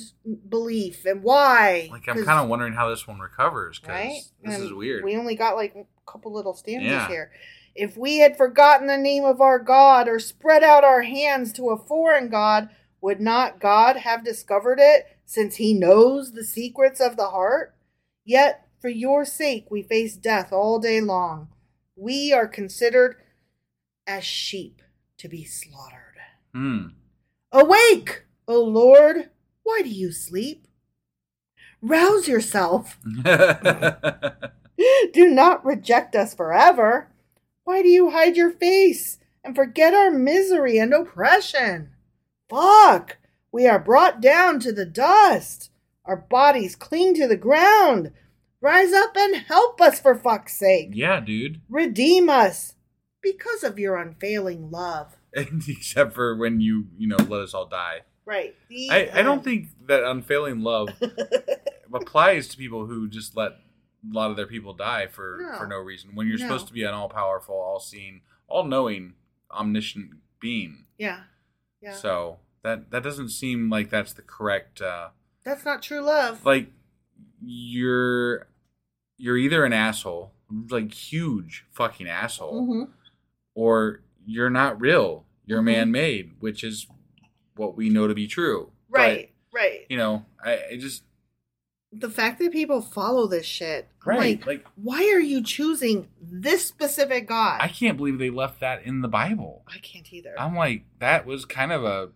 [0.50, 1.06] belief.
[1.06, 1.88] And why?
[1.90, 4.22] like I'm kind of wondering how this one recovers because right?
[4.44, 5.06] this And is weird.
[5.06, 7.08] We only got like a couple little stanzas Yeah.
[7.08, 7.32] here.
[7.76, 11.70] If we had forgotten the name of our God or spread out our hands to
[11.70, 17.16] a foreign God, would not God have discovered it, since he knows the secrets of
[17.16, 17.74] the heart?
[18.26, 21.48] Yet, for your sake, we face death all day long.
[22.02, 23.18] We are considered
[24.08, 24.82] as sheep
[25.20, 26.18] to be slaughtered.
[26.52, 26.88] Hmm.
[27.52, 29.30] Awake, O Lord!
[29.62, 30.66] Why do you sleep?
[31.80, 32.98] Rouse yourself.
[35.14, 37.12] Do not reject us forever.
[37.66, 41.92] Why do you hide your face and forget our misery and oppression?
[42.50, 43.20] Fuck!
[43.52, 45.70] We are brought down to the dust.
[46.06, 48.12] Our bodies cling to the ground.
[48.62, 50.90] Rise up and help us for fuck's sake.
[50.94, 51.62] Yeah, dude.
[51.70, 52.76] Redeem us
[53.22, 55.18] because of your unfailing love.
[55.34, 58.02] Except for when you, you know, let us all die.
[58.26, 58.56] Right.
[58.70, 60.90] The I, I don't think that unfailing love
[61.94, 63.58] applies to people who just let a
[64.14, 65.58] lot of their people die for No.
[65.58, 66.12] for no reason.
[66.16, 66.46] When you're No.
[66.46, 69.14] supposed to be an all powerful, all seeing, all knowing,
[69.52, 70.86] omniscient being.
[70.98, 71.22] Yeah.
[71.82, 71.94] Yeah.
[71.96, 74.82] So that that doesn't seem like that's the correct.
[74.82, 75.10] uh
[75.44, 76.46] That's not true love.
[76.46, 76.68] Like
[77.44, 78.48] you're
[79.22, 80.34] you're either an asshole,
[80.70, 82.90] like huge fucking asshole, Mhm.
[83.54, 85.26] or you're not real.
[85.46, 85.66] You're Mhm.
[85.66, 86.88] man made, which is
[87.56, 88.72] what we know to be true.
[88.90, 89.34] But, Right.
[89.54, 89.86] right.
[89.90, 91.04] you know, I, I just
[91.94, 93.90] the fact that people follow this shit.
[94.06, 97.60] Right, Like, like- why are you choosing this specific God?
[97.62, 99.64] I can't believe they left that in the Bible.
[99.68, 100.34] I can't either.
[100.40, 102.12] I'm like that was kind of a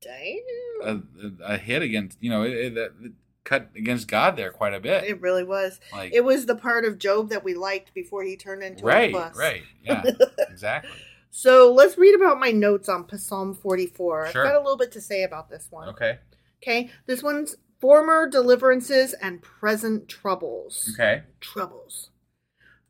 [0.00, 1.02] Damn.
[1.40, 3.12] a, a hit against you know it, it, it
[3.46, 5.04] cut against God there quite a bit.
[5.04, 5.80] It really was.
[5.92, 9.08] Like- it was the part of Job that we liked before he turned into right,
[9.08, 9.36] a bus.
[9.38, 10.02] right, yeah,
[10.50, 10.90] exactly.
[11.30, 14.28] So let's read about my notes on Psalm 44.
[14.32, 14.46] Sure.
[14.46, 15.88] I've got a little bit to say about this one.
[15.90, 16.18] Okay,
[16.62, 16.90] Okay.
[17.06, 20.90] This one's former deliverances and present troubles.
[20.94, 22.10] okay, Troubles.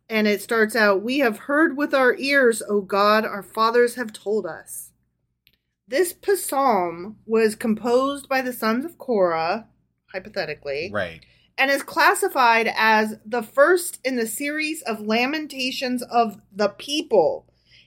[0.08, 4.12] And it starts out We have heard with our ears, O God, our fathers have
[4.12, 4.92] told us.
[5.88, 9.66] This psalm was composed by the sons of Korah,
[10.16, 11.24] hypothetically, right,
[11.58, 17.46] and is classified as the first in the series of lamentations of the people,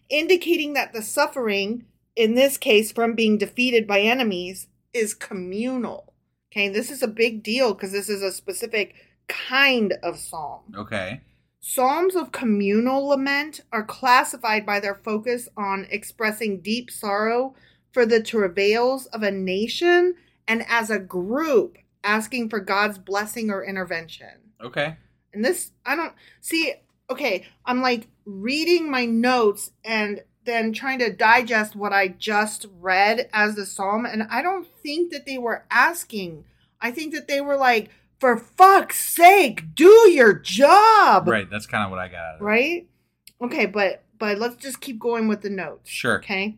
[0.09, 1.85] indicating that the suffering,
[2.15, 6.13] in this case from being defeated by enemies, is communal.
[6.51, 8.95] Okay, this is a big deal because this is a specific
[9.27, 10.61] kind of psalm.
[10.75, 11.21] okay,
[11.61, 17.53] Psalms of communal lament are classified by their focus on expressing deep sorrow
[17.91, 20.15] for the travails of a nation
[20.47, 24.51] and as a group asking for God's blessing or intervention.
[24.61, 24.97] okay.
[25.31, 26.73] And this, I don't see,
[27.09, 33.29] okay, I'm like reading my notes and then trying to digest what I just read
[33.31, 34.05] as the psalm.
[34.05, 36.45] And I don't think that they were asking.
[36.81, 41.27] I think that they were like, for fuck's sake, do your job.
[41.27, 42.17] Right, that's kind of what I got.
[42.17, 42.43] Out of it.
[42.43, 42.87] Right?
[43.41, 45.89] Okay, but but let's just keep going with the notes.
[45.89, 46.17] Sure.
[46.17, 46.57] Okay.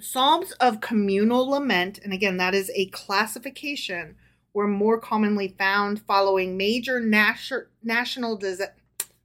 [0.00, 4.16] Psalms of communal lament, and again, that is a classification,
[4.56, 8.72] were more commonly found following major national disa-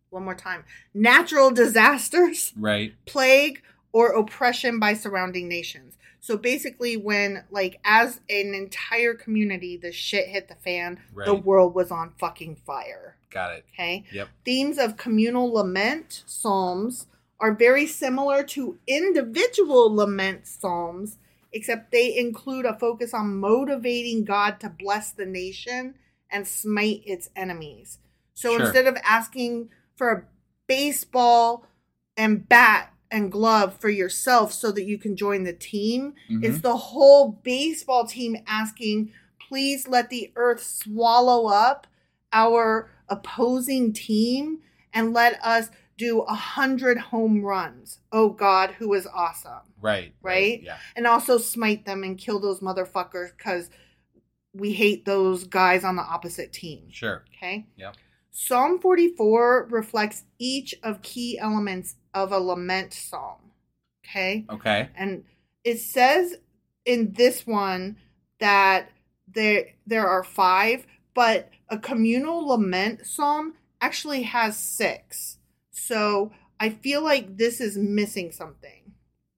[0.10, 3.62] one more time natural disasters, Right, plague,
[3.94, 5.98] or oppression by surrounding nations.
[6.20, 11.26] So basically, when like as an entire community, the shit hit the fan, right.
[11.26, 13.16] the world was on fucking fire.
[13.30, 13.66] got it.
[13.74, 14.04] Okay.
[14.12, 14.28] Yep.
[14.44, 17.08] Themes of communal lament psalms
[17.40, 21.18] are very similar to individual lament psalms,
[21.54, 25.96] except they include a focus on motivating God to bless the nation
[26.30, 28.00] and smite its enemies.
[28.34, 28.62] So Sure.
[28.66, 30.24] instead of asking for a
[30.68, 31.66] baseball
[32.16, 36.44] and bat and glove for yourself so that you can join the team, Mhm.
[36.46, 41.88] it's the whole baseball team asking, please let the earth swallow up
[42.32, 44.62] our opposing team
[44.94, 45.70] and let us
[46.02, 48.00] do a hundred home runs.
[48.12, 49.62] Oh God, who is awesome.
[49.80, 50.62] Right, Right?
[50.64, 53.70] Yeah, And also smite them and kill those motherfuckers because
[54.54, 56.86] we hate those guys on the opposite team.
[56.90, 57.24] sure.
[57.38, 57.68] Okay.
[57.78, 57.96] Yep.
[58.32, 63.52] Psalm 44 reflects each of key elements of a lament psalm.
[64.06, 64.46] Okay.
[64.50, 64.90] Okay.
[64.96, 65.24] And
[65.64, 66.36] it says
[66.86, 67.98] in this one
[68.40, 68.90] that
[69.28, 75.38] there there are five, but a communal lament psalm actually has six.
[75.86, 78.94] So I feel like this is missing something.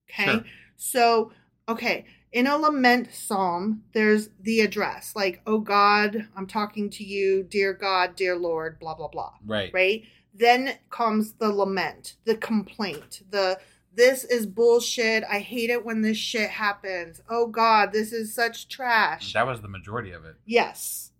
[0.09, 0.25] Okay.
[0.25, 0.43] Sure.
[0.75, 1.31] So,
[1.69, 7.43] okay, in a lament psalm, there's the address, like, oh God, I'm talking to you,
[7.43, 9.71] dear God, dear Lord, blah, blah, blah Right.
[9.73, 10.03] right?
[10.33, 13.59] Then comes the lament, the complaint, the
[13.95, 15.23] this is bullshit.
[15.29, 17.21] I hate it when this shit happens.
[17.29, 19.33] Oh God, this is such trash.
[19.33, 20.35] That was the majority of it.
[20.45, 21.11] Yes.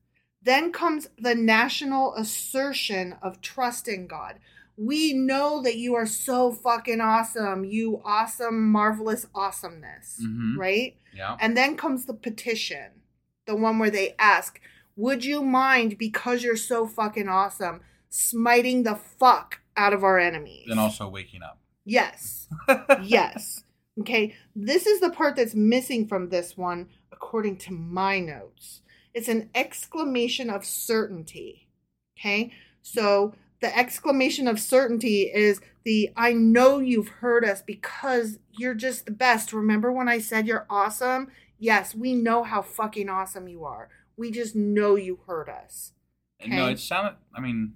[0.41, 4.39] Then comes the national assertion of trust in God.
[4.77, 7.63] We know that you are so fucking awesome.
[7.65, 10.57] You awesome, marvelous awesomeness, Mhm.
[10.57, 10.95] right?
[11.13, 11.37] Yeah.
[11.39, 13.01] And then comes the petition,
[13.45, 14.59] the one where they ask,
[14.95, 20.67] Would you mind, because you're so fucking awesome, smiting the fuck out of our enemies?
[20.69, 21.59] and also waking up.
[21.83, 22.47] Yes.
[23.01, 23.63] yes.
[23.99, 24.35] Okay.
[24.55, 28.81] This is the part that's missing from this one, according to my notes.
[29.15, 31.67] It's an exclamation of certainty.
[32.17, 32.51] Okay.
[32.83, 39.05] So the exclamation of certainty is the I know you've heard us because you're just
[39.05, 39.53] the best.
[39.53, 41.31] Remember when I said you're awesome?
[41.57, 43.87] Yes, we know how fucking awesome you are.
[44.17, 45.93] We just know you heard us.
[46.45, 46.73] No, Okay.
[46.73, 47.15] it sounded.
[47.33, 47.75] I mean,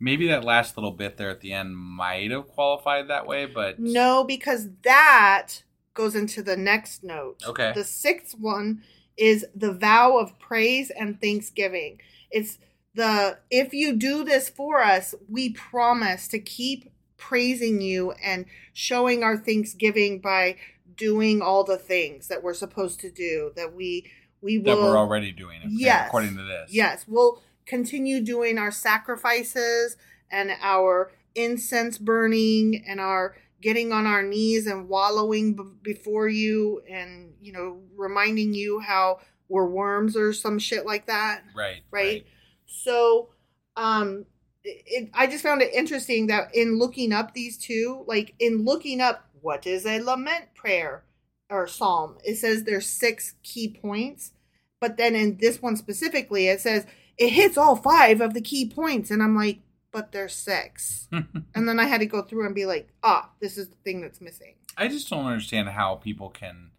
[0.00, 3.78] maybe that last little bit there at the end might have qualified that way, but
[3.78, 7.42] No, because that goes into the next note.
[7.46, 7.72] Okay.
[7.74, 8.82] The sixth one
[9.18, 12.00] is the vow of praise and thanksgiving.
[12.30, 12.58] It's
[12.94, 19.22] the if you do this for us, we promise to keep praising you and showing
[19.22, 20.56] our thanksgiving by
[20.96, 24.98] doing all the things that we're supposed to do that we we will, that we're
[24.98, 25.58] already doing.
[25.60, 26.06] okay, Yes.
[26.08, 26.70] according to this.
[26.72, 29.96] Yes, we'll continue doing our sacrifices
[30.30, 36.82] and our incense burning and our getting on our knees and wallowing b- before you
[36.88, 41.82] and you know reminding you how we're worms or some shit like that Right.
[41.90, 42.26] right,
[42.66, 43.28] so
[43.76, 44.24] um
[44.64, 49.00] it, i just found it interesting that in looking up these two like in looking
[49.00, 51.04] up what is a lament prayer
[51.50, 54.32] or psalm it says there's six key points
[54.80, 56.86] but then in this one specifically it says
[57.18, 59.60] it hits all five of the key points and i'm like
[59.92, 61.08] but there's six.
[61.54, 64.00] And then i had to go through and be like ah this is the thing
[64.00, 64.56] that's missing.
[64.76, 66.72] I just don't understand how people can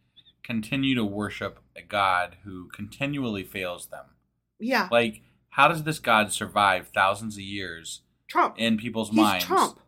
[0.44, 4.06] continue to worship a God who continually fails them.
[4.60, 4.90] yeah.
[4.92, 5.22] Like,
[5.56, 9.46] how does this God survive thousands of years trump in people's he's minds?
[9.46, 9.80] trump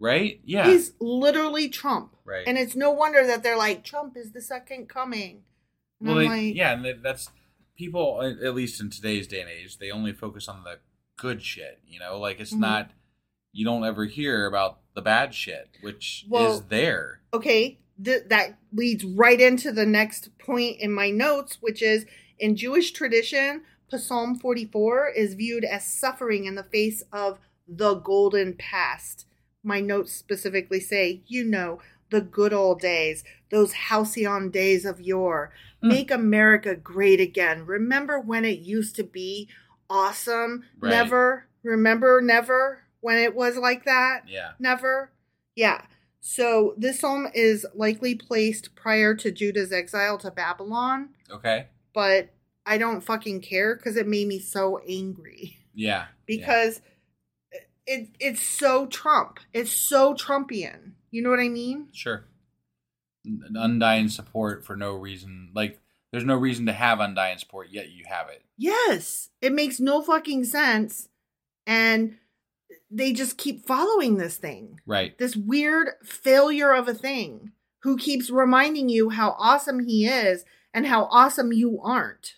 [0.00, 0.40] Right?
[0.44, 0.66] Yeah.
[0.66, 2.44] he's literally trump Right.
[2.46, 5.42] and it's no wonder that they're like trump is the second coming
[6.00, 7.30] and well, they, like, yeah, and that- that's
[7.76, 8.20] people.
[8.22, 10.78] At least in today's day and age, they only focus on the
[11.16, 11.80] good shit.
[11.86, 12.58] You know, like it's Mhm.
[12.60, 12.90] not.
[13.52, 17.20] You don't ever hear about the bad shit, which Well- is there.
[17.32, 22.04] okay, th- that leads right into the next point in my notes, which is
[22.38, 27.38] in Jewish tradition, Psalm 44 is viewed as suffering in the face of
[27.68, 29.26] the golden past.
[29.62, 31.80] My notes specifically say, you know,
[32.10, 35.52] the good old days, those halcyon days of yore.
[35.80, 35.88] Hmm.
[35.88, 37.66] Make America great again.
[37.66, 39.48] Remember when it used to be
[39.88, 40.64] awesome?
[40.78, 40.90] Right.
[40.90, 41.46] Never.
[41.62, 44.22] Remember never when it was like that?
[44.28, 44.52] Yeah.
[44.58, 45.10] Never?
[45.56, 45.82] Yeah.
[46.20, 51.66] So this psalm is likely placed prior to Judah's exile to Babylon, Okay.
[51.94, 52.30] but
[52.66, 55.58] I don't fucking care because it made me so angry.
[55.74, 55.88] Yeah.
[55.88, 56.04] yeah.
[56.26, 56.80] Because
[57.86, 59.40] it it's so Trump.
[59.52, 60.92] It's so Trumpian.
[61.10, 61.88] You know what I mean?
[61.92, 62.24] Sure.
[63.54, 65.50] Undying support for no reason.
[65.54, 68.42] Like, there's no reason to have undying support, yet you have it.
[68.56, 69.30] Yes.
[69.40, 71.08] It makes no fucking sense.
[71.66, 72.18] And
[72.90, 74.80] they just keep following this thing.
[74.86, 75.16] Right.
[75.18, 77.52] This weird failure of a thing
[77.82, 82.34] who keeps reminding you how awesome he is and how awesome you aren't.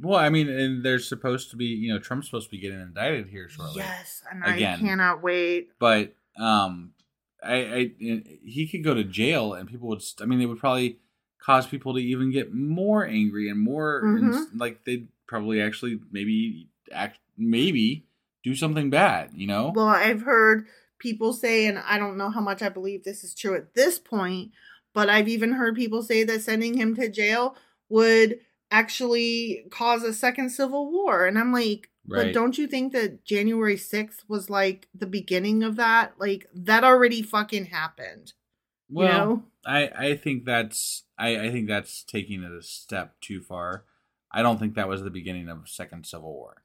[0.00, 2.80] Well, I mean, and there's supposed to be, you know, Trump's supposed to be getting
[2.80, 3.82] indicted here shortly.
[3.82, 4.78] Yes, and Again.
[4.78, 5.70] I cannot wait.
[5.78, 6.92] But um,
[7.42, 10.02] I, I, he could go to jail, and people would.
[10.02, 10.98] st- I mean, they would probably
[11.38, 14.18] cause people to even get more angry and more Mhm.
[14.34, 18.06] ins- like they'd probably actually maybe act maybe
[18.42, 19.30] do something bad.
[19.34, 19.72] You know?
[19.74, 20.66] Well, I've heard
[20.98, 23.98] people say, and I don't know how much I believe this is true at this
[23.98, 24.52] point,
[24.92, 27.56] but I've even heard people say that sending him to jail
[27.88, 28.38] would
[28.70, 31.26] actually cause a second civil war.
[31.26, 35.76] And I'm like, but don't you think that January 6th was like the beginning of
[35.76, 36.14] that?
[36.18, 38.32] Like, that already fucking happened.
[38.88, 39.42] Well, you know?
[39.64, 43.84] I I think that's I I think that's taking it a step too far.
[44.32, 46.62] I don't think that was the beginning of Second Civil War.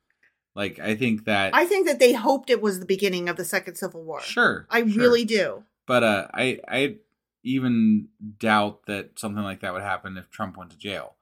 [0.55, 3.43] Like I think that I think that they hoped it was the beginning of the
[3.43, 4.21] second civil war.
[4.21, 5.01] sure, I sure.
[5.01, 5.63] really do.
[5.85, 6.95] But uh, I I
[7.43, 8.07] even
[8.39, 11.14] doubt that something like that would happen if Trump went to jail.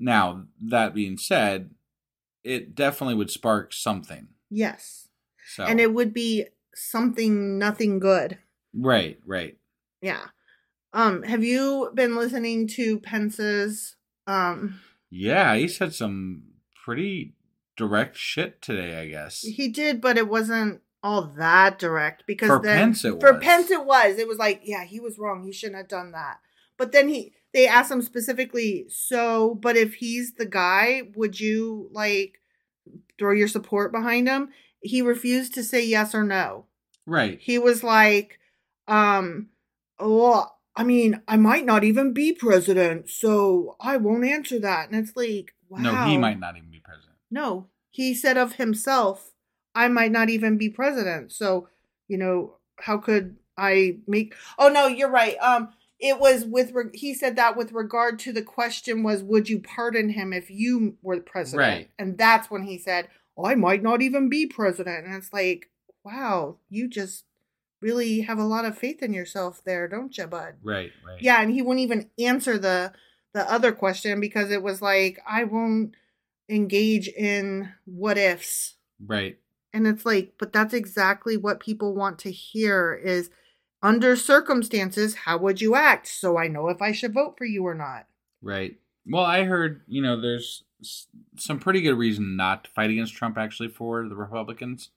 [0.00, 1.70] Now that being said,
[2.42, 4.28] it definitely would spark something.
[4.50, 5.08] Yes.
[5.54, 8.38] So And it would be something nothing good.
[8.74, 9.56] right, right.
[10.00, 10.26] Yeah.
[10.92, 13.96] Um, have you been listening to Pence's
[14.26, 14.80] um
[15.10, 16.44] Yeah, he said some
[16.84, 17.34] pretty
[17.76, 19.00] direct shit today.
[19.00, 19.40] I guess.
[19.42, 23.42] he did, but it wasn't all that direct because For then Pence it for was.
[23.42, 24.18] Pence it was.
[24.18, 25.44] It was like, yeah, he was wrong.
[25.44, 26.38] He shouldn't have done that.
[26.76, 31.88] But then he they asked him specifically, so but if he's the guy, would you
[31.92, 32.40] like
[33.18, 34.50] throw your support behind him?
[34.82, 36.66] He refused to say yes or no.
[37.06, 37.38] Right.
[37.40, 38.38] he was like
[38.86, 39.48] um
[39.98, 44.96] well i mean i might not even be president so i won't answer that and
[44.98, 47.16] it's like wow No, he might not even be president.
[47.30, 49.32] no he said of himself
[49.74, 51.68] i might not even be president so
[52.06, 55.70] you know how could i make oh no you're right um
[56.00, 59.60] it was with re- he said that with regard to the question was would you
[59.60, 61.90] pardon him if you were the president Right.
[61.98, 65.70] and that's when he said oh, i might not even be president and it's like
[66.04, 67.24] wow, you just
[67.80, 70.54] really have a lot of faith in yourself there, don't you, bud?
[70.62, 71.20] Right, right.
[71.20, 72.92] Yeah, and he wouldn't even answer the
[73.32, 75.94] the other question because it was like, I won't
[76.48, 78.74] engage in what ifs.
[79.04, 79.38] Right.
[79.72, 83.30] And it's like, but that's exactly what people want to hear is
[83.82, 86.06] under circumstances, how would you act?
[86.06, 88.06] So I know if I should vote for you or not.
[88.42, 88.76] Right.
[89.06, 90.64] Well, I heard, you know, there's
[91.36, 94.90] some pretty good reason not to fight against Trump actually for the Republicans.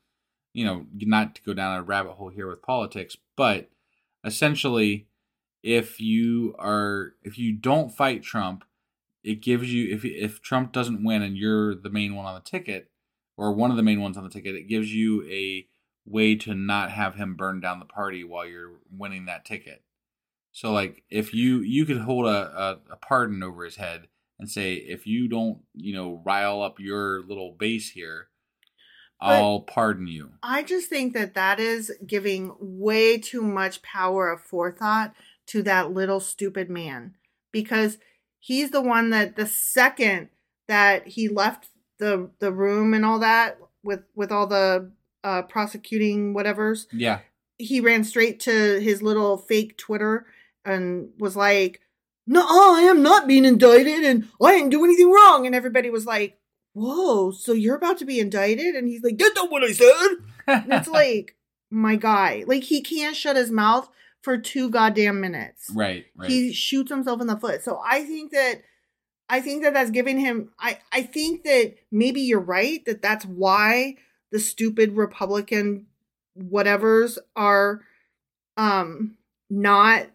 [0.54, 3.70] You know, not to go down a rabbit hole here with politics, but
[4.24, 5.08] essentially
[5.64, 8.66] if you are if you don't fight Trump,
[9.24, 12.42] it gives you if if Trump doesn't win and you're the main one on the
[12.42, 12.92] ticket
[13.38, 15.66] or one of the main ones on the ticket, it gives you a
[16.06, 19.84] way to not have him burn down the party while you're winning that ticket.
[20.52, 24.08] So like if you you could hold a, a, a pardon over his head
[24.40, 28.28] and say if you don't you know rile up your little base here,
[29.20, 30.34] I'll pardon you.
[30.44, 35.14] I just think that that is giving way too much power of forethought
[35.48, 37.16] to that little stupid man
[37.52, 37.98] because
[38.40, 40.30] he's the one that the second
[40.68, 44.92] that he left the the room and all that with with all the
[45.24, 47.20] uh prosecuting whatevers Yeah.
[47.58, 50.26] he ran straight to his little fake Twitter
[50.66, 51.82] and was like,
[52.26, 56.06] "No, I am not being indicted, and I didn't do anything wrong." And everybody was
[56.06, 56.38] like,
[56.74, 60.10] "Whoa, so you're about to be indicted?" And he's like, "That's not what I said."
[60.48, 61.36] It's like,
[61.70, 63.90] my guy, like he can't shut his mouth
[64.22, 65.70] for two goddamn minutes.
[65.74, 66.30] Right, right.
[66.30, 67.62] He shoots himself in the foot.
[67.64, 68.62] So I think that
[69.30, 73.26] I think that that's giving him I I think that maybe you're right that that's
[73.26, 73.96] why
[74.34, 75.86] the stupid Republican
[76.38, 77.82] whatevers are
[78.58, 79.16] um
[79.50, 80.08] not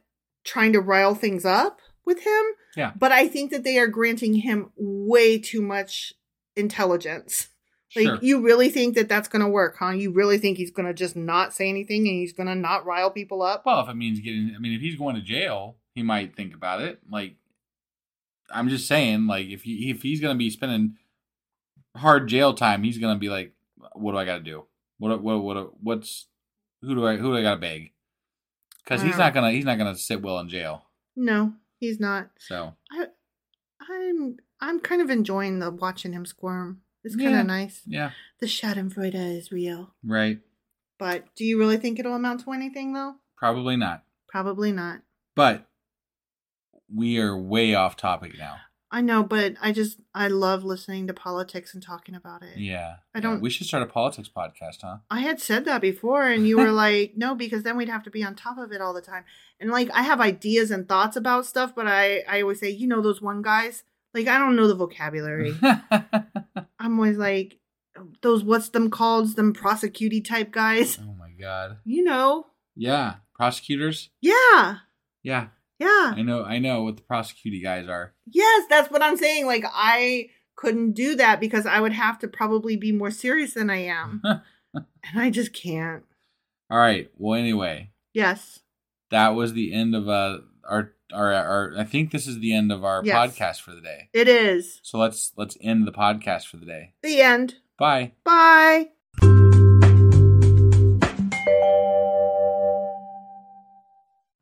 [0.44, 2.42] trying to rile things up with him.
[2.76, 2.92] Yeah.
[2.98, 6.12] But I think that they are granting him way too much
[6.56, 7.48] intelligence.
[7.96, 8.18] Like Sure.
[8.20, 9.92] you really think that that's going to work, huh?
[9.92, 12.84] You really think he's going to just not say anything and he's going to not
[12.84, 13.64] rile people up?
[13.64, 16.54] Well, if it means getting, I mean, if he's going to jail, he might think
[16.54, 17.00] about it.
[17.10, 17.36] Like,
[18.50, 20.96] I'm just saying, like, if he if he's gonna be spending
[21.96, 23.52] hard jail time, he's gonna be like,
[23.94, 24.64] what do I got to do?
[24.98, 26.26] What what what what's
[26.82, 27.92] who do I who do I got to beg?
[28.84, 30.84] Because he's not um, gonna he's not gonna sit well in jail.
[31.16, 32.30] No, he's not.
[32.38, 33.06] So I,
[33.88, 36.80] I'm I'm kind of enjoying the watching him squirm.
[37.04, 37.40] It's kind Yeah.
[37.40, 37.82] of nice.
[37.86, 39.94] yeah, The Schadenfreude is real.
[40.04, 40.40] right.
[40.98, 43.14] But do you really think it'll amount to anything though?
[43.36, 44.02] Probably not.
[44.28, 45.02] Probably not.
[45.36, 45.66] But
[46.92, 48.56] we are way off topic now.
[48.90, 52.56] I know, but I just I love listening to politics and talking about it.
[52.58, 54.98] Yeah, I don't- we should start a politics podcast, huh?
[55.10, 58.10] I had said that before, and you were like, no, because then we'd have to
[58.10, 59.24] be on top of it all the time.
[59.60, 62.86] And like, I have ideas and thoughts about stuff, but I, I always say, you
[62.86, 63.84] know, those one guys,
[64.14, 65.54] like, I don't know the vocabulary.
[66.78, 67.58] I'm always like,
[68.22, 70.98] those what's them called, them prosecuty type guys.
[71.02, 71.78] oh my god.
[71.84, 74.10] You know, Yeah, prosecutors.
[74.20, 74.76] yeah,
[75.22, 76.44] Yeah, yeah, I know.
[76.44, 78.14] I know what the prosecuting guys are.
[78.26, 79.46] yes, that's what I'm saying.
[79.46, 83.70] Like, I couldn't do that because I would have to probably be more serious than
[83.70, 84.20] I am,
[84.74, 84.84] and
[85.16, 86.02] I just can't.
[86.70, 87.10] All right.
[87.16, 88.60] Well, anyway, Yes,
[89.10, 91.72] that was the end of uh our our our.
[91.78, 93.16] I think this is the end of our Yes.
[93.16, 94.08] podcast for the day.
[94.12, 96.94] it is So let's let's end the podcast for the day.
[97.02, 97.54] the end.
[97.78, 98.12] Bye.
[98.24, 98.88] Bye.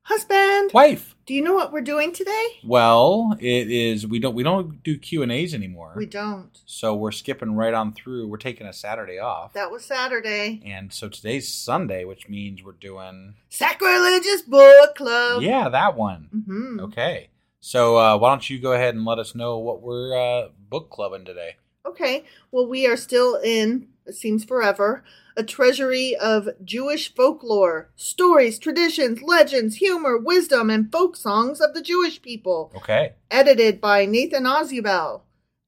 [0.08, 1.16] Husband, Wife.
[1.26, 2.46] do you know what we're doing today?
[2.64, 4.06] Well, it is.
[4.06, 5.94] We don't we don't do Q and A's anymore.
[5.96, 6.56] We don't.
[6.64, 8.28] So we're skipping right on through.
[8.28, 9.52] We're taking a Saturday off.
[9.54, 10.62] That was Saturday.
[10.64, 15.42] and so today's Sunday, which means we're doing Sacrilegious book club.
[15.42, 16.44] yeah that one.
[16.46, 17.30] hmm Okay.
[17.58, 20.88] So uh, why don't you go ahead and let us know what we're uh, book
[20.88, 21.56] clubbing today?
[21.84, 22.24] Okay.
[22.52, 25.04] Well, we are still in, it seems forever,
[25.36, 31.82] a treasury of Jewish folklore, stories, traditions, legends, humor, wisdom, and folk songs of the
[31.82, 32.72] Jewish people.
[32.76, 33.12] Okay.
[33.30, 35.22] edited by Nathan Ausubel.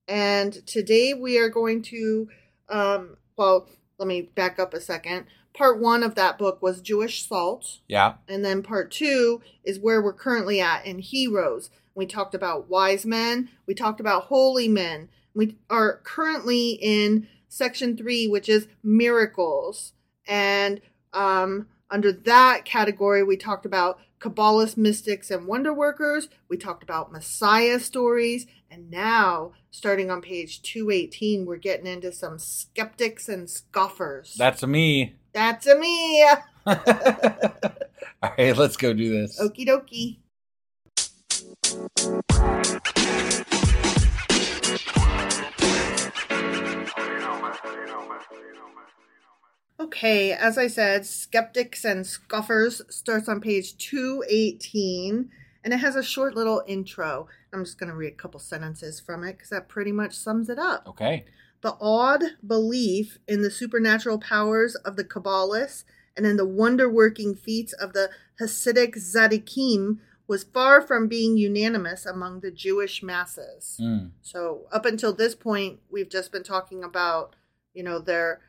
[0.06, 2.28] And today we are going to,
[2.68, 3.68] um, well,
[3.98, 5.26] let me back up a second.
[5.54, 7.80] Part one of that book was Jewish Salt.
[7.88, 8.14] Yeah.
[8.28, 11.68] And then part two is where we're currently at in Heroes.
[11.94, 15.08] We talked about wise men, we talked about holy men.
[15.34, 19.92] We are currently in section three, which is miracles.
[20.26, 20.80] And
[21.12, 26.28] um, under that category, we talked about Kabbalist mystics and wonder workers.
[26.48, 28.46] We talked about Messiah stories.
[28.70, 34.34] And now, starting on page 218, we're getting into some skeptics and scoffers.
[34.36, 35.16] That's a me.
[35.32, 36.24] That's a me.
[36.66, 36.76] All
[38.36, 39.40] right, let's go do this.
[39.40, 40.18] Okie dokie.
[49.80, 55.30] Okay, as I said, Skeptics and Scoffers starts on page 218
[55.64, 57.28] and it has a short little intro.
[57.52, 60.48] I'm just going to read a couple sentences from it because that pretty much sums
[60.48, 60.86] it up.
[60.88, 61.24] Okay.
[61.60, 65.84] The odd belief in the supernatural powers of the Kabbalists
[66.16, 72.04] and in the wonder working feats of the Hasidic Tzaddikim was far from being unanimous
[72.04, 73.78] among the Jewish masses.
[73.80, 74.10] Mm.
[74.20, 77.34] So, up until this point, we've just been talking about,
[77.72, 78.40] you know, their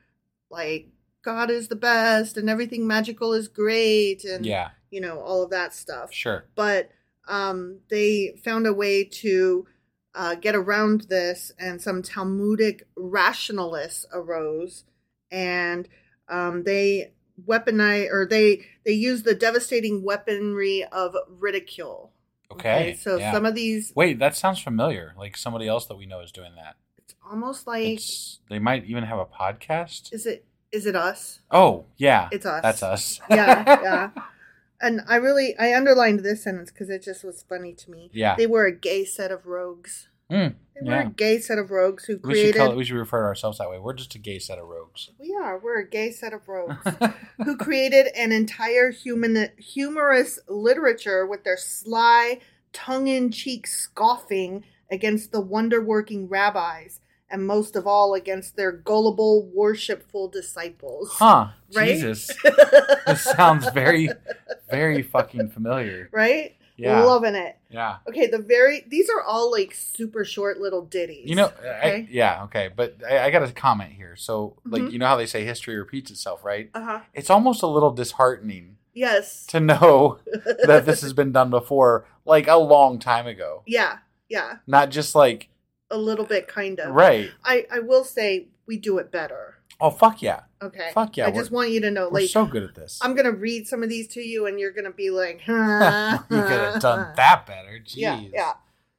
[0.52, 0.90] like,
[1.24, 4.70] God is the best and everything magical is great and, Yeah.
[4.90, 6.46] you know, all of that stuff Sure.
[6.56, 6.90] but
[7.28, 9.68] um, they found a way to
[10.16, 14.84] uh, get around this, and some Talmudic rationalists arose,
[15.30, 15.88] and
[16.28, 17.14] um, they
[17.48, 22.12] weaponize or they they use the devastating weaponry of ridicule.
[22.52, 22.98] Okay.
[23.00, 23.32] so yeah.
[23.32, 25.14] some of these, Wait, that sounds familiar.
[25.16, 26.76] Like somebody else that we know is doing that.
[26.98, 30.12] it's almost like It's, they might even have a podcast.
[30.12, 31.40] is it is it us?
[31.52, 32.30] Oh, yeah.
[32.32, 32.62] It's us.
[32.62, 33.20] That's us.
[33.30, 34.10] yeah, yeah.
[34.82, 38.10] And I really I underlined this sentence because it just was funny to me.
[38.14, 38.36] Yeah.
[38.36, 40.08] they were a gay set of rogues.
[40.32, 41.08] Mm, They were yeah.
[41.08, 42.56] a gay set of rogues who We should, created.
[42.56, 43.80] call it, we should refer to ourselves that way.
[43.80, 45.10] We're just a gay set of rogues.
[45.20, 45.58] we are.
[45.58, 46.78] We're a gay set of rogues
[47.44, 52.40] who created an entire human humorous literature with their sly,
[52.74, 57.00] tongue-in-cheek scoffing against the wonder-working rabbis,
[57.30, 61.12] and most of all against their gullible, worshipful disciples.
[61.14, 61.50] Huh.
[61.74, 61.90] Right?
[61.94, 62.32] Jesus.
[63.08, 64.10] this sounds very,
[64.70, 66.10] very fucking familiar.
[66.12, 66.56] Right?
[66.78, 67.04] Yeah.
[67.04, 67.58] Loving it.
[67.70, 67.98] Yeah.
[68.08, 71.30] Okay, the very these are all like super short little ditties.
[71.30, 72.08] You know, okay?
[72.08, 74.16] I, yeah, okay, but I, I got a comment here.
[74.16, 74.92] So, like, Mhm.
[74.94, 76.70] you know how they say history repeats itself, right?
[76.74, 77.02] uh-huh.
[77.14, 79.46] It's almost a little disheartening Yes.
[79.48, 80.20] to know
[80.64, 83.62] that this has been done before, like a long time ago.
[83.68, 83.98] Yeah,
[84.30, 84.60] yeah.
[84.66, 85.49] Not just like,
[85.92, 86.94] A little bit kind of.
[86.94, 87.32] right.
[87.44, 89.56] I, I will say we do it better.
[89.82, 90.42] Oh, fuck yeah.
[90.62, 90.92] Okay.
[90.94, 93.00] Fuck yeah, I just want you to know, We're like, so good at this.
[93.02, 96.42] I'm gonna read some of these to you, and you're gonna be like, huh, you
[96.42, 97.80] could have done that better.
[97.86, 97.96] Jeez.
[97.98, 98.54] Yeah, yeah.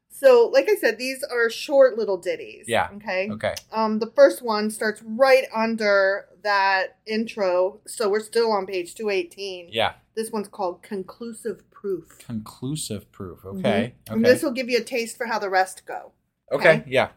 [0.09, 2.65] So, like I said, these are short little ditties.
[2.67, 2.89] Yeah.
[2.97, 3.29] Okay.
[3.31, 3.55] Okay.
[3.73, 9.69] Um, the first one starts right under that intro, so we're still on page 218.
[9.71, 9.93] Yeah.
[10.15, 12.19] This one's called conclusive proof.
[12.27, 13.45] Conclusive proof.
[13.45, 13.59] Okay.
[13.59, 13.69] Mhm.
[13.69, 13.95] Okay.
[14.09, 16.13] And this will give you a taste for how the rest go.
[16.51, 16.85] Okay.
[16.87, 17.11] Yeah.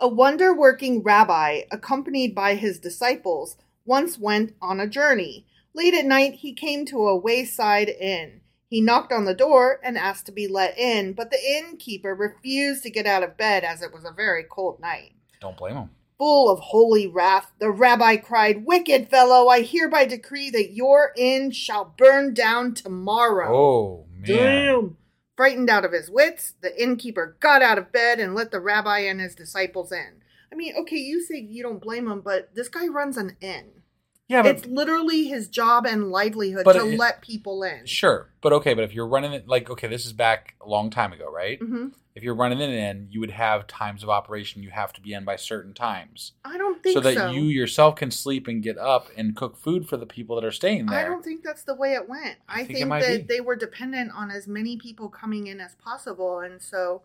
[0.00, 5.46] A wonder working rabbi, accompanied by his disciples, once went on a journey.
[5.74, 8.40] Late at night, he came to a wayside inn.
[8.68, 12.82] He knocked on the door and asked to be let in, but the innkeeper refused
[12.84, 15.12] to get out of bed as it was a very cold night.
[15.40, 15.90] Don't blame him.
[16.18, 21.50] Full of holy wrath, the rabbi cried, Wicked fellow, I hereby decree that your inn
[21.50, 23.54] shall burn down tomorrow.
[23.54, 24.24] Oh, man.
[24.24, 24.96] Damn.
[25.36, 29.00] Frightened out of his wits, the innkeeper got out of bed and let the rabbi
[29.00, 30.22] and his disciples in.
[30.52, 33.82] I mean, okay, you say you don't blame him, but this guy runs an inn.
[34.28, 37.86] Yeah, but it's literally his job and livelihood to it- let people in.
[37.86, 40.90] Sure, but okay, but if you're running it like okay, this is back a long
[40.90, 41.58] time ago, right?
[41.58, 44.62] hmm If you're running it in, you would have times of operation.
[44.62, 47.14] You have to be in by certain times, I don't think so so.
[47.14, 50.44] that you yourself can sleep and get up and cook food for the people that
[50.44, 50.98] are staying there.
[50.98, 52.36] I don't think that's the way it went.
[52.48, 53.34] I, think think, that be.
[53.34, 57.02] they were dependent on as many people coming in as possible, and so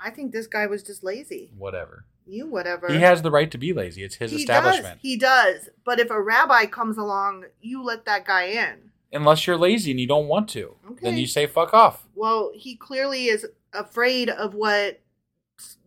[0.00, 1.50] I think this guy was just lazy.
[1.56, 2.04] Whatever.
[2.26, 2.92] You whatever.
[2.92, 4.02] He has the right to be lazy.
[4.02, 4.94] It's his He establishment.
[4.96, 5.02] Does.
[5.02, 5.68] He does.
[5.84, 8.90] But if a rabbi comes along, you let that guy in.
[9.12, 12.04] Unless you're lazy and you don't want to, then you say fuck off.
[12.16, 13.46] Well, he clearly is
[13.76, 15.00] afraid of what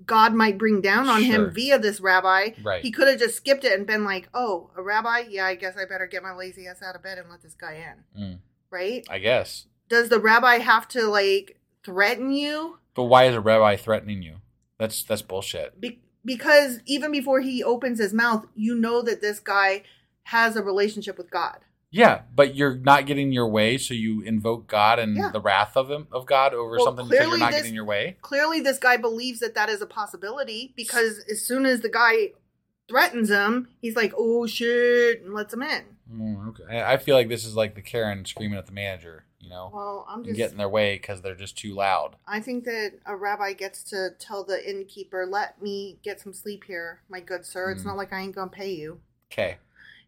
[0.06, 1.32] God might bring down on Sure.
[1.46, 2.52] him via this rabbi.
[2.64, 2.82] Right.
[2.84, 5.26] He could have just skipped it and been like, "Oh, a rabbi?
[5.30, 7.54] Yeah, I guess I better get my lazy ass out of bed and let this
[7.54, 7.74] guy
[8.16, 8.40] in." Mm,
[8.72, 9.06] Right?
[9.10, 9.66] I guess.
[9.88, 12.80] Does the rabbi have to like threaten you?
[12.96, 14.38] But why is a rabbi threatening you?
[14.78, 15.80] That's that's bullshit.
[15.80, 19.84] Be- because even before he opens his mouth, you know that this guy
[20.24, 21.60] has a relationship with God.
[21.92, 25.30] Yeah, but you're not getting your way, so you invoke God and Yeah.
[25.32, 27.86] the wrath of him of God over Well, something because you're not this- getting your
[27.86, 28.18] way.
[28.22, 32.34] clearly this guy believes that that is a possibility because as soon as the guy
[32.88, 35.84] threatens him, he's like, "Oh shit," and lets him in.
[36.12, 36.80] Mm, okay.
[36.80, 39.70] I I feel like this is like the Karen screaming at the manager, you know,
[39.74, 40.36] Well, I'm just.
[40.38, 42.16] getting their way because they're just too loud.
[42.28, 46.66] I think that a rabbi gets to tell the innkeeper, "Let me get some sleep
[46.66, 47.72] here, my good sir.
[47.72, 47.88] It's Mm.
[47.88, 49.02] not like I ain't gonna pay you."
[49.32, 49.58] Okay.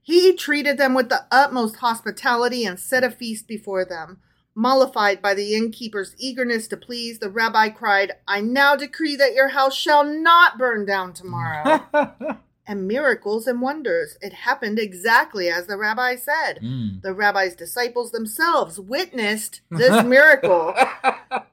[0.02, 4.20] He treated them with the utmost hospitality and set a feast before them.
[4.54, 9.50] Mollified by the innkeeper's eagerness to please, the rabbi cried, I now decree that your
[9.50, 11.86] house shall not burn down tomorrow.
[12.68, 14.18] and miracles and wonders.
[14.22, 16.60] It happened exactly as the rabbi said.
[16.62, 17.02] Mm.
[17.02, 20.76] The rabbi's disciples themselves witnessed this miracle.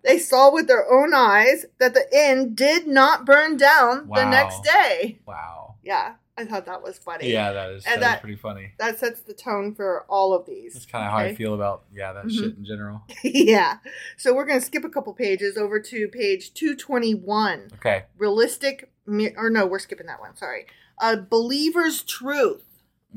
[0.05, 4.63] They saw with their own eyes that the inn did not burn down the next
[4.63, 5.19] day.
[5.27, 5.75] Wow.
[5.83, 6.15] Yeah.
[6.39, 7.31] I thought that was funny.
[7.33, 8.73] Yeah, that is And that is pretty funny.
[8.79, 10.75] That sets the tone for all of these.
[10.75, 12.31] That's kind of how I feel about yeah that Mhm.
[12.31, 13.03] shit in general.
[13.25, 13.79] yeah.
[14.17, 17.69] So we're going to skip a couple pages over to page 221.
[17.75, 18.05] Okay.
[18.17, 18.91] Realistic,
[19.37, 20.37] or no, we're skipping that one.
[20.37, 20.67] Sorry.
[21.01, 22.65] A believer's truth.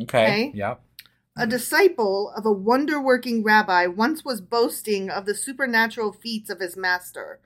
[0.02, 0.24] Okay.
[0.24, 0.52] Okay.
[0.56, 0.82] Yep.
[1.38, 6.60] A disciple of a wonder working rabbi once was boasting of the supernatural feats of
[6.60, 7.40] his master.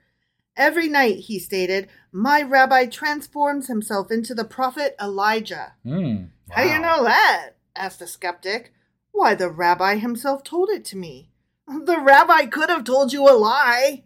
[0.56, 5.74] Every night, he stated, my rabbi transforms himself into the prophet Elijah.
[5.84, 7.50] Mm, How do you know that?
[7.74, 8.72] asked the skeptic.
[9.12, 11.30] Why, the rabbi himself told it to me.
[11.66, 14.04] The rabbi could have told you a lie.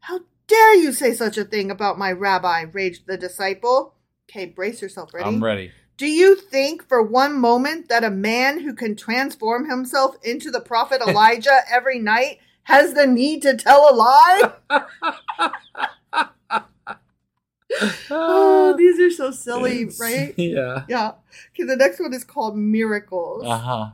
[0.00, 2.62] How dare you say such a thing about my rabbi?
[2.72, 3.94] raged the disciple.
[4.30, 5.12] Okay, brace yourself.
[5.12, 5.26] Ready?
[5.26, 5.72] I'm ready.
[5.98, 10.60] Do you think for one moment that a man who can transform himself into the
[10.60, 14.52] prophet Elijah every night has the need to tell a lie?
[18.10, 20.34] oh, these are so silly, right?
[20.36, 20.84] yeah.
[20.88, 21.12] Yeah.
[21.52, 23.44] Okay, the next one is called Miracles.
[23.46, 23.90] Uh huh.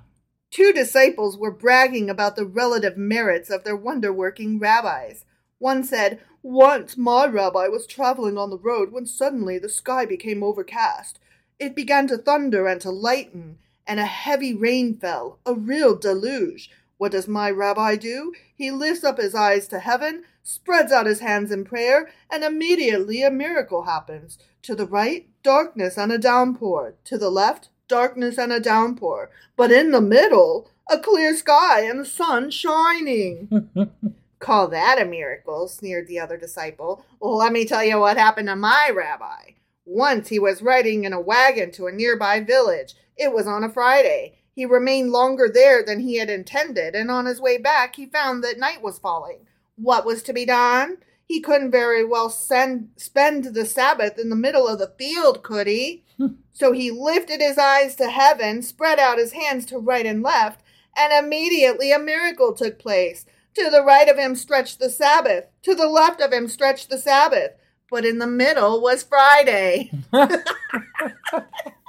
[0.50, 5.24] Two disciples were bragging about the relative merits of their wonder working rabbis.
[5.58, 10.42] One said, Once my rabbi was traveling on the road when suddenly the sky became
[10.42, 11.18] overcast.
[11.58, 16.70] It began to thunder and to lighten, and a heavy rain fell, a real deluge.
[16.98, 18.32] What does my rabbi do?
[18.54, 23.22] He lifts up his eyes to heaven, spreads out his hands in prayer, and immediately
[23.22, 24.38] a miracle happens.
[24.62, 26.94] To the right, darkness and a downpour.
[27.04, 29.30] To the left, darkness and a downpour.
[29.56, 33.68] But in the middle, a clear sky and the sun shining.
[34.38, 37.04] Call that a miracle, sneered the other disciple.
[37.20, 39.52] Well, let me tell you what happened to my rabbi.
[39.84, 42.94] Once he was riding in a wagon to a nearby village.
[43.16, 44.38] It was on a Friday.
[44.56, 48.42] He remained longer there than he had intended, and on his way back he found
[48.42, 49.40] that night was falling.
[49.76, 50.96] What was to be done?
[51.28, 55.66] He couldn't very well send, spend the Sabbath in the middle of the field, could
[55.66, 56.04] he?
[56.16, 56.36] Hmm.
[56.54, 60.62] so he lifted his eyes to heaven, spread out his hands to right and left,
[60.96, 63.26] and immediately a miracle took place.
[63.56, 66.98] To the right of him stretched the Sabbath, to the left of him stretched the
[66.98, 67.50] Sabbath,
[67.90, 69.90] but in the middle was Friday.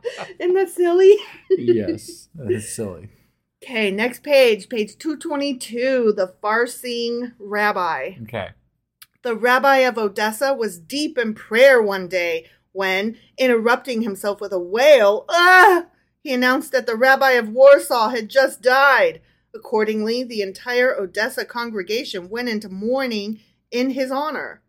[0.38, 1.16] Isn't that silly?
[1.50, 2.28] yes.
[2.34, 3.10] That's silly.
[3.62, 8.14] Okay, next page, page 222, the far-seeing rabbi.
[8.22, 8.48] Okay.
[9.22, 14.58] The rabbi of Odessa was deep in prayer one day when, interrupting himself with a
[14.58, 15.86] wail, ah,
[16.22, 19.20] he announced that the rabbi of Warsaw had just died.
[19.54, 23.40] Accordingly, the entire Odessa congregation went into mourning
[23.70, 24.62] in his honor.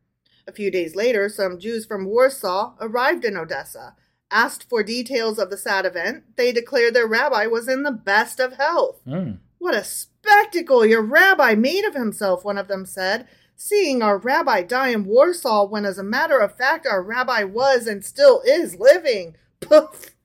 [0.48, 3.96] A few days later, some Jews from Warsaw arrived in Odessa.
[4.34, 8.40] Asked for details of the sad event, they declared their rabbi was in the best
[8.40, 9.00] of health.
[9.06, 9.38] Mm.
[9.60, 13.28] What a spectacle your rabbi made of himself, one of them said.
[13.56, 17.86] Seeing our rabbi die in Warsaw when, as a matter of fact, our rabbi was
[17.86, 19.36] and still is living.
[19.62, 20.16] Poof!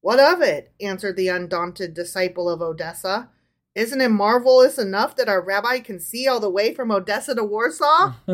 [0.00, 0.72] What of it?
[0.80, 3.28] answered the undaunted disciple of Odessa.
[3.74, 7.44] Isn't it marvelous enough that our rabbi can see all the way from Odessa to
[7.44, 8.14] Warsaw?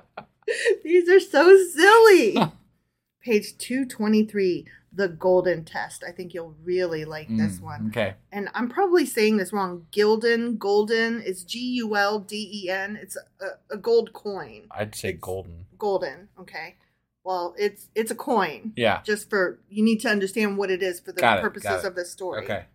[0.84, 2.36] These are so silly.
[3.22, 6.04] Page 223, the golden test.
[6.06, 7.86] I think you'll really like this Mm, one.
[7.88, 8.14] Okay.
[8.30, 9.86] And I'm probably saying this wrong.
[9.90, 12.96] Gilden, golden, is G U L D E N.
[13.00, 14.68] It's a, a gold coin.
[14.70, 15.66] I'd say golden.
[15.76, 16.76] Golden, okay.
[17.24, 18.72] Well, it's it's a coin.
[18.76, 19.02] Yeah.
[19.02, 21.88] Just for you need to understand what it is for the Got purposes got it.
[21.88, 22.44] of this story.
[22.44, 22.66] Okay.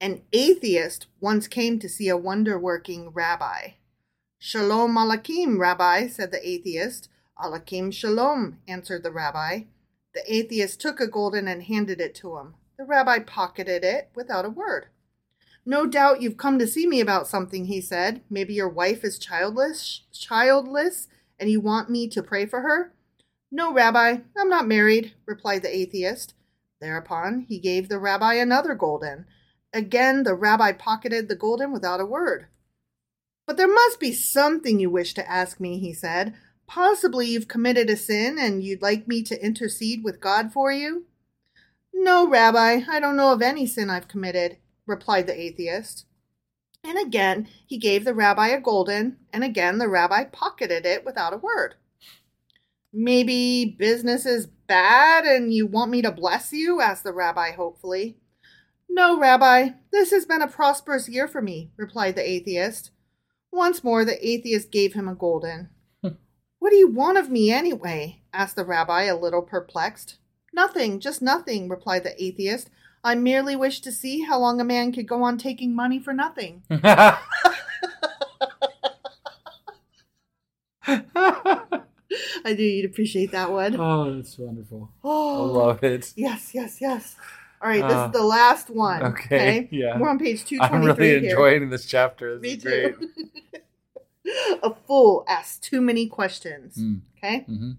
[0.00, 3.70] An atheist once came to see a wonder working rabbi.
[4.42, 7.10] Shalom Aleichem, Rabbi, said the atheist.
[7.38, 9.64] Aleichem Shalom, answered the rabbi.
[10.14, 12.54] The atheist took a golden and handed it to him.
[12.78, 14.86] The rabbi pocketed it without a word.
[15.66, 18.22] No doubt you've come to see me about something, he said.
[18.30, 21.06] Maybe your wife is childless, childless,
[21.38, 22.94] and you want me to pray for her?
[23.52, 26.32] No, Rabbi, I'm not married, replied the atheist.
[26.80, 29.26] Thereupon he gave the rabbi another golden.
[29.74, 32.46] Again, the rabbi pocketed the golden without a word.
[33.50, 36.34] But there must be something you wish to ask me, he said.
[36.68, 41.06] Possibly you've committed a sin and you'd like me to intercede with God for you?
[41.92, 46.06] No, Rabbi, I don't know of any sin I've committed, replied the atheist.
[46.84, 51.34] And again he gave the rabbi a golden, and again the rabbi pocketed it without
[51.34, 51.74] a word.
[52.92, 56.80] Maybe business is bad and you want me to bless you?
[56.80, 58.16] asked the rabbi hopefully.
[58.88, 62.92] No, Rabbi, this has been a prosperous year for me, replied the atheist.
[63.52, 65.68] Once more the atheist gave him a golden.
[66.02, 66.08] Hmm.
[66.58, 68.22] what do you want of me anyway?
[68.32, 70.16] asked the rabbi, a little perplexed.
[70.52, 72.70] Nothing, just nothing, replied the atheist.
[73.02, 76.12] I merely wish to see how long a man could go on taking money for
[76.12, 76.62] nothing.
[82.44, 83.76] I knew you'd appreciate that one.
[83.78, 84.90] Oh, that's wonderful.
[85.04, 86.12] I Oh, love it.
[86.16, 87.16] yes, yes, yes.
[87.62, 89.02] All right, this Uh, is the last one.
[89.02, 89.98] okay, yeah.
[89.98, 91.30] We're on page two I'm twenty really three here.
[91.30, 92.38] enjoying this chapter.
[92.38, 93.10] This Me too.
[94.62, 96.76] A fool asks too many questions.
[96.76, 97.00] Mm.
[97.18, 97.44] Okay.
[97.48, 97.76] Mhm.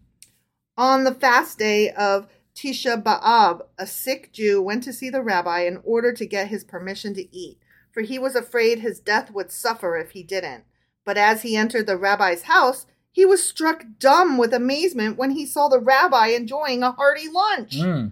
[0.78, 5.62] On the fast day of Tisha B'Av, a sick Jew went to see the rabbi
[5.62, 7.58] in order to get his permission to eat,
[7.92, 10.64] for he was afraid his death would suffer if he didn't.
[11.06, 15.46] But as he entered the rabbi's house, he was struck dumb with amazement when he
[15.46, 17.78] saw the rabbi enjoying a hearty lunch.
[17.78, 18.12] Mm.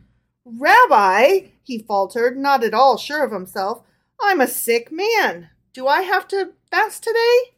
[0.57, 3.83] Rabbi, he faltered, not at all sure of himself,
[4.19, 5.49] I'm a sick man.
[5.73, 7.55] Do I have to fast today?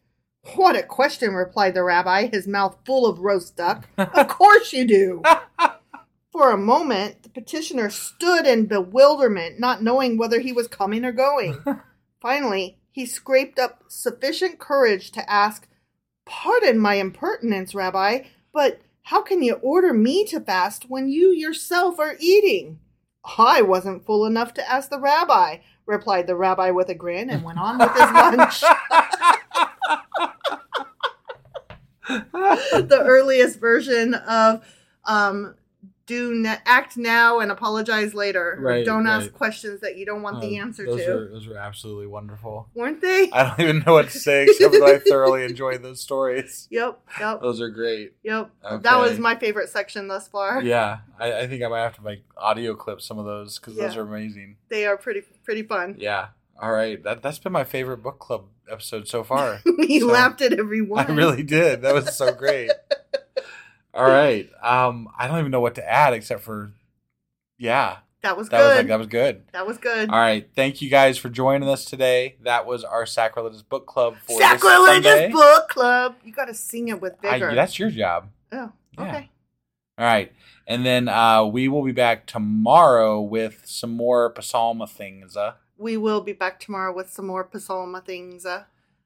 [0.56, 3.88] What a question, replied the rabbi, his mouth full of roast duck.
[3.98, 5.22] of course you do.
[6.32, 11.12] For a moment, the petitioner stood in bewilderment, not knowing whether he was coming or
[11.12, 11.64] going.
[12.22, 15.68] Finally, he scraped up sufficient courage to ask,
[16.26, 22.00] Pardon my impertinence, Rabbi, but how can you order me to fast when you yourself
[22.00, 22.80] are eating?
[23.38, 27.44] I wasn't fool enough to ask the rabbi, replied the rabbi with a grin and
[27.44, 28.62] went on with his lunch.
[32.32, 34.66] the earliest version of
[35.06, 35.56] um,
[36.12, 38.58] do ne- act now and apologize later.
[38.60, 39.34] Right, don't ask right.
[39.34, 41.12] questions that you don't want the Um, answer those to.
[41.18, 42.68] Are, those are absolutely wonderful.
[42.74, 43.30] Weren't they?
[43.32, 46.68] I don't even know what to say except that I thoroughly enjoyed those stories.
[46.72, 48.14] Yep, yep, Those are great.
[48.24, 48.52] yep.
[48.62, 50.62] That was my favorite section thus far.
[50.62, 53.76] Yeah, I, I think I might have to like audio clip some of those because
[53.76, 54.58] those are amazing.
[54.70, 55.96] They are pretty pretty fun.
[56.00, 56.28] Yeah.
[56.62, 57.02] All right.
[57.04, 59.60] That that's been my favorite book club episode so far.
[59.78, 61.10] we So, laughed at every one.
[61.10, 61.82] I really did.
[61.82, 62.70] That was so great.
[63.94, 64.50] All right.
[64.64, 66.72] Um, I don't even know what to add except for,
[67.58, 68.68] yeah, That was that good.
[68.70, 69.44] was like that was good.
[69.52, 70.10] that was good.
[70.10, 70.48] All right.
[70.56, 72.36] Thank you guys for joining us today.
[72.44, 76.16] That was our sacrilegious book club for Sacrilegious book club.
[76.24, 77.54] You got to sing it with I- vigor.
[77.56, 78.30] that's your job.
[78.52, 79.04] oh, Yeah.
[79.08, 79.30] okay.
[79.98, 80.32] All right.
[80.68, 85.36] And then uh, we will be back tomorrow with some more Psalm things.
[85.36, 88.46] Uh, We will be back tomorrow with some more Psalma things.
[88.46, 88.64] Uh,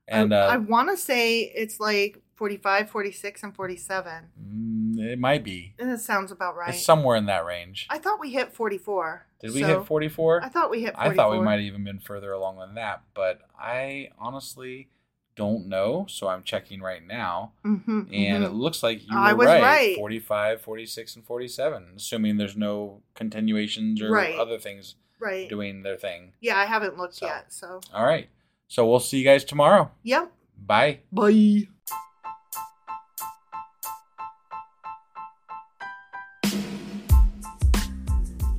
[0.07, 4.13] and I, uh, I want to say it's like 45, 46, and 47.
[4.41, 5.73] mm, it might be.
[5.79, 6.69] And that sounds about right.
[6.73, 7.87] It's somewhere in that range.
[7.89, 9.25] I thought we hit 44.
[9.39, 10.43] Did we so- hit 44?
[10.43, 11.11] I thought we hit 44.
[11.11, 14.89] I thought we might have even been further along than that, but I honestly
[15.37, 17.51] don't know, so I'm checking right now.
[17.65, 19.61] Mm-hmm, And it looks like you were I was right.
[19.61, 19.95] right.
[19.97, 24.35] 45, 46, and 47, assuming there's no continuations or Right.
[24.35, 25.49] other things right.
[25.49, 26.33] doing their thing.
[26.39, 27.25] Yeah, I haven't looked So.
[27.25, 27.51] yet.
[27.51, 28.29] So, All right.
[28.67, 29.91] So we'll see you guys tomorrow.
[30.03, 30.31] yep.
[30.57, 30.99] Bye.
[31.11, 31.67] Bye.